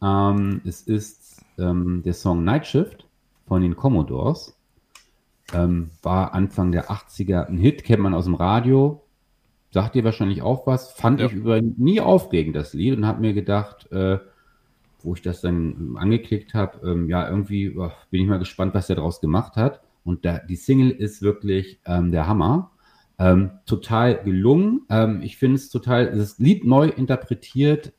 Ähm, 0.02 0.62
es 0.66 0.82
ist 0.82 1.25
ähm, 1.58 2.02
der 2.04 2.14
Song 2.14 2.44
Night 2.44 2.68
Shift 2.68 3.08
von 3.48 3.62
den 3.62 3.76
Commodores. 3.76 4.58
Ähm, 5.54 5.92
war 6.02 6.34
Anfang 6.34 6.72
der 6.72 6.90
80er 6.90 7.46
ein 7.46 7.58
Hit, 7.58 7.84
kennt 7.84 8.02
man 8.02 8.14
aus 8.14 8.26
dem 8.26 8.36
Radio. 8.36 9.04
Sagt 9.72 9.96
ihr 9.96 10.04
wahrscheinlich 10.04 10.42
auch 10.42 10.66
was. 10.68 10.92
Fand 10.92 11.20
ja. 11.20 11.28
ich 11.28 11.34
über 11.34 11.62
nie 11.62 12.02
aufregend, 12.02 12.56
das 12.56 12.74
Lied, 12.74 12.98
und 12.98 13.06
habe 13.06 13.22
mir 13.22 13.34
gedacht, 13.34 13.92
äh, 13.92 14.20
wo 15.04 15.14
ich 15.14 15.22
das 15.22 15.42
dann 15.42 15.96
angeklickt 15.98 16.54
habe, 16.54 16.90
ähm, 16.90 17.10
ja, 17.10 17.30
irgendwie 17.30 17.78
oh, 17.78 17.92
bin 18.10 18.22
ich 18.22 18.28
mal 18.28 18.40
gespannt, 18.40 18.74
was 18.74 18.90
er 18.90 18.96
daraus 18.96 19.22
gemacht 19.22 19.56
hat. 19.56 19.82
Und 20.04 20.26
da, 20.26 20.40
die 20.40 20.56
Single 20.56 20.92
ist 20.92 21.22
wirklich 21.22 21.80
ähm, 21.86 22.12
der 22.12 22.28
Hammer. 22.28 22.72
Ähm, 23.18 23.52
total 23.66 24.24
gelungen. 24.24 24.82
Ähm, 24.90 25.22
ich 25.22 25.38
finde 25.38 25.56
es 25.56 25.70
total, 25.70 26.16
das 26.16 26.38
Lied 26.40 26.66
neu 26.66 26.88
interpretiert. 26.90 27.94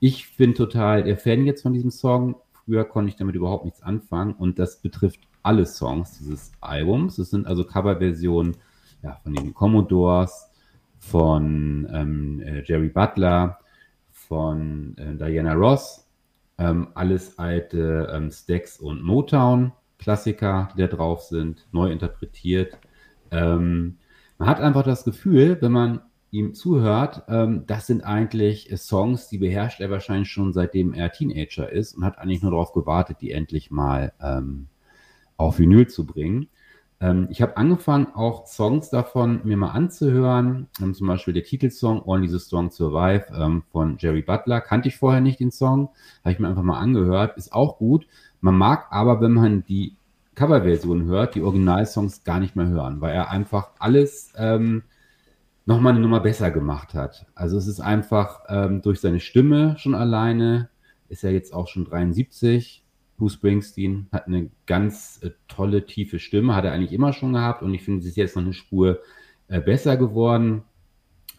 Ich 0.00 0.36
bin 0.36 0.54
total 0.54 1.02
der 1.02 1.16
Fan 1.16 1.44
jetzt 1.44 1.62
von 1.62 1.72
diesem 1.72 1.90
Song. 1.90 2.36
Früher 2.52 2.84
konnte 2.84 3.08
ich 3.08 3.16
damit 3.16 3.34
überhaupt 3.34 3.64
nichts 3.64 3.82
anfangen 3.82 4.34
und 4.34 4.58
das 4.58 4.80
betrifft 4.80 5.20
alle 5.42 5.66
Songs 5.66 6.18
dieses 6.18 6.52
Albums. 6.60 7.18
Es 7.18 7.30
sind 7.30 7.48
also 7.48 7.64
Coverversionen 7.64 8.56
ja, 9.02 9.16
von 9.16 9.34
den 9.34 9.54
Commodores, 9.54 10.50
von 10.98 11.88
ähm, 11.92 12.40
äh, 12.42 12.62
Jerry 12.64 12.90
Butler, 12.90 13.58
von 14.10 14.96
äh, 14.98 15.16
Diana 15.16 15.54
Ross, 15.54 16.06
ähm, 16.58 16.88
alles 16.94 17.36
alte 17.38 18.08
ähm, 18.12 18.30
Stax 18.30 18.78
und 18.78 19.02
Motown. 19.02 19.72
Klassiker, 19.98 20.68
die 20.76 20.80
da 20.82 20.86
drauf 20.86 21.22
sind, 21.22 21.66
neu 21.72 21.90
interpretiert. 21.90 22.78
Ähm, 23.32 23.98
man 24.38 24.48
hat 24.48 24.60
einfach 24.60 24.84
das 24.84 25.04
Gefühl, 25.04 25.58
wenn 25.60 25.72
man 25.72 26.00
ihm 26.30 26.54
zuhört, 26.54 27.22
ähm, 27.28 27.64
das 27.66 27.86
sind 27.86 28.02
eigentlich 28.02 28.70
Songs, 28.76 29.28
die 29.28 29.38
beherrscht 29.38 29.80
er 29.80 29.90
wahrscheinlich 29.90 30.30
schon 30.30 30.52
seitdem 30.52 30.92
er 30.92 31.10
Teenager 31.12 31.70
ist 31.70 31.94
und 31.94 32.04
hat 32.04 32.18
eigentlich 32.18 32.42
nur 32.42 32.50
darauf 32.50 32.72
gewartet, 32.72 33.18
die 33.20 33.32
endlich 33.32 33.70
mal 33.70 34.12
ähm, 34.20 34.66
auf 35.36 35.58
Vinyl 35.58 35.86
zu 35.86 36.04
bringen. 36.04 36.48
Ähm, 37.00 37.28
ich 37.30 37.40
habe 37.40 37.56
angefangen, 37.56 38.08
auch 38.14 38.46
Songs 38.46 38.90
davon 38.90 39.40
mir 39.44 39.56
mal 39.56 39.70
anzuhören. 39.70 40.68
Ähm, 40.82 40.94
zum 40.94 41.06
Beispiel 41.06 41.34
der 41.34 41.44
Titelsong 41.44 42.02
Only 42.04 42.28
the 42.28 42.40
Strong 42.40 42.70
Survive 42.70 43.26
ähm, 43.34 43.62
von 43.70 43.96
Jerry 43.98 44.22
Butler. 44.22 44.60
Kannte 44.60 44.88
ich 44.88 44.96
vorher 44.96 45.20
nicht 45.20 45.40
den 45.40 45.50
Song, 45.50 45.90
habe 46.24 46.32
ich 46.32 46.38
mir 46.38 46.48
einfach 46.48 46.62
mal 46.62 46.78
angehört. 46.78 47.36
Ist 47.36 47.52
auch 47.52 47.78
gut. 47.78 48.06
Man 48.40 48.56
mag 48.56 48.86
aber, 48.90 49.20
wenn 49.20 49.32
man 49.32 49.64
die 49.64 49.94
Coverversion 50.34 51.04
hört, 51.06 51.34
die 51.34 51.42
Originalsongs 51.42 52.22
gar 52.24 52.38
nicht 52.38 52.54
mehr 52.54 52.68
hören, 52.68 53.00
weil 53.00 53.14
er 53.14 53.30
einfach 53.30 53.70
alles 53.78 54.32
ähm, 54.36 54.82
nochmal 55.68 55.92
eine 55.92 56.00
Nummer 56.00 56.20
besser 56.20 56.50
gemacht 56.50 56.94
hat. 56.94 57.26
Also 57.34 57.58
es 57.58 57.66
ist 57.66 57.80
einfach 57.80 58.40
ähm, 58.48 58.80
durch 58.80 59.00
seine 59.00 59.20
Stimme 59.20 59.76
schon 59.78 59.94
alleine, 59.94 60.70
ist 61.10 61.24
er 61.24 61.30
jetzt 61.30 61.52
auch 61.52 61.68
schon 61.68 61.84
73. 61.84 62.82
Bruce 63.18 63.34
Springsteen 63.34 64.08
hat 64.10 64.28
eine 64.28 64.48
ganz 64.64 65.20
äh, 65.22 65.30
tolle, 65.46 65.84
tiefe 65.84 66.20
Stimme, 66.20 66.56
hat 66.56 66.64
er 66.64 66.72
eigentlich 66.72 66.92
immer 66.92 67.12
schon 67.12 67.34
gehabt 67.34 67.62
und 67.62 67.74
ich 67.74 67.82
finde, 67.82 68.00
sie 68.00 68.08
ist 68.08 68.16
jetzt 68.16 68.34
noch 68.34 68.44
eine 68.44 68.54
Spur 68.54 69.00
äh, 69.48 69.60
besser 69.60 69.98
geworden. 69.98 70.62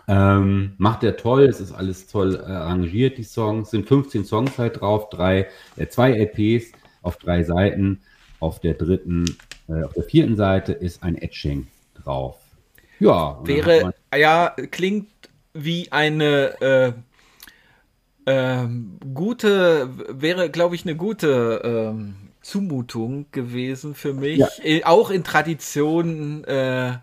Ähm, 0.08 0.74
macht 0.78 1.04
er 1.04 1.18
toll, 1.18 1.46
es 1.46 1.60
ist 1.60 1.72
alles 1.72 2.06
toll 2.06 2.36
äh, 2.36 2.52
arrangiert, 2.52 3.18
die 3.18 3.24
Songs. 3.24 3.72
Sind 3.72 3.88
15 3.88 4.26
Songs 4.26 4.60
halt 4.60 4.80
drauf, 4.80 5.10
drei, 5.10 5.48
äh, 5.76 5.88
zwei 5.88 6.12
LPs 6.12 6.72
auf 7.02 7.18
drei 7.18 7.44
Seiten. 7.44 8.02
Auf 8.40 8.60
der 8.60 8.76
dritten, 8.76 9.26
äh, 9.68 9.84
auf 9.84 9.94
der 9.94 10.04
vierten 10.04 10.36
Seite 10.36 10.74
ist 10.74 11.02
ein 11.02 11.16
Etching 11.16 11.66
drauf. 11.96 12.49
Ja. 13.00 13.40
Wäre, 13.44 13.94
ja, 14.16 14.56
klingt 14.72 15.08
wie 15.54 15.92
eine 15.92 16.96
äh, 18.26 18.32
äh, 18.32 18.68
gute, 19.14 19.90
wäre, 20.10 20.50
glaube 20.50 20.76
ich, 20.76 20.84
eine 20.86 20.96
gute 20.96 21.96
äh, 21.96 22.30
Zumutung 22.42 23.26
gewesen 23.32 23.96
für 23.96 24.14
mich. 24.14 24.38
Ja. 24.38 24.48
Äh, 24.64 24.84
auch 24.84 25.10
in 25.10 25.24
Tradition 25.24 26.44
äh, 26.46 26.94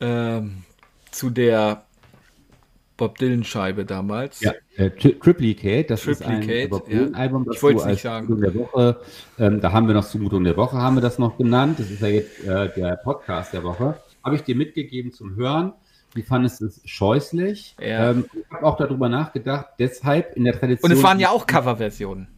ähm, 0.00 0.62
zu 1.10 1.30
der 1.30 1.84
Bob 2.96 3.18
Dylan 3.18 3.44
Scheibe 3.44 3.84
damals. 3.84 4.40
Ja, 4.40 4.52
äh, 4.76 4.90
Triplicate, 4.90 5.84
das 5.84 6.02
Triplicate, 6.02 6.52
ist 6.52 6.72
ein 6.72 6.82
Dylan 6.86 7.14
Album. 7.14 7.46
Ich 7.50 7.62
wollte 7.62 7.80
es 7.80 7.86
nicht 7.86 8.02
sagen. 8.02 8.40
Der 8.40 8.54
Woche, 8.54 9.00
ähm, 9.38 9.60
da 9.60 9.72
haben 9.72 9.86
wir 9.86 9.94
noch 9.94 10.06
Zumutung 10.06 10.44
der 10.44 10.56
Woche, 10.56 10.76
haben 10.76 10.96
wir 10.96 11.00
das 11.00 11.18
noch 11.18 11.38
genannt. 11.38 11.78
Das 11.78 11.90
ist 11.90 12.02
ja 12.02 12.08
jetzt 12.08 12.44
äh, 12.44 12.68
der 12.74 12.96
Podcast 13.02 13.54
der 13.54 13.64
Woche. 13.64 13.96
Habe 14.24 14.36
ich 14.36 14.42
dir 14.42 14.56
mitgegeben 14.56 15.12
zum 15.12 15.36
Hören. 15.36 15.72
Du 16.14 16.22
fandest 16.22 16.60
es 16.62 16.80
scheußlich. 16.84 17.76
Ja. 17.80 18.10
Ähm, 18.10 18.26
ich 18.32 18.50
habe 18.50 18.66
auch 18.66 18.76
darüber 18.76 19.08
nachgedacht, 19.08 19.66
deshalb 19.78 20.36
in 20.36 20.44
der 20.44 20.58
Tradition. 20.58 20.90
Und 20.90 20.96
es 20.96 21.02
waren 21.02 21.20
ja 21.20 21.30
auch 21.30 21.46
Coverversionen 21.46 22.28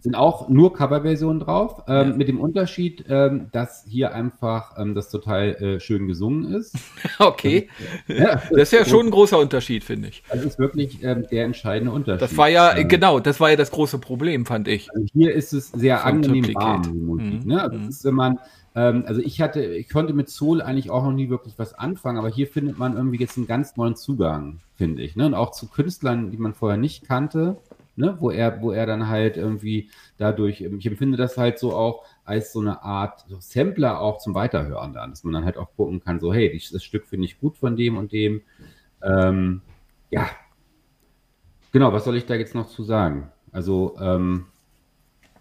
sind 0.00 0.14
auch 0.14 0.48
nur 0.48 0.72
Coverversionen 0.72 1.40
drauf, 1.40 1.82
ähm, 1.88 2.10
ja. 2.10 2.16
mit 2.16 2.28
dem 2.28 2.40
Unterschied, 2.40 3.04
ähm, 3.08 3.48
dass 3.52 3.84
hier 3.86 4.14
einfach 4.14 4.78
ähm, 4.78 4.94
das 4.94 5.10
total 5.10 5.54
äh, 5.56 5.80
schön 5.80 6.06
gesungen 6.06 6.54
ist. 6.54 6.74
okay. 7.18 7.68
Ja, 8.06 8.42
das 8.50 8.72
ist 8.72 8.72
ja 8.72 8.84
schon 8.84 9.06
ein 9.06 9.10
großer 9.10 9.38
Unterschied, 9.38 9.84
finde 9.84 10.08
ich. 10.08 10.22
Das 10.30 10.44
ist 10.44 10.58
wirklich 10.58 11.02
ähm, 11.02 11.26
der 11.30 11.44
entscheidende 11.44 11.92
Unterschied. 11.92 12.22
Das 12.22 12.36
war 12.36 12.48
ja, 12.48 12.76
ähm, 12.76 12.88
genau, 12.88 13.18
das 13.20 13.40
war 13.40 13.50
ja 13.50 13.56
das 13.56 13.70
große 13.70 13.98
Problem, 13.98 14.46
fand 14.46 14.68
ich. 14.68 14.88
Also 14.94 15.06
hier 15.12 15.34
ist 15.34 15.52
es 15.52 15.70
sehr 15.72 15.98
Von 15.98 16.08
angenehm 16.12 16.54
warm, 16.54 16.82
die 16.82 16.90
Musik. 16.90 17.44
Mhm. 17.44 17.52
Ne? 17.52 17.62
Also, 17.62 17.76
mhm. 17.76 17.88
ist, 17.88 18.04
wenn 18.04 18.14
man, 18.14 18.38
ähm, 18.78 19.04
also 19.06 19.20
ich 19.20 19.40
hatte, 19.40 19.62
ich 19.64 19.88
konnte 19.88 20.12
mit 20.12 20.28
Soul 20.28 20.62
eigentlich 20.62 20.90
auch 20.90 21.04
noch 21.04 21.12
nie 21.12 21.30
wirklich 21.30 21.54
was 21.58 21.74
anfangen, 21.74 22.18
aber 22.18 22.28
hier 22.28 22.46
findet 22.46 22.78
man 22.78 22.96
irgendwie 22.96 23.18
jetzt 23.18 23.36
einen 23.36 23.46
ganz 23.46 23.76
neuen 23.76 23.96
Zugang, 23.96 24.60
finde 24.76 25.02
ich. 25.02 25.16
Ne? 25.16 25.26
Und 25.26 25.34
auch 25.34 25.50
zu 25.50 25.68
Künstlern, 25.68 26.30
die 26.30 26.38
man 26.38 26.54
vorher 26.54 26.78
nicht 26.78 27.06
kannte 27.06 27.58
ne, 27.98 28.16
wo 28.20 28.30
er, 28.30 28.62
wo 28.62 28.70
er 28.70 28.86
dann 28.86 29.08
halt 29.08 29.36
irgendwie 29.36 29.90
dadurch, 30.16 30.60
ich 30.60 30.86
empfinde 30.86 31.18
das 31.18 31.36
halt 31.36 31.58
so 31.58 31.74
auch 31.74 32.04
als 32.24 32.52
so 32.52 32.60
eine 32.60 32.82
Art 32.82 33.24
Sampler 33.40 34.00
auch 34.00 34.18
zum 34.18 34.34
Weiterhören 34.34 34.92
dann, 34.92 35.10
dass 35.10 35.24
man 35.24 35.34
dann 35.34 35.44
halt 35.44 35.56
auch 35.56 35.74
gucken 35.76 36.00
kann, 36.00 36.20
so, 36.20 36.32
hey, 36.32 36.60
das 36.72 36.84
Stück 36.84 37.06
finde 37.06 37.26
ich 37.26 37.40
gut 37.40 37.58
von 37.58 37.76
dem 37.76 37.96
und 37.96 38.12
dem. 38.12 38.42
Ähm, 39.02 39.62
ja. 40.10 40.28
Genau, 41.72 41.92
was 41.92 42.04
soll 42.04 42.16
ich 42.16 42.24
da 42.24 42.34
jetzt 42.34 42.54
noch 42.54 42.68
zu 42.68 42.84
sagen? 42.84 43.30
Also, 43.52 43.96
ähm, 44.00 44.46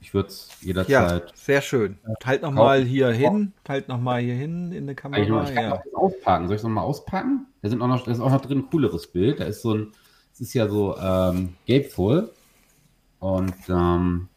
ich 0.08 0.14
würde 0.14 0.30
es 0.30 0.50
jederzeit. 0.62 0.90
Ja, 1.28 1.36
sehr 1.36 1.62
schön. 1.62 1.98
Halt 2.24 2.42
nochmal 2.42 2.82
hier 2.82 3.10
hin. 3.10 3.52
Halt 3.68 3.90
nochmal 3.90 4.22
hier 4.22 4.36
hin 4.36 4.72
in 4.72 4.86
der 4.86 4.96
Kamera. 4.96 5.22
Ich, 5.22 5.28
ich 5.28 5.54
kann 5.54 5.64
ja. 5.66 5.82
das 5.84 5.94
auspacken. 5.94 6.48
Soll 6.48 6.56
ich 6.56 6.60
es 6.62 6.64
nochmal 6.64 6.86
auspacken? 6.86 7.46
Da, 7.62 7.68
sind 7.68 7.82
auch 7.82 7.88
noch, 7.88 8.06
da 8.06 8.12
ist 8.12 8.22
auch 8.22 8.32
noch 8.32 8.40
drin 8.40 8.60
ein 8.60 8.70
cooleres 8.70 9.08
Bild. 9.08 9.42
Da 9.42 9.44
ist 9.44 9.62
so 9.62 9.74
ein, 9.74 9.92
es 10.32 10.40
ist 10.40 10.54
ja 10.54 10.70
so 10.70 10.98
ähm, 10.98 11.56
gapefull. 11.68 12.32
Und 13.20 13.54
ähm, 13.68 14.30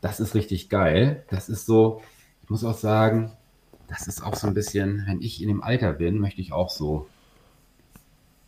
das 0.00 0.20
ist 0.20 0.34
richtig 0.34 0.70
geil. 0.70 1.26
Das 1.28 1.50
ist 1.50 1.66
so, 1.66 2.00
ich 2.42 2.48
muss 2.48 2.64
auch 2.64 2.78
sagen, 2.78 3.32
das 3.88 4.06
ist 4.06 4.22
auch 4.22 4.36
so 4.36 4.46
ein 4.46 4.54
bisschen, 4.54 5.04
wenn 5.06 5.20
ich 5.20 5.42
in 5.42 5.48
dem 5.48 5.62
Alter 5.62 5.92
bin, 5.92 6.18
möchte 6.18 6.40
ich 6.40 6.54
auch 6.54 6.70
so. 6.70 7.08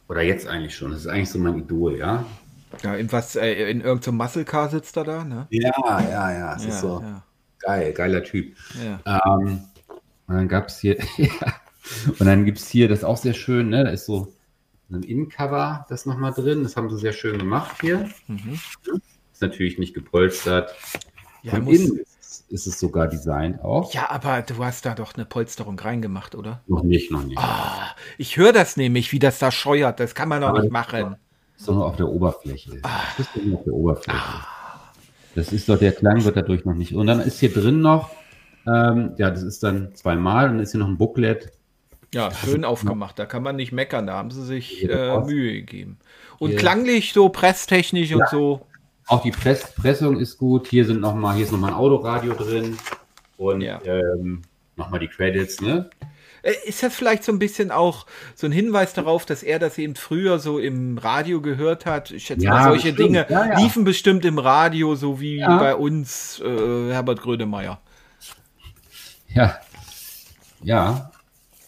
Oder 0.08 0.22
jetzt 0.22 0.46
eigentlich 0.46 0.74
schon. 0.74 0.90
Das 0.90 1.00
ist 1.00 1.06
eigentlich 1.06 1.28
so 1.28 1.38
mein 1.38 1.58
Idol, 1.58 1.98
ja. 1.98 2.24
Ja, 2.82 2.94
in 2.94 3.10
was, 3.12 3.36
äh, 3.36 3.70
in 3.70 3.80
irgendeinem 3.80 4.16
Muscle 4.16 4.44
Car 4.44 4.68
sitzt 4.68 4.96
er 4.96 5.04
da, 5.04 5.24
ne? 5.24 5.46
Ja, 5.50 5.72
ja, 6.00 6.32
ja. 6.32 6.56
Es 6.56 6.64
ja, 6.64 6.68
ist 6.68 6.80
so 6.80 7.00
ja. 7.00 7.22
geil, 7.60 7.92
geiler 7.92 8.22
Typ. 8.22 8.54
Ja. 8.82 9.20
Ähm, 9.24 9.60
und 10.26 10.34
dann 10.34 10.48
gab 10.48 10.68
es 10.68 10.78
hier, 10.78 10.98
ja. 11.16 11.54
Und 12.18 12.26
dann 12.26 12.44
gibt 12.44 12.58
es 12.58 12.68
hier, 12.68 12.88
das 12.88 13.00
ist 13.00 13.04
auch 13.04 13.16
sehr 13.16 13.34
schön, 13.34 13.70
ne? 13.70 13.84
Da 13.84 13.90
ist 13.90 14.06
so 14.06 14.32
ein 14.90 15.02
Innencover, 15.02 15.86
das 15.88 16.06
nochmal 16.06 16.32
drin. 16.32 16.62
Das 16.62 16.76
haben 16.76 16.90
sie 16.90 16.98
sehr 16.98 17.12
schön 17.12 17.38
gemacht 17.38 17.80
hier. 17.80 18.08
Mhm. 18.26 18.58
Ist 19.32 19.42
natürlich 19.42 19.78
nicht 19.78 19.94
gepolstert. 19.94 20.74
Ja, 21.42 21.52
Von 21.52 21.66
innen 21.66 22.00
ist, 22.48 22.66
es 22.66 22.78
sogar 22.78 23.08
designt 23.08 23.62
auch. 23.62 23.92
Ja, 23.92 24.10
aber 24.10 24.42
du 24.42 24.64
hast 24.64 24.84
da 24.84 24.94
doch 24.94 25.14
eine 25.14 25.24
Polsterung 25.24 25.78
reingemacht, 25.78 26.34
oder? 26.34 26.62
Noch 26.66 26.82
nicht, 26.82 27.10
noch 27.10 27.24
nicht. 27.24 27.38
Ah, 27.38 27.94
ich 28.16 28.36
höre 28.36 28.52
das 28.52 28.76
nämlich, 28.76 29.12
wie 29.12 29.18
das 29.18 29.38
da 29.38 29.50
scheuert. 29.50 30.00
Das 30.00 30.14
kann 30.14 30.28
man 30.28 30.40
doch 30.40 30.58
nicht 30.58 30.72
machen. 30.72 31.16
Das 31.58 31.62
ist 31.62 31.68
doch 31.68 31.74
nur 31.74 31.86
auf 31.86 31.96
der 31.96 32.08
Oberfläche. 32.08 32.78
Ah. 32.84 33.00
Das 33.16 33.26
ist 33.26 33.36
doch 33.36 33.42
nur 33.42 33.58
auf 33.58 33.64
der 33.64 33.74
Oberfläche. 33.74 34.18
Ah. 34.18 34.46
Das 35.34 35.52
ist 35.52 35.68
doch, 35.68 35.76
der 35.76 35.90
Klang 35.90 36.24
wird 36.24 36.36
dadurch 36.36 36.64
noch 36.64 36.74
nicht. 36.74 36.94
Und 36.94 37.08
dann 37.08 37.18
ist 37.18 37.40
hier 37.40 37.52
drin 37.52 37.80
noch, 37.80 38.10
ähm, 38.64 39.14
ja, 39.16 39.30
das 39.30 39.42
ist 39.42 39.64
dann 39.64 39.92
zweimal 39.94 40.46
und 40.46 40.54
dann 40.54 40.60
ist 40.60 40.70
hier 40.70 40.78
noch 40.78 40.86
ein 40.86 40.96
Booklet. 40.96 41.50
Ja, 42.14 42.30
schön 42.30 42.64
aufgemacht. 42.64 43.18
Da 43.18 43.26
kann 43.26 43.42
man 43.42 43.56
nicht 43.56 43.72
meckern. 43.72 44.06
Da 44.06 44.14
haben 44.14 44.30
sie 44.30 44.44
sich 44.44 44.88
äh, 44.88 45.18
Mühe 45.20 45.52
gegeben. 45.54 45.98
Und 46.38 46.50
hier. 46.50 46.58
klanglich 46.60 47.12
so, 47.12 47.28
presstechnisch 47.28 48.10
ja. 48.10 48.18
und 48.18 48.28
so. 48.28 48.66
Auch 49.08 49.22
die 49.22 49.32
Press 49.32 49.74
Pressung 49.74 50.20
ist 50.20 50.38
gut. 50.38 50.68
Hier 50.68 50.84
sind 50.84 51.00
noch 51.00 51.16
mal, 51.16 51.34
hier 51.34 51.44
ist 51.44 51.50
nochmal 51.50 51.70
ein 51.70 51.76
Autoradio 51.76 52.34
drin. 52.34 52.78
Und 53.36 53.62
ja. 53.62 53.80
ähm, 53.84 54.42
nochmal 54.76 55.00
die 55.00 55.08
Credits, 55.08 55.60
ne? 55.60 55.90
Äh, 56.42 56.52
ist 56.64 56.82
das 56.82 56.94
vielleicht 56.94 57.24
so 57.24 57.32
ein 57.32 57.38
bisschen 57.38 57.70
auch 57.70 58.06
so 58.34 58.46
ein 58.46 58.52
Hinweis 58.52 58.92
darauf, 58.92 59.26
dass 59.26 59.42
er 59.42 59.58
das 59.58 59.78
eben 59.78 59.94
früher 59.94 60.38
so 60.38 60.58
im 60.58 60.98
Radio 60.98 61.40
gehört 61.40 61.86
hat? 61.86 62.10
Ich 62.10 62.26
schätze 62.26 62.44
ja, 62.44 62.50
mal, 62.50 62.64
solche 62.64 62.92
bestimmt. 62.92 62.98
Dinge 62.98 63.26
ja, 63.28 63.46
ja. 63.46 63.58
liefen 63.58 63.84
bestimmt 63.84 64.24
im 64.24 64.38
Radio, 64.38 64.94
so 64.94 65.20
wie 65.20 65.40
bei 65.40 65.74
uns 65.74 66.40
äh, 66.40 66.92
Herbert 66.92 67.22
Grönemeyer. 67.22 67.80
Ja, 69.28 69.58
ja. 70.62 71.10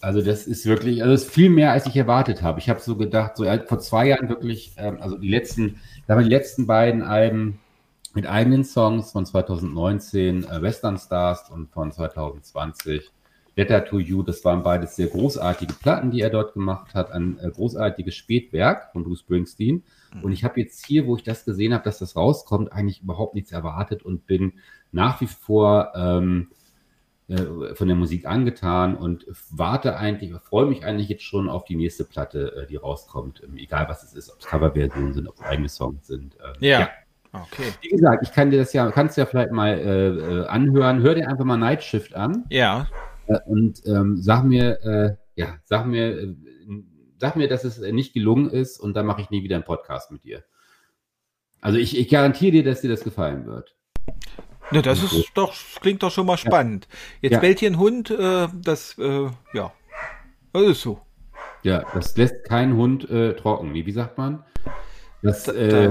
Also 0.02 0.22
das 0.22 0.46
ist 0.46 0.64
wirklich, 0.64 1.02
also 1.02 1.12
das 1.12 1.24
ist 1.24 1.30
viel 1.30 1.50
mehr, 1.50 1.72
als 1.72 1.86
ich 1.86 1.94
erwartet 1.94 2.42
habe. 2.42 2.58
Ich 2.58 2.70
habe 2.70 2.80
so 2.80 2.96
gedacht, 2.96 3.36
so 3.36 3.44
vor 3.66 3.80
zwei 3.80 4.06
Jahren 4.08 4.30
wirklich, 4.30 4.72
ähm, 4.78 4.96
also 5.00 5.18
die 5.18 5.28
letzten, 5.28 5.78
da 6.06 6.14
waren 6.14 6.24
die 6.24 6.30
letzten 6.30 6.66
beiden 6.66 7.02
Alben 7.02 7.58
mit 8.14 8.26
eigenen 8.26 8.64
Songs 8.64 9.12
von 9.12 9.26
2019, 9.26 10.44
äh, 10.44 10.62
Western 10.62 10.98
Stars 10.98 11.50
und 11.50 11.70
von 11.70 11.92
2020 11.92 13.10
Letter 13.56 13.84
to 13.84 13.98
You, 13.98 14.22
das 14.22 14.44
waren 14.44 14.62
beides 14.62 14.96
sehr 14.96 15.08
großartige 15.08 15.74
Platten, 15.74 16.10
die 16.10 16.20
er 16.20 16.30
dort 16.30 16.54
gemacht 16.54 16.94
hat, 16.94 17.10
ein 17.12 17.38
äh, 17.38 17.50
großartiges 17.50 18.14
Spätwerk 18.14 18.92
von 18.92 19.04
Bruce 19.04 19.20
Springsteen. 19.20 19.82
Mhm. 20.14 20.24
Und 20.24 20.32
ich 20.32 20.44
habe 20.44 20.60
jetzt 20.60 20.86
hier, 20.86 21.06
wo 21.06 21.16
ich 21.16 21.22
das 21.22 21.44
gesehen 21.44 21.74
habe, 21.74 21.84
dass 21.84 21.98
das 21.98 22.16
rauskommt, 22.16 22.72
eigentlich 22.72 23.02
überhaupt 23.02 23.34
nichts 23.34 23.52
erwartet 23.52 24.02
und 24.02 24.26
bin 24.26 24.54
nach 24.92 25.20
wie 25.20 25.26
vor 25.26 25.92
ähm, 25.94 26.48
äh, 27.28 27.74
von 27.74 27.86
der 27.86 27.96
Musik 27.96 28.26
angetan 28.26 28.96
und 28.96 29.24
warte 29.50 29.96
eigentlich, 29.96 30.32
freue 30.42 30.66
mich 30.66 30.84
eigentlich 30.84 31.08
jetzt 31.08 31.22
schon 31.22 31.48
auf 31.48 31.64
die 31.64 31.76
nächste 31.76 32.04
Platte, 32.04 32.62
äh, 32.62 32.66
die 32.66 32.76
rauskommt, 32.76 33.42
ähm, 33.44 33.56
egal 33.56 33.88
was 33.88 34.02
es 34.02 34.14
ist, 34.14 34.32
ob 34.32 34.40
es 34.40 34.46
Coverversionen 34.46 35.12
sind, 35.12 35.28
ob 35.28 35.36
es 35.36 35.42
eigene 35.42 35.68
Songs 35.68 36.06
sind. 36.06 36.36
Ähm, 36.44 36.54
ja. 36.60 36.80
ja. 36.80 36.88
Okay. 37.32 37.72
Wie 37.82 37.88
gesagt, 37.88 38.24
ich 38.24 38.32
kann 38.32 38.50
dir 38.50 38.58
das 38.58 38.72
ja, 38.72 38.90
kannst 38.90 39.16
ja 39.16 39.26
vielleicht 39.26 39.52
mal 39.52 39.78
äh, 39.78 40.08
äh, 40.08 40.46
anhören. 40.46 41.00
Hör 41.02 41.14
dir 41.14 41.28
einfach 41.28 41.44
mal 41.44 41.56
Night 41.56 41.84
Shift 41.84 42.14
an. 42.14 42.44
Ja. 42.50 42.88
Äh, 43.30 43.38
und 43.46 43.86
ähm, 43.86 44.16
sag 44.20 44.44
mir, 44.44 44.82
äh, 44.82 45.16
ja, 45.36 45.58
sag 45.64 45.86
mir, 45.86 46.18
äh, 46.20 46.34
sag 47.18 47.36
mir, 47.36 47.48
dass 47.48 47.64
es 47.64 47.78
nicht 47.78 48.12
gelungen 48.12 48.50
ist 48.50 48.78
und 48.78 48.94
dann 48.94 49.06
mache 49.06 49.22
ich 49.22 49.30
nie 49.30 49.42
wieder 49.42 49.56
einen 49.56 49.64
Podcast 49.64 50.10
mit 50.10 50.24
dir. 50.24 50.44
Also 51.60 51.78
ich, 51.78 51.96
ich 51.96 52.08
garantiere 52.08 52.52
dir, 52.52 52.64
dass 52.64 52.80
dir 52.80 52.90
das 52.90 53.04
gefallen 53.04 53.46
wird. 53.46 53.76
Ne, 54.72 54.82
das 54.82 55.02
ist 55.02 55.30
doch, 55.34 55.52
klingt 55.80 56.02
doch 56.02 56.10
schon 56.10 56.26
mal 56.26 56.36
spannend. 56.36 56.88
Jetzt 57.20 57.32
ja. 57.32 57.40
bellt 57.40 57.58
hier 57.58 57.70
ein 57.70 57.78
Hund, 57.78 58.10
äh, 58.10 58.48
das, 58.54 58.96
äh, 58.98 59.28
ja, 59.52 59.72
das 60.52 60.62
ist 60.62 60.82
so. 60.82 61.00
Ja, 61.62 61.84
das 61.92 62.16
lässt 62.16 62.44
kein 62.44 62.76
Hund 62.76 63.08
äh, 63.10 63.34
trocken. 63.34 63.74
Wie, 63.74 63.84
wie 63.84 63.92
sagt 63.92 64.16
man? 64.16 64.44
Das 65.22 65.48
äh, 65.48 65.90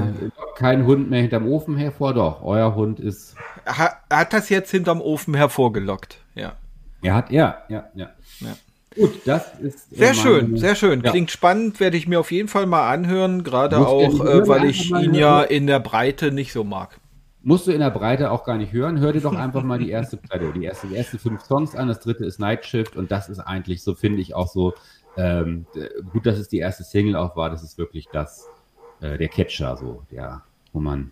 kein 0.55 0.85
Hund 0.87 1.11
mehr 1.11 1.21
hinterm 1.21 1.47
Ofen 1.47 1.77
hervor. 1.77 2.15
Doch, 2.15 2.41
euer 2.41 2.73
Hund 2.73 2.99
ist. 2.99 3.35
Er 3.65 3.99
hat 4.09 4.33
das 4.33 4.49
jetzt 4.49 4.71
hinterm 4.71 5.01
Ofen 5.01 5.35
hervorgelockt, 5.35 6.17
ja. 6.33 6.55
Er 7.01 7.15
hat, 7.15 7.31
ja, 7.31 7.63
ja, 7.69 7.89
ja. 7.95 8.09
ja. 8.39 8.55
Gut, 8.95 9.21
das 9.25 9.59
ist. 9.59 9.95
Sehr 9.95 10.13
schön, 10.13 10.57
sehr 10.57 10.75
schön. 10.75 11.01
Ja. 11.01 11.11
Klingt 11.11 11.31
spannend, 11.31 11.79
werde 11.79 11.95
ich 11.97 12.07
mir 12.07 12.19
auf 12.19 12.31
jeden 12.31 12.47
Fall 12.47 12.65
mal 12.65 12.91
anhören, 12.91 13.43
gerade 13.43 13.77
auch, 13.77 14.25
äh, 14.25 14.47
weil 14.47 14.65
ich 14.65 14.91
ihn 14.91 15.13
ja 15.13 15.41
in 15.41 15.67
der 15.67 15.79
Breite 15.79 16.31
nicht 16.31 16.51
so 16.51 16.63
mag. 16.63 16.99
Musst 17.41 17.67
du 17.67 17.71
in 17.71 17.79
der 17.79 17.91
Breite 17.91 18.31
auch 18.31 18.43
gar 18.43 18.57
nicht 18.57 18.73
hören. 18.73 18.99
Hör 18.99 19.13
dir 19.13 19.21
doch 19.21 19.35
einfach 19.35 19.63
mal 19.63 19.79
die 19.79 19.89
erste 19.89 20.17
Platte, 20.17 20.51
die, 20.53 20.65
erste, 20.65 20.87
die 20.87 20.95
ersten 20.95 21.19
fünf 21.19 21.41
Songs 21.43 21.75
an. 21.75 21.87
Das 21.87 22.01
dritte 22.01 22.25
ist 22.25 22.39
Night 22.39 22.65
Shift 22.65 22.97
und 22.97 23.11
das 23.11 23.29
ist 23.29 23.39
eigentlich, 23.39 23.81
so 23.81 23.95
finde 23.95 24.21
ich 24.21 24.35
auch 24.35 24.47
so, 24.47 24.73
ähm, 25.15 25.65
gut, 26.11 26.25
dass 26.25 26.37
es 26.37 26.49
die 26.49 26.57
erste 26.57 26.83
Single 26.83 27.15
auch 27.15 27.35
war. 27.35 27.49
Das 27.49 27.63
ist 27.63 27.77
wirklich 27.77 28.07
das, 28.11 28.47
äh, 28.99 29.17
der 29.17 29.29
Catcher, 29.29 29.77
so, 29.77 30.03
der, 30.11 30.41
wo 30.73 30.79
man. 30.79 31.11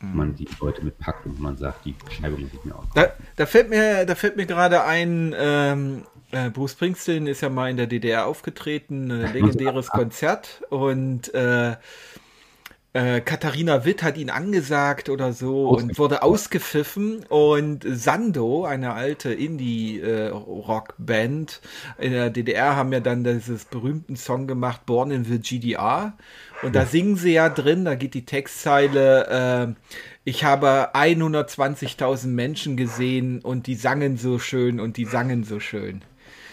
Man 0.00 0.34
die 0.34 0.48
Leute 0.60 0.84
mitpackt 0.84 1.26
und 1.26 1.40
man 1.40 1.56
sagt, 1.56 1.84
die 1.84 1.94
Scheibe 2.10 2.36
muss 2.36 2.50
ich 2.52 2.64
mir 2.64 2.74
auch. 2.74 2.84
Da, 2.94 3.12
da, 3.36 3.46
fällt 3.46 3.70
mir, 3.70 4.06
da 4.06 4.14
fällt 4.14 4.36
mir 4.36 4.46
gerade 4.46 4.84
ein, 4.84 5.34
ähm, 5.36 6.04
äh, 6.30 6.50
Bruce 6.50 6.72
Springsteen 6.72 7.26
ist 7.26 7.40
ja 7.40 7.48
mal 7.48 7.70
in 7.70 7.76
der 7.76 7.86
DDR 7.86 8.26
aufgetreten, 8.26 9.10
ein 9.10 9.32
legendäres 9.32 9.88
Konzert 9.88 10.62
und 10.70 11.32
äh, 11.34 11.76
äh, 12.94 13.20
Katharina 13.20 13.84
Witt 13.84 14.02
hat 14.02 14.16
ihn 14.16 14.30
angesagt 14.30 15.10
oder 15.10 15.34
so 15.34 15.68
und 15.68 15.98
wurde 15.98 16.22
ausgepfiffen 16.22 17.26
und 17.28 17.84
Sando, 17.86 18.64
eine 18.64 18.94
alte 18.94 19.30
Indie-Rock-Band 19.32 21.60
in 21.98 22.12
der 22.12 22.30
DDR, 22.30 22.76
haben 22.76 22.92
ja 22.92 23.00
dann 23.00 23.24
dieses 23.24 23.66
berühmten 23.66 24.16
Song 24.16 24.46
gemacht, 24.46 24.86
Born 24.86 25.10
in 25.10 25.24
the 25.24 25.38
GDR 25.38 26.14
und 26.62 26.74
da 26.74 26.86
singen 26.86 27.16
sie 27.16 27.32
ja 27.34 27.48
drin, 27.48 27.84
da 27.84 27.94
geht 27.94 28.14
die 28.14 28.24
Textzeile, 28.24 29.74
äh, 29.76 29.94
ich 30.24 30.44
habe 30.44 30.90
120.000 30.94 32.26
Menschen 32.28 32.76
gesehen 32.76 33.40
und 33.40 33.66
die 33.66 33.74
sangen 33.74 34.16
so 34.16 34.38
schön 34.38 34.80
und 34.80 34.96
die 34.96 35.04
sangen 35.04 35.44
so 35.44 35.60
schön. 35.60 36.02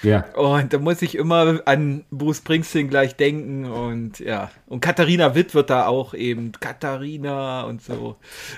Ja. 0.06 0.26
Und 0.36 0.72
da 0.72 0.78
muss 0.78 1.02
ich 1.02 1.16
immer 1.16 1.62
an 1.66 2.06
Bruce 2.12 2.38
Springsteen 2.38 2.90
gleich 2.90 3.16
denken 3.16 3.66
und 3.66 4.20
ja. 4.20 4.52
Und 4.68 4.82
Katharina 4.82 5.36
Witt 5.36 5.56
wird 5.56 5.70
da 5.70 5.88
auch 5.88 6.14
eben 6.14 6.52
Katharina 6.52 7.64
und 7.64 7.82
so. 7.82 8.18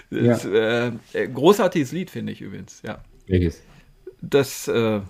Ja. 0.09 0.37
äh, 0.37 0.91
großartiges 1.13 1.91
Lied, 1.93 2.09
finde 2.09 2.33
ich 2.33 2.41
übrigens, 2.41 2.81
ja. 2.85 2.99
Welches? 3.27 3.61
Das 4.21 4.67
äh, 4.67 5.01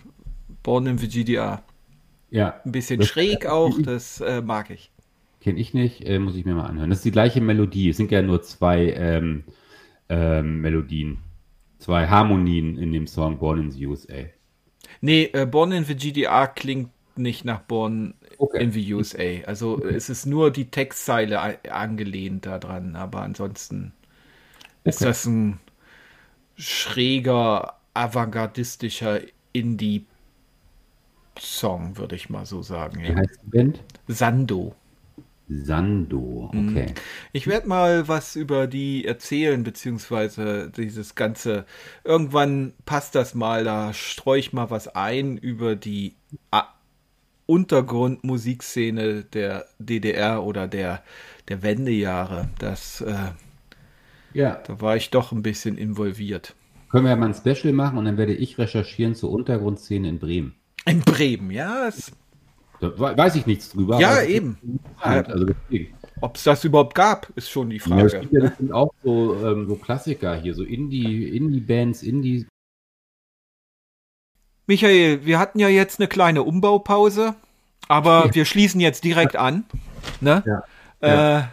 Born 0.63 0.85
in 0.85 1.01
Virginia. 1.01 1.63
Ja. 2.29 2.61
Ein 2.65 2.71
bisschen 2.71 2.99
das, 2.99 3.07
schräg 3.07 3.45
äh, 3.45 3.47
auch, 3.47 3.81
das 3.81 4.21
äh, 4.21 4.41
mag 4.41 4.69
ich. 4.69 4.91
Kenne 5.47 5.61
ich 5.61 5.73
nicht, 5.73 6.05
äh, 6.05 6.19
muss 6.19 6.35
ich 6.35 6.43
mir 6.43 6.55
mal 6.55 6.65
anhören. 6.65 6.89
Das 6.89 6.99
ist 6.99 7.05
die 7.05 7.11
gleiche 7.11 7.39
Melodie. 7.39 7.87
Es 7.91 7.95
sind 7.95 8.11
ja 8.11 8.21
nur 8.21 8.41
zwei 8.41 8.91
ähm, 8.91 9.45
ähm, 10.09 10.59
Melodien, 10.59 11.19
zwei 11.79 12.05
Harmonien 12.09 12.77
in 12.77 12.91
dem 12.91 13.07
Song 13.07 13.37
Born 13.37 13.59
in 13.61 13.71
the 13.71 13.87
USA. 13.87 14.25
Nee, 14.99 15.29
äh, 15.31 15.45
Born 15.45 15.71
in 15.71 15.85
the 15.85 15.95
GDR 15.95 16.47
klingt 16.47 16.89
nicht 17.15 17.45
nach 17.45 17.61
Born 17.61 18.15
okay. 18.39 18.61
in 18.61 18.73
the 18.73 18.93
USA. 18.93 19.41
Also 19.45 19.75
okay. 19.77 19.95
es 19.95 20.09
ist 20.09 20.25
nur 20.25 20.51
die 20.51 20.69
Textzeile 20.69 21.39
angelehnt 21.71 22.45
daran, 22.45 22.97
aber 22.97 23.21
ansonsten 23.21 23.93
okay. 24.81 24.89
ist 24.89 25.01
das 25.01 25.25
ein 25.25 25.61
schräger, 26.57 27.75
avantgardistischer 27.93 29.21
Indie-Song, 29.53 30.05
würde 31.95 32.17
ich 32.17 32.29
mal 32.29 32.45
so 32.45 32.61
sagen. 32.61 33.01
Wie 33.01 33.15
heißt 33.15 33.39
die 33.45 33.49
Band? 33.49 33.81
Sando. 34.09 34.75
Sando, 35.49 36.49
mhm. 36.53 36.69
okay. 36.69 36.93
Ich 37.31 37.47
werde 37.47 37.67
mal 37.67 38.07
was 38.07 38.35
über 38.35 38.67
die 38.67 39.05
erzählen, 39.05 39.63
beziehungsweise 39.63 40.71
dieses 40.75 41.15
ganze. 41.15 41.65
Irgendwann 42.03 42.73
passt 42.85 43.15
das 43.15 43.33
mal, 43.33 43.63
da 43.63 43.93
streue 43.93 44.39
ich 44.39 44.53
mal 44.53 44.69
was 44.69 44.87
ein 44.89 45.37
über 45.37 45.75
die. 45.75 46.15
Ah, 46.51 46.73
Untergrundmusikszene 47.47 49.23
der 49.23 49.65
DDR 49.79 50.43
oder 50.43 50.67
der, 50.67 51.01
der 51.47 51.63
Wendejahre. 51.63 52.49
Das, 52.59 53.01
äh, 53.01 53.31
ja. 54.33 54.61
Da 54.67 54.81
war 54.81 54.97
ich 54.97 55.09
doch 55.09 55.31
ein 55.31 55.41
bisschen 55.41 55.77
involviert. 55.77 56.55
Können 56.89 57.05
wir 57.05 57.11
ja 57.11 57.15
mal 57.15 57.27
ein 57.27 57.33
Special 57.33 57.73
machen 57.73 57.97
und 57.97 58.05
dann 58.05 58.17
werde 58.17 58.33
ich 58.33 58.57
recherchieren 58.57 59.15
zur 59.15 59.31
Untergrundszene 59.31 60.07
in 60.07 60.19
Bremen. 60.19 60.55
In 60.85 61.01
Bremen, 61.01 61.51
ja. 61.51 61.89
Da 62.79 63.17
weiß 63.17 63.35
ich 63.35 63.45
nichts 63.45 63.71
drüber. 63.71 63.99
Ja, 63.99 64.21
eben. 64.21 64.79
Also 64.99 65.47
Ob 66.21 66.35
es 66.35 66.43
das 66.43 66.63
überhaupt 66.63 66.93
gab, 66.95 67.29
ist 67.35 67.49
schon 67.49 67.69
die 67.69 67.79
Frage. 67.79 68.01
Ja, 68.01 68.05
es 68.05 68.19
gibt 68.19 68.33
ja 68.33 68.41
das 68.41 68.57
sind 68.57 68.71
auch 68.71 68.93
so, 69.03 69.35
ähm, 69.43 69.67
so 69.67 69.75
Klassiker 69.75 70.35
hier, 70.35 70.53
so 70.53 70.63
Indie, 70.63 71.27
Indie-Bands, 71.29 72.03
Indie. 72.03 72.47
Michael, 74.67 75.25
wir 75.25 75.39
hatten 75.39 75.59
ja 75.59 75.69
jetzt 75.69 75.99
eine 75.99 76.07
kleine 76.07 76.43
Umbaupause, 76.43 77.35
aber 77.87 78.33
wir 78.33 78.45
schließen 78.45 78.81
jetzt 78.81 79.03
direkt 79.03 79.35
an. 79.35 79.63
Ne? 80.21 80.43
Ja. 80.45 81.39
Äh, 81.39 81.43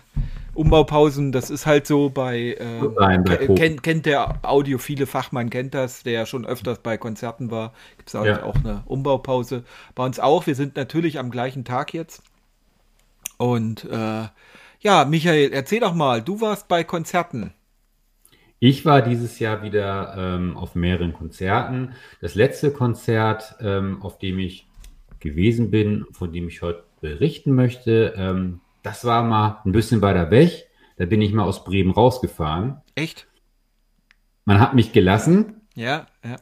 Umbaupausen, 0.54 1.32
das 1.32 1.50
ist 1.50 1.66
halt 1.66 1.86
so 1.86 2.10
bei, 2.10 2.54
äh, 2.58 2.82
Nein, 2.98 3.24
bei 3.24 3.36
kennt, 3.48 3.82
kennt 3.82 4.06
der 4.06 4.38
audiophile 4.42 5.06
Fachmann, 5.06 5.50
kennt 5.50 5.74
das, 5.74 6.02
der 6.02 6.26
schon 6.26 6.46
öfters 6.46 6.78
bei 6.78 6.96
Konzerten 6.96 7.50
war, 7.50 7.72
gibt 7.96 8.08
es 8.08 8.12
ja. 8.12 8.42
auch 8.42 8.56
eine 8.56 8.82
Umbaupause. 8.86 9.64
Bei 9.94 10.04
uns 10.04 10.20
auch, 10.20 10.46
wir 10.46 10.54
sind 10.54 10.76
natürlich 10.76 11.18
am 11.18 11.30
gleichen 11.30 11.64
Tag 11.64 11.92
jetzt. 11.92 12.22
Und 13.36 13.84
äh, 13.84 14.28
ja, 14.80 15.04
Michael, 15.04 15.52
erzähl 15.52 15.80
doch 15.80 15.94
mal, 15.94 16.22
du 16.22 16.40
warst 16.40 16.68
bei 16.68 16.84
Konzerten. 16.84 17.52
Ich 18.60 18.84
war 18.84 19.02
dieses 19.02 19.38
Jahr 19.38 19.62
wieder 19.62 20.14
ähm, 20.16 20.56
auf 20.56 20.74
mehreren 20.74 21.12
Konzerten. 21.12 21.94
Das 22.20 22.34
letzte 22.34 22.70
Konzert, 22.70 23.56
ähm, 23.60 24.02
auf 24.02 24.18
dem 24.18 24.38
ich 24.38 24.66
gewesen 25.20 25.70
bin, 25.70 26.06
von 26.12 26.32
dem 26.32 26.48
ich 26.48 26.62
heute 26.62 26.84
berichten 27.00 27.54
möchte, 27.54 28.14
ähm, 28.16 28.60
das 28.84 29.04
war 29.04 29.24
mal 29.24 29.60
ein 29.64 29.72
bisschen 29.72 30.02
weiter 30.02 30.30
weg. 30.30 30.68
Da 30.96 31.06
bin 31.06 31.20
ich 31.20 31.32
mal 31.32 31.42
aus 31.42 31.64
Bremen 31.64 31.90
rausgefahren. 31.90 32.82
Echt? 32.94 33.26
Man 34.44 34.60
hat 34.60 34.74
mich 34.74 34.92
gelassen. 34.92 35.62
Ja, 35.74 36.06
ja. 36.24 36.36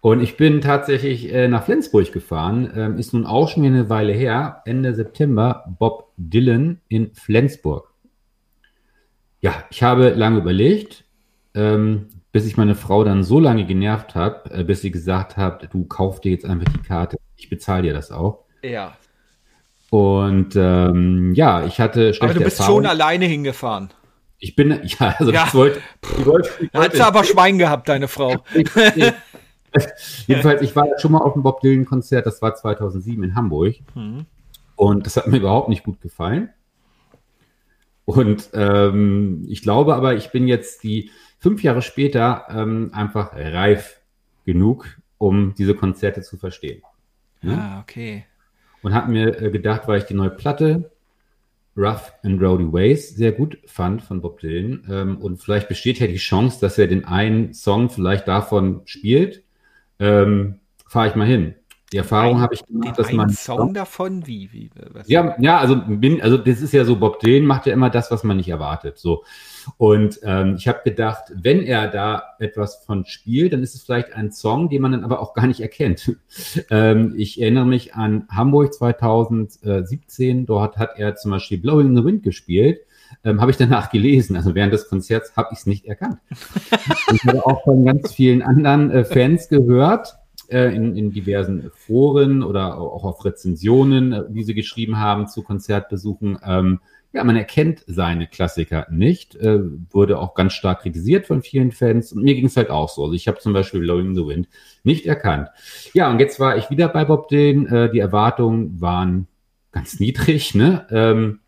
Und 0.00 0.20
ich 0.20 0.36
bin 0.36 0.60
tatsächlich 0.60 1.32
äh, 1.32 1.46
nach 1.46 1.64
Flensburg 1.64 2.10
gefahren. 2.12 2.72
Ähm, 2.74 2.98
ist 2.98 3.12
nun 3.12 3.26
auch 3.26 3.48
schon 3.48 3.64
eine 3.64 3.88
Weile 3.88 4.12
her. 4.12 4.62
Ende 4.64 4.94
September 4.94 5.64
Bob 5.78 6.12
Dylan 6.16 6.80
in 6.88 7.14
Flensburg. 7.14 7.92
Ja, 9.40 9.64
ich 9.70 9.82
habe 9.82 10.10
lange 10.10 10.38
überlegt, 10.38 11.04
ähm, 11.54 12.08
bis 12.32 12.46
ich 12.46 12.56
meine 12.56 12.74
Frau 12.74 13.04
dann 13.04 13.22
so 13.22 13.38
lange 13.38 13.66
genervt 13.66 14.14
habe, 14.14 14.50
äh, 14.50 14.64
bis 14.64 14.80
sie 14.80 14.90
gesagt 14.90 15.36
hat, 15.36 15.72
du 15.72 15.84
kauf 15.84 16.20
dir 16.20 16.32
jetzt 16.32 16.46
einfach 16.46 16.72
die 16.72 16.82
Karte. 16.82 17.18
Ich 17.36 17.50
bezahle 17.50 17.82
dir 17.82 17.92
das 17.92 18.10
auch. 18.10 18.44
Ja. 18.64 18.96
Und 19.92 20.56
ähm, 20.56 21.34
ja, 21.34 21.66
ich 21.66 21.78
hatte 21.78 22.14
schlechte 22.14 22.24
Aber 22.24 22.32
du 22.32 22.40
bist 22.40 22.60
Erfahrung. 22.60 22.78
schon 22.78 22.86
alleine 22.86 23.26
hingefahren. 23.26 23.90
Ich 24.38 24.56
bin, 24.56 24.70
ja, 24.84 25.14
also 25.18 25.30
ja. 25.30 25.44
ich 25.46 25.52
wollte. 25.52 25.82
Ich 26.18 26.24
wollte, 26.24 26.48
ich 26.60 26.72
Hat 26.72 26.94
sie 26.94 27.02
aber 27.02 27.24
Schwein 27.24 27.58
gehabt, 27.58 27.90
deine 27.90 28.08
Frau. 28.08 28.42
Jedenfalls, 30.26 30.62
ich 30.62 30.74
war 30.74 30.86
schon 30.98 31.12
mal 31.12 31.18
auf 31.18 31.34
dem 31.34 31.42
Bob 31.42 31.60
Dylan-Konzert, 31.60 32.24
das 32.24 32.40
war 32.40 32.54
2007 32.54 33.22
in 33.22 33.34
Hamburg. 33.34 33.74
Mhm. 33.94 34.24
Und 34.76 35.04
das 35.04 35.18
hat 35.18 35.26
mir 35.26 35.36
überhaupt 35.36 35.68
nicht 35.68 35.84
gut 35.84 36.00
gefallen. 36.00 36.48
Und 38.06 38.48
ähm, 38.54 39.44
ich 39.46 39.60
glaube 39.60 39.94
aber, 39.94 40.14
ich 40.14 40.30
bin 40.30 40.48
jetzt 40.48 40.84
die 40.84 41.10
fünf 41.38 41.62
Jahre 41.62 41.82
später 41.82 42.46
ähm, 42.48 42.92
einfach 42.94 43.34
reif 43.34 44.00
genug, 44.46 44.86
um 45.18 45.54
diese 45.54 45.74
Konzerte 45.74 46.22
zu 46.22 46.38
verstehen. 46.38 46.80
Ja? 47.42 47.52
Ah, 47.52 47.80
okay 47.82 48.24
und 48.82 48.94
habe 48.94 49.10
mir 49.10 49.40
äh, 49.40 49.50
gedacht, 49.50 49.82
weil 49.86 49.98
ich 49.98 50.04
die 50.04 50.14
neue 50.14 50.30
Platte 50.30 50.90
Rough 51.76 52.12
and 52.22 52.40
Rowdy 52.42 52.70
Ways 52.70 53.14
sehr 53.14 53.32
gut 53.32 53.58
fand 53.64 54.02
von 54.02 54.20
Bob 54.20 54.40
Dylan 54.40 54.84
ähm, 54.90 55.16
und 55.18 55.38
vielleicht 55.38 55.68
besteht 55.68 55.98
ja 55.98 56.06
die 56.06 56.16
Chance, 56.16 56.60
dass 56.60 56.78
er 56.78 56.86
den 56.86 57.04
einen 57.04 57.54
Song 57.54 57.88
vielleicht 57.88 58.28
davon 58.28 58.82
spielt, 58.84 59.42
ähm, 59.98 60.60
fahre 60.86 61.08
ich 61.08 61.14
mal 61.14 61.26
hin. 61.26 61.54
Die 61.92 61.98
Erfahrung 61.98 62.40
habe 62.40 62.54
ich 62.54 62.64
gemacht, 62.66 62.98
dass 62.98 63.12
man 63.12 63.28
Song 63.30 63.74
davon 63.74 64.26
wie 64.26 64.50
wie 64.52 64.70
was? 64.92 65.08
ja 65.08 65.36
ja 65.38 65.58
also 65.58 65.76
bin 65.86 66.22
also 66.22 66.38
das 66.38 66.62
ist 66.62 66.72
ja 66.72 66.84
so 66.84 66.96
Bob 66.96 67.20
Dylan 67.20 67.46
macht 67.46 67.66
ja 67.66 67.72
immer 67.72 67.90
das 67.90 68.10
was 68.10 68.24
man 68.24 68.38
nicht 68.38 68.48
erwartet 68.48 68.98
so 68.98 69.24
und 69.76 70.18
ähm, 70.22 70.56
ich 70.56 70.68
habe 70.68 70.80
gedacht 70.84 71.24
wenn 71.34 71.62
er 71.62 71.88
da 71.88 72.22
etwas 72.38 72.84
von 72.84 73.04
spielt 73.04 73.52
dann 73.52 73.62
ist 73.62 73.74
es 73.74 73.82
vielleicht 73.82 74.14
ein 74.14 74.32
Song 74.32 74.70
den 74.70 74.80
man 74.80 74.92
dann 74.92 75.04
aber 75.04 75.20
auch 75.20 75.34
gar 75.34 75.46
nicht 75.46 75.60
erkennt 75.60 76.16
ähm, 76.70 77.14
ich 77.16 77.40
erinnere 77.40 77.66
mich 77.66 77.94
an 77.94 78.26
Hamburg 78.30 78.72
2017 78.72 80.46
dort 80.46 80.78
hat 80.78 80.92
er 80.96 81.14
zum 81.16 81.30
Beispiel 81.30 81.58
Blowing 81.58 81.94
the 81.94 82.04
Wind 82.04 82.22
gespielt 82.22 82.80
ähm, 83.24 83.40
habe 83.40 83.50
ich 83.50 83.56
danach 83.56 83.90
gelesen. 83.90 84.36
Also 84.36 84.54
während 84.54 84.72
des 84.72 84.88
Konzerts 84.88 85.36
habe 85.36 85.50
ich 85.52 85.58
es 85.58 85.66
nicht 85.66 85.84
erkannt. 85.86 86.18
ich 87.12 87.24
habe 87.26 87.44
auch 87.44 87.62
von 87.64 87.84
ganz 87.84 88.14
vielen 88.14 88.42
anderen 88.42 88.90
äh, 88.90 89.04
Fans 89.04 89.48
gehört, 89.48 90.16
äh, 90.52 90.74
in, 90.74 90.96
in 90.96 91.10
diversen 91.10 91.70
Foren 91.74 92.42
oder 92.42 92.78
auch 92.78 93.04
auf 93.04 93.24
Rezensionen, 93.24 94.12
äh, 94.12 94.24
die 94.28 94.44
sie 94.44 94.54
geschrieben 94.54 94.98
haben 94.98 95.26
zu 95.28 95.42
Konzertbesuchen. 95.42 96.38
Ähm, 96.44 96.80
ja, 97.12 97.24
man 97.24 97.36
erkennt 97.36 97.84
seine 97.86 98.26
Klassiker 98.26 98.86
nicht, 98.90 99.36
äh, 99.36 99.60
wurde 99.90 100.18
auch 100.18 100.34
ganz 100.34 100.54
stark 100.54 100.80
kritisiert 100.82 101.26
von 101.26 101.42
vielen 101.42 101.70
Fans 101.70 102.12
und 102.12 102.22
mir 102.22 102.34
ging 102.34 102.46
es 102.46 102.56
halt 102.56 102.70
auch 102.70 102.88
so. 102.88 103.02
Also 103.04 103.14
ich 103.14 103.28
habe 103.28 103.38
zum 103.38 103.52
Beispiel 103.52 103.80
Blowing 103.80 104.14
the 104.14 104.26
Wind 104.26 104.48
nicht 104.82 105.04
erkannt. 105.06 105.48
Ja, 105.92 106.10
und 106.10 106.20
jetzt 106.20 106.40
war 106.40 106.56
ich 106.56 106.70
wieder 106.70 106.88
bei 106.88 107.04
Bob 107.04 107.28
Dylan. 107.28 107.66
Äh, 107.66 107.90
die 107.90 107.98
Erwartungen 107.98 108.80
waren 108.80 109.26
ganz 109.72 110.00
niedrig, 110.00 110.54
ne? 110.54 110.86
Ähm, 110.90 111.40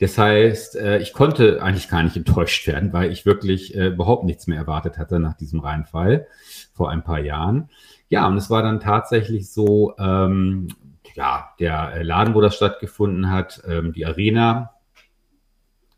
das 0.00 0.16
heißt, 0.16 0.76
äh, 0.76 0.98
ich 0.98 1.12
konnte 1.12 1.62
eigentlich 1.62 1.88
gar 1.88 2.02
nicht 2.02 2.16
enttäuscht 2.16 2.66
werden, 2.66 2.92
weil 2.92 3.12
ich 3.12 3.26
wirklich 3.26 3.76
äh, 3.76 3.88
überhaupt 3.88 4.24
nichts 4.24 4.46
mehr 4.46 4.58
erwartet 4.58 4.96
hatte 4.96 5.20
nach 5.20 5.34
diesem 5.34 5.60
Reinfall 5.60 6.26
vor 6.72 6.90
ein 6.90 7.04
paar 7.04 7.20
Jahren. 7.20 7.68
Ja, 8.08 8.26
und 8.26 8.36
es 8.38 8.48
war 8.48 8.62
dann 8.62 8.80
tatsächlich 8.80 9.52
so, 9.52 9.94
ähm, 9.98 10.68
ja, 11.14 11.50
der 11.60 12.02
Laden, 12.02 12.34
wo 12.34 12.40
das 12.40 12.56
stattgefunden 12.56 13.30
hat, 13.30 13.62
ähm, 13.68 13.92
die 13.92 14.06
Arena, 14.06 14.70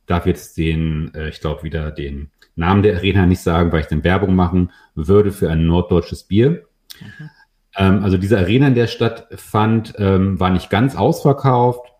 darf 0.07 0.27
jetzt 0.27 0.59
den, 0.59 1.15
äh, 1.15 1.29
ich 1.29 1.41
glaube, 1.41 1.63
wieder 1.63 1.93
den 1.93 2.33
Namen 2.57 2.83
der 2.83 2.97
Arena 2.97 3.25
nicht 3.25 3.41
sagen, 3.41 3.71
weil 3.71 3.81
ich 3.81 3.87
dann 3.87 4.05
Werbung 4.05 4.35
machen 4.35 4.73
würde 4.97 5.31
für 5.31 5.49
ein 5.49 5.67
norddeutsches 5.67 6.25
Bier. 6.25 6.67
Mhm. 7.01 7.31
Ähm, 7.77 8.05
also 8.05 8.19
diese 8.19 8.37
Arena, 8.37 8.67
in 8.67 8.75
der 8.75 8.89
stattfand, 8.89 9.95
ähm, 9.99 10.41
war 10.41 10.51
nicht 10.51 10.71
ganz 10.71 10.97
ausverkauft. 10.97 11.92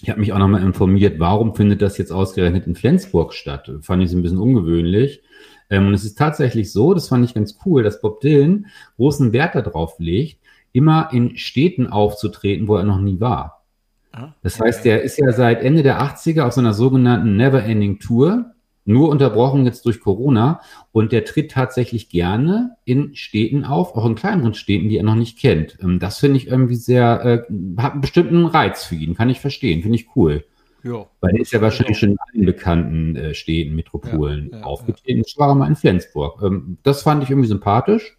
Ich 0.00 0.10
habe 0.10 0.20
mich 0.20 0.32
auch 0.32 0.38
nochmal 0.38 0.62
informiert, 0.62 1.18
warum 1.18 1.54
findet 1.54 1.82
das 1.82 1.98
jetzt 1.98 2.12
ausgerechnet 2.12 2.66
in 2.66 2.74
Flensburg 2.74 3.32
statt? 3.32 3.70
Fand 3.80 4.02
ich 4.02 4.10
es 4.10 4.14
ein 4.14 4.22
bisschen 4.22 4.38
ungewöhnlich. 4.38 5.22
Ähm, 5.70 5.88
und 5.88 5.94
es 5.94 6.04
ist 6.04 6.16
tatsächlich 6.16 6.72
so, 6.72 6.94
das 6.94 7.08
fand 7.08 7.24
ich 7.24 7.34
ganz 7.34 7.58
cool, 7.66 7.82
dass 7.82 8.00
Bob 8.00 8.20
Dylan 8.20 8.66
großen 8.96 9.32
Wert 9.32 9.54
darauf 9.54 9.98
legt, 9.98 10.38
immer 10.72 11.10
in 11.12 11.36
Städten 11.36 11.86
aufzutreten, 11.86 12.68
wo 12.68 12.76
er 12.76 12.84
noch 12.84 13.00
nie 13.00 13.20
war. 13.20 13.64
Ah, 14.12 14.34
das 14.42 14.60
heißt, 14.60 14.86
er 14.86 15.02
ist 15.02 15.18
ja 15.18 15.32
seit 15.32 15.62
Ende 15.62 15.82
der 15.82 16.00
80er 16.00 16.42
auf 16.42 16.52
so 16.52 16.60
einer 16.60 16.74
sogenannten 16.74 17.36
Never 17.36 17.62
Ending 17.62 17.98
Tour 17.98 18.52
nur 18.88 19.10
unterbrochen 19.10 19.66
jetzt 19.66 19.84
durch 19.84 20.00
Corona 20.00 20.60
und 20.92 21.12
der 21.12 21.24
tritt 21.24 21.50
tatsächlich 21.50 22.08
gerne 22.08 22.76
in 22.84 23.14
Städten 23.14 23.64
auf, 23.64 23.94
auch 23.94 24.06
in 24.06 24.14
kleineren 24.14 24.54
Städten, 24.54 24.88
die 24.88 24.96
er 24.96 25.04
noch 25.04 25.14
nicht 25.14 25.38
kennt. 25.38 25.78
Ähm, 25.82 25.98
das 25.98 26.18
finde 26.18 26.38
ich 26.38 26.48
irgendwie 26.48 26.74
sehr, 26.74 27.24
äh, 27.24 27.52
hat 27.80 27.92
einen 27.92 28.00
bestimmten 28.00 28.46
Reiz 28.46 28.84
für 28.84 28.94
ihn, 28.94 29.14
kann 29.14 29.28
ich 29.28 29.40
verstehen, 29.40 29.82
finde 29.82 29.96
ich 29.96 30.16
cool. 30.16 30.44
Ja. 30.82 31.06
Weil 31.20 31.34
er 31.34 31.40
ist 31.40 31.52
ja 31.52 31.60
wahrscheinlich 31.60 31.98
schon 31.98 32.12
in 32.12 32.18
allen 32.18 32.46
bekannten 32.46 33.16
äh, 33.16 33.34
Städten, 33.34 33.74
Metropolen 33.74 34.50
ja, 34.52 34.60
ja, 34.60 34.64
aufgetreten. 34.64 35.22
Ich 35.26 35.36
war 35.36 35.54
mal 35.54 35.68
in 35.68 35.76
Flensburg. 35.76 36.40
Ähm, 36.42 36.78
das 36.82 37.02
fand 37.02 37.22
ich 37.22 37.30
irgendwie 37.30 37.48
sympathisch. 37.48 38.16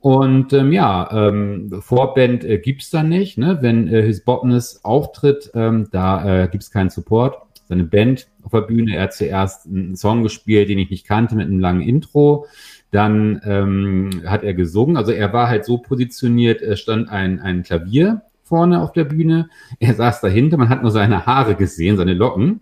Und 0.00 0.52
ähm, 0.52 0.72
ja, 0.72 1.10
ähm, 1.12 1.82
Vorband 1.82 2.44
äh, 2.44 2.62
es 2.78 2.90
da 2.90 3.02
nicht. 3.02 3.36
Ne? 3.36 3.58
Wenn 3.60 3.88
äh, 3.88 4.02
His 4.02 4.24
Botness 4.24 4.84
auftritt, 4.84 5.50
ähm, 5.54 5.88
da 5.90 6.44
äh, 6.44 6.56
es 6.56 6.70
keinen 6.70 6.90
Support. 6.90 7.47
Seine 7.68 7.84
Band 7.84 8.28
auf 8.42 8.52
der 8.52 8.62
Bühne. 8.62 8.96
Er 8.96 9.02
hat 9.02 9.14
zuerst 9.14 9.66
einen 9.66 9.96
Song 9.96 10.22
gespielt, 10.22 10.68
den 10.68 10.78
ich 10.78 10.90
nicht 10.90 11.06
kannte, 11.06 11.36
mit 11.36 11.46
einem 11.46 11.60
langen 11.60 11.82
Intro. 11.82 12.46
Dann 12.90 13.40
ähm, 13.44 14.22
hat 14.26 14.42
er 14.42 14.54
gesungen. 14.54 14.96
Also 14.96 15.12
er 15.12 15.32
war 15.32 15.48
halt 15.48 15.64
so 15.64 15.78
positioniert, 15.78 16.62
es 16.62 16.80
stand 16.80 17.10
ein, 17.10 17.40
ein 17.40 17.62
Klavier 17.62 18.22
vorne 18.42 18.80
auf 18.80 18.92
der 18.92 19.04
Bühne. 19.04 19.50
Er 19.78 19.94
saß 19.94 20.22
dahinter, 20.22 20.56
man 20.56 20.70
hat 20.70 20.82
nur 20.82 20.90
seine 20.90 21.26
Haare 21.26 21.54
gesehen, 21.54 21.98
seine 21.98 22.14
Locken. 22.14 22.60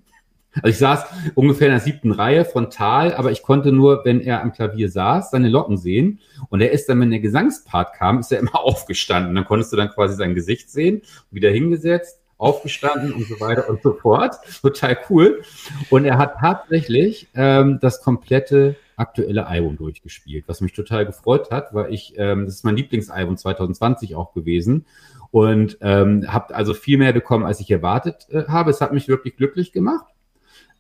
Also 0.57 0.69
ich 0.69 0.79
saß 0.79 1.05
ungefähr 1.35 1.69
in 1.69 1.75
der 1.75 1.81
siebten 1.81 2.13
Reihe 2.13 2.45
frontal, 2.45 3.15
aber 3.15 3.31
ich 3.31 3.43
konnte 3.43 3.73
nur, 3.73 4.05
wenn 4.05 4.21
er 4.21 4.43
am 4.43 4.53
Klavier 4.53 4.89
saß, 4.91 5.31
seine 5.31 5.49
Locken 5.49 5.77
sehen. 5.77 6.19
Und 6.49 6.63
er 6.63 6.73
ist 6.73 6.89
dann, 6.89 7.01
wenn 7.01 7.11
der 7.11 7.21
Gesangspart 7.21 7.95
kam, 7.95 8.19
ist 8.19 8.33
er 8.33 8.41
immer 8.41 8.59
aufgestanden. 8.65 9.35
Dann 9.35 9.45
konntest 9.45 9.73
du 9.73 9.77
dann 9.77 9.91
quasi 9.91 10.17
sein 10.17 10.35
Gesicht 10.35 10.71
sehen, 10.71 11.03
wieder 11.31 11.51
hingesetzt 11.51 12.21
aufgestanden 12.39 13.13
und 13.13 13.27
so 13.27 13.41
weiter 13.41 13.69
und 13.69 13.83
so 13.83 13.95
fort. 13.95 14.37
Total 14.61 14.99
cool. 15.09 15.43
Und 15.91 16.05
er 16.05 16.19
hat 16.19 16.37
tatsächlich 16.41 17.29
ähm, 17.35 17.79
das 17.81 18.03
komplette 18.03 18.77
aktuelle 18.97 19.47
Album 19.47 19.77
durchgespielt, 19.77 20.45
was 20.47 20.61
mich 20.61 20.73
total 20.73 21.07
gefreut 21.07 21.51
hat, 21.51 21.75
weil 21.75 21.93
ich, 21.93 22.15
ähm, 22.17 22.47
das 22.47 22.57
ist 22.57 22.65
mein 22.65 22.77
Lieblingsalbum 22.77 23.37
2020 23.37 24.15
auch 24.15 24.33
gewesen 24.33 24.87
und 25.31 25.79
ähm, 25.83 26.33
habe 26.33 26.55
also 26.55 26.73
viel 26.73 26.99
mehr 26.99 27.13
bekommen, 27.13 27.45
als 27.45 27.61
ich 27.61 27.71
erwartet 27.71 28.27
äh, 28.31 28.45
habe. 28.49 28.71
Es 28.71 28.81
hat 28.81 28.93
mich 28.93 29.09
wirklich 29.09 29.37
glücklich 29.37 29.73
gemacht. 29.73 30.07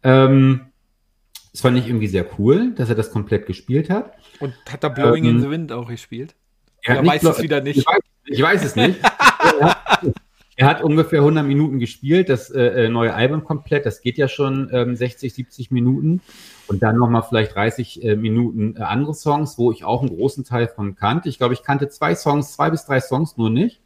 Ähm, 0.02 0.68
das 1.52 1.60
fand 1.60 1.78
ich 1.78 1.86
irgendwie 1.86 2.08
sehr 2.08 2.26
cool, 2.38 2.72
dass 2.74 2.88
er 2.88 2.94
das 2.94 3.10
komplett 3.10 3.46
gespielt 3.46 3.90
hat. 3.90 4.14
Und 4.40 4.54
hat 4.70 4.82
er 4.82 4.90
Blowing 4.90 5.24
ähm, 5.24 5.36
in 5.36 5.40
the 5.40 5.50
Wind 5.50 5.72
auch 5.72 5.88
gespielt? 5.88 6.34
Er 6.82 7.04
weiß 7.04 7.22
es 7.24 7.42
wieder 7.42 7.60
nicht. 7.60 7.78
Ich 7.78 7.86
weiß, 7.86 8.00
ich 8.26 8.42
weiß 8.42 8.64
es 8.64 8.76
nicht. 8.76 9.00
er, 10.56 10.66
hat, 10.66 10.82
ungefähr 10.82 11.20
100 11.20 11.46
Minuten 11.46 11.78
gespielt, 11.78 12.30
das 12.30 12.50
äh, 12.50 12.86
äh, 12.86 12.88
neue 12.88 13.14
Album 13.14 13.44
komplett. 13.44 13.84
Das 13.84 14.00
geht 14.00 14.16
ja 14.16 14.26
schon 14.26 14.70
ähm, 14.72 14.96
60, 14.96 15.34
70 15.34 15.70
Minuten. 15.70 16.22
Und 16.66 16.82
dann 16.82 16.96
nochmal 16.96 17.22
vielleicht 17.22 17.54
30 17.54 18.02
äh, 18.02 18.16
Minuten 18.16 18.74
äh, 18.76 18.80
andere 18.80 19.14
Songs, 19.14 19.58
wo 19.58 19.70
ich 19.70 19.84
auch 19.84 20.00
einen 20.00 20.16
großen 20.16 20.44
Teil 20.44 20.66
von 20.68 20.96
kannte. 20.96 21.28
Ich 21.28 21.36
glaube, 21.36 21.52
ich 21.52 21.62
kannte 21.62 21.88
zwei 21.88 22.14
Songs, 22.14 22.54
zwei 22.54 22.70
bis 22.70 22.86
drei 22.86 23.00
Songs 23.00 23.36
nur 23.36 23.50
nicht. 23.50 23.80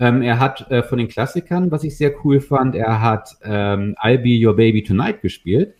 Ähm, 0.00 0.22
er 0.22 0.40
hat 0.40 0.68
äh, 0.70 0.82
von 0.82 0.98
den 0.98 1.08
Klassikern, 1.08 1.70
was 1.70 1.84
ich 1.84 1.96
sehr 1.96 2.12
cool 2.24 2.40
fand, 2.40 2.74
er 2.74 3.00
hat 3.00 3.36
ähm, 3.42 3.94
I'll 4.00 4.18
Be 4.18 4.46
Your 4.46 4.56
Baby 4.56 4.82
Tonight 4.82 5.20
gespielt. 5.20 5.74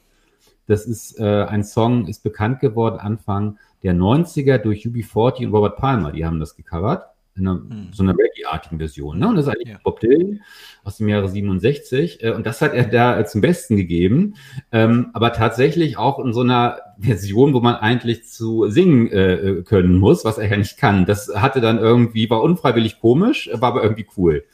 Das 0.67 0.87
ist 0.87 1.19
äh, 1.19 1.45
ein 1.45 1.65
Song, 1.65 2.07
ist 2.07 2.23
bekannt 2.23 2.61
geworden 2.61 3.01
Anfang 3.01 3.59
der 3.83 3.95
90er 3.95 4.59
durch 4.59 4.87
UB40 4.87 5.47
und 5.47 5.55
Robert 5.55 5.77
Palmer. 5.77 6.13
Die 6.13 6.25
haben 6.25 6.39
das 6.39 6.55
gecovert 6.55 7.07
in 7.37 7.47
einer, 7.47 7.61
hm. 7.61 7.89
so 7.93 8.03
einer 8.03 8.13
Reggae-artigen 8.13 8.79
Version. 8.79 9.19
Ne? 9.19 9.29
Und 9.29 9.37
das 9.37 9.47
ist 9.47 9.53
eigentlich 9.53 9.69
ja. 9.69 9.81
Bob 9.83 10.01
Dylan 10.01 10.41
aus 10.85 10.97
dem 10.97 11.09
Jahre 11.09 11.29
67. 11.29 12.23
Äh, 12.23 12.33
und 12.33 12.47
das 12.47 12.61
hat 12.61 12.75
er 12.75 12.85
da 12.85 13.19
äh, 13.19 13.25
zum 13.25 13.41
Besten 13.41 13.77
gegeben. 13.77 14.35
Ähm, 14.73 15.11
aber 15.13 15.33
tatsächlich 15.33 15.97
auch 15.97 16.19
in 16.19 16.33
so 16.33 16.41
einer 16.41 16.79
Version, 16.99 17.55
wo 17.55 17.61
man 17.61 17.77
eigentlich 17.77 18.29
zu 18.29 18.69
singen 18.69 19.09
äh, 19.09 19.63
können 19.65 19.99
muss, 19.99 20.25
was 20.25 20.39
er 20.39 20.51
ja 20.51 20.57
nicht 20.57 20.77
kann. 20.77 21.07
Das 21.07 21.31
hatte 21.35 21.61
dann 21.61 21.79
irgendwie, 21.79 22.29
war 22.31 22.43
unfreiwillig 22.43 23.01
komisch, 23.01 23.51
war 23.53 23.71
aber 23.71 23.83
irgendwie 23.83 24.07
cool. 24.17 24.45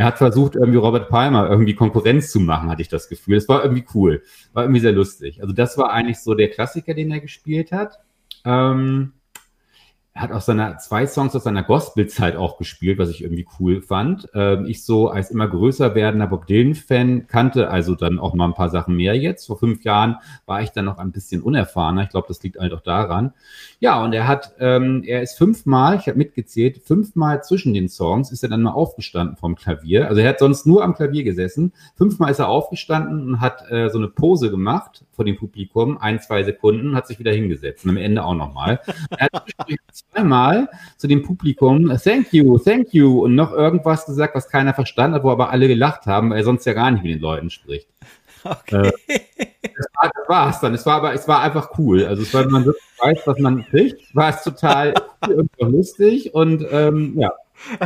Er 0.00 0.06
hat 0.06 0.16
versucht, 0.16 0.54
irgendwie 0.54 0.78
Robert 0.78 1.10
Palmer 1.10 1.50
irgendwie 1.50 1.74
Konkurrenz 1.74 2.30
zu 2.30 2.40
machen, 2.40 2.70
hatte 2.70 2.80
ich 2.80 2.88
das 2.88 3.10
Gefühl. 3.10 3.36
Es 3.36 3.50
war 3.50 3.62
irgendwie 3.62 3.84
cool. 3.94 4.22
War 4.54 4.64
irgendwie 4.64 4.80
sehr 4.80 4.92
lustig. 4.92 5.42
Also 5.42 5.52
das 5.52 5.76
war 5.76 5.92
eigentlich 5.92 6.20
so 6.20 6.34
der 6.34 6.48
Klassiker, 6.48 6.94
den 6.94 7.10
er 7.10 7.20
gespielt 7.20 7.70
hat. 7.70 7.98
Ähm, 8.46 9.12
er 10.12 10.22
hat 10.22 10.32
auch 10.32 10.40
seine 10.40 10.76
zwei 10.78 11.06
Songs 11.06 11.36
aus 11.36 11.44
seiner 11.44 11.62
Gospel-Zeit 11.62 12.34
auch 12.34 12.58
gespielt, 12.58 12.98
was 12.98 13.10
ich 13.10 13.22
irgendwie 13.22 13.46
cool 13.60 13.80
fand. 13.80 14.28
Ähm, 14.34 14.66
ich 14.66 14.84
so 14.84 15.08
als 15.08 15.30
immer 15.30 15.46
größer 15.46 15.94
werdender 15.94 16.26
Bob 16.26 16.46
Dylan-Fan 16.46 17.28
kannte 17.28 17.70
also 17.70 17.94
dann 17.94 18.18
auch 18.18 18.34
mal 18.34 18.46
ein 18.46 18.54
paar 18.54 18.70
Sachen 18.70 18.96
mehr 18.96 19.16
jetzt. 19.16 19.46
Vor 19.46 19.56
fünf 19.56 19.84
Jahren 19.84 20.16
war 20.46 20.62
ich 20.62 20.70
dann 20.70 20.84
noch 20.84 20.98
ein 20.98 21.12
bisschen 21.12 21.42
unerfahrener. 21.42 22.02
Ich 22.02 22.08
glaube, 22.08 22.26
das 22.26 22.42
liegt 22.42 22.58
halt 22.58 22.72
auch 22.72 22.80
daran. 22.80 23.34
Ja, 23.78 24.02
und 24.02 24.12
er 24.12 24.26
hat, 24.26 24.52
ähm, 24.58 25.04
er 25.06 25.22
ist 25.22 25.38
fünfmal, 25.38 25.96
ich 25.96 26.08
habe 26.08 26.18
mitgezählt, 26.18 26.82
fünfmal 26.84 27.44
zwischen 27.44 27.72
den 27.72 27.88
Songs 27.88 28.32
ist 28.32 28.42
er 28.42 28.48
dann 28.48 28.62
mal 28.62 28.72
aufgestanden 28.72 29.36
vom 29.36 29.54
Klavier. 29.54 30.08
Also 30.08 30.20
er 30.20 30.30
hat 30.30 30.40
sonst 30.40 30.66
nur 30.66 30.82
am 30.82 30.94
Klavier 30.94 31.22
gesessen. 31.22 31.72
Fünfmal 31.94 32.32
ist 32.32 32.40
er 32.40 32.48
aufgestanden 32.48 33.28
und 33.28 33.40
hat 33.40 33.70
äh, 33.70 33.88
so 33.90 33.98
eine 33.98 34.08
Pose 34.08 34.50
gemacht 34.50 35.04
vor 35.12 35.24
dem 35.24 35.36
Publikum, 35.36 35.98
ein, 35.98 36.20
zwei 36.20 36.42
Sekunden, 36.42 36.96
hat 36.96 37.06
sich 37.06 37.20
wieder 37.20 37.32
hingesetzt. 37.32 37.84
Und 37.84 37.90
am 37.90 37.96
Ende 37.96 38.24
auch 38.24 38.34
nochmal. 38.34 38.80
Zweimal 40.12 40.68
zu 40.96 41.06
dem 41.06 41.22
Publikum 41.22 41.88
Thank 42.02 42.32
you, 42.32 42.58
thank 42.58 42.92
you 42.92 43.24
und 43.24 43.34
noch 43.34 43.52
irgendwas 43.52 44.06
gesagt, 44.06 44.34
was 44.34 44.48
keiner 44.48 44.74
verstanden 44.74 45.16
hat, 45.16 45.24
wo 45.24 45.30
aber 45.30 45.50
alle 45.50 45.68
gelacht 45.68 46.06
haben, 46.06 46.30
weil 46.30 46.38
er 46.38 46.44
sonst 46.44 46.64
ja 46.66 46.72
gar 46.72 46.90
nicht 46.90 47.02
mit 47.02 47.12
den 47.12 47.20
Leuten 47.20 47.50
spricht. 47.50 47.88
Okay. 48.44 48.90
Äh, 49.06 49.20
das, 49.62 49.86
war, 49.94 50.10
das 50.14 50.28
war's 50.28 50.60
dann. 50.60 50.74
Es 50.74 50.86
war 50.86 50.96
aber, 50.96 51.12
es 51.12 51.28
war 51.28 51.42
einfach 51.42 51.78
cool. 51.78 52.06
Also 52.06 52.22
es 52.22 52.32
war, 52.32 52.44
wenn 52.44 52.52
man 52.52 52.64
wirklich 52.64 52.84
weiß, 52.98 53.18
was 53.26 53.38
man 53.38 53.64
kriegt, 53.66 54.14
war 54.14 54.30
es 54.30 54.42
total 54.42 54.94
lustig 55.58 56.34
und 56.34 56.66
ähm, 56.70 57.14
ja. 57.18 57.32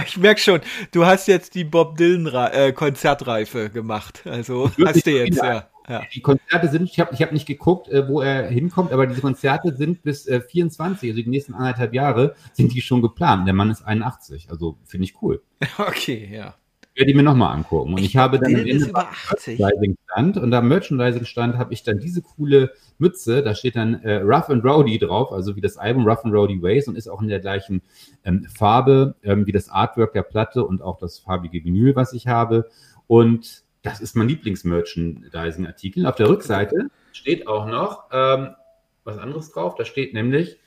Ich 0.07 0.17
merke 0.17 0.41
schon, 0.41 0.61
du 0.93 1.05
hast 1.05 1.27
jetzt 1.27 1.57
die 1.57 1.65
Bob 1.65 1.97
Dylan 1.97 2.33
äh, 2.53 2.73
Konzertreife 2.73 3.71
gemacht. 3.71 4.23
Also 4.25 4.71
hast 4.85 5.05
du 5.05 5.11
jetzt, 5.11 5.43
ja. 5.43 5.69
Ja. 5.89 6.03
Die 6.15 6.21
Konzerte 6.21 6.69
sind, 6.69 6.85
ich 6.85 6.99
habe 6.99 7.13
ich 7.13 7.21
hab 7.21 7.33
nicht 7.33 7.47
geguckt, 7.47 7.89
äh, 7.89 8.09
wo 8.09 8.23
er 8.23 8.49
hinkommt, 8.49 8.93
aber 8.93 9.07
diese 9.07 9.21
Konzerte 9.21 9.77
sind 9.77 10.03
bis 10.03 10.27
äh, 10.27 10.41
24, 10.41 11.11
also 11.11 11.23
die 11.23 11.29
nächsten 11.29 11.55
anderthalb 11.55 11.93
Jahre, 11.93 12.35
sind 12.53 12.73
die 12.73 12.81
schon 12.81 13.03
geplant. 13.03 13.47
Der 13.47 13.55
Mann 13.55 13.71
ist 13.71 13.83
81, 13.83 14.51
also 14.51 14.79
finde 14.85 15.05
ich 15.05 15.23
cool. 15.23 15.43
Okay, 15.79 16.29
ja. 16.33 16.55
Ich 16.95 17.01
werde 17.01 17.11
die 17.11 17.17
mir 17.17 17.25
nochmal 17.25 17.53
angucken. 17.53 17.93
Und 17.93 17.99
ich, 17.99 18.07
ich 18.07 18.17
habe 18.17 18.39
dann 18.39 18.55
am 18.55 18.67
Ende 18.67 18.93
Merchandising 18.93 19.97
stand 20.05 20.37
und 20.37 20.55
am 20.55 20.69
Merchandising 20.69 21.25
stand 21.25 21.59
habe 21.59 21.75
ich 21.75 21.83
dann 21.83 21.99
diese 21.99 22.23
coole 22.23 22.71
Mütze, 22.99 23.43
da 23.43 23.55
steht 23.55 23.75
dann 23.75 23.95
äh, 24.05 24.19
Rough 24.19 24.49
and 24.49 24.65
Rowdy 24.65 24.99
drauf, 24.99 25.33
also 25.33 25.57
wie 25.57 25.61
das 25.61 25.77
Album 25.77 26.07
Rough 26.07 26.25
and 26.25 26.33
Rowdy 26.33 26.63
Ways 26.63 26.87
und 26.87 26.97
ist 26.97 27.09
auch 27.09 27.21
in 27.21 27.29
der 27.29 27.41
gleichen 27.41 27.83
ähm, 28.25 28.47
Farbe 28.57 29.17
ähm, 29.25 29.45
wie 29.47 29.53
das 29.53 29.69
Artwork 29.69 30.13
der 30.13 30.23
Platte 30.23 30.65
und 30.65 30.83
auch 30.83 30.99
das 30.99 31.19
farbige 31.19 31.65
Vinyl, 31.65 31.97
was 31.97 32.13
ich 32.13 32.29
habe. 32.29 32.71
Und 33.09 33.64
das 33.85 34.01
ist 34.01 34.17
mein 34.17 34.29
Lieblingsmerchandising-Artikel. 34.29 36.07
Auf 36.07 36.17
der 36.17 36.29
Rückseite 36.29 36.89
steht 37.13 37.47
auch 37.47 37.67
noch 37.67 38.07
ähm, 38.11 38.57
was 39.05 39.19
anderes 39.19 39.53
drauf. 39.53 39.77
Da 39.77 39.85
steht 39.85 40.15
nämlich 40.15 40.59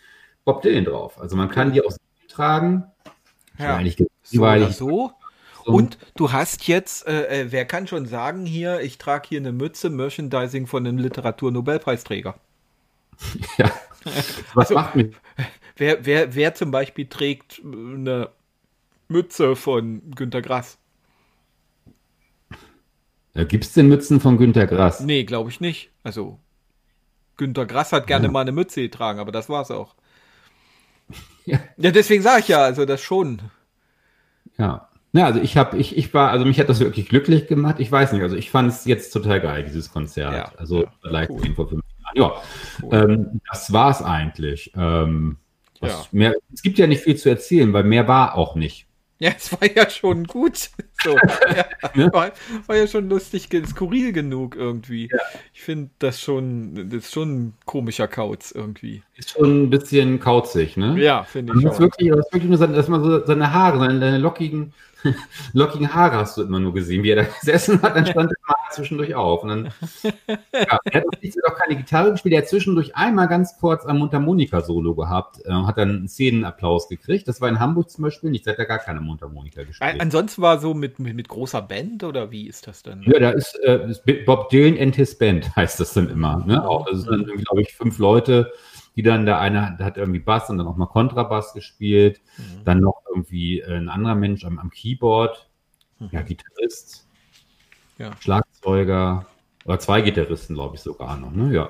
Bob 0.45 0.61
Dylan 0.61 0.85
drauf. 0.85 1.19
Also 1.19 1.35
man 1.35 1.49
kann 1.49 1.73
die 1.73 1.83
auch 1.83 1.91
tragen. 2.29 2.85
Ja, 3.57 3.81
so 4.23 5.11
so. 5.65 5.73
Und 5.73 5.97
du 6.15 6.31
hast 6.31 6.67
jetzt, 6.67 7.07
äh, 7.07 7.41
äh, 7.41 7.51
wer 7.51 7.65
kann 7.65 7.87
schon 7.87 8.05
sagen 8.05 8.45
hier, 8.45 8.79
ich 8.81 8.99
trage 8.99 9.27
hier 9.27 9.39
eine 9.39 9.51
Mütze, 9.51 9.89
Merchandising 9.89 10.65
von 10.65 10.87
einem 10.87 10.97
Literaturnobelpreisträger. 10.97 12.35
Ja. 13.57 13.71
Was 14.53 14.71
also, 14.71 14.75
macht 14.75 14.95
mich? 14.95 15.13
Wer, 15.75 16.05
wer, 16.05 16.33
wer 16.33 16.53
zum 16.53 16.71
Beispiel 16.71 17.07
trägt 17.07 17.59
eine 17.61 18.29
Mütze 19.09 19.57
von 19.57 20.11
Günter 20.11 20.41
Grass? 20.41 20.77
Äh, 23.37 23.45
Gibt 23.45 23.65
es 23.65 23.73
denn 23.73 23.87
Mützen 23.87 24.19
von 24.19 24.37
Günter 24.37 24.65
Grass? 24.65 24.99
Nee, 24.99 25.23
glaube 25.23 25.49
ich 25.49 25.61
nicht. 25.61 25.91
Also, 26.03 26.39
Günter 27.37 27.65
Grass 27.65 27.93
hat 27.93 28.07
gerne 28.07 28.25
ja. 28.25 28.31
mal 28.31 28.41
eine 28.41 28.51
Mütze 28.51 28.81
getragen, 28.81 29.19
aber 29.19 29.31
das 29.31 29.47
war's 29.47 29.71
auch. 29.71 29.95
Ja, 31.45 31.59
ja 31.77 31.91
deswegen 31.91 32.21
sage 32.21 32.41
ich 32.41 32.49
ja, 32.49 32.59
also 32.59 32.83
das 32.83 32.99
schon. 32.99 33.39
Ja. 34.57 34.89
Ja, 35.13 35.27
also 35.27 35.39
ich 35.39 35.55
habe, 35.55 35.77
ich, 35.77 35.95
ich 35.95 36.13
war, 36.13 36.29
also 36.29 36.43
mich 36.43 36.59
hat 36.59 36.67
das 36.67 36.81
wirklich 36.81 37.07
glücklich 37.07 37.47
gemacht. 37.47 37.77
Ich 37.79 37.89
weiß 37.89 38.11
nicht, 38.11 38.21
also 38.21 38.35
ich 38.35 38.51
fand 38.51 38.69
es 38.69 38.83
jetzt 38.83 39.11
total 39.11 39.39
geil, 39.39 39.63
dieses 39.63 39.89
Konzert. 39.89 40.33
Ja, 40.33 40.51
also 40.57 40.83
ja, 40.83 40.91
live 41.03 41.29
cool. 41.29 41.55
vor 41.55 41.69
fünf 41.69 41.83
Jahren. 42.15 42.15
Ja, 42.15 42.41
cool. 42.83 42.89
ähm, 42.91 43.41
das 43.49 43.71
war's 43.71 44.01
eigentlich. 44.01 44.73
Ähm, 44.75 45.37
ja. 45.81 46.03
Mehr, 46.11 46.33
es 46.53 46.61
gibt 46.61 46.77
ja 46.79 46.85
nicht 46.85 47.03
viel 47.03 47.15
zu 47.15 47.29
erzählen, 47.29 47.71
weil 47.71 47.85
mehr 47.85 48.09
war 48.09 48.35
auch 48.35 48.55
nicht. 48.55 48.86
Ja, 49.19 49.31
es 49.35 49.51
war 49.51 49.67
ja 49.69 49.89
schon 49.89 50.25
gut. 50.25 50.69
So, 51.03 51.11
ja, 51.15 51.65
ne? 51.93 52.11
war, 52.11 52.31
war, 52.65 52.75
ja 52.75 52.87
schon 52.87 53.07
lustig, 53.07 53.49
skurril 53.67 54.13
genug 54.13 54.55
irgendwie. 54.55 55.07
Ja. 55.11 55.19
Ich 55.53 55.61
finde 55.61 55.91
das 55.99 56.19
schon, 56.19 56.73
das 56.89 57.03
ist 57.05 57.13
schon 57.13 57.29
ein 57.37 57.53
komischer 57.65 58.07
Kauz 58.07 58.49
irgendwie. 58.49 59.03
Ist 59.15 59.29
schon 59.29 59.65
ein 59.65 59.69
bisschen 59.69 60.19
kauzig, 60.19 60.75
ne? 60.75 60.99
Ja, 60.99 61.23
finde 61.23 61.53
ich. 61.55 61.63
Das 61.63 61.73
ist 61.73 61.79
wirklich, 61.79 62.09
das 62.09 62.33
wirklich 62.33 62.49
nur, 62.49 62.67
dass 62.67 62.87
man 62.87 63.03
so 63.03 63.23
seine 63.27 63.53
Haare, 63.53 63.77
seine 63.77 64.17
lockigen, 64.17 64.73
lockigen 65.53 65.93
Haare 65.93 66.17
hast 66.17 66.37
du 66.37 66.43
immer 66.43 66.59
nur 66.59 66.73
gesehen, 66.73 67.03
wie 67.03 67.11
er 67.11 67.17
da 67.17 67.23
gesessen 67.39 67.81
hat, 67.81 67.95
dann 67.95 68.05
stand 68.05 68.31
er 68.31 68.37
mal 68.47 68.55
zwischendurch 68.71 69.15
auf. 69.15 69.43
Und 69.43 69.49
dann, 69.49 69.65
ja, 70.03 70.79
er 70.85 71.01
hat 71.01 71.05
auch 71.45 71.55
keine 71.55 71.75
Gitarre 71.75 72.11
gespielt, 72.11 72.33
er 72.33 72.41
hat 72.41 72.49
zwischendurch 72.49 72.95
einmal 72.95 73.27
ganz 73.27 73.57
kurz 73.59 73.85
ein 73.85 73.97
Mundharmonika-Solo 73.97 74.95
gehabt, 74.95 75.45
äh, 75.45 75.51
hat 75.51 75.77
dann 75.77 75.89
einen 75.89 76.07
Szenenapplaus 76.07 76.89
gekriegt. 76.89 77.27
Das 77.27 77.41
war 77.41 77.49
in 77.49 77.59
Hamburg 77.59 77.89
zum 77.89 78.03
Beispiel 78.03 78.29
nicht, 78.29 78.45
da 78.47 78.51
hat 78.51 78.59
er 78.59 78.65
gar 78.65 78.79
keine 78.79 79.01
Mundharmonika 79.01 79.63
gespielt. 79.63 79.99
Ansonsten 79.99 80.41
war 80.41 80.59
so 80.59 80.73
mit, 80.73 80.99
mit, 80.99 81.15
mit 81.15 81.27
großer 81.27 81.61
Band 81.61 82.03
oder 82.03 82.31
wie 82.31 82.47
ist 82.47 82.67
das 82.67 82.83
denn? 82.83 83.03
Ja, 83.03 83.19
da 83.19 83.31
ist, 83.31 83.55
äh, 83.63 83.93
Bob 84.25 84.49
Dylan 84.49 84.79
and 84.79 84.95
his 84.95 85.17
Band 85.17 85.55
heißt 85.55 85.79
das 85.79 85.93
dann 85.93 86.09
immer. 86.09 86.43
Ne? 86.45 86.67
Auch, 86.67 86.87
also 86.87 87.09
sind 87.09 87.27
dann, 87.27 87.37
glaube 87.37 87.61
ich, 87.61 87.75
fünf 87.75 87.97
Leute 87.97 88.51
die 88.97 89.03
dann, 89.03 89.27
der 89.27 89.39
eine 89.39 89.77
hat 89.77 89.97
irgendwie 89.97 90.19
Bass 90.19 90.49
und 90.49 90.57
dann 90.57 90.67
auch 90.67 90.75
mal 90.75 90.87
Kontrabass 90.87 91.53
gespielt, 91.53 92.19
mhm. 92.37 92.63
dann 92.65 92.79
noch 92.79 93.03
irgendwie 93.07 93.59
äh, 93.59 93.75
ein 93.75 93.89
anderer 93.89 94.15
Mensch 94.15 94.43
am, 94.43 94.57
am 94.57 94.71
Keyboard, 94.71 95.47
mhm. 95.99 96.09
ja, 96.11 96.21
Gitarrist, 96.23 97.07
ja. 97.99 98.11
Schlagzeuger, 98.19 99.27
oder 99.65 99.79
zwei 99.79 100.01
Gitarristen, 100.01 100.55
glaube 100.55 100.75
ich 100.75 100.81
sogar 100.81 101.17
noch, 101.17 101.31
ne? 101.31 101.53
Ja. 101.53 101.69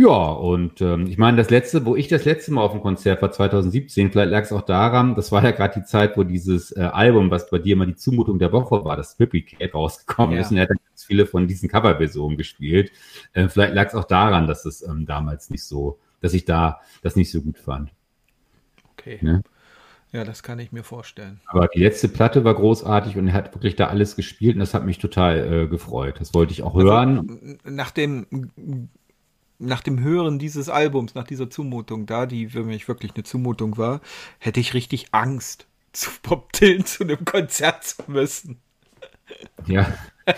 Ja, 0.00 0.30
und 0.30 0.80
ähm, 0.80 1.06
ich 1.08 1.18
meine, 1.18 1.38
das 1.38 1.50
letzte, 1.50 1.84
wo 1.84 1.96
ich 1.96 2.06
das 2.06 2.24
letzte 2.24 2.52
Mal 2.52 2.62
auf 2.62 2.70
dem 2.70 2.82
Konzert 2.82 3.20
war, 3.20 3.32
2017, 3.32 4.12
vielleicht 4.12 4.30
lag 4.30 4.42
es 4.42 4.52
auch 4.52 4.62
daran, 4.62 5.16
das 5.16 5.32
war 5.32 5.42
ja 5.42 5.50
gerade 5.50 5.80
die 5.80 5.84
Zeit, 5.84 6.16
wo 6.16 6.22
dieses 6.22 6.70
äh, 6.76 6.82
Album, 6.82 7.32
was 7.32 7.50
bei 7.50 7.58
dir 7.58 7.72
immer 7.72 7.86
die 7.86 7.96
Zumutung 7.96 8.38
der 8.38 8.52
Woche 8.52 8.84
war, 8.84 8.96
das 8.96 9.16
Triplicate 9.16 9.72
rausgekommen 9.72 10.36
ja. 10.36 10.42
ist. 10.42 10.52
Und 10.52 10.58
er 10.58 10.64
hat 10.64 10.70
dann 10.70 10.78
viele 11.08 11.26
von 11.26 11.48
diesen 11.48 11.68
Coverversionen 11.68 12.36
gespielt. 12.36 12.92
Äh, 13.32 13.48
vielleicht 13.48 13.74
lag 13.74 13.88
es 13.88 13.94
auch 13.94 14.04
daran, 14.04 14.46
dass 14.46 14.64
es 14.64 14.82
ähm, 14.82 15.06
damals 15.06 15.50
nicht 15.50 15.64
so, 15.64 15.98
dass 16.20 16.34
ich 16.34 16.44
da 16.44 16.80
das 17.02 17.16
nicht 17.16 17.32
so 17.32 17.40
gut 17.40 17.58
fand. 17.58 17.90
Okay. 18.92 19.18
Ne? 19.22 19.42
Ja, 20.12 20.24
das 20.24 20.42
kann 20.42 20.58
ich 20.58 20.72
mir 20.72 20.84
vorstellen. 20.84 21.40
Aber 21.46 21.68
die 21.68 21.80
letzte 21.80 22.08
Platte 22.08 22.44
war 22.44 22.54
großartig 22.54 23.16
und 23.16 23.28
er 23.28 23.34
hat 23.34 23.54
wirklich 23.54 23.76
da 23.76 23.88
alles 23.88 24.16
gespielt 24.16 24.54
und 24.54 24.60
das 24.60 24.72
hat 24.72 24.84
mich 24.86 24.98
total 24.98 25.64
äh, 25.64 25.66
gefreut. 25.66 26.16
Das 26.18 26.32
wollte 26.32 26.52
ich 26.52 26.62
auch 26.62 26.74
also, 26.74 26.88
hören. 26.88 27.58
Nach 27.64 27.90
dem 27.90 28.26
nach 29.58 29.82
dem 29.82 30.00
Hören 30.00 30.38
dieses 30.38 30.68
Albums, 30.68 31.14
nach 31.14 31.24
dieser 31.24 31.50
Zumutung 31.50 32.06
da, 32.06 32.26
die 32.26 32.48
für 32.48 32.62
mich 32.62 32.86
wirklich 32.86 33.14
eine 33.14 33.24
Zumutung 33.24 33.76
war, 33.76 34.00
hätte 34.38 34.60
ich 34.60 34.72
richtig 34.72 35.08
Angst, 35.12 35.66
zu 35.92 36.10
Bob 36.22 36.52
Dylan 36.52 36.86
zu 36.86 37.04
einem 37.04 37.24
Konzert 37.24 37.84
zu 37.84 38.02
müssen. 38.06 38.60
Ja. 39.66 39.92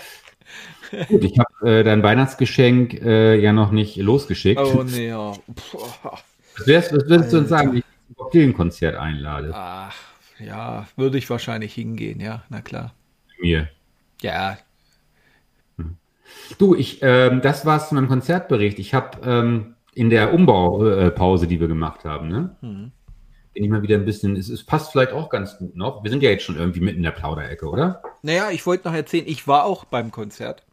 Gut, 1.07 1.23
ich 1.23 1.39
habe 1.39 1.69
äh, 1.69 1.83
dein 1.83 2.03
Weihnachtsgeschenk 2.03 3.01
äh, 3.01 3.39
ja 3.39 3.53
noch 3.53 3.71
nicht 3.71 3.95
losgeschickt. 3.97 4.59
Oh 4.59 4.83
nee, 4.83 5.07
ja. 5.07 5.31
Was, 6.57 6.67
wärst, 6.67 6.91
was 6.93 7.07
würdest 7.07 7.31
du 7.31 7.37
uns 7.37 7.49
sagen, 7.49 7.71
wenn 7.71 7.77
ich 7.77 7.83
zum 8.07 8.15
Bob 8.15 8.31
Dylan-Konzert 8.31 8.97
einlade? 8.97 9.51
Ach, 9.53 9.95
ja, 10.37 10.85
würde 10.97 11.17
ich 11.17 11.29
wahrscheinlich 11.29 11.73
hingehen, 11.73 12.19
ja, 12.19 12.43
na 12.49 12.61
klar. 12.61 12.93
Mir. 13.39 13.69
Ja, 14.21 14.57
Du, 16.57 16.75
ich, 16.75 16.99
ähm, 17.01 17.41
das 17.41 17.65
war's 17.65 17.89
zu 17.89 17.95
meinem 17.95 18.07
Konzertbericht. 18.07 18.79
Ich 18.79 18.93
habe 18.93 19.17
ähm, 19.23 19.75
in 19.93 20.09
der 20.09 20.33
Umbaupause, 20.33 21.47
die 21.47 21.59
wir 21.59 21.67
gemacht 21.67 22.05
haben, 22.05 22.27
ne? 22.27 22.55
Hm. 22.61 22.91
Bin 23.53 23.63
ich 23.63 23.69
mal 23.69 23.81
wieder 23.81 23.95
ein 23.95 24.05
bisschen, 24.05 24.35
es, 24.35 24.49
es 24.49 24.63
passt 24.63 24.91
vielleicht 24.91 25.11
auch 25.11 25.29
ganz 25.29 25.57
gut 25.57 25.75
noch. 25.75 26.03
Wir 26.03 26.11
sind 26.11 26.23
ja 26.23 26.29
jetzt 26.29 26.43
schon 26.43 26.57
irgendwie 26.57 26.79
mitten 26.79 26.97
in 26.97 27.03
der 27.03 27.11
Plauderecke, 27.11 27.67
oder? 27.67 28.01
Naja, 28.21 28.49
ich 28.51 28.65
wollte 28.65 28.87
noch 28.87 28.95
erzählen, 28.95 29.25
ich 29.27 29.47
war 29.47 29.65
auch 29.65 29.85
beim 29.85 30.11
Konzert. 30.11 30.63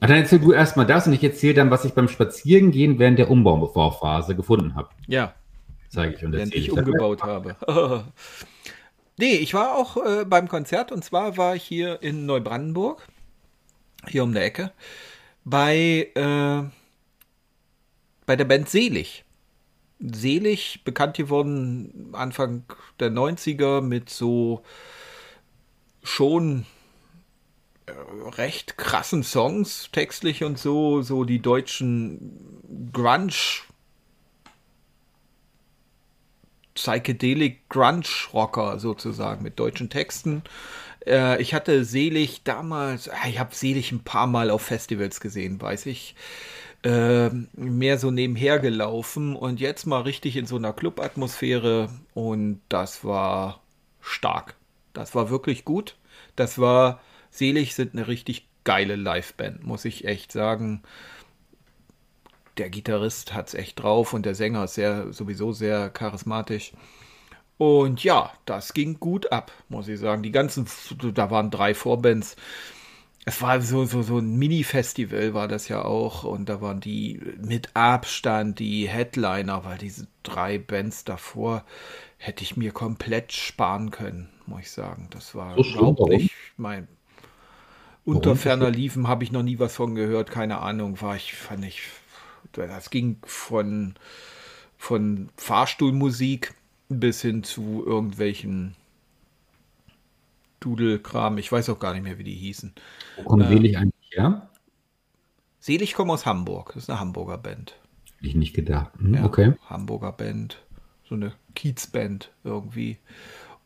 Ah, 0.00 0.06
dann 0.06 0.18
erzähl 0.18 0.38
du 0.38 0.52
erstmal 0.52 0.86
das 0.86 1.06
und 1.06 1.12
ich 1.12 1.24
erzähle 1.24 1.54
dann, 1.54 1.70
was 1.70 1.84
ich 1.84 1.94
beim 1.94 2.08
Spazierengehen 2.08 2.98
während 2.98 3.18
der 3.18 3.30
Umbauphase 3.30 4.36
gefunden 4.36 4.74
habe. 4.74 4.88
Ja, 5.06 5.34
Zeige 5.94 6.14
ich 6.16 6.24
und 6.24 6.32
während 6.32 6.52
erzähle 6.52 6.64
ich 6.64 6.72
umgebaut 6.72 7.22
habe. 7.22 7.56
nee, 9.16 9.34
ich 9.36 9.54
war 9.54 9.76
auch 9.76 9.96
äh, 9.96 10.24
beim 10.24 10.48
Konzert 10.48 10.90
und 10.90 11.04
zwar 11.04 11.36
war 11.36 11.54
ich 11.54 11.62
hier 11.62 12.02
in 12.02 12.26
Neubrandenburg, 12.26 13.06
hier 14.08 14.24
um 14.24 14.34
der 14.34 14.44
Ecke, 14.44 14.72
bei, 15.44 16.10
äh, 16.14 16.68
bei 18.26 18.36
der 18.36 18.44
Band 18.44 18.68
Selig. 18.68 19.24
Selig, 20.00 20.82
bekannt 20.84 21.16
geworden 21.16 22.10
Anfang 22.12 22.64
der 23.00 23.10
90er 23.10 23.80
mit 23.80 24.10
so 24.10 24.62
schon 26.02 26.66
äh, 27.86 27.92
recht 28.30 28.76
krassen 28.76 29.22
Songs, 29.22 29.88
textlich 29.92 30.44
und 30.44 30.58
so, 30.58 31.02
so 31.02 31.24
die 31.24 31.40
deutschen 31.40 32.90
Grunge 32.92 33.32
Psychedelic 36.74 37.68
Grunge 37.68 38.06
Rocker 38.32 38.78
sozusagen 38.78 39.42
mit 39.42 39.58
deutschen 39.58 39.90
Texten. 39.90 40.42
Äh, 41.06 41.40
ich 41.40 41.54
hatte 41.54 41.84
Selig 41.84 42.42
damals, 42.42 43.08
ah, 43.08 43.28
ich 43.28 43.38
habe 43.38 43.54
Selig 43.54 43.92
ein 43.92 44.02
paar 44.02 44.26
Mal 44.26 44.50
auf 44.50 44.62
Festivals 44.62 45.20
gesehen, 45.20 45.60
weiß 45.60 45.86
ich. 45.86 46.14
Äh, 46.84 47.30
mehr 47.54 47.98
so 47.98 48.10
nebenher 48.10 48.58
gelaufen 48.58 49.34
und 49.36 49.58
jetzt 49.58 49.86
mal 49.86 50.02
richtig 50.02 50.36
in 50.36 50.46
so 50.46 50.56
einer 50.56 50.74
Club-Atmosphäre 50.74 51.88
und 52.12 52.60
das 52.68 53.04
war 53.04 53.62
stark. 54.00 54.54
Das 54.92 55.14
war 55.14 55.30
wirklich 55.30 55.64
gut. 55.64 55.96
Das 56.36 56.58
war, 56.58 57.00
Selig 57.30 57.74
sind 57.74 57.94
eine 57.94 58.06
richtig 58.06 58.46
geile 58.64 58.96
Liveband, 58.96 59.64
muss 59.64 59.84
ich 59.84 60.04
echt 60.04 60.30
sagen 60.30 60.82
der 62.58 62.70
Gitarrist 62.70 63.34
hat 63.34 63.48
es 63.48 63.54
echt 63.54 63.82
drauf 63.82 64.12
und 64.12 64.26
der 64.26 64.34
Sänger 64.34 64.64
ist 64.64 64.74
sehr, 64.74 65.12
sowieso 65.12 65.52
sehr 65.52 65.90
charismatisch. 65.90 66.72
Und 67.56 68.02
ja, 68.02 68.32
das 68.46 68.74
ging 68.74 68.98
gut 68.98 69.30
ab, 69.32 69.52
muss 69.68 69.88
ich 69.88 70.00
sagen. 70.00 70.22
Die 70.22 70.32
ganzen, 70.32 70.66
da 71.14 71.30
waren 71.30 71.50
drei 71.50 71.74
Vorbands. 71.74 72.36
Es 73.26 73.40
war 73.40 73.60
so, 73.62 73.86
so, 73.86 74.02
so 74.02 74.18
ein 74.18 74.36
Mini-Festival 74.36 75.32
war 75.32 75.48
das 75.48 75.68
ja 75.68 75.82
auch. 75.84 76.24
Und 76.24 76.48
da 76.48 76.60
waren 76.60 76.80
die 76.80 77.20
mit 77.42 77.70
Abstand 77.74 78.58
die 78.58 78.88
Headliner, 78.88 79.64
weil 79.64 79.78
diese 79.78 80.06
drei 80.22 80.58
Bands 80.58 81.04
davor 81.04 81.64
hätte 82.18 82.42
ich 82.42 82.56
mir 82.56 82.72
komplett 82.72 83.32
sparen 83.32 83.90
können, 83.90 84.28
muss 84.46 84.62
ich 84.62 84.70
sagen. 84.70 85.08
Das 85.10 85.34
war 85.34 85.56
So 85.56 85.62
überhaupt 85.62 86.08
nicht 86.08 86.34
mein. 86.56 86.88
Unter 88.04 88.36
ferner 88.36 88.70
Liefen 88.70 89.08
habe 89.08 89.24
ich 89.24 89.32
noch 89.32 89.42
nie 89.42 89.58
was 89.58 89.76
von 89.76 89.94
gehört, 89.94 90.30
keine 90.30 90.58
Ahnung, 90.60 91.00
war 91.00 91.16
ich, 91.16 91.34
fand 91.34 91.64
ich, 91.64 91.82
das 92.52 92.90
ging 92.90 93.16
von, 93.24 93.94
von 94.76 95.30
Fahrstuhlmusik 95.38 96.52
bis 96.90 97.22
hin 97.22 97.42
zu 97.42 97.82
irgendwelchen 97.86 98.76
Dudelkram. 100.64 101.38
Ich 101.38 101.50
weiß 101.52 101.68
auch 101.68 101.78
gar 101.78 101.92
nicht 101.92 102.02
mehr, 102.02 102.18
wie 102.18 102.24
die 102.24 102.34
hießen. 102.34 102.74
Wo 103.16 103.22
kommt 103.24 103.46
Selig 103.46 103.76
eigentlich 103.76 104.10
her? 104.12 104.48
Selig 105.60 105.94
kommen 105.94 106.10
aus 106.10 106.26
Hamburg. 106.26 106.72
Das 106.74 106.84
ist 106.84 106.90
eine 106.90 107.00
Hamburger 107.00 107.38
Band. 107.38 107.76
Hätte 108.16 108.26
ich 108.28 108.34
nicht 108.34 108.54
gedacht. 108.54 108.92
Hm, 108.98 109.14
Ja, 109.14 109.24
Okay. 109.24 109.54
Hamburger 109.68 110.12
Band. 110.12 110.62
So 111.08 111.14
eine 111.14 111.32
Kiezband 111.54 112.30
irgendwie. 112.44 112.98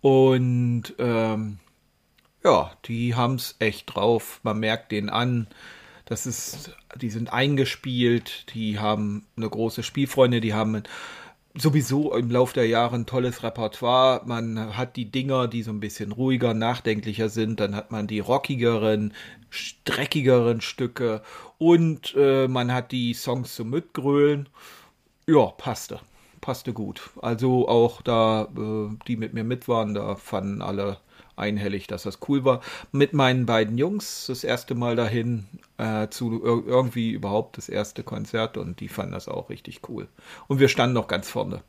Und 0.00 0.94
ähm, 0.98 1.58
ja, 2.44 2.72
die 2.84 3.14
haben 3.14 3.34
es 3.36 3.56
echt 3.58 3.94
drauf. 3.94 4.40
Man 4.42 4.58
merkt 4.60 4.92
denen 4.92 5.08
an. 5.08 5.46
Das 6.04 6.26
ist, 6.26 6.74
die 6.96 7.10
sind 7.10 7.32
eingespielt, 7.32 8.46
die 8.54 8.78
haben 8.78 9.26
eine 9.36 9.48
große 9.48 9.82
Spielfreunde, 9.82 10.40
die 10.40 10.54
haben 10.54 10.82
sowieso 11.56 12.14
im 12.14 12.30
Laufe 12.30 12.54
der 12.54 12.66
Jahre 12.66 12.96
ein 12.96 13.06
tolles 13.06 13.42
Repertoire. 13.42 14.22
Man 14.26 14.76
hat 14.76 14.96
die 14.96 15.10
Dinger, 15.10 15.48
die 15.48 15.62
so 15.62 15.70
ein 15.70 15.80
bisschen 15.80 16.12
ruhiger, 16.12 16.54
nachdenklicher 16.54 17.28
sind. 17.28 17.60
Dann 17.60 17.74
hat 17.74 17.90
man 17.90 18.06
die 18.06 18.20
rockigeren, 18.20 19.14
streckigeren 19.50 20.60
Stücke. 20.60 21.22
Und 21.58 22.14
äh, 22.16 22.48
man 22.48 22.72
hat 22.72 22.92
die 22.92 23.14
Songs 23.14 23.54
zum 23.54 23.70
Mitgrölen. 23.70 24.48
Ja, 25.26 25.46
passte. 25.46 26.00
Passte 26.40 26.72
gut. 26.72 27.10
Also 27.20 27.68
auch 27.68 28.02
da, 28.02 28.48
äh, 28.56 28.96
die 29.06 29.16
mit 29.16 29.34
mir 29.34 29.44
mit 29.44 29.68
waren, 29.68 29.94
da 29.94 30.14
fanden 30.16 30.62
alle 30.62 30.98
einhellig, 31.36 31.86
dass 31.86 32.02
das 32.04 32.18
cool 32.28 32.44
war. 32.44 32.60
Mit 32.92 33.12
meinen 33.12 33.46
beiden 33.46 33.78
Jungs 33.78 34.26
das 34.26 34.44
erste 34.44 34.74
Mal 34.74 34.96
dahin 34.96 35.46
äh, 35.78 36.08
zu 36.08 36.32
ir 36.44 36.66
irgendwie 36.66 37.10
überhaupt 37.12 37.56
das 37.58 37.68
erste 37.68 38.02
Konzert 38.02 38.56
und 38.56 38.80
die 38.80 38.88
fanden 38.88 39.12
das 39.12 39.28
auch 39.28 39.50
richtig 39.50 39.88
cool. 39.88 40.08
Und 40.48 40.58
wir 40.60 40.68
standen 40.68 40.94
noch 40.94 41.08
ganz 41.08 41.28
vorne. 41.30 41.62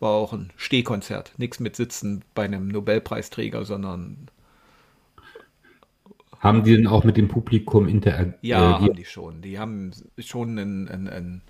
War 0.00 0.10
auch 0.10 0.32
ein 0.32 0.52
Stehkonzert. 0.56 1.32
Nichts 1.38 1.60
mit 1.60 1.76
Sitzen 1.76 2.24
bei 2.34 2.44
einem 2.44 2.68
Nobelpreisträger, 2.68 3.64
sondern 3.64 4.28
Haben 6.38 6.62
die 6.64 6.76
denn 6.76 6.86
auch 6.86 7.04
mit 7.04 7.16
dem 7.16 7.28
Publikum 7.28 7.88
interagiert? 7.88 8.36
ja, 8.42 8.80
haben 8.80 8.94
die 8.94 9.04
schon. 9.04 9.40
Die 9.42 9.58
haben 9.58 9.92
schon 10.18 10.58
einen, 10.58 10.88
einen, 10.88 11.08
einen 11.08 11.42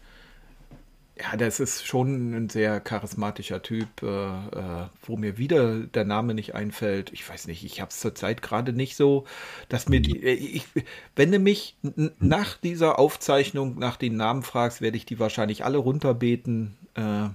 ja, 1.19 1.37
das 1.37 1.61
ist 1.61 1.87
schon 1.87 2.35
ein 2.35 2.49
sehr 2.49 2.81
charismatischer 2.81 3.63
Typ, 3.63 4.03
äh, 4.03 4.07
äh, 4.07 4.87
wo 5.03 5.17
mir 5.17 5.39
wieder 5.39 5.81
der 5.81 6.05
Name 6.05 6.35
nicht 6.35 6.55
einfällt. 6.55 7.13
Ich 7.13 7.29
weiß 7.29 7.47
nicht, 7.47 7.65
ich 7.65 7.81
habe 7.81 7.91
es 7.91 8.01
zurzeit 8.01 8.43
gerade 8.43 8.73
nicht 8.73 8.97
so, 8.97 9.25
dass 9.69 9.89
mir 9.89 10.01
die, 10.01 10.23
äh, 10.23 10.33
ich, 10.33 10.67
wenn 11.15 11.31
du 11.31 11.39
mich 11.39 11.77
nach 12.19 12.57
dieser 12.57 12.99
Aufzeichnung 12.99 13.79
nach 13.79 13.97
den 13.97 14.17
Namen 14.17 14.43
fragst, 14.43 14.81
werde 14.81 14.97
ich 14.97 15.07
die 15.07 15.21
wahrscheinlich 15.21 15.65
alle 15.65 15.79
runterbeten. 15.79 16.77
Äh, 16.95 17.29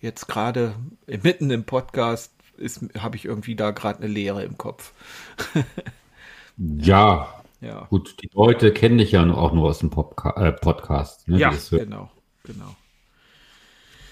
jetzt 0.00 0.26
gerade 0.26 0.74
mitten 1.06 1.50
im 1.50 1.64
Podcast 1.64 2.32
habe 2.98 3.16
ich 3.16 3.24
irgendwie 3.24 3.54
da 3.54 3.70
gerade 3.70 4.02
eine 4.02 4.12
Leere 4.12 4.42
im 4.42 4.58
Kopf. 4.58 4.92
ja, 6.56 7.32
Ja, 7.60 7.86
gut, 7.90 8.22
die 8.22 8.30
Leute 8.34 8.72
kennen 8.72 8.98
dich 8.98 9.12
ja 9.12 9.28
auch 9.34 9.52
nur 9.52 9.68
aus 9.68 9.80
dem 9.80 9.90
Popca 9.90 10.30
äh, 10.40 10.52
Podcast. 10.52 11.26
Ne, 11.26 11.38
ja, 11.38 11.52
genau, 11.70 12.08
genau. 12.44 12.76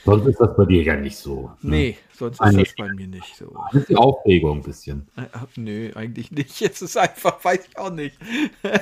Sonst 0.06 0.26
ist 0.26 0.40
das 0.40 0.56
bei 0.56 0.64
dir 0.64 0.82
ja 0.82 0.96
nicht 0.96 1.16
so. 1.16 1.50
Ne? 1.62 1.76
Nee, 1.76 1.96
sonst 2.12 2.40
Ah, 2.40 2.48
ist 2.50 2.58
das 2.58 2.74
bei 2.76 2.92
mir 2.94 3.08
nicht 3.08 3.36
so. 3.36 3.52
Das 3.72 3.82
ist 3.82 3.88
die 3.90 3.96
Aufregung 3.96 4.58
ein 4.58 4.62
bisschen. 4.62 5.08
Äh, 5.16 5.24
Nö, 5.56 5.90
eigentlich 5.94 6.30
nicht. 6.30 6.60
Jetzt 6.60 6.80
ist 6.80 6.96
einfach, 6.96 7.44
weiß 7.44 7.66
ich 7.68 7.78
auch 7.78 7.90
nicht. 7.90 8.16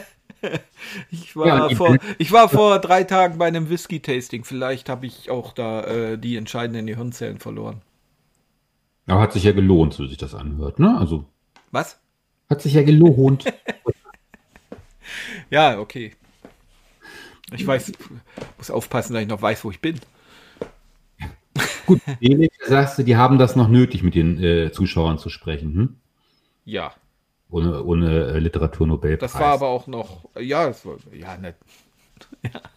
Ich 1.11 1.35
war, 1.37 1.47
Ja, 1.47 1.69
vor, 1.71 1.97
ich 2.19 2.31
war 2.31 2.51
vor 2.51 2.79
drei 2.79 3.05
Tagen 3.05 3.39
bei 3.39 3.47
einem 3.47 3.71
Whisky-Tasting. 3.71 4.45
Vielleicht 4.45 4.91
habe 4.91 5.07
ich 5.07 5.31
auch 5.31 5.55
da 5.55 5.85
äh, 5.85 6.19
die 6.19 6.37
entscheidenden 6.37 6.87
Gehirnzellen 6.87 7.39
verloren. 7.39 7.81
Aber 9.07 9.23
hat 9.23 9.33
sich 9.33 9.45
ja 9.45 9.53
gelohnt, 9.53 9.95
so 9.95 10.07
sich 10.07 10.19
das 10.19 10.35
anhört. 10.35 10.79
Ne? 10.79 10.99
Also 10.99 11.25
Was? 11.71 11.99
hat 12.51 12.61
sich 12.61 12.75
ja 12.75 12.83
gelohnt. 12.83 13.45
Ja, 15.51 15.79
okay. 15.79 16.13
Ich 17.53 17.67
weiß, 17.67 17.93
muss 18.59 18.71
aufpassen, 18.71 19.13
dass 19.13 19.23
ich 19.23 19.29
noch 19.29 19.43
weiß, 19.43 19.65
wo 19.65 19.71
ich 19.71 19.81
bin. 19.81 20.01
Gut, 21.87 22.01
Felix, 22.19 22.57
sagst 22.67 22.99
du, 22.99 23.03
die 23.05 23.17
haben 23.17 23.39
das 23.39 23.57
noch 23.57 23.69
nötig, 23.69 24.03
mit 24.03 24.15
den 24.15 24.43
äh, 24.43 24.71
Zuschauern 24.73 25.19
zu 25.19 25.29
sprechen. 25.31 25.75
Hm? 25.75 25.97
Ja, 26.65 26.95
Ohne, 27.49 27.83
ohne 27.85 28.35
äh, 28.35 28.39
Literaturnobelpreis. 28.39 29.19
das 29.19 29.39
war 29.39 29.53
aber 29.55 29.69
auch 29.69 29.87
noch, 29.87 30.29
ja, 30.39 30.67
das 30.67 30.85
war, 30.87 30.99
ja, 31.13 31.37
ne, 31.37 31.55
ja. 32.43 32.63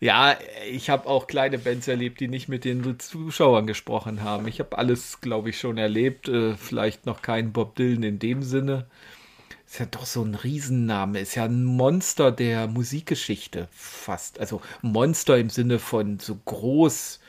Ja, 0.00 0.36
ich 0.70 0.90
habe 0.90 1.08
auch 1.08 1.26
kleine 1.26 1.58
Bands 1.58 1.88
erlebt, 1.88 2.20
die 2.20 2.28
nicht 2.28 2.48
mit 2.48 2.64
den 2.64 2.98
Zuschauern 2.98 3.66
gesprochen 3.66 4.22
haben. 4.22 4.46
Ich 4.48 4.60
habe 4.60 4.78
alles, 4.78 5.20
glaube 5.20 5.50
ich, 5.50 5.58
schon 5.60 5.78
erlebt. 5.78 6.28
Äh, 6.28 6.56
vielleicht 6.56 7.06
noch 7.06 7.22
keinen 7.22 7.52
Bob 7.52 7.76
Dylan 7.76 8.02
in 8.02 8.18
dem 8.18 8.42
Sinne. 8.42 8.86
Ist 9.66 9.80
ja 9.80 9.86
doch 9.86 10.06
so 10.06 10.22
ein 10.24 10.34
Riesenname. 10.36 11.20
Ist 11.20 11.36
ja 11.36 11.44
ein 11.44 11.64
Monster 11.64 12.32
der 12.32 12.66
Musikgeschichte 12.68 13.68
fast. 13.72 14.40
Also 14.40 14.62
Monster 14.82 15.38
im 15.38 15.50
Sinne 15.50 15.78
von 15.78 16.18
so 16.20 16.36
groß, 16.44 17.20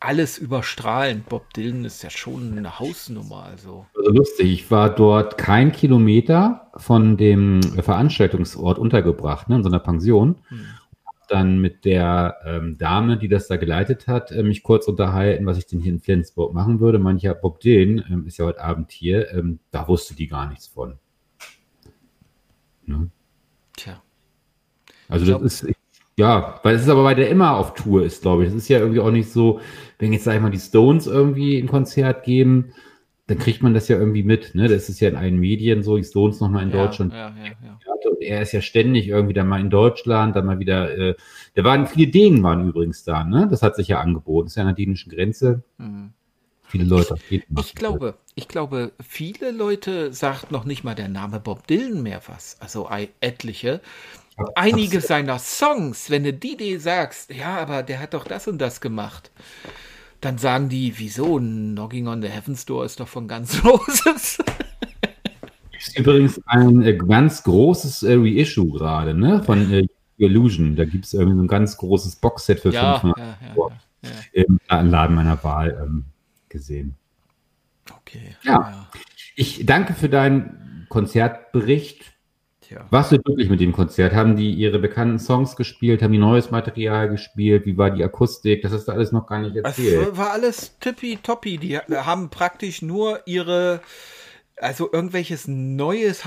alles 0.00 0.38
überstrahlend. 0.38 1.28
Bob 1.28 1.52
Dylan 1.54 1.84
ist 1.84 2.02
ja 2.02 2.10
schon 2.10 2.56
eine 2.56 2.78
Hausnummer. 2.78 3.44
Also. 3.44 3.86
also 3.96 4.10
lustig. 4.10 4.50
Ich 4.52 4.70
war 4.70 4.90
dort 4.94 5.38
kein 5.38 5.72
Kilometer 5.72 6.70
von 6.76 7.16
dem 7.16 7.62
Veranstaltungsort 7.62 8.78
untergebracht, 8.78 9.48
ne, 9.48 9.56
in 9.56 9.62
so 9.62 9.68
einer 9.68 9.80
Pension. 9.80 10.36
Hm 10.48 10.66
dann 11.30 11.60
mit 11.60 11.84
der 11.84 12.38
ähm, 12.44 12.76
Dame, 12.76 13.16
die 13.16 13.28
das 13.28 13.46
da 13.46 13.56
geleitet 13.56 14.08
hat, 14.08 14.32
äh, 14.32 14.42
mich 14.42 14.62
kurz 14.62 14.88
unterhalten, 14.88 15.46
was 15.46 15.58
ich 15.58 15.66
denn 15.66 15.80
hier 15.80 15.92
in 15.92 16.00
Flensburg 16.00 16.52
machen 16.52 16.80
würde. 16.80 16.98
Mancher 16.98 17.34
Bob 17.34 17.60
Dylan 17.60 18.04
ähm, 18.10 18.26
ist 18.26 18.38
ja 18.38 18.46
heute 18.46 18.60
Abend 18.60 18.90
hier. 18.90 19.32
Ähm, 19.32 19.60
da 19.70 19.86
wusste 19.86 20.14
die 20.14 20.26
gar 20.26 20.48
nichts 20.48 20.66
von. 20.66 20.98
Ne? 22.84 23.10
Tja. 23.76 24.02
Also 25.08 25.24
glaub, 25.24 25.42
das 25.42 25.62
ist, 25.62 25.74
ja, 26.16 26.60
weil 26.62 26.76
es 26.76 26.82
ist 26.82 26.88
aber, 26.88 27.04
weil 27.04 27.14
der 27.14 27.30
immer 27.30 27.56
auf 27.56 27.74
Tour 27.74 28.04
ist, 28.04 28.22
glaube 28.22 28.44
ich. 28.44 28.50
Das 28.50 28.56
ist 28.56 28.68
ja 28.68 28.78
irgendwie 28.78 29.00
auch 29.00 29.10
nicht 29.10 29.30
so, 29.30 29.60
wenn 29.98 30.12
jetzt, 30.12 30.24
sag 30.24 30.34
ich 30.34 30.40
mal, 30.40 30.50
die 30.50 30.58
Stones 30.58 31.06
irgendwie 31.06 31.58
ein 31.58 31.68
Konzert 31.68 32.24
geben, 32.24 32.72
dann 33.26 33.38
kriegt 33.38 33.62
man 33.62 33.74
das 33.74 33.88
ja 33.88 33.96
irgendwie 33.96 34.24
mit. 34.24 34.54
Ne? 34.54 34.68
Das 34.68 34.88
ist 34.88 35.00
ja 35.00 35.08
in 35.08 35.16
allen 35.16 35.38
Medien 35.38 35.82
so, 35.82 35.96
die 35.96 36.04
Stones 36.04 36.40
nochmal 36.40 36.64
in 36.64 36.70
ja, 36.70 36.84
Deutschland. 36.84 37.12
Ja, 37.12 37.28
ja, 37.28 37.44
ja. 37.44 37.78
Und 38.10 38.20
er 38.22 38.42
ist 38.42 38.52
ja 38.52 38.60
ständig 38.60 39.08
irgendwie 39.08 39.34
dann 39.34 39.48
mal 39.48 39.60
in 39.60 39.70
Deutschland, 39.70 40.34
dann 40.34 40.46
mal 40.46 40.58
wieder, 40.58 40.96
äh, 40.96 41.14
da 41.54 41.64
waren 41.64 41.86
viele 41.86 42.10
Dänen 42.10 42.42
waren 42.42 42.68
übrigens 42.68 43.04
da, 43.04 43.24
ne? 43.24 43.46
Das 43.48 43.62
hat 43.62 43.76
sich 43.76 43.88
ja 43.88 44.00
angeboten. 44.00 44.46
Das 44.46 44.52
ist 44.52 44.56
ja 44.56 44.62
an 44.62 44.68
der 44.68 44.76
dänischen 44.76 45.12
Grenze. 45.12 45.62
Mhm. 45.78 46.12
Viele 46.64 46.84
Leute. 46.84 47.16
Ich, 47.30 47.42
ich 47.58 47.74
glaube, 47.74 48.14
ich 48.36 48.46
glaube, 48.46 48.92
viele 49.02 49.50
Leute 49.50 50.12
sagt 50.12 50.52
noch 50.52 50.64
nicht 50.64 50.84
mal 50.84 50.94
der 50.94 51.08
Name 51.08 51.40
Bob 51.40 51.66
Dylan 51.66 52.02
mehr 52.02 52.22
was. 52.26 52.56
Also 52.60 52.88
etliche. 53.20 53.80
Einige 54.54 55.00
seiner 55.00 55.38
Songs, 55.38 56.10
wenn 56.10 56.24
du 56.24 56.32
die 56.32 56.56
dir 56.56 56.80
sagst, 56.80 57.32
ja, 57.32 57.58
aber 57.58 57.82
der 57.82 58.00
hat 58.00 58.14
doch 58.14 58.24
das 58.24 58.48
und 58.48 58.58
das 58.58 58.80
gemacht 58.80 59.30
dann 60.20 60.38
sagen 60.38 60.68
die, 60.68 60.98
wieso? 60.98 61.38
Knocking 61.38 62.08
on 62.08 62.22
the 62.22 62.28
Heaven's 62.28 62.64
Door 62.66 62.84
ist 62.84 63.00
doch 63.00 63.08
von 63.08 63.26
ganz 63.26 63.64
Roses. 63.64 64.38
ist 65.78 65.98
übrigens 65.98 66.40
ein 66.46 66.82
äh, 66.82 66.96
ganz 66.96 67.42
großes 67.42 68.02
äh, 68.02 68.14
Reissue 68.14 68.70
gerade, 68.70 69.14
ne? 69.14 69.42
Von 69.42 69.72
äh, 69.72 69.86
Illusion. 70.18 70.76
Da 70.76 70.84
gibt 70.84 71.06
es 71.06 71.14
irgendwie 71.14 71.36
so 71.36 71.42
ein 71.42 71.48
ganz 71.48 71.76
großes 71.76 72.16
Boxset 72.16 72.60
für 72.60 72.70
ja, 72.70 72.98
500 72.98 73.18
ja, 73.18 73.70
ja, 74.02 74.10
ja, 74.64 74.80
im 74.80 74.90
Laden 74.90 75.16
meiner 75.16 75.42
Wahl 75.42 75.78
ähm, 75.82 76.04
gesehen. 76.48 76.96
Okay. 77.90 78.36
Ja. 78.42 78.88
Ich 79.36 79.64
danke 79.64 79.94
für 79.94 80.10
deinen 80.10 80.86
Konzertbericht. 80.90 82.04
Tja. 82.70 82.86
Warst 82.90 83.10
du 83.10 83.18
glücklich 83.18 83.50
mit 83.50 83.58
dem 83.58 83.72
Konzert? 83.72 84.14
Haben 84.14 84.36
die 84.36 84.52
ihre 84.52 84.78
bekannten 84.78 85.18
Songs 85.18 85.56
gespielt? 85.56 86.04
Haben 86.04 86.12
die 86.12 86.18
neues 86.18 86.52
Material 86.52 87.08
gespielt? 87.08 87.66
Wie 87.66 87.76
war 87.76 87.90
die 87.90 88.04
Akustik? 88.04 88.62
Das 88.62 88.70
hast 88.70 88.86
du 88.86 88.92
alles 88.92 89.10
noch 89.10 89.26
gar 89.26 89.40
nicht 89.40 89.56
erzählt. 89.56 90.12
Es 90.12 90.16
war 90.16 90.30
alles 90.30 90.78
tippitoppi. 90.78 91.58
Die 91.58 91.78
haben 91.78 92.30
praktisch 92.30 92.80
nur 92.80 93.26
ihre, 93.26 93.80
also 94.56 94.88
irgendwelches 94.92 95.48
Neues, 95.48 96.22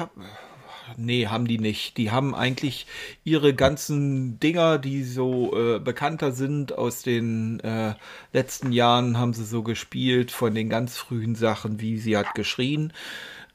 Nee, 0.97 1.27
haben 1.27 1.47
die 1.47 1.59
nicht. 1.59 1.97
Die 1.97 2.11
haben 2.11 2.35
eigentlich 2.35 2.87
ihre 3.23 3.53
ganzen 3.53 4.37
Dinger, 4.41 4.77
die 4.79 5.05
so 5.05 5.55
äh, 5.57 5.79
bekannter 5.79 6.33
sind 6.33 6.77
aus 6.77 7.03
den 7.03 7.61
äh, 7.61 7.93
letzten 8.33 8.73
Jahren, 8.73 9.17
haben 9.17 9.33
sie 9.33 9.45
so 9.45 9.63
gespielt 9.63 10.29
von 10.29 10.53
den 10.53 10.67
ganz 10.67 10.97
frühen 10.97 11.35
Sachen, 11.35 11.79
wie 11.79 11.97
sie 11.97 12.17
hat 12.17 12.35
geschrien. 12.35 12.91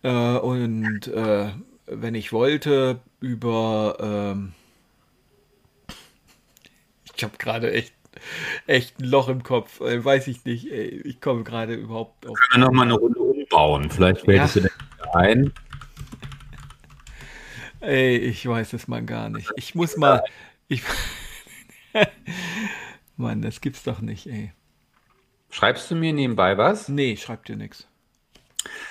Äh, 0.03 0.39
und 0.39 1.07
äh, 1.09 1.51
wenn 1.91 2.15
ich 2.15 2.33
wollte, 2.33 3.01
über. 3.21 3.97
Ähm 4.01 4.53
ich 7.17 7.25
habe 7.25 7.37
gerade 7.37 7.73
echt, 7.73 7.93
echt 8.67 9.01
ein 9.01 9.05
Loch 9.05 9.29
im 9.29 9.43
Kopf. 9.43 9.81
Äh, 9.81 10.05
weiß 10.05 10.29
ich 10.29 10.45
nicht. 10.45 10.67
Ich 10.71 11.21
komme 11.21 11.45
gerade 11.45 11.75
überhaupt 11.75 12.27
auf. 12.27 12.39
Können 12.39 12.63
wir 12.63 12.67
nochmal 12.69 12.87
eine 12.87 12.95
Runde 12.95 13.19
umbauen? 13.21 13.91
Vielleicht 13.91 14.23
fällt 14.23 14.55
ja. 14.55 14.63
du 14.63 14.69
ein. 15.15 15.53
Ey, 17.81 18.17
ich 18.17 18.47
weiß 18.47 18.73
es 18.73 18.89
mal 18.89 19.05
gar 19.05 19.29
nicht. 19.31 19.51
Ich 19.57 19.75
muss 19.75 19.97
mal. 19.97 20.23
Ich, 20.69 20.83
Mann, 23.17 23.43
das 23.43 23.61
gibt's 23.61 23.83
doch 23.83 24.01
nicht, 24.01 24.27
ey. 24.27 24.53
Schreibst 25.51 25.91
du 25.91 25.95
mir 25.95 26.13
nebenbei 26.13 26.59
was? 26.59 26.89
Nee, 26.89 27.17
schreib 27.17 27.45
dir 27.45 27.57
nichts. 27.57 27.89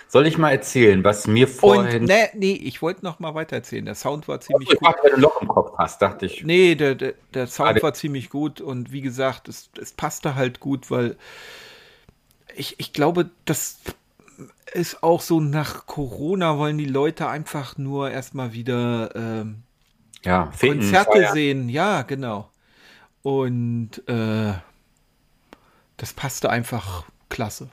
Soll 0.08 0.26
ich 0.26 0.38
mal 0.38 0.52
erzählen, 0.52 1.04
was 1.04 1.28
mir 1.28 1.48
vorhin. 1.48 2.02
Und, 2.02 2.08
nee, 2.08 2.30
nee, 2.34 2.54
ich 2.54 2.82
wollte 2.82 3.04
noch 3.04 3.20
mal 3.20 3.36
weiter 3.36 3.58
erzählen. 3.58 3.84
Der 3.86 3.96
Sound 3.96 4.28
war 4.28 4.40
ziemlich 4.40 4.70
oh, 4.72 4.76
gut. 4.76 4.88
Dachte, 4.88 5.00
wenn 5.04 5.12
du 5.12 5.16
ein 5.18 5.22
Loch 5.22 5.42
im 5.42 5.48
Kopf 5.48 5.78
hast, 5.78 6.02
dachte 6.02 6.26
ich. 6.26 6.44
Nee, 6.44 6.76
der, 6.76 6.96
der, 6.96 7.14
der 7.34 7.48
Sound 7.48 7.84
war 7.84 7.94
ziemlich 7.94 8.30
gut 8.30 8.62
und 8.62 8.92
wie 8.92 9.02
gesagt, 9.02 9.50
es, 9.50 9.70
es 9.80 9.92
passte 9.92 10.36
halt 10.36 10.60
gut, 10.60 10.90
weil 10.90 11.18
ich, 12.56 12.80
ich 12.80 12.94
glaube, 12.94 13.30
das 13.46 13.80
ist 14.74 15.04
auch 15.04 15.22
so 15.22 15.40
nach 15.40 15.86
Corona 15.86 16.58
wollen 16.58 16.78
die 16.78 16.86
Leute 16.86 17.28
einfach 17.28 17.78
nur 17.78 18.10
erstmal 18.12 18.54
wieder 18.54 19.16
ähm, 19.16 19.64
ja, 20.24 20.52
Konzerte 20.60 21.12
feiern. 21.12 21.34
sehen. 21.34 21.70
Ja, 21.70 22.04
genau. 22.04 22.50
Und 23.24 24.08
äh, 24.08 24.54
das 25.98 26.14
passte 26.14 26.50
einfach 26.50 27.04
klasse 27.30 27.70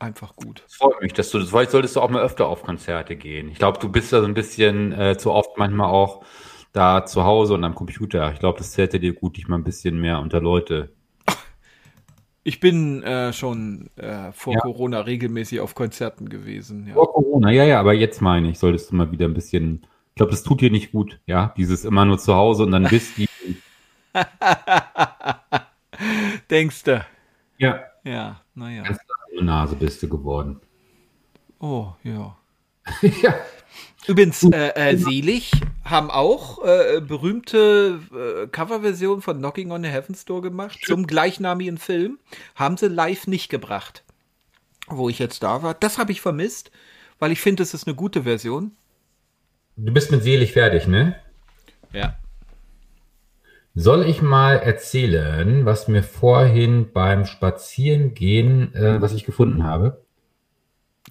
einfach 0.00 0.34
gut. 0.34 0.64
Freut 0.68 1.00
mich, 1.02 1.12
dass 1.12 1.30
du 1.30 1.38
das 1.38 1.52
weißt, 1.52 1.70
solltest 1.70 1.96
du 1.96 2.00
auch 2.00 2.10
mal 2.10 2.22
öfter 2.22 2.46
auf 2.46 2.62
Konzerte 2.62 3.16
gehen. 3.16 3.48
Ich 3.48 3.58
glaube, 3.58 3.78
du 3.78 3.88
bist 3.88 4.12
da 4.12 4.20
so 4.20 4.26
ein 4.26 4.34
bisschen 4.34 4.92
äh, 4.92 5.16
zu 5.16 5.32
oft 5.32 5.56
manchmal 5.56 5.90
auch 5.90 6.24
da 6.72 7.04
zu 7.04 7.24
Hause 7.24 7.54
und 7.54 7.64
am 7.64 7.74
Computer. 7.74 8.32
Ich 8.32 8.38
glaube, 8.38 8.58
das 8.58 8.72
täte 8.72 9.00
dir 9.00 9.12
gut, 9.12 9.36
dich 9.36 9.48
mal 9.48 9.56
ein 9.56 9.64
bisschen 9.64 10.00
mehr 10.00 10.20
unter 10.20 10.40
Leute. 10.40 10.92
Ich 12.42 12.58
bin 12.58 13.02
äh, 13.02 13.34
schon 13.34 13.90
äh, 13.96 14.32
vor 14.32 14.54
ja. 14.54 14.60
Corona 14.60 15.00
regelmäßig 15.00 15.60
auf 15.60 15.74
Konzerten 15.74 16.30
gewesen. 16.30 16.86
Ja. 16.86 16.94
Vor 16.94 17.12
Corona, 17.12 17.50
ja, 17.50 17.64
ja, 17.64 17.78
aber 17.78 17.92
jetzt 17.92 18.22
meine 18.22 18.48
ich, 18.48 18.58
solltest 18.58 18.90
du 18.90 18.96
mal 18.96 19.12
wieder 19.12 19.26
ein 19.26 19.34
bisschen. 19.34 19.82
Ich 20.08 20.14
glaube, 20.14 20.30
das 20.30 20.42
tut 20.42 20.62
dir 20.62 20.70
nicht 20.70 20.90
gut, 20.90 21.20
ja, 21.26 21.52
dieses 21.58 21.84
immer 21.84 22.06
nur 22.06 22.18
zu 22.18 22.34
Hause 22.34 22.62
und 22.62 22.70
dann 22.70 22.84
Whisky. 22.90 23.28
Denkst 26.50 26.84
du? 26.84 27.04
Ja. 27.58 27.80
Ja, 28.04 28.40
naja. 28.54 28.84
Ganz 28.84 28.98
Nase 29.42 29.76
bist 29.76 30.02
du 30.02 30.08
geworden. 30.08 30.60
Oh, 31.58 31.92
ja. 32.02 32.36
ja. 33.22 33.34
Übrigens, 34.06 34.42
äh, 34.44 34.70
äh, 34.74 34.96
Selig 34.96 35.52
haben 35.84 36.10
auch 36.10 36.64
äh, 36.64 37.00
berühmte 37.00 38.00
äh, 38.12 38.46
Coverversion 38.48 39.20
von 39.20 39.38
Knocking 39.38 39.70
on 39.70 39.82
the 39.82 39.90
Heaven's 39.90 40.24
Door 40.24 40.42
gemacht 40.42 40.80
zum 40.84 41.06
gleichnamigen 41.06 41.76
Film. 41.76 42.18
Haben 42.54 42.76
sie 42.76 42.88
live 42.88 43.26
nicht 43.26 43.50
gebracht, 43.50 44.04
wo 44.88 45.08
ich 45.08 45.18
jetzt 45.18 45.42
da 45.42 45.62
war. 45.62 45.74
Das 45.74 45.98
habe 45.98 46.12
ich 46.12 46.20
vermisst, 46.20 46.70
weil 47.18 47.30
ich 47.30 47.40
finde, 47.40 47.62
es 47.62 47.74
ist 47.74 47.86
eine 47.86 47.94
gute 47.94 48.22
Version. 48.22 48.72
Du 49.76 49.92
bist 49.92 50.10
mit 50.10 50.22
Selig 50.22 50.52
fertig, 50.52 50.86
ne? 50.86 51.16
Ja. 51.92 52.16
Soll 53.74 54.04
ich 54.04 54.20
mal 54.20 54.56
erzählen, 54.56 55.64
was 55.64 55.86
mir 55.86 56.02
vorhin 56.02 56.92
beim 56.92 57.24
Spazierengehen, 57.24 58.74
äh, 58.74 59.00
was 59.00 59.12
ich 59.12 59.24
gefunden 59.24 59.64
habe? 59.64 60.04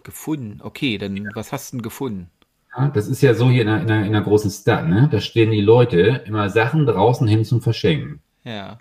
Gefunden? 0.04 0.62
Okay, 0.62 0.98
dann 0.98 1.30
was 1.34 1.52
hast 1.52 1.72
du 1.72 1.78
denn 1.78 1.82
gefunden? 1.82 2.30
Ja, 2.76 2.90
das 2.90 3.08
ist 3.08 3.22
ja 3.22 3.34
so 3.34 3.50
hier 3.50 3.64
in 3.64 3.70
einer, 3.70 3.82
in, 3.82 3.92
einer, 3.92 4.06
in 4.06 4.16
einer, 4.16 4.24
großen 4.24 4.52
Stadt, 4.52 4.88
ne? 4.88 5.08
Da 5.12 5.20
stehen 5.22 5.52
die 5.52 5.62
Leute 5.62 6.24
immer 6.26 6.50
Sachen 6.50 6.86
draußen 6.86 7.28
hin 7.28 7.44
zum 7.44 7.62
Verschenken. 7.62 8.22
Ja. 8.44 8.80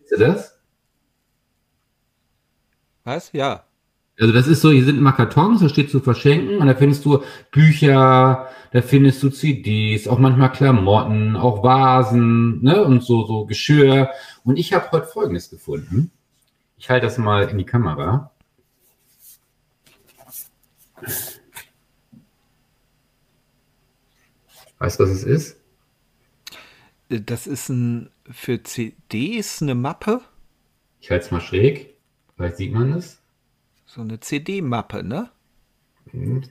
Ist 0.00 0.20
das? 0.20 0.58
Was? 3.04 3.32
Ja. 3.32 3.65
Also 4.18 4.32
das 4.32 4.46
ist 4.46 4.62
so, 4.62 4.70
hier 4.70 4.84
sind 4.84 4.96
immer 4.96 5.12
Kartons, 5.12 5.60
da 5.60 5.68
steht 5.68 5.90
zu 5.90 6.00
verschenken 6.00 6.58
und 6.58 6.66
da 6.66 6.74
findest 6.74 7.04
du 7.04 7.22
Bücher, 7.50 8.48
da 8.72 8.82
findest 8.82 9.22
du 9.22 9.28
CDs, 9.28 10.08
auch 10.08 10.18
manchmal 10.18 10.52
Klamotten, 10.52 11.36
auch 11.36 11.62
Vasen, 11.62 12.62
ne, 12.62 12.82
und 12.82 13.02
so, 13.02 13.26
so 13.26 13.44
Geschirr. 13.44 14.10
Und 14.44 14.58
ich 14.58 14.72
habe 14.72 14.90
heute 14.90 15.06
Folgendes 15.06 15.50
gefunden. 15.50 16.10
Ich 16.78 16.88
halte 16.88 17.06
das 17.06 17.18
mal 17.18 17.48
in 17.48 17.58
die 17.58 17.66
Kamera. 17.66 18.30
Weißt 24.78 24.98
du, 24.98 25.04
was 25.04 25.10
es 25.10 25.24
ist? 25.24 25.60
Das 27.08 27.46
ist 27.46 27.68
ein 27.68 28.10
für 28.30 28.62
CDs 28.62 29.60
eine 29.62 29.74
Mappe. 29.74 30.22
Ich 31.00 31.10
halte 31.10 31.26
es 31.26 31.30
mal 31.30 31.40
schräg. 31.40 31.96
Vielleicht 32.34 32.56
sieht 32.56 32.72
man 32.72 32.92
es. 32.92 33.20
So 33.86 34.00
eine 34.02 34.20
CD-Mappe, 34.20 35.02
ne? 35.02 35.30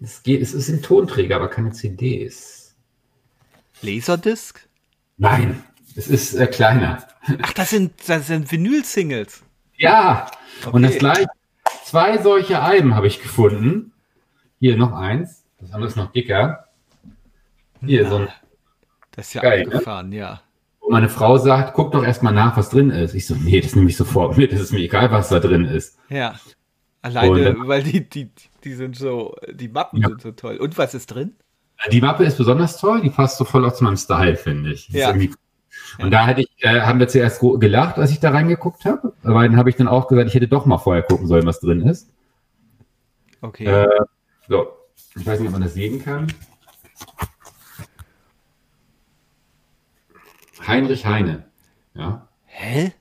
Es, 0.02 0.24
geht, 0.24 0.42
es 0.42 0.54
ist 0.54 0.70
ein 0.70 0.82
Tonträger, 0.82 1.36
aber 1.36 1.50
keine 1.50 1.72
CDs. 1.72 2.76
Laserdisc? 3.82 4.68
Nein, 5.18 5.64
es 5.96 6.08
ist 6.08 6.34
äh, 6.34 6.48
kleiner. 6.48 7.06
Ach, 7.42 7.54
das 7.54 7.70
sind, 7.70 7.94
das 8.08 8.28
sind 8.28 8.52
Vinyl-Singles. 8.52 9.44
Ja, 9.78 10.30
okay. 10.62 10.76
und 10.76 10.84
das 10.84 10.98
gleich 10.98 11.26
zwei 11.84 12.18
solche 12.22 12.62
Alben 12.62 12.96
habe 12.96 13.08
ich 13.08 13.22
gefunden. 13.22 13.92
Hier 14.60 14.78
noch 14.78 14.94
eins. 14.94 15.44
Das 15.60 15.72
andere 15.72 15.90
ist 15.90 15.98
noch 15.98 16.12
dicker. 16.12 16.66
Hier, 17.86 18.04
Na, 18.04 18.10
so 18.10 18.16
ein, 18.18 18.28
Das 19.12 19.28
ist 19.28 19.34
ja 19.34 19.42
Geil, 19.42 19.66
ne? 19.66 19.66
abgefahren, 19.68 20.12
ja. 20.12 20.42
wo 20.80 20.90
meine 20.92 21.10
Frau 21.10 21.38
sagt, 21.38 21.74
guck 21.74 21.92
doch 21.92 22.04
erstmal 22.04 22.34
nach, 22.34 22.56
was 22.58 22.70
drin 22.70 22.90
ist. 22.92 23.14
Ich 23.14 23.28
so, 23.28 23.36
nee, 23.36 23.60
das 23.62 23.76
nehme 23.76 23.90
ich 23.90 23.98
sofort 23.98 24.38
mit. 24.38 24.52
Das 24.54 24.60
ist 24.62 24.72
mir 24.72 24.80
egal, 24.80 25.12
was 25.12 25.30
da 25.30 25.40
drin 25.40 25.66
ist. 25.66 25.98
Ja. 26.10 26.40
Alleine, 27.06 27.56
Und- 27.56 27.68
weil 27.68 27.84
die, 27.84 28.10
die, 28.10 28.32
die 28.64 28.74
sind 28.74 28.96
so, 28.96 29.36
die 29.54 29.68
Mappen 29.68 30.02
Ja. 30.02 30.08
sind 30.10 30.22
so 30.22 30.32
toll. 30.32 30.58
Und 30.58 30.76
was 30.78 30.96
ist 30.96 31.08
drin? 31.08 31.36
Die 31.92 32.02
Mappe 32.02 32.24
ist 32.24 32.38
besonders 32.38 32.80
toll, 32.80 33.02
die 33.02 33.12
passt 33.12 33.38
so 33.38 33.46
voll 33.46 33.64
auch 33.66 33.74
zu 33.74 33.84
meinem 33.84 33.98
Style, 33.98 34.36
finde 34.38 34.74
ich. 34.74 34.88
Das 34.88 34.96
Ja. 34.96 35.14
Und 36.00 36.10
da 36.12 36.26
hätte 36.26 36.42
ich, 36.42 36.50
äh, 36.64 36.82
haben 36.82 37.00
wir 37.00 37.08
zuerst 37.08 37.42
gelacht, 37.60 37.98
als 38.00 38.10
ich 38.10 38.20
da 38.20 38.32
reingeguckt 38.32 38.86
habe. 38.86 39.14
Aber 39.24 39.44
dann 39.44 39.56
habe 39.56 39.70
ich 39.70 39.76
dann 39.76 39.88
auch 39.88 40.08
gesagt, 40.08 40.30
ich 40.30 40.34
hätte 40.34 40.48
doch 40.48 40.66
mal 40.66 40.80
vorher 40.80 41.04
gucken 41.04 41.28
sollen, 41.28 41.46
was 41.46 41.60
drin 41.60 41.82
ist. 41.82 42.10
Okay. 43.42 43.66
Äh, 43.66 43.88
so, 44.48 44.68
ich 45.16 45.26
weiß 45.28 45.40
nicht, 45.40 45.48
ob 45.50 45.54
man 45.54 45.62
das 45.62 45.76
sehen 45.76 46.04
kann. 46.04 46.28
Heinrich 50.66 51.06
Heine. 51.06 51.46
Ja. 51.94 52.28
Hä? 52.46 52.94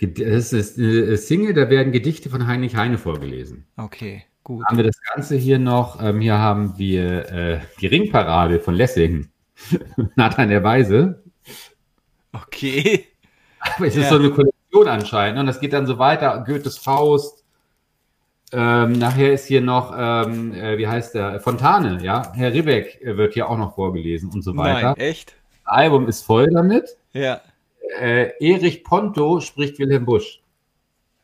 Das 0.00 0.52
ist 0.54 0.78
eine 0.78 1.16
Single, 1.18 1.52
da 1.52 1.68
werden 1.68 1.92
Gedichte 1.92 2.30
von 2.30 2.46
Heinrich 2.46 2.74
Heine 2.76 2.96
vorgelesen. 2.96 3.66
Okay, 3.76 4.24
gut. 4.44 4.64
Haben 4.66 4.78
wir 4.78 4.84
das 4.84 4.98
Ganze 5.14 5.36
hier 5.36 5.58
noch, 5.58 6.02
ähm, 6.02 6.20
hier 6.20 6.38
haben 6.38 6.78
wir 6.78 7.28
äh, 7.30 7.60
die 7.80 7.86
Ringparade 7.86 8.60
von 8.60 8.74
Lessing. 8.74 9.28
Nathan 10.16 10.48
der 10.48 10.62
Weise. 10.64 11.22
Okay. 12.32 13.06
Aber 13.76 13.86
es 13.86 13.94
Ja. 13.94 14.02
ist 14.02 14.08
so 14.08 14.16
eine 14.16 14.30
Kollektion 14.30 14.88
anscheinend. 14.88 15.38
Und 15.38 15.46
das 15.46 15.60
geht 15.60 15.72
dann 15.74 15.86
so 15.86 15.98
weiter. 15.98 16.44
Goethes 16.46 16.78
Faust. 16.78 17.44
Ähm, 18.52 18.92
nachher 18.92 19.32
ist 19.32 19.46
hier 19.46 19.60
noch, 19.60 19.94
ähm, 19.96 20.54
äh, 20.54 20.78
wie 20.78 20.88
heißt 20.88 21.14
der? 21.14 21.40
Fontane, 21.40 22.02
ja. 22.02 22.32
Herr 22.34 22.52
Ribbeck 22.52 23.00
äh, 23.02 23.16
wird 23.16 23.34
hier 23.34 23.48
auch 23.48 23.58
noch 23.58 23.74
vorgelesen 23.74 24.30
und 24.30 24.42
so 24.42 24.56
weiter. 24.56 24.94
Nein, 24.96 24.96
echt? 24.96 25.36
Das 25.64 25.74
Album 25.74 26.08
ist 26.08 26.22
voll 26.22 26.48
damit. 26.50 26.96
Ja. 27.12 27.40
Äh, 27.98 28.30
Erich 28.40 28.84
Ponto 28.84 29.40
spricht 29.40 29.78
Wilhelm 29.78 30.04
Busch. 30.04 30.40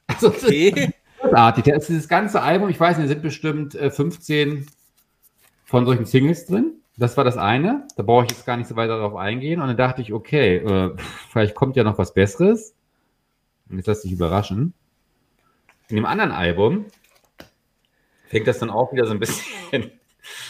Also, 0.09 0.29
das 0.29 0.45
ist 0.45 0.49
Okay. 0.49 0.91
großartig. 1.21 1.65
Da 1.65 1.75
ist 1.75 1.89
dieses 1.89 2.09
ganze 2.09 2.41
Album, 2.41 2.69
ich 2.69 2.79
weiß 2.79 2.99
nicht, 2.99 3.09
sind 3.09 3.23
bestimmt 3.23 3.75
äh, 3.75 3.91
15 3.91 4.67
von 5.65 5.85
solchen 5.85 6.07
Singles 6.07 6.47
drin. 6.47 6.75
Das 6.97 7.17
war 7.17 7.25
das 7.25 7.37
eine. 7.37 7.87
Da 7.97 8.03
brauche 8.05 8.25
ich 8.25 8.31
jetzt 8.31 8.47
gar 8.47 8.57
nicht 8.57 8.69
so 8.69 8.77
weiter 8.77 8.97
darauf 8.99 9.17
eingehen. 9.17 9.61
Und 9.61 9.67
dann 9.67 9.77
dachte 9.77 10.01
ich, 10.01 10.13
okay, 10.13 10.57
äh, 10.59 10.97
vielleicht 11.31 11.55
kommt 11.57 11.77
ja 11.77 11.83
noch 11.85 11.99
was 11.99 12.15
Besseres. 12.15 12.75
Und 13.69 13.79
jetzt 13.79 13.87
lass 13.87 14.03
dich 14.03 14.13
überraschen. 14.13 14.73
In 15.89 15.97
dem 15.97 16.07
anderen 16.07 16.31
Album 16.31 16.87
fängt 18.29 18.47
das 18.47 18.59
dann 18.61 18.71
auch 18.71 18.93
wieder 18.93 19.07
so 19.07 19.13
ein 19.13 19.19
bisschen. 19.21 19.91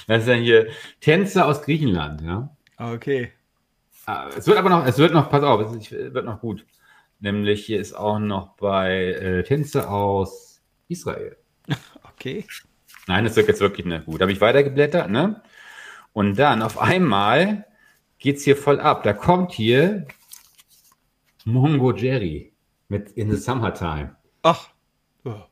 Das 0.07 0.21
ist 0.21 0.29
dann 0.29 0.41
hier 0.41 0.69
Tänze 1.03 1.45
aus 1.45 1.61
Griechenland, 1.61 2.23
ja. 2.23 2.49
Okay. 2.79 3.33
Ah, 4.07 4.29
Es 4.37 4.47
wird 4.47 4.57
aber 4.57 4.71
noch, 4.71 4.87
es 4.87 4.99
wird 4.99 5.13
noch, 5.13 5.29
pass 5.31 5.43
auf, 5.43 5.61
es 5.77 5.91
wird 5.91 6.25
noch 6.25 6.41
gut. 6.41 6.65
Nämlich 7.19 7.65
hier 7.67 7.81
ist 7.81 7.95
auch 7.95 8.19
noch 8.19 8.57
bei 8.57 9.13
äh, 9.13 9.43
Tänze 9.43 9.89
aus 9.89 10.63
Israel. 10.89 11.37
Okay. 12.19 12.47
Nein, 13.09 13.25
das 13.25 13.37
wird 13.37 13.47
jetzt 13.49 13.61
wirklich 13.61 13.85
nicht 13.85 14.07
gut. 14.07 14.21
Da 14.21 14.25
habe 14.25 14.33
ich 14.33 14.41
weitergeblättert, 14.41 15.11
ne? 15.11 15.43
Und 16.15 16.39
dann 16.39 16.63
auf 16.63 16.79
einmal 16.79 17.67
geht's 18.19 18.43
hier 18.45 18.57
voll 18.57 18.81
ab. 18.81 19.03
Da 19.03 19.13
kommt 19.13 19.53
hier 19.53 20.07
Mongo 21.45 21.93
Jerry 21.93 22.55
mit 22.89 23.11
In 23.13 23.31
the 23.31 23.37
Summertime. 23.37 24.17
Ach. 24.43 24.71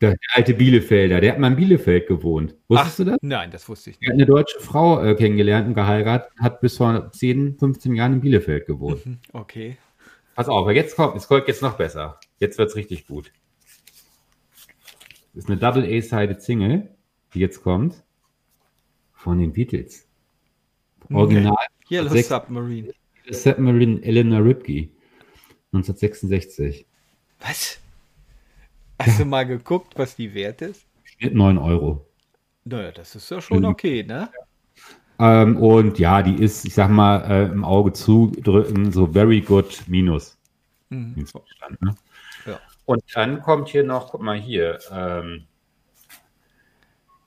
Der, 0.01 0.17
alte 0.33 0.55
Bielefelder, 0.55 1.21
der 1.21 1.33
hat 1.33 1.39
mal 1.39 1.49
in 1.49 1.57
Bielefeld 1.57 2.07
gewohnt. 2.07 2.55
Wusstest 2.69 2.99
du 3.01 3.05
das? 3.05 3.17
Nein, 3.23 3.51
das 3.51 3.69
wusste 3.69 3.91
ich 3.91 3.97
Er 4.01 4.09
hat 4.11 4.17
nicht. 4.17 4.25
eine 4.25 4.27
deutsche 4.27 4.61
Frau 4.61 5.03
äh, 5.03 5.15
kennengelernt 5.15 5.67
und 5.69 5.75
geheiratet, 5.75 6.31
hat 6.39 6.61
bis 6.61 6.77
vor 6.77 7.11
10, 7.11 7.59
15 7.59 7.95
Jahren 7.95 8.15
in 8.15 8.21
Bielefeld 8.21 8.67
gewohnt. 8.67 9.05
Hm, 9.05 9.19
Okay. 9.33 9.77
Pass 10.37 10.49
auf, 10.49 10.63
aber 10.63 10.73
jetzt 10.75 10.97
kommt, 10.97 11.17
es 11.17 11.29
kommt 11.29 11.47
jetzt 11.49 11.63
noch 11.63 11.77
besser. 11.77 12.19
Jetzt 12.41 12.59
wird's 12.59 12.75
richtig 12.77 13.07
gut. 13.07 13.33
Das 15.35 15.45
ist 15.45 15.51
eine 15.51 15.59
Double 15.59 15.85
A-Sided 15.85 16.41
Single, 16.43 16.89
die 17.35 17.41
jetzt 17.41 17.63
kommt. 17.63 18.03
Von 19.13 19.39
den 19.39 19.53
Beatles. 19.53 20.07
Original 21.13 21.55
Yellow 21.91 22.11
Sechs- 22.11 22.29
Submarine. 22.29 22.93
Submarine 23.31 24.03
Eleanor 24.03 24.45
Ripke. 24.45 24.89
1966. 25.73 26.87
Was? 27.41 27.81
Hast 28.99 29.21
du 29.21 29.25
mal 29.25 29.45
geguckt, 29.45 29.95
was 29.97 30.17
die 30.17 30.35
wert 30.35 30.63
ist? 30.63 30.87
Schnitt 31.05 31.35
9 31.35 31.59
Euro. 31.59 32.07
Naja, 32.65 32.93
das 32.93 33.15
ist 33.15 33.31
ja 33.31 33.41
schon 33.41 33.65
okay, 33.65 34.03
ne? 34.03 34.31
Ähm, 35.19 35.57
und 35.59 35.99
ja, 35.99 36.23
die 36.23 36.43
ist, 36.43 36.65
ich 36.65 36.75
sag 36.75 36.91
mal, 36.91 37.19
äh, 37.31 37.45
im 37.45 37.65
Auge 37.65 37.93
zudrücken, 37.93 38.91
so 38.91 39.07
very 39.07 39.41
good 39.41 39.85
minus. 39.87 40.37
Mhm. 40.89 41.27
Stand, 41.27 41.83
ne? 41.83 41.95
Ja. 42.47 42.61
Und 42.85 43.03
dann 43.15 43.41
kommt 43.41 43.69
hier 43.69 43.85
noch, 43.85 44.11
guck 44.11 44.23
mal 44.23 44.39
hier, 44.39 44.79
ähm, 44.91 45.45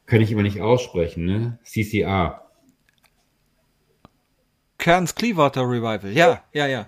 kann 0.05 0.21
ich 0.21 0.31
immer 0.31 0.43
nicht 0.43 0.61
aussprechen, 0.61 1.25
ne? 1.25 1.59
CCR. 1.63 2.41
Cairns 4.77 5.15
Clearwater 5.15 5.61
Revival. 5.61 6.11
Ja, 6.11 6.43
ja, 6.53 6.67
ja. 6.67 6.87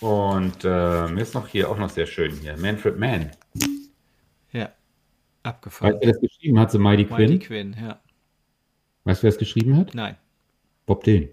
Und 0.00 0.64
ähm, 0.64 1.18
ist 1.18 1.34
noch 1.34 1.46
hier 1.46 1.70
auch 1.70 1.78
noch 1.78 1.90
sehr 1.90 2.06
schön 2.06 2.32
hier. 2.32 2.56
Manfred 2.56 2.98
Mann. 2.98 3.30
Ja. 4.52 4.70
Abgefahren. 5.42 5.94
Weißt 5.94 6.02
du, 6.02 6.06
wer 6.06 6.12
das 6.12 6.20
geschrieben 6.22 6.58
hat? 6.58 6.70
So 6.70 6.78
Mighty 6.78 7.04
Mighty 7.04 7.38
Quinn. 7.38 7.40
Quinn, 7.40 7.76
ja. 7.80 8.00
Weißt 9.04 9.20
du, 9.20 9.24
wer 9.24 9.30
das 9.30 9.38
geschrieben 9.38 9.76
hat? 9.76 9.94
Nein. 9.94 10.16
Bob 10.86 11.04
Dylan. 11.04 11.28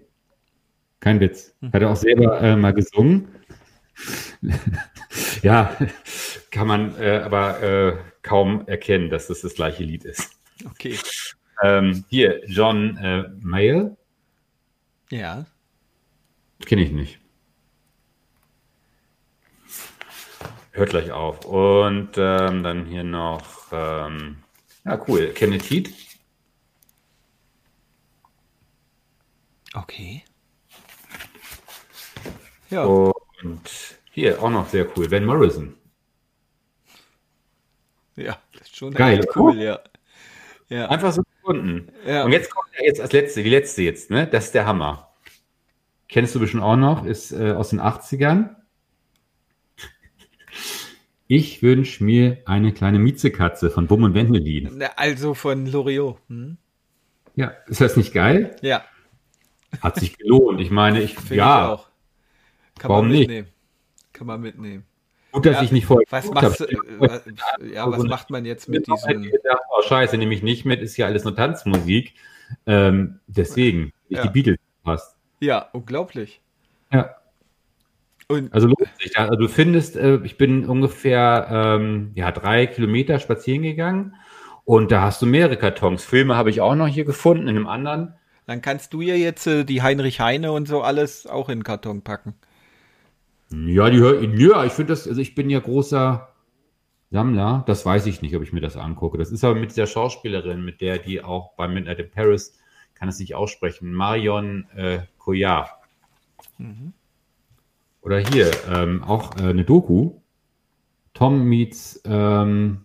Kein 1.00 1.20
Witz. 1.20 1.54
Hm. 1.60 1.72
Hat 1.72 1.82
er 1.82 1.90
auch 1.90 1.96
selber 1.96 2.40
äh, 2.40 2.56
mal 2.56 2.72
gesungen. 2.72 3.28
ja, 5.42 5.76
kann 6.50 6.66
man 6.66 6.96
äh, 7.00 7.22
aber 7.24 7.62
äh, 7.62 7.96
kaum 8.22 8.66
erkennen, 8.66 9.10
dass 9.10 9.28
das 9.28 9.40
das 9.40 9.54
gleiche 9.54 9.82
Lied 9.82 10.04
ist. 10.04 10.30
Okay. 10.64 10.96
Ähm, 11.62 12.04
hier, 12.08 12.40
John 12.46 12.96
äh, 12.98 13.28
Mayer. 13.40 13.96
Ja. 15.10 15.46
Kenne 16.64 16.82
ich 16.82 16.92
nicht. 16.92 17.18
Hört 20.78 20.90
gleich 20.90 21.10
auf. 21.10 21.44
Und 21.44 22.10
ähm, 22.16 22.62
dann 22.62 22.86
hier 22.86 23.02
noch, 23.02 23.66
ähm, 23.72 24.36
ja 24.84 25.04
cool, 25.08 25.32
Kenneth 25.34 25.64
Heat. 25.64 25.90
Okay. 29.74 30.22
Ja. 32.70 32.84
Und 32.84 33.98
hier 34.12 34.40
auch 34.40 34.50
noch 34.50 34.68
sehr 34.68 34.86
cool, 34.96 35.10
Van 35.10 35.24
Morrison. 35.24 35.74
Ja, 38.14 38.38
das 38.52 38.62
ist 38.62 38.76
schon 38.76 38.94
Geil, 38.94 39.26
cool, 39.34 39.56
ja. 39.58 39.80
Ja. 40.68 40.88
Einfach 40.90 41.12
so 41.12 41.22
gefunden. 41.22 41.90
Ja. 42.06 42.24
Und 42.24 42.30
jetzt 42.30 42.54
kommt 42.54 42.68
ja 42.78 42.84
jetzt 42.84 43.00
als 43.00 43.12
letzte, 43.12 43.42
die 43.42 43.50
letzte 43.50 43.82
jetzt, 43.82 44.10
ne? 44.10 44.28
Das 44.28 44.46
ist 44.46 44.54
der 44.54 44.64
Hammer. 44.64 45.12
Kennst 46.08 46.36
du 46.36 46.40
bestimmt 46.40 46.62
auch 46.62 46.76
noch, 46.76 47.04
ist 47.04 47.32
äh, 47.32 47.52
aus 47.52 47.70
den 47.70 47.80
80ern. 47.80 48.57
Ich 51.28 51.62
wünsche 51.62 52.02
mir 52.02 52.38
eine 52.46 52.72
kleine 52.72 52.98
Miezekatze 52.98 53.70
von 53.70 53.86
Bum 53.86 54.02
und 54.02 54.14
Wendelin. 54.14 54.82
Also 54.96 55.34
von 55.34 55.66
Loriot. 55.66 56.18
Hm? 56.28 56.56
Ja, 57.36 57.52
ist 57.66 57.80
das 57.80 57.96
nicht 57.96 58.12
geil? 58.14 58.56
Ja, 58.62 58.82
Hat 59.82 59.96
sich 59.96 60.16
gelohnt. 60.16 60.60
Ich 60.60 60.70
meine, 60.70 61.00
ich, 61.02 61.14
finde 61.14 61.34
ja, 61.36 61.64
ich 61.74 61.78
auch. 61.80 61.88
Kann 62.78 62.88
Warum 62.90 63.04
man 63.08 63.12
nicht? 63.12 63.28
mitnehmen. 63.28 63.48
Kann 64.14 64.26
man 64.26 64.40
mitnehmen. 64.40 64.84
gut, 65.32 65.44
dass 65.44 65.56
Ja, 65.56 65.62
ich 65.62 65.70
nicht 65.72 65.84
vorher 65.86 66.06
Was 66.10 66.30
machst 66.30 66.60
hab. 66.60 66.68
äh, 66.70 66.76
was- 66.98 67.24
ja, 67.72 67.88
was 67.90 68.02
macht 68.04 68.30
man 68.30 68.44
jetzt 68.46 68.68
mit 68.68 68.86
diesem, 68.86 69.22
gedacht, 69.22 69.60
oh 69.76 69.82
scheiße, 69.82 70.16
nehme 70.16 70.32
ich 70.34 70.42
nicht 70.42 70.64
mit, 70.64 70.80
ist 70.80 70.96
ja 70.96 71.06
alles 71.06 71.24
nur 71.24 71.36
Tanzmusik. 71.36 72.14
Ähm, 72.66 73.20
deswegen, 73.26 73.92
Ja. 74.08 74.22
die 74.22 74.30
Beatles 74.30 74.58
passt. 74.82 75.14
ja, 75.40 75.68
unglaublich. 75.72 76.40
Ja. 76.90 77.14
Und 78.30 78.52
Also 78.52 78.66
lohnt 78.66 78.90
sich. 79.00 79.18
Also 79.18 79.36
du 79.36 79.48
findest, 79.48 79.96
äh, 79.96 80.20
ich 80.22 80.36
bin 80.36 80.66
ungefähr 80.66 81.48
ähm, 81.50 82.10
ja, 82.14 82.30
drei 82.30 82.66
Kilometer 82.66 83.18
spazieren 83.20 83.62
gegangen 83.62 84.16
und 84.64 84.92
da 84.92 85.00
hast 85.00 85.22
du 85.22 85.26
mehrere 85.26 85.56
Kartons. 85.56 86.04
Filme 86.04 86.36
habe 86.36 86.50
ich 86.50 86.60
auch 86.60 86.74
noch 86.74 86.88
hier 86.88 87.06
gefunden 87.06 87.48
in 87.48 87.56
einem 87.56 87.66
anderen. 87.66 88.14
dann 88.46 88.60
kannst 88.60 88.92
du 88.92 89.00
ja 89.00 89.14
jetzt 89.14 89.46
äh, 89.46 89.64
die 89.64 89.82
Heinrich 89.82 90.20
Heine 90.20 90.52
und 90.52 90.68
so 90.68 90.82
alles 90.82 91.26
auch 91.26 91.48
in 91.48 91.60
den 91.60 91.64
Karton 91.64 92.02
packen. 92.02 92.34
Ja, 93.50 93.88
die 93.88 93.98
hör, 93.98 94.22
ja, 94.22 94.64
ich 94.66 94.72
finde 94.72 94.92
das, 94.92 95.08
also 95.08 95.20
ich 95.22 95.34
bin 95.34 95.48
ja 95.48 95.58
großer 95.58 96.28
Sammler. 97.10 97.64
Das 97.66 97.86
weiß 97.86 98.04
ich 98.04 98.20
nicht, 98.20 98.36
ob 98.36 98.42
ich 98.42 98.52
mir 98.52 98.60
das 98.60 98.76
angucke. 98.76 99.16
Das 99.16 99.30
ist 99.32 99.42
aber 99.42 99.54
mit 99.54 99.74
der 99.74 99.86
Schauspielerin, 99.86 100.62
mit 100.62 100.82
der 100.82 100.98
die 100.98 101.22
auch 101.22 101.54
bei 101.54 101.66
Midnight 101.66 101.98
in 101.98 102.10
Paris, 102.10 102.58
kann 102.94 103.08
es 103.08 103.18
nicht 103.18 103.34
aussprechen, 103.34 103.94
Marion 103.94 104.66
äh, 104.76 104.98
Cotillard. 105.16 105.70
Oder 108.00 108.18
hier, 108.18 108.50
ähm, 108.70 109.02
auch 109.02 109.36
äh, 109.36 109.50
eine 109.50 109.64
Doku. 109.64 110.20
Tom 111.14 111.44
meets 111.44 112.00
ähm, 112.04 112.84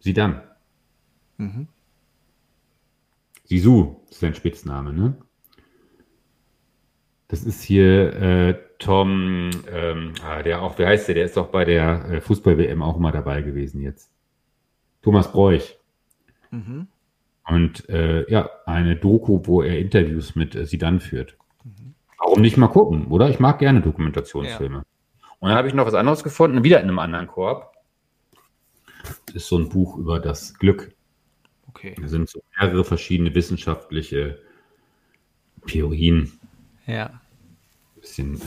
Zidane. 0.00 0.42
Mhm. 1.36 1.68
Sisu 3.44 3.96
ist 4.10 4.20
sein 4.20 4.34
Spitzname, 4.34 4.92
ne? 4.92 5.16
Das 7.28 7.44
ist 7.44 7.62
hier 7.62 8.14
äh, 8.14 8.54
Tom, 8.78 9.50
ähm, 9.70 10.14
ah, 10.22 10.42
der 10.42 10.62
auch, 10.62 10.78
wie 10.78 10.86
heißt 10.86 11.08
der? 11.08 11.14
Der 11.14 11.24
ist 11.24 11.36
auch 11.36 11.48
bei 11.48 11.64
der 11.64 12.04
äh, 12.10 12.20
Fußball-WM 12.20 12.82
auch 12.82 12.98
mal 12.98 13.12
dabei 13.12 13.42
gewesen 13.42 13.82
jetzt. 13.82 14.10
Thomas 15.02 15.30
Bräuch. 15.30 15.76
Mhm. 16.50 16.88
Und 17.46 17.88
äh, 17.88 18.30
ja, 18.30 18.48
eine 18.66 18.96
Doku, 18.96 19.40
wo 19.44 19.62
er 19.62 19.78
Interviews 19.78 20.36
mit 20.36 20.54
äh, 20.54 20.66
Sidan 20.66 21.00
führt. 21.00 21.36
Mhm. 21.64 21.94
Warum 22.18 22.40
nicht 22.40 22.56
mal 22.56 22.68
gucken, 22.68 23.06
oder? 23.06 23.28
Ich 23.30 23.38
mag 23.38 23.58
gerne 23.58 23.80
Dokumentationsfilme. 23.80 24.78
Ja. 24.78 24.84
Und 25.40 25.48
dann 25.48 25.58
habe 25.58 25.68
ich 25.68 25.74
noch 25.74 25.86
was 25.86 25.94
anderes 25.94 26.24
gefunden, 26.24 26.64
wieder 26.64 26.80
in 26.80 26.88
einem 26.88 26.98
anderen 26.98 27.28
Korb. 27.28 27.72
Das 29.26 29.36
ist 29.36 29.48
so 29.48 29.58
ein 29.58 29.68
Buch 29.68 29.96
über 29.96 30.18
das 30.18 30.58
Glück. 30.58 30.94
Okay. 31.68 31.94
Da 32.00 32.08
sind 32.08 32.28
so 32.28 32.40
mehrere 32.58 32.84
verschiedene 32.84 33.34
wissenschaftliche 33.34 34.40
Theorien. 35.66 36.32
Ja. 36.86 37.20
Bisschen, 38.00 38.34
ähm, 38.34 38.40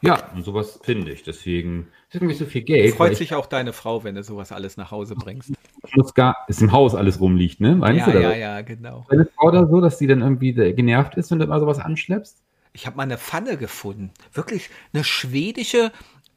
ja, 0.00 0.32
und 0.34 0.44
sowas 0.44 0.80
finde 0.82 1.12
ich. 1.12 1.24
Deswegen 1.24 1.88
ist 2.08 2.14
irgendwie 2.14 2.34
so 2.34 2.46
viel 2.46 2.62
Geld. 2.62 2.94
Freut 2.94 3.16
sich 3.16 3.34
auch 3.34 3.46
deine 3.46 3.72
Frau, 3.72 4.04
wenn 4.04 4.14
du 4.14 4.22
sowas 4.22 4.52
alles 4.52 4.76
nach 4.76 4.90
Hause 4.90 5.14
bringst. 5.14 5.52
Muss 5.94 6.14
gar, 6.14 6.36
ist 6.48 6.62
im 6.62 6.72
Haus 6.72 6.94
alles 6.94 7.20
rumliegt, 7.20 7.60
ne? 7.60 7.74
Meinst 7.74 8.06
ja, 8.06 8.12
du 8.12 8.22
ja, 8.22 8.34
ja, 8.34 8.60
genau. 8.62 9.06
Deine 9.10 9.26
Frau 9.26 9.50
da 9.50 9.66
so, 9.66 9.80
dass 9.80 9.98
sie 9.98 10.06
dann 10.06 10.20
irgendwie 10.20 10.52
genervt 10.52 11.16
ist, 11.16 11.30
wenn 11.30 11.38
du 11.38 11.46
mal 11.46 11.60
sowas 11.60 11.78
anschleppst? 11.78 12.42
Ich 12.78 12.86
habe 12.86 12.96
mal 12.96 13.02
eine 13.02 13.18
Pfanne 13.18 13.56
gefunden. 13.56 14.12
Wirklich 14.32 14.70
eine 14.92 15.02
schwedische 15.02 15.90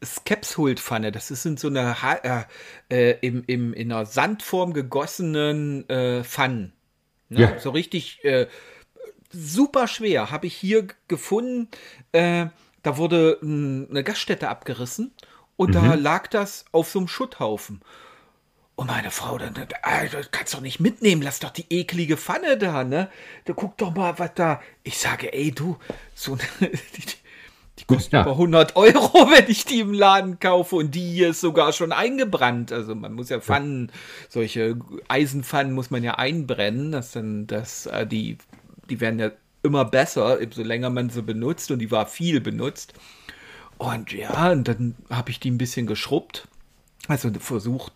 Skepshult-Pfanne. 0.04 1.12
Das 1.12 1.30
ist 1.30 1.46
in 1.46 1.56
so 1.56 1.68
einer 1.68 1.96
äh, 2.24 2.44
äh, 2.90 3.18
im, 3.22 3.44
im, 3.46 3.74
in 3.74 3.92
einer 3.92 4.08
Sandform 4.08 4.74
gegossenen 4.74 5.88
äh, 5.88 6.24
Pfannen. 6.24 6.74
Ne? 7.30 7.42
Ja. 7.42 7.60
So 7.60 7.70
richtig 7.70 8.26
äh, 8.26 8.48
super 9.30 9.88
schwer. 9.88 10.32
Habe 10.32 10.48
ich 10.48 10.56
hier 10.56 10.88
gefunden. 11.08 11.68
Äh, 12.12 12.48
da 12.82 12.98
wurde 12.98 13.38
eine 13.44 14.04
Gaststätte 14.04 14.50
abgerissen 14.50 15.14
und 15.58 15.70
mhm. 15.70 15.74
da 15.74 15.94
lag 15.94 16.26
das 16.26 16.66
auf 16.72 16.90
so 16.90 16.98
einem 16.98 17.08
Schutthaufen. 17.08 17.82
Und 18.82 18.88
meine 18.88 19.12
Frau 19.12 19.38
dann, 19.38 19.54
Alter, 19.84 20.24
kannst 20.32 20.56
doch 20.56 20.60
nicht 20.60 20.80
mitnehmen, 20.80 21.22
lass 21.22 21.40
doch 21.40 21.52
die 21.52 21.68
eklige 21.70 22.18
Pfanne 22.18 22.58
da, 22.58 22.84
ne? 22.84 23.12
Da 23.46 23.54
guck 23.54 23.78
doch 23.78 23.94
mal, 23.94 24.18
was 24.18 24.32
da. 24.34 24.60
Ich 24.82 24.98
sage, 24.98 25.32
ey, 25.32 25.52
du, 25.52 25.78
so 26.16 26.32
eine, 26.32 26.72
die, 26.72 27.04
die 27.78 27.84
kostet 27.86 28.14
ja. 28.14 28.22
über 28.24 28.32
100 28.32 28.76
Euro, 28.76 29.30
wenn 29.30 29.48
ich 29.52 29.66
die 29.66 29.82
im 29.82 29.94
Laden 29.94 30.40
kaufe. 30.40 30.78
Und 30.78 30.96
die 30.96 31.12
hier 31.12 31.30
ist 31.30 31.42
sogar 31.42 31.74
schon 31.74 31.92
eingebrannt. 31.92 32.72
Also 32.72 32.96
man 32.96 33.14
muss 33.14 33.30
ja 33.30 33.40
Pfannen, 33.40 33.92
solche 34.30 34.80
Eisenpfannen 35.08 35.74
muss 35.74 35.92
man 35.92 36.04
ja 36.04 36.16
einbrennen. 36.16 36.92
Das 36.92 37.12
dann, 37.12 37.46
das, 37.46 37.86
äh, 37.86 38.08
die, 38.08 38.40
die 38.90 39.00
werden 39.00 39.20
ja 39.20 39.30
immer 39.62 39.86
besser, 39.86 40.40
so 40.50 40.64
länger 40.64 40.90
man 40.90 41.12
sie 41.12 41.22
benutzt. 41.22 41.70
Und 41.70 41.78
die 41.78 41.92
war 41.92 42.08
viel 42.08 42.42
benutzt. 42.42 42.96
Und 43.78 44.12
ja, 44.12 44.52
und 44.52 44.68
dann 44.68 44.96
habe 45.12 45.30
ich 45.30 45.40
die 45.40 45.52
ein 45.52 45.60
bisschen 45.60 45.86
geschrubbt. 45.86 46.48
Also 47.08 47.30
versucht 47.40 47.94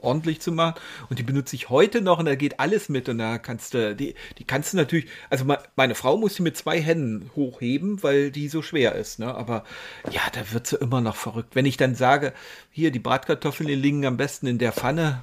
ordentlich 0.00 0.40
zu 0.40 0.52
machen. 0.52 0.74
Und 1.08 1.18
die 1.18 1.22
benutze 1.22 1.56
ich 1.56 1.68
heute 1.68 2.00
noch 2.00 2.18
und 2.18 2.26
da 2.26 2.34
geht 2.34 2.60
alles 2.60 2.88
mit. 2.88 3.08
Und 3.08 3.18
da 3.18 3.38
kannst 3.38 3.74
du, 3.74 3.94
die, 3.94 4.14
die 4.38 4.44
kannst 4.44 4.72
du 4.72 4.76
natürlich, 4.76 5.06
also 5.30 5.44
meine 5.76 5.94
Frau 5.94 6.16
muss 6.16 6.36
sie 6.36 6.42
mit 6.42 6.56
zwei 6.56 6.80
Händen 6.80 7.30
hochheben, 7.36 8.02
weil 8.02 8.30
die 8.30 8.48
so 8.48 8.62
schwer 8.62 8.94
ist. 8.94 9.18
Ne? 9.18 9.34
Aber 9.34 9.64
ja, 10.10 10.22
da 10.32 10.52
wird 10.52 10.66
sie 10.66 10.76
immer 10.76 11.00
noch 11.00 11.16
verrückt. 11.16 11.54
Wenn 11.54 11.66
ich 11.66 11.76
dann 11.76 11.94
sage, 11.94 12.32
hier, 12.70 12.90
die 12.90 12.98
Bratkartoffeln 12.98 13.68
die 13.68 13.74
liegen 13.74 14.06
am 14.06 14.16
besten 14.16 14.46
in 14.46 14.58
der 14.58 14.72
Pfanne, 14.72 15.22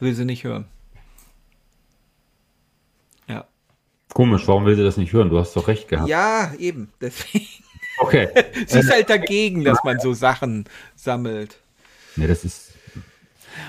will 0.00 0.14
sie 0.14 0.24
nicht 0.24 0.44
hören. 0.44 0.66
Ja. 3.28 3.46
Komisch, 4.12 4.46
warum 4.46 4.66
will 4.66 4.76
sie 4.76 4.84
das 4.84 4.96
nicht 4.96 5.12
hören? 5.12 5.30
Du 5.30 5.38
hast 5.38 5.56
doch 5.56 5.68
recht 5.68 5.88
gehabt. 5.88 6.08
Ja, 6.08 6.52
eben. 6.58 6.92
Deswegen. 7.00 7.46
Okay. 7.98 8.28
sie 8.66 8.80
ist 8.80 8.90
halt 8.90 9.08
dagegen, 9.08 9.64
dass 9.64 9.82
man 9.84 10.00
so 10.00 10.12
Sachen 10.12 10.64
sammelt. 10.96 11.58
Ne, 12.16 12.28
das 12.28 12.44
ist 12.44 12.63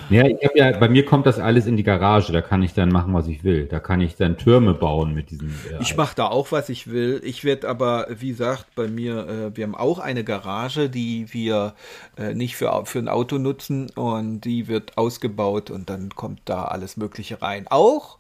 ja, 0.10 0.26
ich 0.26 0.44
habe 0.44 0.58
ja, 0.58 0.78
bei 0.78 0.88
mir 0.88 1.06
kommt 1.06 1.26
das 1.26 1.40
alles 1.40 1.66
in 1.66 1.78
die 1.78 1.84
Garage, 1.84 2.32
da 2.32 2.42
kann 2.42 2.62
ich 2.62 2.74
dann 2.74 2.90
machen, 2.90 3.14
was 3.14 3.28
ich 3.28 3.44
will. 3.44 3.66
Da 3.66 3.80
kann 3.80 4.02
ich 4.02 4.16
dann 4.16 4.38
Türme 4.38 4.74
bauen 4.74 5.14
mit 5.14 5.32
diesem. 5.32 5.50
Äh, 5.50 5.82
ich 5.82 5.98
mache 5.98 6.16
da 6.16 6.28
auch, 6.28 6.52
was 6.52 6.70
ich 6.70 6.88
will. 6.88 7.22
Ich 7.24 7.44
werde 7.44 7.68
aber, 7.68 8.08
wie 8.10 8.30
gesagt, 8.30 8.68
bei 8.76 8.88
mir, 8.88 9.28
äh, 9.28 9.58
wir 9.58 9.64
haben 9.64 9.76
auch 9.76 10.00
eine 10.00 10.24
Garage, 10.24 10.90
die 10.90 11.34
wir 11.34 11.74
äh, 12.18 12.34
nicht 12.34 12.56
für, 12.56 12.86
für 12.86 13.00
ein 13.00 13.08
Auto 13.08 13.38
nutzen 13.38 13.90
und 13.92 14.42
die 14.42 14.68
wird 14.68 14.98
ausgebaut 14.98 15.72
und 15.72 15.90
dann 15.90 16.10
kommt 16.10 16.42
da 16.46 16.66
alles 16.66 16.98
Mögliche 16.98 17.42
rein. 17.42 17.66
Auch 17.70 18.20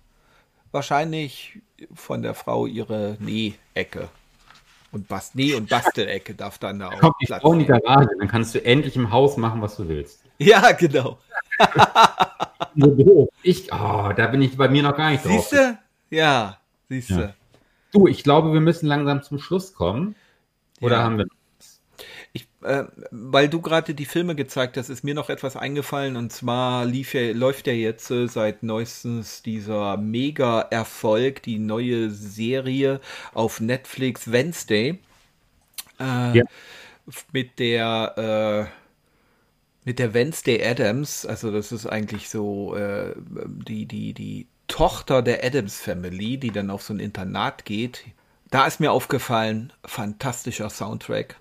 wahrscheinlich 0.72 1.60
von 1.94 2.22
der 2.22 2.34
Frau 2.34 2.66
ihre 2.66 3.18
Nähecke. 3.20 4.10
Und 4.92 5.08
Bast 5.08 5.36
nee, 5.36 5.54
und 5.54 5.70
Bastelecke 5.70 6.36
darf 6.36 6.58
dann 6.58 6.80
da 6.80 6.90
auch. 6.90 7.00
Kommt 7.00 7.16
die 7.22 7.28
Frau 7.28 7.54
in 7.54 7.60
die 7.60 7.66
Garage, 7.66 8.10
dann 8.18 8.28
kannst 8.28 8.56
du 8.56 8.64
endlich 8.64 8.96
im 8.96 9.12
Haus 9.12 9.38
machen, 9.38 9.62
was 9.62 9.76
du 9.76 9.88
willst. 9.88 10.25
Ja, 10.38 10.72
genau. 10.74 11.20
ich, 13.44 13.72
oh, 13.72 14.12
da 14.16 14.28
bin 14.28 14.42
ich 14.42 14.58
bei 14.58 14.68
mir 14.68 14.84
noch 14.84 14.98
gar 14.98 15.12
nicht 15.12 15.26
drauf. 15.26 15.48
Siehst 15.50 15.54
du? 15.54 15.78
Ja, 16.10 16.58
siehst 16.90 17.10
du. 17.12 17.16
Ja. 17.16 17.34
Du, 17.92 18.08
ich 18.08 18.24
glaube, 18.24 18.52
wir 18.52 18.60
müssen 18.62 18.88
langsam 18.88 19.24
zum 19.24 19.40
Schluss 19.40 19.74
kommen. 19.74 20.16
Oder 20.82 20.98
ja. 20.98 21.04
haben 21.04 21.18
wir 21.18 21.28
ich, 22.36 22.50
äh, 22.64 22.84
weil 23.12 23.48
du 23.48 23.62
gerade 23.62 23.94
die 23.94 24.06
Filme 24.06 24.36
gezeigt 24.36 24.76
hast, 24.76 24.90
ist 24.90 25.06
mir 25.06 25.16
noch 25.16 25.30
etwas 25.30 25.56
eingefallen 25.56 26.18
und 26.18 26.34
zwar 26.34 26.84
lief 26.86 27.14
ja, 27.14 27.32
läuft 27.32 27.66
ja 27.66 27.72
jetzt 27.72 28.12
äh, 28.12 28.28
seit 28.28 28.62
neuestens 28.62 29.42
dieser 29.42 29.96
Mega-Erfolg, 29.96 31.42
die 31.44 31.60
neue 31.60 32.10
Serie 32.10 33.00
auf 33.34 33.62
Netflix 33.62 34.34
Wednesday. 34.34 35.00
Äh, 35.98 36.40
ja. 36.40 36.44
Mit 37.32 37.58
der 37.60 38.68
äh, 38.68 38.85
mit 39.86 40.00
der 40.00 40.14
Wednesday 40.14 40.62
Adams, 40.68 41.26
also 41.26 41.52
das 41.52 41.72
ist 41.72 41.86
eigentlich 41.86 42.30
so 42.30 42.76
äh, 42.76 43.14
die, 43.46 43.86
die, 43.86 44.14
die 44.14 44.48
Tochter 44.68 45.22
der 45.22 45.46
Adams 45.46 45.80
Family, 45.80 46.38
die 46.38 46.50
dann 46.50 46.72
auf 46.72 46.82
so 46.82 46.94
ein 46.94 47.00
Internat 47.00 47.66
geht. 47.66 48.04
Da 48.50 48.66
ist 48.66 48.80
mir 48.80 48.92
aufgefallen, 48.92 49.72
fantastischer 49.86 50.72
Soundtrack. 50.72 51.36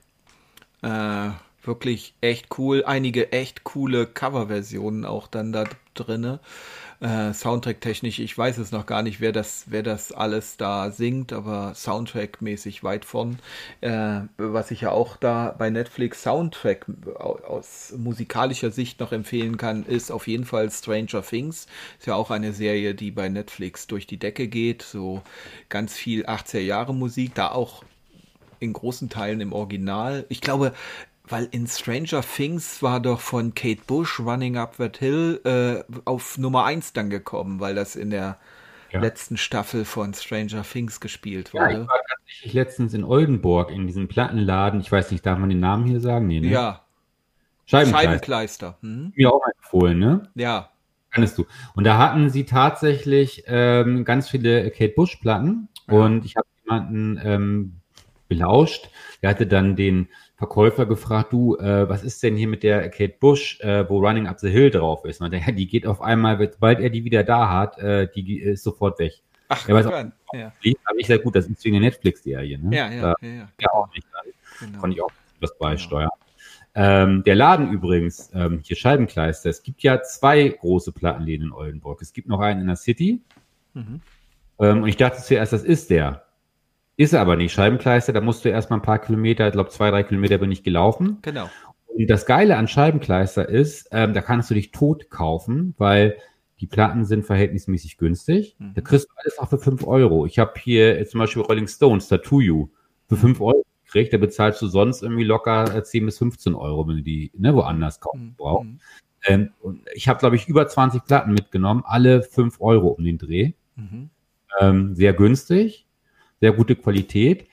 Äh, 0.83 1.31
wirklich 1.63 2.15
echt 2.21 2.59
cool. 2.59 2.85
Einige 2.85 3.33
echt 3.33 3.65
coole 3.65 4.07
Coverversionen 4.07 5.07
auch 5.07 5.27
dann 5.27 5.53
da 5.53 5.65
drinne 5.95 6.41
äh, 7.05 7.35
Soundtrack-technisch, 7.35 8.19
ich 8.19 8.37
weiß 8.37 8.57
es 8.57 8.73
noch 8.73 8.87
gar 8.87 9.03
nicht, 9.03 9.21
wer 9.21 9.31
das, 9.31 9.65
wer 9.69 9.83
das 9.83 10.11
alles 10.11 10.57
da 10.57 10.91
singt, 10.91 11.35
aber 11.35 11.75
Soundtrack-mäßig 11.75 12.83
weit 12.83 13.05
von. 13.05 13.39
Äh, 13.83 14.21
was 14.39 14.71
ich 14.71 14.81
ja 14.81 14.91
auch 14.91 15.19
da 15.19 15.55
bei 15.57 15.69
Netflix 15.69 16.23
Soundtrack 16.23 16.87
aus 17.17 17.93
musikalischer 17.99 18.71
Sicht 18.71 19.01
noch 19.01 19.13
empfehlen 19.13 19.59
kann, 19.59 19.85
ist 19.85 20.11
auf 20.11 20.27
jeden 20.27 20.47
Fall 20.47 20.71
Stranger 20.71 21.23
Things. 21.23 21.67
Ist 21.99 22.07
ja 22.07 22.15
auch 22.15 22.31
eine 22.31 22.55
Serie, 22.55 22.95
die 22.95 23.11
bei 23.11 23.29
Netflix 23.29 23.87
durch 23.87 24.07
die 24.07 24.19
Decke 24.19 24.49
geht. 24.49 24.81
So 24.81 25.21
ganz 25.69 25.95
viel 25.95 26.25
80er 26.25 26.61
Jahre 26.61 26.95
Musik, 26.95 27.35
da 27.35 27.51
auch 27.51 27.85
in 28.61 28.73
großen 28.73 29.11
Teilen 29.11 29.43
im 29.43 29.53
Original. 29.53 30.25
Ich 30.31 30.41
glaube, 30.41 30.73
weil 31.27 31.49
in 31.51 31.67
Stranger 31.67 32.23
Things 32.23 32.83
war 32.83 33.01
doch 33.01 33.21
von 33.21 33.55
Kate 33.55 33.81
Bush 33.87 34.21
Running 34.21 34.57
Up 34.57 34.77
That 34.77 34.99
Hill 34.99 35.41
äh, 35.45 35.93
auf 36.05 36.37
Nummer 36.37 36.65
1 36.65 36.93
dann 36.93 37.09
gekommen, 37.09 37.61
weil 37.61 37.75
das 37.75 37.97
in 37.97 38.11
der 38.11 38.39
ja. 38.93 39.01
letzten 39.01 39.37
Staffel 39.37 39.85
von 39.85 40.13
Stranger 40.13 40.63
Things 40.63 41.01
gespielt 41.01 41.55
wurde. 41.55 41.73
Ja, 41.73 41.83
ich 41.83 41.89
war 41.89 42.01
tatsächlich 42.09 42.53
letztens 42.53 42.95
in 42.95 43.05
Oldenburg 43.05 43.71
in 43.71 43.87
diesem 43.87 44.07
Plattenladen. 44.07 44.81
Ich 44.81 44.93
weiß 44.93 45.11
nicht, 45.11 45.25
darf 45.25 45.39
man 45.39 45.49
den 45.49 45.61
Namen 45.61 45.87
hier 45.87 46.01
sagen? 46.01 46.27
Nee, 46.27 46.41
ne? 46.41 46.49
Ja. 46.49 46.85
Scheibenkleister. 47.67 48.09
Scheibenkleister. 48.09 48.79
Hm? 48.83 49.13
Mir 49.17 49.33
auch 49.33 49.43
empfohlen, 49.57 49.99
ne? 49.99 50.29
Ja. 50.35 50.71
Kannst 51.11 51.39
du. 51.39 51.47
Und 51.75 51.85
da 51.85 51.97
hatten 51.97 52.29
sie 52.29 52.45
tatsächlich 52.45 53.45
ähm, 53.47 54.05
ganz 54.05 54.29
viele 54.29 54.71
Kate 54.71 54.93
Bush 54.95 55.17
Platten 55.17 55.69
ja. 55.89 55.95
und 55.95 56.25
ich 56.25 56.37
habe 56.37 56.47
jemanden 56.65 57.21
ähm, 57.25 57.81
belauscht. 58.29 58.91
Der 59.23 59.31
hatte 59.31 59.47
dann 59.47 59.77
den 59.77 60.09
Verkäufer 60.37 60.87
gefragt, 60.87 61.33
du, 61.33 61.57
äh, 61.57 61.89
was 61.89 62.03
ist 62.03 62.23
denn 62.23 62.37
hier 62.37 62.49
mit 62.49 62.65
der 62.65 62.91
Kate 62.91 63.15
Bush, 63.21 63.61
äh, 63.61 63.89
wo 63.89 63.99
Running 63.99 64.27
Up 64.27 64.41
the 64.41 64.51
Hill 64.51 64.71
drauf 64.71 65.05
ist? 65.05 65.21
Und 65.21 65.31
der, 65.33 65.41
ja, 65.41 65.53
die 65.53 65.67
geht 65.67 65.87
auf 65.87 66.01
einmal, 66.01 66.39
sobald 66.53 66.81
er 66.81 66.91
die 66.91 67.05
wieder 67.05 67.23
da 67.23 67.51
hat, 67.51 67.79
äh, 67.79 68.09
die 68.13 68.41
ist 68.41 68.65
sofort 68.65 68.99
weg. 68.99 69.13
Ach, 69.49 69.69
er 69.69 69.75
weiß 69.75 69.87
auch, 69.87 69.93
ja. 70.33 70.53
Aber 70.85 70.99
ich 70.99 71.07
sage, 71.07 71.23
gut, 71.23 71.37
das 71.37 71.47
ist 71.47 71.65
wegen 71.65 71.75
der 71.75 71.83
Netflix-Serie. 71.83 72.59
Ne? 72.59 72.77
Ja, 72.77 72.91
ja, 72.91 73.01
da, 73.01 73.15
ja, 73.21 73.29
ja. 73.29 73.49
ja 73.61 73.73
auch 73.73 73.89
nicht. 73.95 74.07
Genau. 74.59 74.81
Konnte 74.81 74.97
ich 74.97 75.03
auch 75.03 75.11
was 75.41 75.57
beisteuern. 75.59 76.09
Genau. 76.09 76.25
Ähm, 76.77 77.23
der 77.23 77.37
Laden 77.37 77.71
übrigens, 77.71 78.31
ähm, 78.35 78.61
hier 78.65 78.77
Scheibenkleister, 78.77 79.49
es 79.49 79.63
gibt 79.63 79.83
ja 79.85 80.03
zwei 80.03 80.49
große 80.49 80.91
Plattenläden 80.91 81.49
in 81.49 81.53
Oldenburg. 81.53 82.03
Es 82.03 82.13
gibt 82.13 82.29
noch 82.29 82.41
einen 82.41 82.63
in 82.63 82.67
der 82.67 82.77
City. 82.77 83.23
Mhm. 83.75 84.01
Ähm, 84.59 84.83
und 84.83 84.89
ich 84.89 84.97
dachte 84.97 85.23
zuerst, 85.23 85.53
das 85.53 85.63
ist 85.63 85.91
der. 85.91 86.24
Ist 86.97 87.13
er 87.13 87.21
aber 87.21 87.37
nicht. 87.37 87.53
Scheibenkleister, 87.53 88.13
da 88.13 88.21
musst 88.21 88.45
du 88.45 88.49
erstmal 88.49 88.79
ein 88.79 88.83
paar 88.83 88.99
Kilometer, 89.01 89.47
ich 89.47 89.53
glaube 89.53 89.71
zwei, 89.71 89.91
drei 89.91 90.03
Kilometer 90.03 90.39
bin 90.39 90.53
ich 90.53 90.63
gelaufen. 90.63 91.19
Genau. 91.23 91.51
Und 91.87 92.09
das 92.09 92.27
Geile 92.27 92.57
an 92.57 92.69
Scheibenkleister 92.69 93.49
ist, 93.49 93.89
ähm, 93.93 94.15
da 94.15 94.21
kannst 94.21 94.51
du 94.51 94.55
dich 94.55 94.71
tot 94.73 95.11
kaufen, 95.11 95.75
weil 95.79 96.17
Die 96.61 96.67
Platten 96.67 97.05
sind 97.05 97.27
verhältnismäßig 97.27 97.99
günstig. 97.99 98.57
Mhm. 98.59 98.75
Da 98.75 98.81
kriegst 98.81 99.09
du 99.09 99.15
alles 99.17 99.39
auch 99.39 99.51
für 99.51 99.59
5 99.59 99.87
Euro. 99.87 100.25
Ich 100.25 100.39
habe 100.39 100.53
hier 100.59 101.05
zum 101.07 101.19
Beispiel 101.19 101.43
Rolling 101.43 101.67
Stones, 101.67 102.09
Tattoo 102.09 102.41
You, 102.41 102.69
für 103.09 103.17
5 103.17 103.41
Euro 103.41 103.65
gekriegt. 103.85 104.13
Da 104.13 104.19
bezahlst 104.19 104.63
du 104.63 104.69
sonst 104.69 105.03
irgendwie 105.03 105.25
locker 105.25 105.83
10 105.83 106.07
bis 106.07 106.19
15 106.19 106.55
Euro, 106.55 106.87
wenn 106.87 106.97
du 106.97 107.03
die 107.03 107.33
ne, 107.37 107.55
woanders 107.55 108.01
kaufen 108.01 108.29
mhm. 108.29 108.35
brauchst. 108.37 108.71
Mhm. 108.71 108.79
Ähm, 109.27 109.51
und 109.61 109.83
ich 109.95 110.09
habe, 110.09 110.21
glaube 110.21 110.37
ich, 110.37 110.49
über 110.49 110.67
20 110.67 111.05
Platten 111.05 111.33
mitgenommen, 111.33 111.83
alle 111.85 112.23
5 112.23 112.61
Euro 112.61 112.89
um 112.89 113.05
den 113.05 113.19
Dreh. 113.19 113.53
Mhm. 113.75 114.11
Ähm, 114.61 114.95
sehr 114.95 115.13
günstig, 115.13 115.87
sehr 116.41 116.53
gute 116.53 116.77
Qualität. 116.77 117.49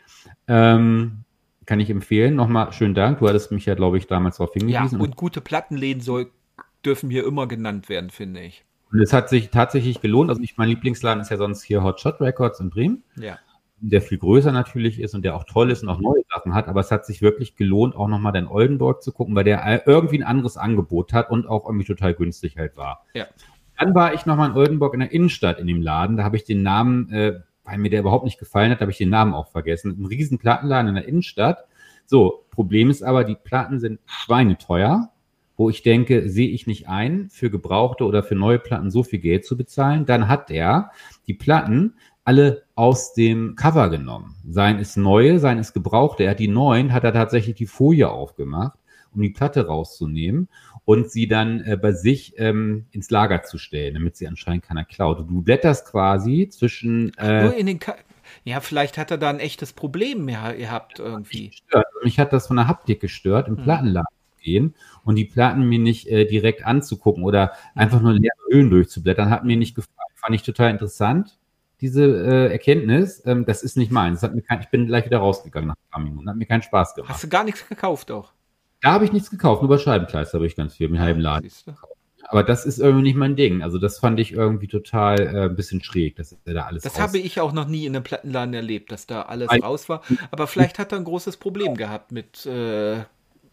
Ähm, 0.47 1.23
kann 1.65 1.79
ich 1.79 1.89
empfehlen. 1.89 2.35
Nochmal 2.35 2.73
schönen 2.73 2.95
Dank. 2.95 3.19
Du 3.19 3.27
hattest 3.27 3.51
mich 3.51 3.65
ja, 3.65 3.75
glaube 3.75 3.97
ich, 3.97 4.07
damals 4.07 4.37
darauf 4.37 4.53
hingewiesen. 4.53 4.99
Ja, 4.99 5.03
und 5.03 5.15
gute 5.15 5.41
Plattenläden 5.41 6.01
soll, 6.01 6.31
dürfen 6.83 7.09
hier 7.09 7.25
immer 7.25 7.47
genannt 7.47 7.87
werden, 7.89 8.09
finde 8.09 8.41
ich. 8.41 8.65
Und 8.91 8.99
es 8.99 9.13
hat 9.13 9.29
sich 9.29 9.49
tatsächlich 9.51 10.01
gelohnt. 10.01 10.29
Also 10.29 10.41
ich, 10.41 10.57
mein 10.57 10.69
Lieblingsladen 10.69 11.21
ist 11.21 11.29
ja 11.29 11.37
sonst 11.37 11.63
hier 11.63 11.83
Hot 11.83 12.01
Shot 12.01 12.19
Records 12.19 12.59
in 12.59 12.69
Bremen. 12.69 13.03
Ja. 13.15 13.37
Der 13.79 14.01
viel 14.01 14.17
größer 14.17 14.51
natürlich 14.51 14.99
ist 14.99 15.15
und 15.15 15.23
der 15.23 15.35
auch 15.35 15.45
toll 15.45 15.71
ist 15.71 15.81
und 15.81 15.89
auch 15.89 15.99
neue 15.99 16.21
Sachen 16.29 16.53
hat. 16.53 16.67
Aber 16.67 16.81
es 16.81 16.91
hat 16.91 17.05
sich 17.05 17.21
wirklich 17.21 17.55
gelohnt, 17.55 17.95
auch 17.95 18.07
nochmal 18.07 18.33
den 18.33 18.47
Oldenburg 18.47 19.01
zu 19.01 19.11
gucken, 19.11 19.33
weil 19.33 19.43
der 19.43 19.87
irgendwie 19.87 20.19
ein 20.19 20.27
anderes 20.27 20.57
Angebot 20.57 21.13
hat 21.13 21.31
und 21.31 21.47
auch 21.47 21.65
irgendwie 21.65 21.85
total 21.85 22.13
günstig 22.13 22.57
halt 22.57 22.75
war. 22.75 23.05
Ja. 23.13 23.25
Dann 23.79 23.95
war 23.95 24.13
ich 24.13 24.25
nochmal 24.25 24.51
in 24.51 24.57
Oldenburg 24.57 24.93
in 24.93 24.99
der 24.99 25.11
Innenstadt 25.11 25.57
in 25.57 25.67
dem 25.67 25.81
Laden. 25.81 26.17
Da 26.17 26.23
habe 26.23 26.35
ich 26.35 26.43
den 26.43 26.61
Namen, 26.61 27.09
äh, 27.11 27.39
weil 27.63 27.77
mir 27.77 27.89
der 27.89 28.01
überhaupt 28.01 28.25
nicht 28.25 28.39
gefallen 28.39 28.71
hat, 28.71 28.81
habe 28.81 28.91
ich 28.91 28.97
den 28.97 29.09
Namen 29.09 29.33
auch 29.33 29.47
vergessen. 29.47 29.97
Ein 29.99 30.05
riesen 30.05 30.37
Plattenladen 30.37 30.89
in 30.89 30.95
der 30.95 31.07
Innenstadt. 31.07 31.65
So, 32.05 32.45
Problem 32.49 32.89
ist 32.89 33.03
aber, 33.03 33.23
die 33.23 33.35
Platten 33.35 33.79
sind 33.79 33.99
schweineteuer 34.05 35.11
wo 35.61 35.69
ich 35.69 35.83
denke, 35.83 36.27
sehe 36.27 36.49
ich 36.49 36.65
nicht 36.65 36.89
ein, 36.89 37.29
für 37.29 37.51
gebrauchte 37.51 38.05
oder 38.05 38.23
für 38.23 38.33
neue 38.33 38.57
Platten 38.57 38.89
so 38.89 39.03
viel 39.03 39.19
Geld 39.19 39.45
zu 39.45 39.55
bezahlen, 39.55 40.07
dann 40.07 40.27
hat 40.27 40.49
er 40.49 40.89
die 41.27 41.35
Platten 41.35 41.93
alle 42.23 42.63
aus 42.73 43.13
dem 43.13 43.55
Cover 43.55 43.89
genommen. 43.91 44.35
Seien 44.49 44.79
es 44.79 44.97
neue, 44.97 45.37
seien 45.37 45.59
es 45.59 45.71
gebrauchte. 45.71 46.23
Er 46.23 46.31
hat 46.31 46.39
die 46.39 46.47
neuen, 46.47 46.91
hat 46.93 47.03
er 47.03 47.13
tatsächlich 47.13 47.55
die 47.55 47.67
Folie 47.67 48.09
aufgemacht, 48.09 48.79
um 49.13 49.21
die 49.21 49.29
Platte 49.29 49.67
rauszunehmen 49.67 50.49
und 50.85 51.11
sie 51.11 51.27
dann 51.27 51.61
äh, 51.61 51.77
bei 51.77 51.91
sich 51.91 52.33
ähm, 52.37 52.85
ins 52.91 53.09
Lager 53.09 53.43
zu 53.43 53.57
stellen, 53.57 53.93
damit 53.93 54.17
sie 54.17 54.27
anscheinend 54.27 54.63
keiner 54.63 54.83
klaut. 54.83 55.19
Du 55.19 55.41
blätterst 55.41 55.87
quasi 55.87 56.49
zwischen. 56.49 57.13
Äh, 57.17 57.43
Nur 57.43 57.55
in 57.55 57.65
den 57.67 57.79
Ka 57.79 57.95
ja, 58.43 58.61
vielleicht 58.61 58.97
hat 58.97 59.11
er 59.11 59.17
da 59.17 59.29
ein 59.29 59.39
echtes 59.39 59.73
Problem 59.73 60.25
mehr 60.25 60.55
gehabt 60.55 60.99
irgendwie. 60.99 61.51
Mich 62.03 62.17
hat 62.17 62.31
das 62.31 62.47
von 62.47 62.55
der 62.55 62.67
Haptik 62.67 63.01
gestört 63.01 63.47
im 63.47 63.57
hm. 63.57 63.63
Plattenladen 63.63 64.15
gehen 64.41 64.73
und 65.03 65.15
die 65.15 65.25
Platten 65.25 65.67
mir 65.67 65.79
nicht 65.79 66.07
äh, 66.07 66.25
direkt 66.25 66.65
anzugucken 66.65 67.23
oder 67.23 67.53
einfach 67.75 68.01
nur 68.01 68.13
leere 68.13 68.31
Höhen 68.49 68.69
durchzublättern, 68.69 69.29
hat 69.29 69.45
mir 69.45 69.57
nicht 69.57 69.75
gefallen. 69.75 69.95
Fand 70.15 70.35
ich 70.35 70.43
total 70.43 70.71
interessant, 70.71 71.37
diese 71.79 72.03
äh, 72.03 72.51
Erkenntnis. 72.51 73.23
Ähm, 73.25 73.45
das 73.45 73.63
ist 73.63 73.77
nicht 73.77 73.91
meins. 73.91 74.23
Hat 74.23 74.35
mir 74.35 74.41
kein, 74.41 74.61
ich 74.61 74.69
bin 74.69 74.87
gleich 74.87 75.05
wieder 75.05 75.19
rausgegangen 75.19 75.67
nach 75.67 75.75
ein 75.75 75.91
paar 75.91 76.01
Minuten. 76.01 76.29
Hat 76.29 76.35
mir 76.35 76.45
keinen 76.45 76.61
Spaß 76.61 76.95
gemacht. 76.95 77.11
Hast 77.11 77.23
du 77.23 77.27
gar 77.27 77.43
nichts 77.43 77.67
gekauft 77.67 78.11
auch? 78.11 78.31
Da 78.81 78.93
habe 78.93 79.05
ich 79.05 79.11
nichts 79.11 79.29
gekauft, 79.29 79.61
nur 79.61 79.69
bei 79.69 79.77
Scheibenkleister 79.77 80.37
habe 80.37 80.47
ich 80.47 80.55
ganz 80.55 80.75
viel 80.75 80.87
im 80.87 80.99
halben 80.99 81.19
Laden. 81.19 81.49
Aber 82.23 82.43
das 82.43 82.65
ist 82.65 82.79
irgendwie 82.79 83.03
nicht 83.03 83.17
mein 83.17 83.35
Ding. 83.35 83.61
Also 83.61 83.77
das 83.77 83.99
fand 83.99 84.19
ich 84.19 84.31
irgendwie 84.31 84.67
total 84.67 85.19
äh, 85.19 85.43
ein 85.49 85.55
bisschen 85.55 85.83
schräg, 85.83 86.15
dass 86.15 86.35
er 86.45 86.53
da 86.53 86.61
alles 86.63 86.83
Das 86.83 86.99
habe 86.99 87.17
ich 87.17 87.41
auch 87.41 87.51
noch 87.51 87.67
nie 87.67 87.85
in 87.85 87.95
einem 87.95 88.03
Plattenladen 88.03 88.53
erlebt, 88.53 88.91
dass 88.91 89.05
da 89.05 89.23
alles 89.23 89.49
ein 89.49 89.61
raus 89.61 89.89
war. 89.89 90.01
Aber 90.31 90.47
vielleicht 90.47 90.79
hat 90.79 90.93
er 90.93 90.99
ein 90.99 91.03
großes 91.03 91.37
Problem 91.37 91.75
gehabt 91.75 92.11
mit 92.11 92.45
äh, 92.45 93.03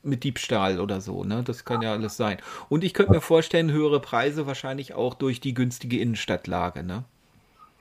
mit 0.03 0.25
Diebstahl 0.25 0.81
oder 0.81 1.01
so, 1.01 1.25
ne? 1.25 1.43
Das 1.45 1.65
kann 1.65 1.83
ja 1.83 1.93
alles 1.93 2.17
sein. 2.17 2.39
Und 2.69 2.85
ich 2.85 2.95
könnte 2.95 3.13
mir 3.13 3.21
vorstellen, 3.21 3.71
höhere 3.71 4.01
Preise 4.01 4.47
wahrscheinlich 4.47 4.95
auch 4.95 5.15
durch 5.15 5.41
die 5.41 5.55
günstige 5.55 5.99
Innenstadtlage, 5.99 6.85
ne? 6.85 7.05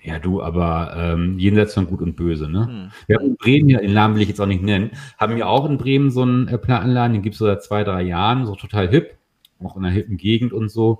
Ja, 0.01 0.19
du, 0.19 0.41
aber 0.41 0.93
ähm, 0.95 1.39
jenseits 1.39 1.73
von 1.73 1.87
Gut 1.87 2.01
und 2.01 2.15
Böse, 2.15 2.49
ne? 2.49 2.67
Hm. 2.67 2.91
Wir 3.07 3.17
haben 3.17 3.25
in 3.25 3.35
Bremen, 3.35 3.69
ja, 3.69 3.79
den 3.79 3.93
Namen 3.93 4.15
will 4.15 4.21
ich 4.21 4.29
jetzt 4.29 4.39
auch 4.39 4.45
nicht 4.45 4.63
nennen, 4.63 4.91
haben 5.17 5.37
ja 5.37 5.47
auch 5.47 5.67
in 5.69 5.77
Bremen 5.77 6.11
so 6.11 6.21
einen 6.21 6.47
äh, 6.47 6.57
Plattenladen, 6.57 7.13
den 7.13 7.21
gibt 7.23 7.33
es 7.33 7.39
so 7.39 7.45
seit 7.45 7.63
zwei, 7.63 7.83
drei 7.83 8.03
Jahren, 8.03 8.45
so 8.45 8.55
total 8.55 8.87
hip, 8.87 9.17
auch 9.63 9.75
in 9.75 9.83
einer 9.83 9.93
hippen 9.93 10.17
Gegend 10.17 10.53
und 10.53 10.69
so. 10.69 10.99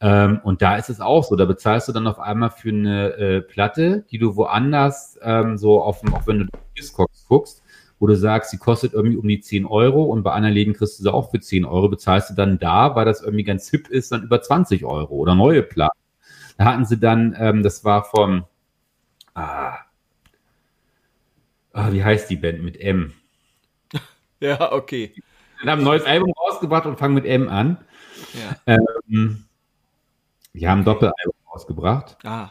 Ähm, 0.00 0.40
und 0.44 0.62
da 0.62 0.76
ist 0.76 0.90
es 0.90 1.00
auch 1.00 1.24
so, 1.24 1.34
da 1.34 1.44
bezahlst 1.44 1.88
du 1.88 1.92
dann 1.92 2.06
auf 2.06 2.20
einmal 2.20 2.50
für 2.50 2.68
eine 2.68 3.12
äh, 3.14 3.40
Platte, 3.40 4.04
die 4.10 4.18
du 4.18 4.36
woanders 4.36 5.18
ähm, 5.22 5.58
so 5.58 5.82
auf 5.82 6.00
dem, 6.00 6.14
auch 6.14 6.26
wenn 6.26 6.38
du 6.38 6.46
Discogs 6.76 7.26
guckst, 7.26 7.62
wo 7.98 8.06
du 8.06 8.16
sagst, 8.16 8.52
sie 8.52 8.58
kostet 8.58 8.92
irgendwie 8.92 9.16
um 9.16 9.26
die 9.26 9.40
10 9.40 9.66
Euro 9.66 10.04
und 10.04 10.22
bei 10.22 10.32
anderen 10.32 10.54
Läden 10.54 10.74
kriegst 10.74 11.00
du 11.00 11.02
sie 11.02 11.12
auch 11.12 11.32
für 11.32 11.40
10 11.40 11.64
Euro, 11.64 11.88
bezahlst 11.88 12.30
du 12.30 12.34
dann 12.34 12.60
da, 12.60 12.94
weil 12.94 13.04
das 13.04 13.22
irgendwie 13.22 13.42
ganz 13.42 13.68
hip 13.70 13.88
ist, 13.88 14.12
dann 14.12 14.22
über 14.22 14.40
20 14.40 14.84
Euro 14.84 15.16
oder 15.16 15.34
neue 15.34 15.64
Platten. 15.64 15.98
Da 16.58 16.64
hatten 16.64 16.84
sie 16.84 16.98
dann, 16.98 17.34
ähm, 17.38 17.62
das 17.62 17.84
war 17.84 18.04
vom, 18.04 18.44
ah, 19.34 19.78
ah, 21.72 21.92
wie 21.92 22.04
heißt 22.04 22.28
die 22.28 22.36
Band 22.36 22.62
mit 22.62 22.78
M? 22.78 23.14
Ja, 24.40 24.70
okay. 24.70 25.12
Wir 25.62 25.72
haben 25.72 25.80
ein 25.80 25.84
neues 25.84 26.04
Album 26.04 26.32
rausgebracht 26.32 26.86
und 26.86 26.96
fangen 26.96 27.14
mit 27.14 27.24
M 27.24 27.48
an. 27.48 27.78
Ja. 28.66 28.76
Ähm, 29.08 29.46
die 30.52 30.68
haben 30.68 30.82
ein 30.82 30.84
Doppelalbum 30.84 31.34
rausgebracht. 31.52 32.18
Ah. 32.24 32.50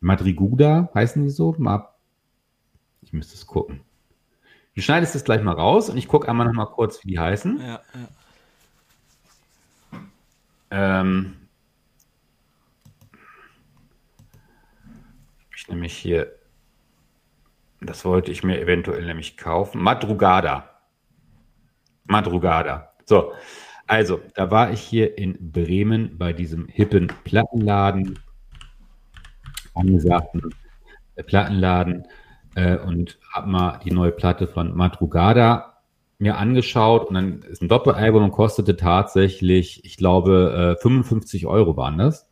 Madriguda 0.00 0.88
heißen 0.94 1.22
die 1.22 1.28
so? 1.28 1.54
Ich 3.02 3.12
müsste 3.12 3.34
es 3.34 3.46
gucken. 3.46 3.82
Du 4.74 4.80
schneidest 4.80 5.14
das 5.14 5.24
gleich 5.24 5.42
mal 5.42 5.52
raus 5.52 5.90
und 5.90 5.98
ich 5.98 6.08
gucke 6.08 6.28
einmal 6.28 6.46
noch 6.46 6.54
mal 6.54 6.66
kurz, 6.66 7.04
wie 7.04 7.08
die 7.08 7.18
heißen. 7.18 7.60
Ja, 7.60 7.80
ja. 7.94 8.08
Ähm, 11.00 11.37
ich 15.68 15.74
nämlich 15.74 15.96
hier, 15.96 16.32
das 17.80 18.04
wollte 18.04 18.32
ich 18.32 18.42
mir 18.42 18.60
eventuell 18.60 19.04
nämlich 19.04 19.36
kaufen. 19.36 19.82
Madrugada. 19.82 20.68
Madrugada. 22.04 22.92
So, 23.04 23.32
also, 23.86 24.20
da 24.34 24.50
war 24.50 24.72
ich 24.72 24.80
hier 24.80 25.16
in 25.18 25.52
Bremen 25.52 26.18
bei 26.18 26.32
diesem 26.32 26.68
hippen 26.68 27.12
Plattenladen, 27.24 28.18
angesagten 29.74 30.54
Plattenladen 31.26 32.06
äh, 32.54 32.76
und 32.78 33.18
habe 33.32 33.48
mal 33.48 33.80
die 33.84 33.90
neue 33.90 34.12
Platte 34.12 34.46
von 34.46 34.76
Madrugada 34.76 35.78
mir 36.18 36.36
angeschaut 36.36 37.08
und 37.08 37.14
dann 37.14 37.42
ist 37.42 37.62
ein 37.62 37.68
Doppelalbum 37.68 38.24
und 38.24 38.32
kostete 38.32 38.76
tatsächlich, 38.76 39.84
ich 39.84 39.96
glaube, 39.96 40.76
äh, 40.76 40.82
55 40.82 41.46
Euro 41.46 41.76
waren 41.76 41.98
das. 41.98 42.27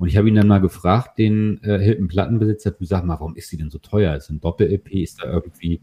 Und 0.00 0.08
ich 0.08 0.16
habe 0.16 0.28
ihn 0.28 0.34
dann 0.34 0.48
mal 0.48 0.62
gefragt, 0.62 1.18
den 1.18 1.62
äh, 1.62 1.78
Hilton 1.78 2.08
Plattenbesitzer, 2.08 2.70
du 2.70 2.86
sag 2.86 3.04
mal, 3.04 3.20
warum 3.20 3.36
ist 3.36 3.50
sie 3.50 3.58
denn 3.58 3.68
so 3.68 3.78
teuer? 3.78 4.16
Ist 4.16 4.30
ein 4.30 4.40
Doppel-EP, 4.40 4.94
ist 4.94 5.22
da 5.22 5.30
irgendwie 5.30 5.82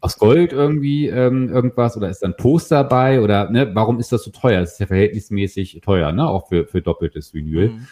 aus 0.00 0.18
Gold 0.18 0.54
irgendwie 0.54 1.08
ähm, 1.08 1.50
irgendwas 1.50 1.94
oder 1.94 2.08
ist 2.08 2.22
da 2.22 2.28
ein 2.28 2.36
Poster 2.38 2.76
dabei 2.76 3.20
oder 3.20 3.50
ne, 3.50 3.70
warum 3.74 4.00
ist 4.00 4.12
das 4.12 4.24
so 4.24 4.30
teuer? 4.30 4.60
Das 4.60 4.72
ist 4.72 4.80
ja 4.80 4.86
verhältnismäßig 4.86 5.82
teuer, 5.84 6.10
ne? 6.12 6.26
Auch 6.26 6.48
für, 6.48 6.66
für 6.66 6.80
doppeltes 6.80 7.34
Vinyl. 7.34 7.68
Mhm 7.68 7.86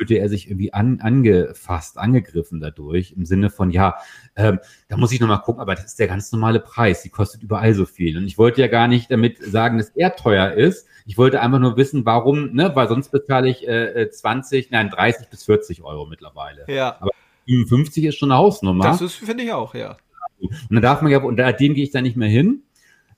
fühlte 0.00 0.14
er 0.14 0.30
sich 0.30 0.48
irgendwie 0.48 0.72
an, 0.72 1.00
angefasst, 1.02 1.98
angegriffen 1.98 2.58
dadurch, 2.58 3.12
im 3.12 3.26
Sinne 3.26 3.50
von, 3.50 3.70
ja, 3.70 3.96
ähm, 4.34 4.58
da 4.88 4.96
muss 4.96 5.12
ich 5.12 5.20
nochmal 5.20 5.42
gucken, 5.42 5.60
aber 5.60 5.74
das 5.74 5.84
ist 5.84 5.98
der 5.98 6.08
ganz 6.08 6.32
normale 6.32 6.58
Preis, 6.58 7.02
die 7.02 7.10
kostet 7.10 7.42
überall 7.42 7.74
so 7.74 7.84
viel. 7.84 8.16
Und 8.16 8.24
ich 8.24 8.38
wollte 8.38 8.62
ja 8.62 8.68
gar 8.68 8.88
nicht 8.88 9.10
damit 9.10 9.36
sagen, 9.44 9.76
dass 9.76 9.90
er 9.90 10.16
teuer 10.16 10.52
ist. 10.52 10.86
Ich 11.04 11.18
wollte 11.18 11.42
einfach 11.42 11.58
nur 11.58 11.76
wissen, 11.76 12.06
warum, 12.06 12.54
ne, 12.54 12.70
weil 12.74 12.88
sonst 12.88 13.10
bezahle 13.10 13.50
ich 13.50 13.68
äh, 13.68 14.08
20, 14.10 14.70
nein, 14.70 14.88
30 14.88 15.28
bis 15.28 15.44
40 15.44 15.82
Euro 15.82 16.06
mittlerweile. 16.06 16.64
Ja. 16.66 16.96
Aber 16.98 17.10
55 17.46 18.04
ist 18.04 18.16
schon 18.16 18.32
eine 18.32 18.38
Hausnummer. 18.38 18.84
Das 18.84 19.02
ist, 19.02 19.16
finde 19.16 19.44
ich 19.44 19.52
auch, 19.52 19.74
ja. 19.74 19.98
Und 20.38 20.70
dann 20.70 20.80
darf 20.80 21.02
man 21.02 21.12
ja, 21.12 21.18
und 21.18 21.36
dem 21.36 21.74
gehe 21.74 21.84
ich 21.84 21.90
da 21.90 22.00
nicht 22.00 22.16
mehr 22.16 22.30
hin. 22.30 22.62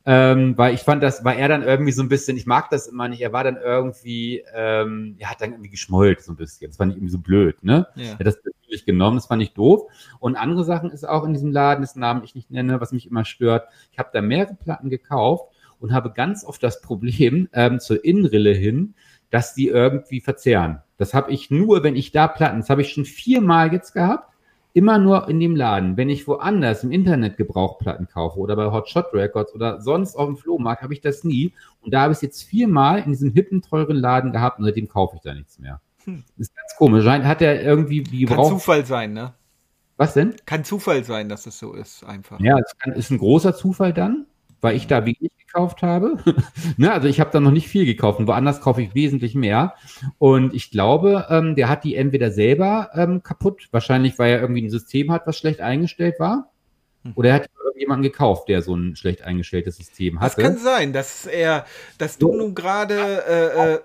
Ähm, 0.05 0.59
weil 0.59 0.75
ich 0.75 0.81
fand 0.81 1.03
das, 1.03 1.25
war 1.25 1.37
er 1.37 1.49
dann 1.49 1.63
irgendwie 1.63 1.93
so 1.93 2.03
ein 2.03 2.09
bisschen, 2.09 2.37
ich 2.37 2.47
mag 2.47 2.71
das 2.71 2.89
immer 2.89 3.07
nicht, 3.07 3.21
er 3.21 3.33
war 3.33 3.45
dann 3.45 3.57
irgendwie, 3.57 4.43
ähm, 4.53 5.15
er 5.19 5.31
hat 5.31 5.41
dann 5.41 5.53
irgendwie 5.53 5.71
geschmollt 5.71 6.23
so 6.23 6.33
ein 6.33 6.37
bisschen. 6.37 6.71
Das 6.71 6.77
fand 6.77 6.93
ich 6.93 6.99
irgendwie 6.99 7.13
so 7.13 7.19
blöd, 7.19 7.63
ne? 7.63 7.87
Ja. 7.95 8.05
Er 8.05 8.19
hat 8.19 8.27
das 8.27 8.39
natürlich 8.45 8.85
genommen, 8.85 9.17
das 9.17 9.27
fand 9.27 9.43
ich 9.43 9.53
doof. 9.53 9.83
Und 10.19 10.37
andere 10.37 10.65
Sachen 10.65 10.91
ist 10.91 11.09
auch 11.09 11.25
in 11.25 11.33
diesem 11.33 11.53
Laden, 11.53 11.83
dessen 11.83 12.01
Namen 12.01 12.25
ich 12.25 12.35
nicht 12.35 12.51
nenne, 12.51 12.81
was 12.81 12.93
mich 12.93 13.07
immer 13.07 13.25
stört. 13.25 13.69
Ich 13.93 13.99
habe 13.99 14.11
da 14.13 14.21
mehrere 14.21 14.55
Platten 14.55 14.91
gekauft 14.91 15.53
und 15.79 15.93
habe 15.93 16.13
ganz 16.13 16.45
oft 16.45 16.63
das 16.63 16.81
Problem 16.81 17.49
ähm, 17.53 17.79
zur 17.79 18.05
Innenrille 18.05 18.53
hin, 18.53 18.95
dass 19.31 19.55
die 19.55 19.69
irgendwie 19.69 20.21
verzehren. 20.21 20.81
Das 20.97 21.15
habe 21.15 21.31
ich 21.31 21.51
nur, 21.51 21.85
wenn 21.85 21.97
ich 21.97 22.11
da 22.11 22.27
Platten, 22.27 22.61
das 22.61 22.71
habe 22.71 22.83
ich 22.83 22.93
schon 22.93 23.05
viermal 23.05 23.73
jetzt 23.73 23.93
gehabt 23.93 24.32
immer 24.75 24.99
nur 24.99 25.29
in 25.29 25.41
dem 25.41 25.57
Laden. 25.57 25.97
Wenn 25.97 26.09
ich 26.09 26.27
woanders 26.27 26.85
im 26.85 26.93
Internet 26.93 27.37
Gebrauchplatten 27.37 28.09
kaufe 28.09 28.39
oder 28.39 28.57
bei 28.57 28.71
Hot 28.71 28.89
Shot 28.89 29.13
Records 29.13 29.55
oder 29.55 29.81
sonst 29.81 30.17
auf 30.17 30.27
dem 30.27 30.37
Flohmarkt, 30.37 30.83
habe 30.83 30.95
ich 30.95 31.01
das 31.01 31.25
nie. 31.25 31.53
Und 31.81 31.93
da 31.93 32.03
habe 32.03 32.13
ich 32.13 32.19
es 32.19 32.23
jetzt 32.23 32.43
viermal 32.43 33.01
in 33.01 33.11
diesem 33.11 33.33
hippen, 33.33 33.63
teuren 33.63 33.97
Laden 33.97 34.33
gehabt 34.33 34.59
und 34.59 34.65
seitdem 34.65 34.89
kaufe 34.89 35.17
ich 35.17 35.23
da 35.23 35.35
nichts 35.35 35.59
mehr. 35.59 35.81
Hm. 36.05 36.25
Das 36.37 36.49
ist 36.49 36.57
ganz 36.57 36.77
komisch. 36.77 37.05
Hat 37.05 37.43
er 37.43 37.63
irgendwie 37.63 38.03
die 38.03 38.25
Kann 38.25 38.45
Zufall 38.45 38.85
sein, 38.87 39.13
ne? 39.13 39.35
Was 39.97 40.15
denn? 40.15 40.35
Kann 40.47 40.65
Zufall 40.65 41.05
sein, 41.05 41.29
dass 41.29 41.47
es 41.47 41.59
so 41.59 41.75
ist, 41.75 42.03
einfach. 42.05 42.41
Ja, 42.41 42.59
es 42.59 42.77
kann, 42.79 42.93
ist 42.95 43.11
ein 43.11 43.19
großer 43.19 43.55
Zufall 43.55 43.93
dann, 43.93 44.27
weil 44.63 44.77
ich 44.77 44.87
da 44.87 45.05
wenig 45.05 45.33
gekauft 45.37 45.83
habe. 45.83 46.17
ne, 46.79 46.93
also 46.93 47.09
ich 47.09 47.21
habe 47.21 47.31
da 47.31 47.41
noch 47.41 47.51
nicht 47.51 47.69
viel 47.69 47.85
gekauft 47.85 48.19
und 48.19 48.27
woanders 48.27 48.63
kaufe 48.63 48.81
ich 48.81 48.95
wesentlich 48.95 49.35
mehr. 49.35 49.75
Und 50.19 50.55
ich 50.55 50.71
glaube, 50.71 51.27
ähm, 51.29 51.55
der 51.57 51.69
hat 51.69 51.85
die 51.85 51.97
entweder 51.97 52.31
selber 52.31 52.91
ähm, 52.95 53.23
kaputt, 53.23 53.69
wahrscheinlich 53.73 54.19
weil 54.19 54.33
er 54.33 54.41
irgendwie 54.41 54.63
ein 54.63 54.71
System 54.71 55.13
hat, 55.13 55.27
was 55.27 55.37
schlecht 55.37 55.61
eingestellt 55.61 56.19
war. 56.19 56.51
Hm. 57.03 57.13
Oder 57.17 57.31
er 57.31 57.35
hat 57.35 57.51
jemanden 57.77 58.05
gekauft, 58.05 58.49
der 58.49 58.63
so 58.63 58.77
ein 58.77 58.95
schlecht 58.95 59.23
eingestelltes 59.23 59.77
System 59.77 60.21
hatte. 60.21 60.37
Das 60.37 60.45
kann 60.45 60.59
sein, 60.59 60.93
dass 60.93 61.27
er, 61.27 61.67
dass 61.99 62.17
du 62.17 62.29
so. 62.29 62.39
nun 62.39 62.55
gerade 62.55 62.95
äh, 63.27 63.75
äh, 63.75 63.81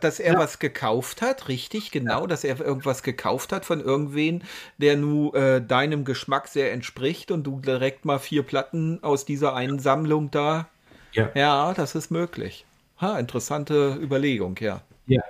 dass 0.00 0.20
er 0.20 0.34
ja. 0.34 0.38
was 0.38 0.58
gekauft 0.58 1.22
hat, 1.22 1.48
richtig, 1.48 1.90
genau, 1.90 2.22
ja. 2.22 2.26
dass 2.26 2.44
er 2.44 2.60
irgendwas 2.60 3.02
gekauft 3.02 3.52
hat 3.52 3.64
von 3.64 3.80
irgendwen, 3.80 4.42
der 4.78 4.96
nu 4.96 5.32
äh, 5.32 5.60
deinem 5.60 6.04
Geschmack 6.04 6.48
sehr 6.48 6.72
entspricht 6.72 7.30
und 7.30 7.44
du 7.44 7.60
direkt 7.60 8.04
mal 8.04 8.18
vier 8.18 8.42
Platten 8.42 9.02
aus 9.02 9.24
dieser 9.24 9.54
einen 9.54 9.78
Sammlung 9.78 10.30
da. 10.30 10.68
Ja, 11.12 11.30
ja 11.34 11.74
das 11.74 11.94
ist 11.94 12.10
möglich. 12.10 12.66
Ha, 13.00 13.18
interessante 13.18 13.98
Überlegung, 14.00 14.56
ja. 14.60 14.82
Ja. 15.06 15.22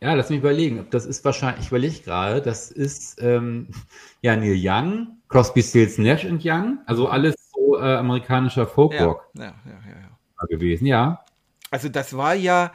Ja, 0.00 0.14
lass 0.14 0.30
mich 0.30 0.38
überlegen. 0.38 0.86
Das 0.90 1.06
ist 1.06 1.24
wahrscheinlich, 1.24 1.62
ich 1.62 1.68
überlege 1.68 2.00
gerade, 2.00 2.40
das 2.40 2.70
ist 2.70 3.20
ähm, 3.20 3.68
ja 4.22 4.36
Neil 4.36 4.56
Young, 4.56 5.08
Crosby, 5.28 5.62
Stills, 5.62 5.98
Nash 5.98 6.24
und 6.24 6.42
Young, 6.44 6.78
also 6.86 7.08
alles 7.08 7.34
so 7.52 7.78
äh, 7.78 7.96
amerikanischer 7.96 8.66
Folkrock 8.66 9.28
ja, 9.34 9.44
ja, 9.44 9.54
ja, 9.66 10.10
ja, 10.40 10.46
gewesen, 10.48 10.86
ja. 10.86 11.24
Also 11.70 11.88
das 11.88 12.16
war 12.16 12.34
ja, 12.34 12.72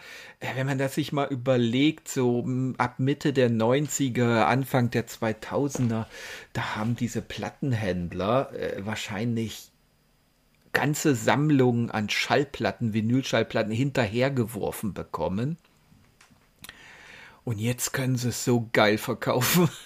wenn 0.55 0.67
man 0.67 0.77
das 0.77 0.95
sich 0.95 1.11
mal 1.11 1.27
überlegt, 1.27 2.09
so 2.09 2.45
ab 2.77 2.99
Mitte 2.99 3.33
der 3.33 3.49
90er, 3.49 4.43
Anfang 4.43 4.89
der 4.89 5.07
2000er, 5.07 6.05
da 6.51 6.75
haben 6.75 6.95
diese 6.95 7.21
Plattenhändler 7.21 8.51
äh, 8.53 8.85
wahrscheinlich 8.85 9.71
ganze 10.73 11.15
Sammlungen 11.15 11.91
an 11.91 12.09
Schallplatten, 12.09 12.93
Vinylschallplatten 12.93 13.71
hinterhergeworfen 13.71 14.93
bekommen. 14.93 15.57
Und 17.45 17.59
jetzt 17.59 17.93
können 17.93 18.15
sie 18.15 18.29
es 18.29 18.43
so 18.43 18.69
geil 18.73 18.97
verkaufen. 18.97 19.69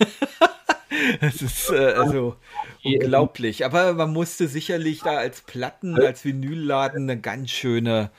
Das 1.22 1.42
ist 1.42 1.70
äh, 1.70 1.94
also 1.94 2.38
unglaublich. 2.84 3.66
Aber 3.66 3.94
man 3.94 4.12
musste 4.12 4.48
sicherlich 4.48 5.02
da 5.02 5.18
als 5.18 5.42
Platten, 5.42 5.96
als 6.00 6.26
Vinylladen 6.26 7.04
eine 7.04 7.20
ganz 7.20 7.52
schöne 7.52 8.10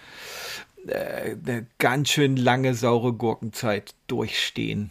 äh, 0.86 1.36
eine 1.44 1.66
ganz 1.78 2.10
schön 2.10 2.36
lange 2.36 2.74
saure 2.74 3.12
Gurkenzeit 3.12 3.94
durchstehen. 4.06 4.90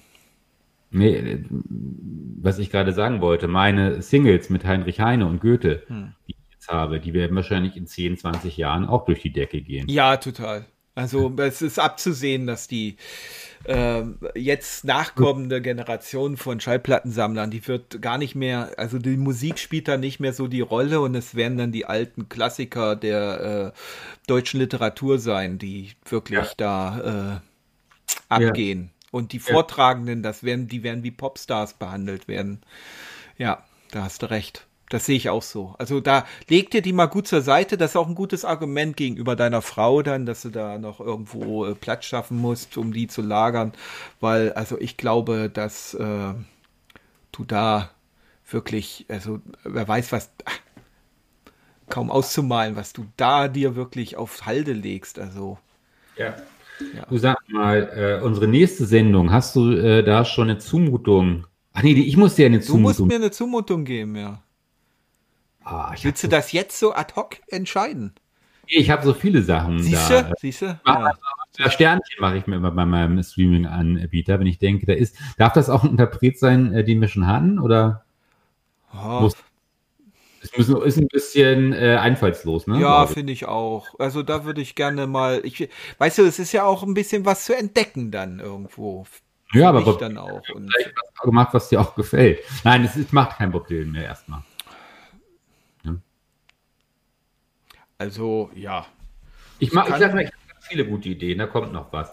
Nee, 0.91 1.15
äh, 1.15 1.43
was 1.49 2.59
ich 2.59 2.69
gerade 2.69 2.93
sagen 2.93 3.21
wollte, 3.21 3.47
meine 3.47 4.01
Singles 4.01 4.49
mit 4.49 4.65
Heinrich 4.65 4.99
Heine 4.99 5.25
und 5.25 5.41
Goethe, 5.41 5.83
hm. 5.87 6.13
die 6.27 6.31
ich 6.31 6.53
jetzt 6.53 6.67
habe, 6.69 6.99
die 6.99 7.13
werden 7.13 7.35
wahrscheinlich 7.35 7.75
in 7.75 7.87
10, 7.87 8.17
20 8.17 8.57
Jahren 8.57 8.85
auch 8.85 9.05
durch 9.05 9.21
die 9.21 9.31
Decke 9.31 9.61
gehen. 9.61 9.87
Ja, 9.89 10.17
total. 10.17 10.65
Also 10.95 11.31
es 11.37 11.61
ist 11.61 11.77
abzusehen, 11.77 12.47
dass 12.47 12.67
die 12.67 12.97
äh, 13.67 14.03
jetzt 14.35 14.85
nachkommende 14.85 15.61
Generation 15.61 16.37
von 16.37 16.59
Schallplattensammlern, 16.59 17.51
die 17.51 17.65
wird 17.67 18.01
gar 18.01 18.17
nicht 18.17 18.35
mehr, 18.35 18.71
also 18.77 18.97
die 18.97 19.17
Musik 19.17 19.59
spielt 19.59 19.87
da 19.87 19.97
nicht 19.97 20.19
mehr 20.19 20.33
so 20.33 20.47
die 20.47 20.61
Rolle 20.61 21.01
und 21.01 21.15
es 21.15 21.35
werden 21.35 21.57
dann 21.57 21.71
die 21.71 21.85
alten 21.85 22.29
Klassiker 22.29 22.95
der 22.95 23.73
äh, 23.73 23.79
deutschen 24.27 24.59
Literatur 24.59 25.19
sein, 25.19 25.57
die 25.57 25.91
wirklich 26.05 26.39
ja. 26.39 26.53
da 26.57 27.41
äh, 27.41 28.33
abgehen. 28.33 28.83
Ja. 28.83 29.07
Und 29.11 29.31
die 29.31 29.39
Vortragenden, 29.39 30.21
das 30.23 30.43
werden, 30.43 30.67
die 30.67 30.83
werden 30.83 31.03
wie 31.03 31.11
Popstars 31.11 31.73
behandelt 31.73 32.27
werden. 32.27 32.61
Ja, 33.37 33.63
da 33.91 34.03
hast 34.03 34.21
du 34.21 34.29
recht. 34.29 34.67
Das 34.89 35.05
sehe 35.05 35.17
ich 35.17 35.29
auch 35.29 35.43
so. 35.43 35.75
Also 35.77 35.99
da 35.99 36.25
leg 36.47 36.71
dir 36.71 36.81
die 36.81 36.93
mal 36.93 37.07
gut 37.07 37.27
zur 37.27 37.41
Seite. 37.41 37.77
Das 37.77 37.91
ist 37.91 37.95
auch 37.97 38.07
ein 38.07 38.15
gutes 38.15 38.45
Argument 38.45 38.95
gegenüber 38.95 39.35
deiner 39.35 39.61
Frau 39.61 40.01
dann, 40.01 40.25
dass 40.25 40.43
du 40.43 40.49
da 40.49 40.77
noch 40.77 41.01
irgendwo 41.01 41.65
äh, 41.65 41.75
Platz 41.75 42.05
schaffen 42.05 42.37
musst, 42.37 42.77
um 42.77 42.93
die 42.93 43.07
zu 43.07 43.21
lagern. 43.21 43.73
Weil, 44.21 44.53
also 44.53 44.79
ich 44.79 44.95
glaube, 44.95 45.49
dass 45.49 45.93
äh, 45.93 46.33
du 47.33 47.43
da 47.45 47.89
wirklich, 48.49 49.05
also 49.09 49.41
wer 49.65 49.87
weiß 49.87 50.13
was, 50.13 50.29
ach, 50.45 50.59
kaum 51.89 52.09
auszumalen, 52.09 52.77
was 52.77 52.93
du 52.93 53.05
da 53.17 53.49
dir 53.49 53.75
wirklich 53.75 54.15
auf 54.15 54.45
Halde 54.45 54.71
legst. 54.71 55.19
Also. 55.19 55.57
Ja. 56.17 56.35
ja. 56.93 57.05
Du 57.09 57.17
sag 57.17 57.37
mal, 57.49 58.19
äh, 58.21 58.25
unsere 58.25 58.47
nächste 58.47 58.85
Sendung, 58.85 59.33
hast 59.33 59.55
du 59.57 59.71
äh, 59.71 60.01
da 60.03 60.23
schon 60.23 60.49
eine 60.49 60.59
Zumutung? 60.59 61.45
Ach 61.73 61.83
nee, 61.83 61.91
ich 61.91 62.15
muss 62.15 62.35
dir 62.35 62.45
eine 62.45 62.61
Zumutung. 62.61 62.81
Du 62.95 63.03
musst 63.03 63.05
mir 63.05 63.15
eine 63.15 63.31
Zumutung 63.31 63.83
geben, 63.83 64.15
ja. 64.15 64.41
Ah, 65.69 65.93
Willst 66.01 66.23
du 66.23 66.29
das 66.29 66.53
jetzt 66.53 66.79
so 66.79 66.93
ad 66.93 67.13
hoc 67.15 67.37
entscheiden? 67.49 68.13
Ich 68.67 68.89
habe 68.89 69.03
so 69.03 69.13
viele 69.13 69.41
Sachen 69.41 69.81
Siehst 69.81 70.09
da. 70.09 70.31
Siehst 70.39 70.61
du? 70.61 70.79
Ja. 70.85 71.69
Sternchen 71.69 72.19
mache 72.19 72.37
ich 72.37 72.47
mir 72.47 72.55
immer 72.55 72.71
bei 72.71 72.85
meinem 72.85 73.21
Streaming-Anbieter, 73.21 74.39
wenn 74.39 74.47
ich 74.47 74.59
denke, 74.59 74.85
da 74.85 74.93
ist. 74.93 75.17
Darf 75.37 75.53
das 75.53 75.69
auch 75.69 75.83
ein 75.83 75.91
Interpret 75.91 76.39
sein, 76.39 76.73
äh, 76.73 76.83
den 76.85 77.01
wir 77.01 77.09
schon 77.09 77.27
hatten? 77.27 77.59
Oder 77.59 78.05
oh. 78.93 79.21
muss, 79.21 79.35
es 80.41 80.57
müssen, 80.57 80.81
ist 80.83 80.97
ein 80.97 81.07
bisschen 81.09 81.73
äh, 81.73 81.97
einfallslos, 81.99 82.67
ne? 82.67 82.79
Ja, 82.79 83.05
finde 83.07 83.33
ich 83.33 83.45
auch. 83.45 83.99
Also 83.99 84.23
da 84.23 84.45
würde 84.45 84.61
ich 84.61 84.75
gerne 84.75 85.05
mal. 85.05 85.41
Ich, 85.43 85.67
weißt 85.97 86.19
du, 86.19 86.23
es 86.23 86.39
ist 86.39 86.53
ja 86.53 86.63
auch 86.63 86.83
ein 86.83 86.93
bisschen 86.93 87.25
was 87.25 87.43
zu 87.43 87.57
entdecken 87.57 88.11
dann 88.11 88.39
irgendwo. 88.39 89.05
Ja, 89.53 89.69
aber 89.69 89.81
Bob 89.81 89.99
dann 89.99 90.17
auch. 90.17 90.41
Und 90.53 90.73
was 90.73 91.23
gemacht, 91.23 91.49
was 91.53 91.69
dir 91.69 91.81
auch 91.81 91.95
gefällt. 91.95 92.39
Nein, 92.63 92.85
es, 92.85 92.95
es 92.95 93.11
macht 93.11 93.37
kein 93.37 93.51
Bob 93.51 93.67
Dylan 93.67 93.91
mehr 93.91 94.03
erstmal. 94.03 94.43
Also, 97.97 98.51
ja. 98.55 98.85
Ich, 99.59 99.73
mag, 99.73 99.89
ich 99.89 99.95
sag 99.95 100.13
mal, 100.13 100.23
ich 100.23 100.27
habe 100.31 100.61
viele 100.61 100.85
gute 100.85 101.09
Ideen, 101.09 101.39
da 101.39 101.47
kommt 101.47 101.73
noch 101.73 101.91
was. 101.91 102.11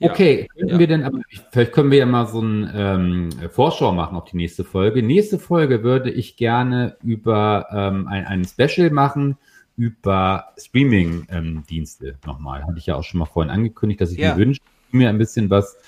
Okay, 0.00 0.40
ja, 0.40 0.46
könnten 0.54 0.74
ja. 0.74 0.78
wir 0.78 0.86
denn, 0.86 1.04
aber 1.04 1.20
vielleicht 1.50 1.72
können 1.72 1.90
wir 1.90 1.98
ja 1.98 2.06
mal 2.06 2.26
so 2.26 2.40
ein 2.40 2.70
ähm, 2.74 3.30
Vorschau 3.50 3.92
machen 3.92 4.16
auf 4.16 4.24
die 4.26 4.36
nächste 4.36 4.64
Folge. 4.64 5.02
Nächste 5.02 5.38
Folge 5.38 5.82
würde 5.82 6.10
ich 6.10 6.36
gerne 6.36 6.96
über 7.02 7.66
ähm, 7.72 8.06
ein, 8.08 8.26
ein 8.26 8.44
Special 8.44 8.90
machen 8.90 9.38
über 9.76 10.52
Streaming-Dienste 10.56 12.08
ähm, 12.08 12.14
nochmal. 12.24 12.64
Hatte 12.64 12.78
ich 12.78 12.86
ja 12.86 12.96
auch 12.96 13.04
schon 13.04 13.18
mal 13.18 13.26
vorhin 13.26 13.50
angekündigt, 13.50 14.00
dass 14.00 14.10
ich 14.10 14.18
ja. 14.18 14.34
mir 14.34 14.38
wünsche, 14.38 14.60
mir 14.90 15.08
ein 15.08 15.18
bisschen 15.18 15.50
was 15.50 15.78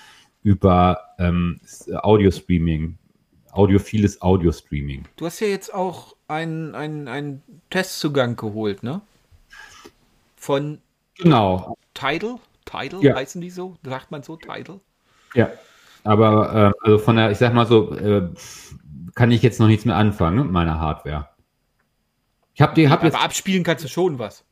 über 0.43 1.01
ähm, 1.19 1.61
Audio-Streaming, 1.91 2.97
audiophiles 3.51 4.21
Audio-Streaming. 4.23 5.05
Du 5.17 5.27
hast 5.27 5.41
ja 5.41 5.49
jetzt 5.49 5.73
auch 5.73 6.15
einen, 6.29 6.75
einen, 6.75 7.43
Testzugang 7.71 8.37
geholt, 8.37 8.83
ne? 8.83 9.01
Von 10.49 10.81
genau. 11.19 11.77
Tidal? 11.93 12.37
Tidal 12.65 13.05
ja. 13.05 13.15
heißen 13.15 13.39
die 13.43 13.51
so? 13.51 13.77
Sagt 13.83 14.11
man 14.11 14.23
so, 14.23 14.37
Tidal? 14.37 14.81
Ja. 15.35 15.51
Aber 16.05 16.73
äh, 16.73 16.87
also 16.87 16.97
von 16.97 17.17
der, 17.17 17.31
ich 17.31 17.37
sag 17.37 17.53
mal 17.53 17.67
so, 17.67 17.95
äh, 17.95 18.31
kann 19.15 19.31
ich 19.31 19.43
jetzt 19.43 19.61
noch 19.61 19.67
nichts 19.67 19.85
mehr 19.85 19.97
anfangen 19.97 20.37
ne, 20.37 20.45
mit 20.45 20.53
meiner 20.53 20.81
Hardware. 20.81 21.29
Ich 22.55 22.63
habe 22.63 22.75
die, 22.75 22.89
hab 22.89 23.05
jetzt. 23.05 23.15
Aber 23.15 23.25
abspielen 23.25 23.63
kannst 23.63 23.85
du 23.85 23.89
schon 23.89 24.19
was. 24.19 24.47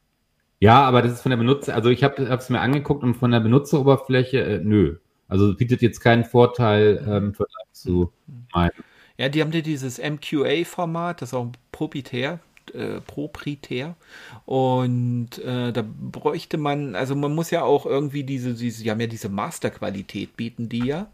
Ja, 0.61 0.83
aber 0.83 1.01
das 1.01 1.13
ist 1.13 1.23
von 1.23 1.31
der 1.31 1.39
Benutzer, 1.39 1.75
also 1.75 1.89
ich 1.89 2.05
habe 2.05 2.23
es 2.23 2.51
mir 2.51 2.61
angeguckt 2.61 3.03
und 3.03 3.15
von 3.15 3.31
der 3.31 3.41
Benutzeroberfläche, 3.41 4.45
äh, 4.45 4.61
nö. 4.63 4.99
Also 5.29 5.55
bietet 5.55 5.81
jetzt 5.81 6.01
keinen 6.01 6.25
Vorteil 6.25 7.03
ähm, 7.09 7.35
zu 7.73 8.13
meinem. 8.53 8.85
Ja, 9.17 9.31
die 9.31 9.41
haben 9.41 9.51
dir 9.51 9.63
dieses 9.63 9.99
MQA-Format, 9.99 11.23
das 11.23 11.31
ist 11.31 11.35
auch 11.35 11.53
proprietär, 11.73 12.41
äh, 12.75 13.01
proprietär. 13.01 13.97
Und 14.45 15.39
äh, 15.39 15.73
da 15.73 15.85
bräuchte 15.87 16.59
man, 16.59 16.95
also 16.95 17.15
man 17.15 17.35
muss 17.35 17.51
ja 17.51 17.63
auch 17.63 17.87
irgendwie 17.87 18.25
diese, 18.25 18.55
diese 18.55 18.83
die 18.83 18.91
haben 18.91 19.01
ja 19.01 19.07
diese 19.07 19.29
Masterqualität, 19.29 20.37
bieten 20.37 20.69
die 20.69 20.85
ja 20.85 21.09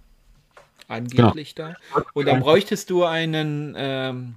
angeblich 0.89 1.55
genau. 1.55 1.75
da. 1.93 2.03
Und 2.15 2.27
dann 2.27 2.41
bräuchtest 2.41 2.91
du 2.91 3.05
einen 3.05 3.75
ähm, 3.77 4.35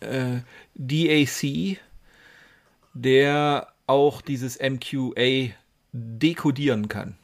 äh, 0.00 0.40
DAC, 0.74 1.78
der 2.94 3.68
auch 3.86 4.22
dieses 4.22 4.58
MQA 4.60 5.50
dekodieren 5.92 6.88
kann. 6.88 7.16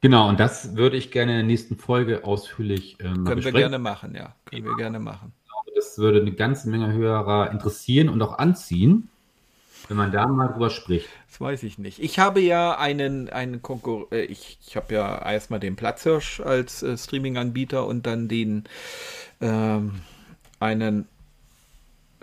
Genau, 0.00 0.28
und 0.28 0.38
das 0.38 0.76
würde 0.76 0.96
ich 0.96 1.10
gerne 1.10 1.32
in 1.32 1.38
der 1.38 1.46
nächsten 1.46 1.76
Folge 1.76 2.24
ausführlich 2.24 2.98
ähm, 3.00 3.24
Können 3.24 3.24
besprechen. 3.24 3.54
wir 3.54 3.60
gerne 3.60 3.78
machen, 3.78 4.14
ja. 4.14 4.34
Können 4.44 4.64
wir 4.64 4.76
gerne 4.76 5.00
machen. 5.00 5.32
Das 5.78 5.96
würde 5.96 6.20
eine 6.20 6.32
ganze 6.32 6.68
Menge 6.68 6.92
Hörer 6.92 7.52
interessieren 7.52 8.08
und 8.08 8.20
auch 8.20 8.38
anziehen, 8.38 9.08
wenn 9.86 9.96
man 9.96 10.10
da 10.10 10.26
mal 10.26 10.48
drüber 10.48 10.70
spricht. 10.70 11.08
Das 11.28 11.40
weiß 11.40 11.62
ich 11.62 11.78
nicht. 11.78 12.00
Ich 12.00 12.18
habe 12.18 12.40
ja 12.40 12.76
einen, 12.76 13.28
einen 13.28 13.62
Konkur 13.62 14.10
äh, 14.10 14.24
ich, 14.24 14.58
ich 14.66 14.74
habe 14.74 14.94
ja 14.94 15.30
erstmal 15.30 15.60
den 15.60 15.76
Platzhirsch 15.76 16.40
als 16.40 16.82
äh, 16.82 16.98
Streaming-Anbieter 16.98 17.86
und 17.86 18.06
dann 18.06 18.26
den 18.26 18.64
ähm, 19.40 20.00
einen 20.58 21.06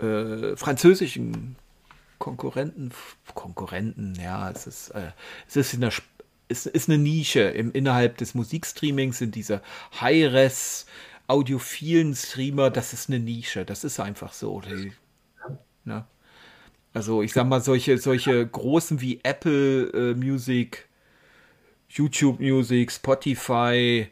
äh, 0.00 0.54
französischen 0.56 1.56
Konkurrenten, 2.18 2.90
Konkurrenten, 3.32 4.18
ja, 4.22 4.50
es 4.50 4.66
ist, 4.66 4.90
äh, 4.90 5.12
es 5.48 5.56
ist 5.56 5.72
in 5.72 5.80
der 5.80 5.88
Sp 5.96 6.04
ist, 6.48 6.66
ist 6.66 6.90
eine 6.90 6.98
Nische. 6.98 7.40
Im, 7.40 7.72
innerhalb 7.72 8.18
des 8.18 8.34
Musikstreamings 8.34 9.18
sind 9.18 9.34
diese 9.34 9.62
High-Res 10.00 10.86
audiophilen 11.28 12.14
Streamer, 12.14 12.70
das 12.70 12.92
ist 12.92 13.08
eine 13.08 13.18
Nische. 13.18 13.64
Das 13.64 13.84
ist 13.84 14.00
einfach 14.00 14.32
so. 14.32 14.60
Die, 14.60 14.92
ne? 15.84 16.04
Also 16.92 17.22
ich 17.22 17.32
sag 17.32 17.46
mal, 17.46 17.60
solche, 17.60 17.98
solche 17.98 18.46
großen 18.46 19.00
wie 19.00 19.20
Apple 19.22 19.90
äh, 19.92 20.14
Music, 20.14 20.88
YouTube 21.88 22.40
Music, 22.40 22.90
Spotify, 22.90 24.08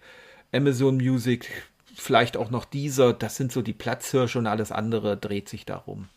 Amazon 0.53 0.97
Music, 0.97 1.51
vielleicht 1.95 2.37
auch 2.37 2.51
noch 2.51 2.65
dieser, 2.65 3.13
das 3.13 3.37
sind 3.37 3.53
so 3.53 3.63
die 3.63 3.73
Platzhirsche 3.73 4.39
und 4.39 4.47
alles 4.47 4.71
andere 4.71 5.17
dreht 5.17 5.49
sich 5.49 5.65
darum. 5.65 6.09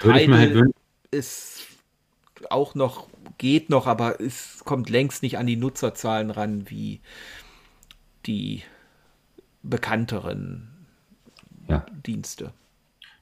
Würde 0.00 0.14
halt 0.14 0.24
Tidal 0.24 0.54
wünschen, 0.54 0.74
ist 1.10 1.66
auch 2.50 2.74
noch, 2.74 3.08
geht 3.38 3.70
noch, 3.70 3.86
aber 3.86 4.20
es 4.20 4.62
kommt 4.64 4.90
längst 4.90 5.22
nicht 5.22 5.38
an 5.38 5.46
die 5.46 5.56
Nutzerzahlen 5.56 6.30
ran 6.30 6.70
wie 6.70 7.00
die 8.26 8.62
bekannteren 9.64 10.68
ja, 11.68 11.84
Dienste. 12.06 12.52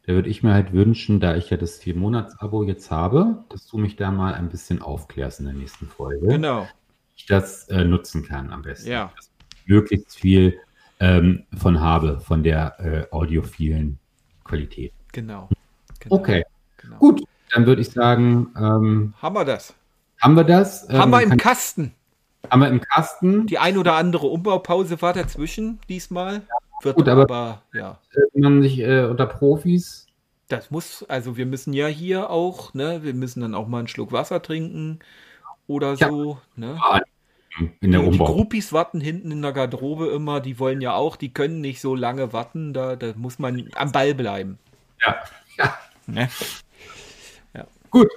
da 0.07 0.13
würde 0.15 0.29
ich 0.29 0.43
mir 0.43 0.53
halt 0.53 0.73
wünschen, 0.73 1.21
da 1.21 1.37
ich 1.37 1.51
ja 1.51 1.57
das 1.57 1.79
Vier-Monats-Abo 1.79 2.65
jetzt 2.65 2.91
habe, 2.91 3.45
dass 3.49 3.67
du 3.69 3.79
mich 3.79 3.97
da 3.97 4.11
mal 4.11 4.35
ein 4.35 4.49
bisschen 4.49 4.83
aufklärst 4.83 5.41
in 5.41 5.47
der 5.47 5.55
nächsten 5.55 5.87
Folge. 5.89 6.27
Genau. 6.27 6.69
Ich 7.17 7.27
das 7.27 7.69
äh, 7.69 7.85
nutzen 7.85 8.25
kann 8.25 8.51
am 8.51 8.63
besten. 8.63 8.91
Ja. 8.91 9.13
Dass 9.17 9.31
ich 9.63 9.69
möglichst 9.69 10.19
viel 10.19 10.59
ähm, 10.99 11.45
von 11.57 11.81
habe, 11.81 12.21
von 12.21 12.43
der 12.43 12.79
äh, 12.81 13.15
audiophilen 13.15 13.99
Qualität. 14.45 14.93
Genau. 15.13 15.49
genau. 16.01 16.15
Okay, 16.17 16.45
Genau. 16.79 16.97
gut. 16.99 17.23
Dann 17.55 17.67
würde 17.67 17.83
ich 17.83 17.91
sagen, 17.91 18.49
ähm, 18.57 19.15
Haben 19.21 19.35
wir 19.37 19.45
das? 19.45 19.75
haben 20.21 20.35
wir 20.35 20.45
das? 20.45 20.89
Haben 20.89 21.13
ähm, 21.13 21.19
wir 21.19 21.23
im 21.23 21.37
Kasten. 21.37 21.93
Wir 22.61 22.69
im 22.69 22.81
Kasten. 22.81 23.47
Die 23.47 23.59
ein 23.59 23.79
oder 23.79 23.95
andere 23.95 24.27
Umbaupause 24.27 25.01
war 25.03 25.13
dazwischen 25.13 25.81
diesmal. 25.89 26.43
Wird 26.83 26.97
gut, 26.97 27.09
aber- 27.09 27.23
aber 27.23 27.63
ja. 27.73 27.99
Man 28.35 28.63
sich 28.63 28.79
äh, 28.81 29.05
unter 29.05 29.27
Profis. 29.27 30.07
Das 30.49 30.71
muss, 30.71 31.05
also 31.09 31.37
wir 31.37 31.47
müssen 31.47 31.73
ja 31.73 31.87
hier 31.87 32.29
auch, 32.31 32.75
ne, 32.75 33.03
wir 33.03 33.15
müssen 33.15 33.41
dann 33.41 33.55
auch 33.55 33.67
mal 33.69 33.79
einen 33.79 33.89
Schluck 33.89 34.13
Wasser 34.13 34.43
trinken 34.43 34.99
oder 35.67 35.95
Ja. 35.95 36.09
so, 36.09 36.39
ne? 36.57 36.79
In 37.81 37.93
der 37.93 38.01
die, 38.03 38.11
die. 38.11 38.19
Groupies 38.19 38.73
warten 38.73 39.01
hinten 39.01 39.31
in 39.31 39.41
der 39.43 39.53
Garderobe 39.53 40.09
immer, 40.09 40.41
die 40.41 40.59
wollen 40.59 40.81
ja 40.81 40.95
auch, 40.95 41.17
die 41.17 41.33
können 41.33 41.61
nicht 41.61 41.81
so 41.81 41.95
lange 41.95 42.33
warten, 42.33 42.73
da, 42.75 42.97
da 42.97 43.13
muss 43.17 43.39
man 43.39 43.69
am 43.77 43.93
Ball 43.93 44.15
bleiben. 44.15 44.59
Ja. 45.01 45.17
ja. 45.59 45.79
Ne? 46.07 46.29
Gut. 47.91 48.09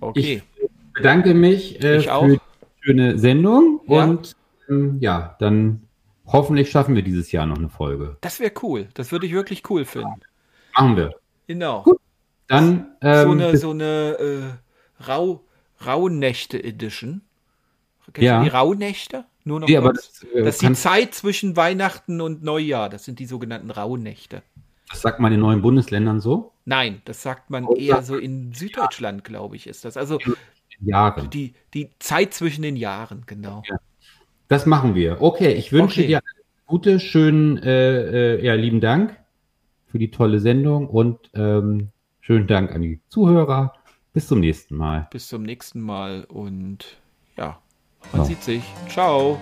Okay, 0.00 0.42
Ich 0.56 0.68
bedanke 0.94 1.34
mich 1.34 1.82
äh, 1.84 1.98
Ich 1.98 2.10
auch. 2.10 2.22
für 2.24 2.32
die 2.32 2.40
schöne 2.80 3.18
Sendung 3.18 3.80
Ja. 3.88 4.04
und 4.04 4.36
ähm, 4.68 4.98
ja, 5.00 5.36
dann 5.40 5.82
hoffentlich 6.26 6.70
schaffen 6.70 6.94
wir 6.94 7.02
dieses 7.02 7.32
Jahr 7.32 7.46
noch 7.46 7.56
eine 7.58 7.68
Folge. 7.68 8.16
das 8.20 8.38
wäre 8.40 8.52
cool. 8.62 8.88
Das 8.94 9.12
würde 9.12 9.26
ich 9.26 9.32
wirklich 9.32 9.68
cool 9.70 9.84
finden. 9.84 10.20
Machen 10.76 10.96
wir. 10.96 11.14
Genau. 11.46 11.82
Gut. 11.82 11.98
Dann 12.48 12.92
ähm, 13.02 13.22
so 13.24 13.30
eine, 13.32 13.56
so 13.56 13.70
eine 13.70 14.16
äh, 15.00 15.04
Rau, 15.06 15.44
Rauhnächte-Edition. 15.84 17.22
Kennst 18.12 18.24
Ja. 18.24 18.38
du 18.38 18.44
die 18.44 18.50
Rauhnächte? 18.50 19.24
Nur 19.44 19.60
noch 19.60 19.68
Nee, 19.68 19.80
das, 19.80 20.24
äh, 20.34 20.42
das 20.44 20.56
ist 20.56 20.62
die 20.62 20.72
Zeit 20.74 21.14
zwischen 21.14 21.56
Weihnachten 21.56 22.20
und 22.20 22.42
Neujahr. 22.42 22.88
Das 22.88 23.04
sind 23.04 23.18
die 23.18 23.26
sogenannten 23.26 23.70
Rauhnächte. 23.70 24.42
das 24.90 25.02
sagt 25.02 25.20
man 25.20 25.32
in 25.32 25.40
neuen 25.40 25.60
Bundesländern 25.62 26.20
so. 26.20 26.52
Nein, 26.64 27.02
das 27.04 27.22
sagt 27.22 27.50
man 27.50 27.64
Und- 27.64 27.78
eher 27.78 28.02
so 28.02 28.16
in 28.16 28.52
Süddeutschland, 28.54 29.24
glaube 29.24 29.56
ich, 29.56 29.66
ist 29.66 29.84
das. 29.84 29.96
Also 29.98 30.18
Jahren. 30.80 31.30
die, 31.30 31.54
die 31.74 31.90
Zeit 31.98 32.34
zwischen 32.34 32.62
den 32.62 32.76
Jahren, 32.76 33.22
genau. 33.26 33.62
Ja. 33.68 33.76
Das 34.48 34.64
machen 34.66 34.94
wir. 34.94 35.20
Okay, 35.20 35.52
ich 35.52 35.72
wünsche 35.72 36.00
Okay. 36.00 36.06
dir 36.08 36.16
alles 36.18 36.44
gute, 36.66 37.00
schönen, 37.00 37.58
äh, 37.58 38.34
äh, 38.36 38.44
ja, 38.44 38.54
lieben 38.54 38.80
Dank 38.80 39.16
für 39.86 39.98
die 39.98 40.10
tolle 40.10 40.40
Sendung 40.40 40.88
und 40.88 41.30
ähm, 41.34 41.88
schönen 42.20 42.46
Dank 42.46 42.72
an 42.72 42.82
die 42.82 43.00
Zuhörer. 43.08 43.74
Bis 44.12 44.26
zum 44.26 44.40
nächsten 44.40 44.76
Mal. 44.76 45.06
Bis 45.10 45.28
zum 45.28 45.42
nächsten 45.42 45.80
Mal 45.80 46.24
und 46.24 46.98
ja, 47.36 47.58
man 48.12 48.22
Ja. 48.22 48.24
sieht 48.24 48.42
sich. 48.42 48.62
Ciao. 48.88 49.38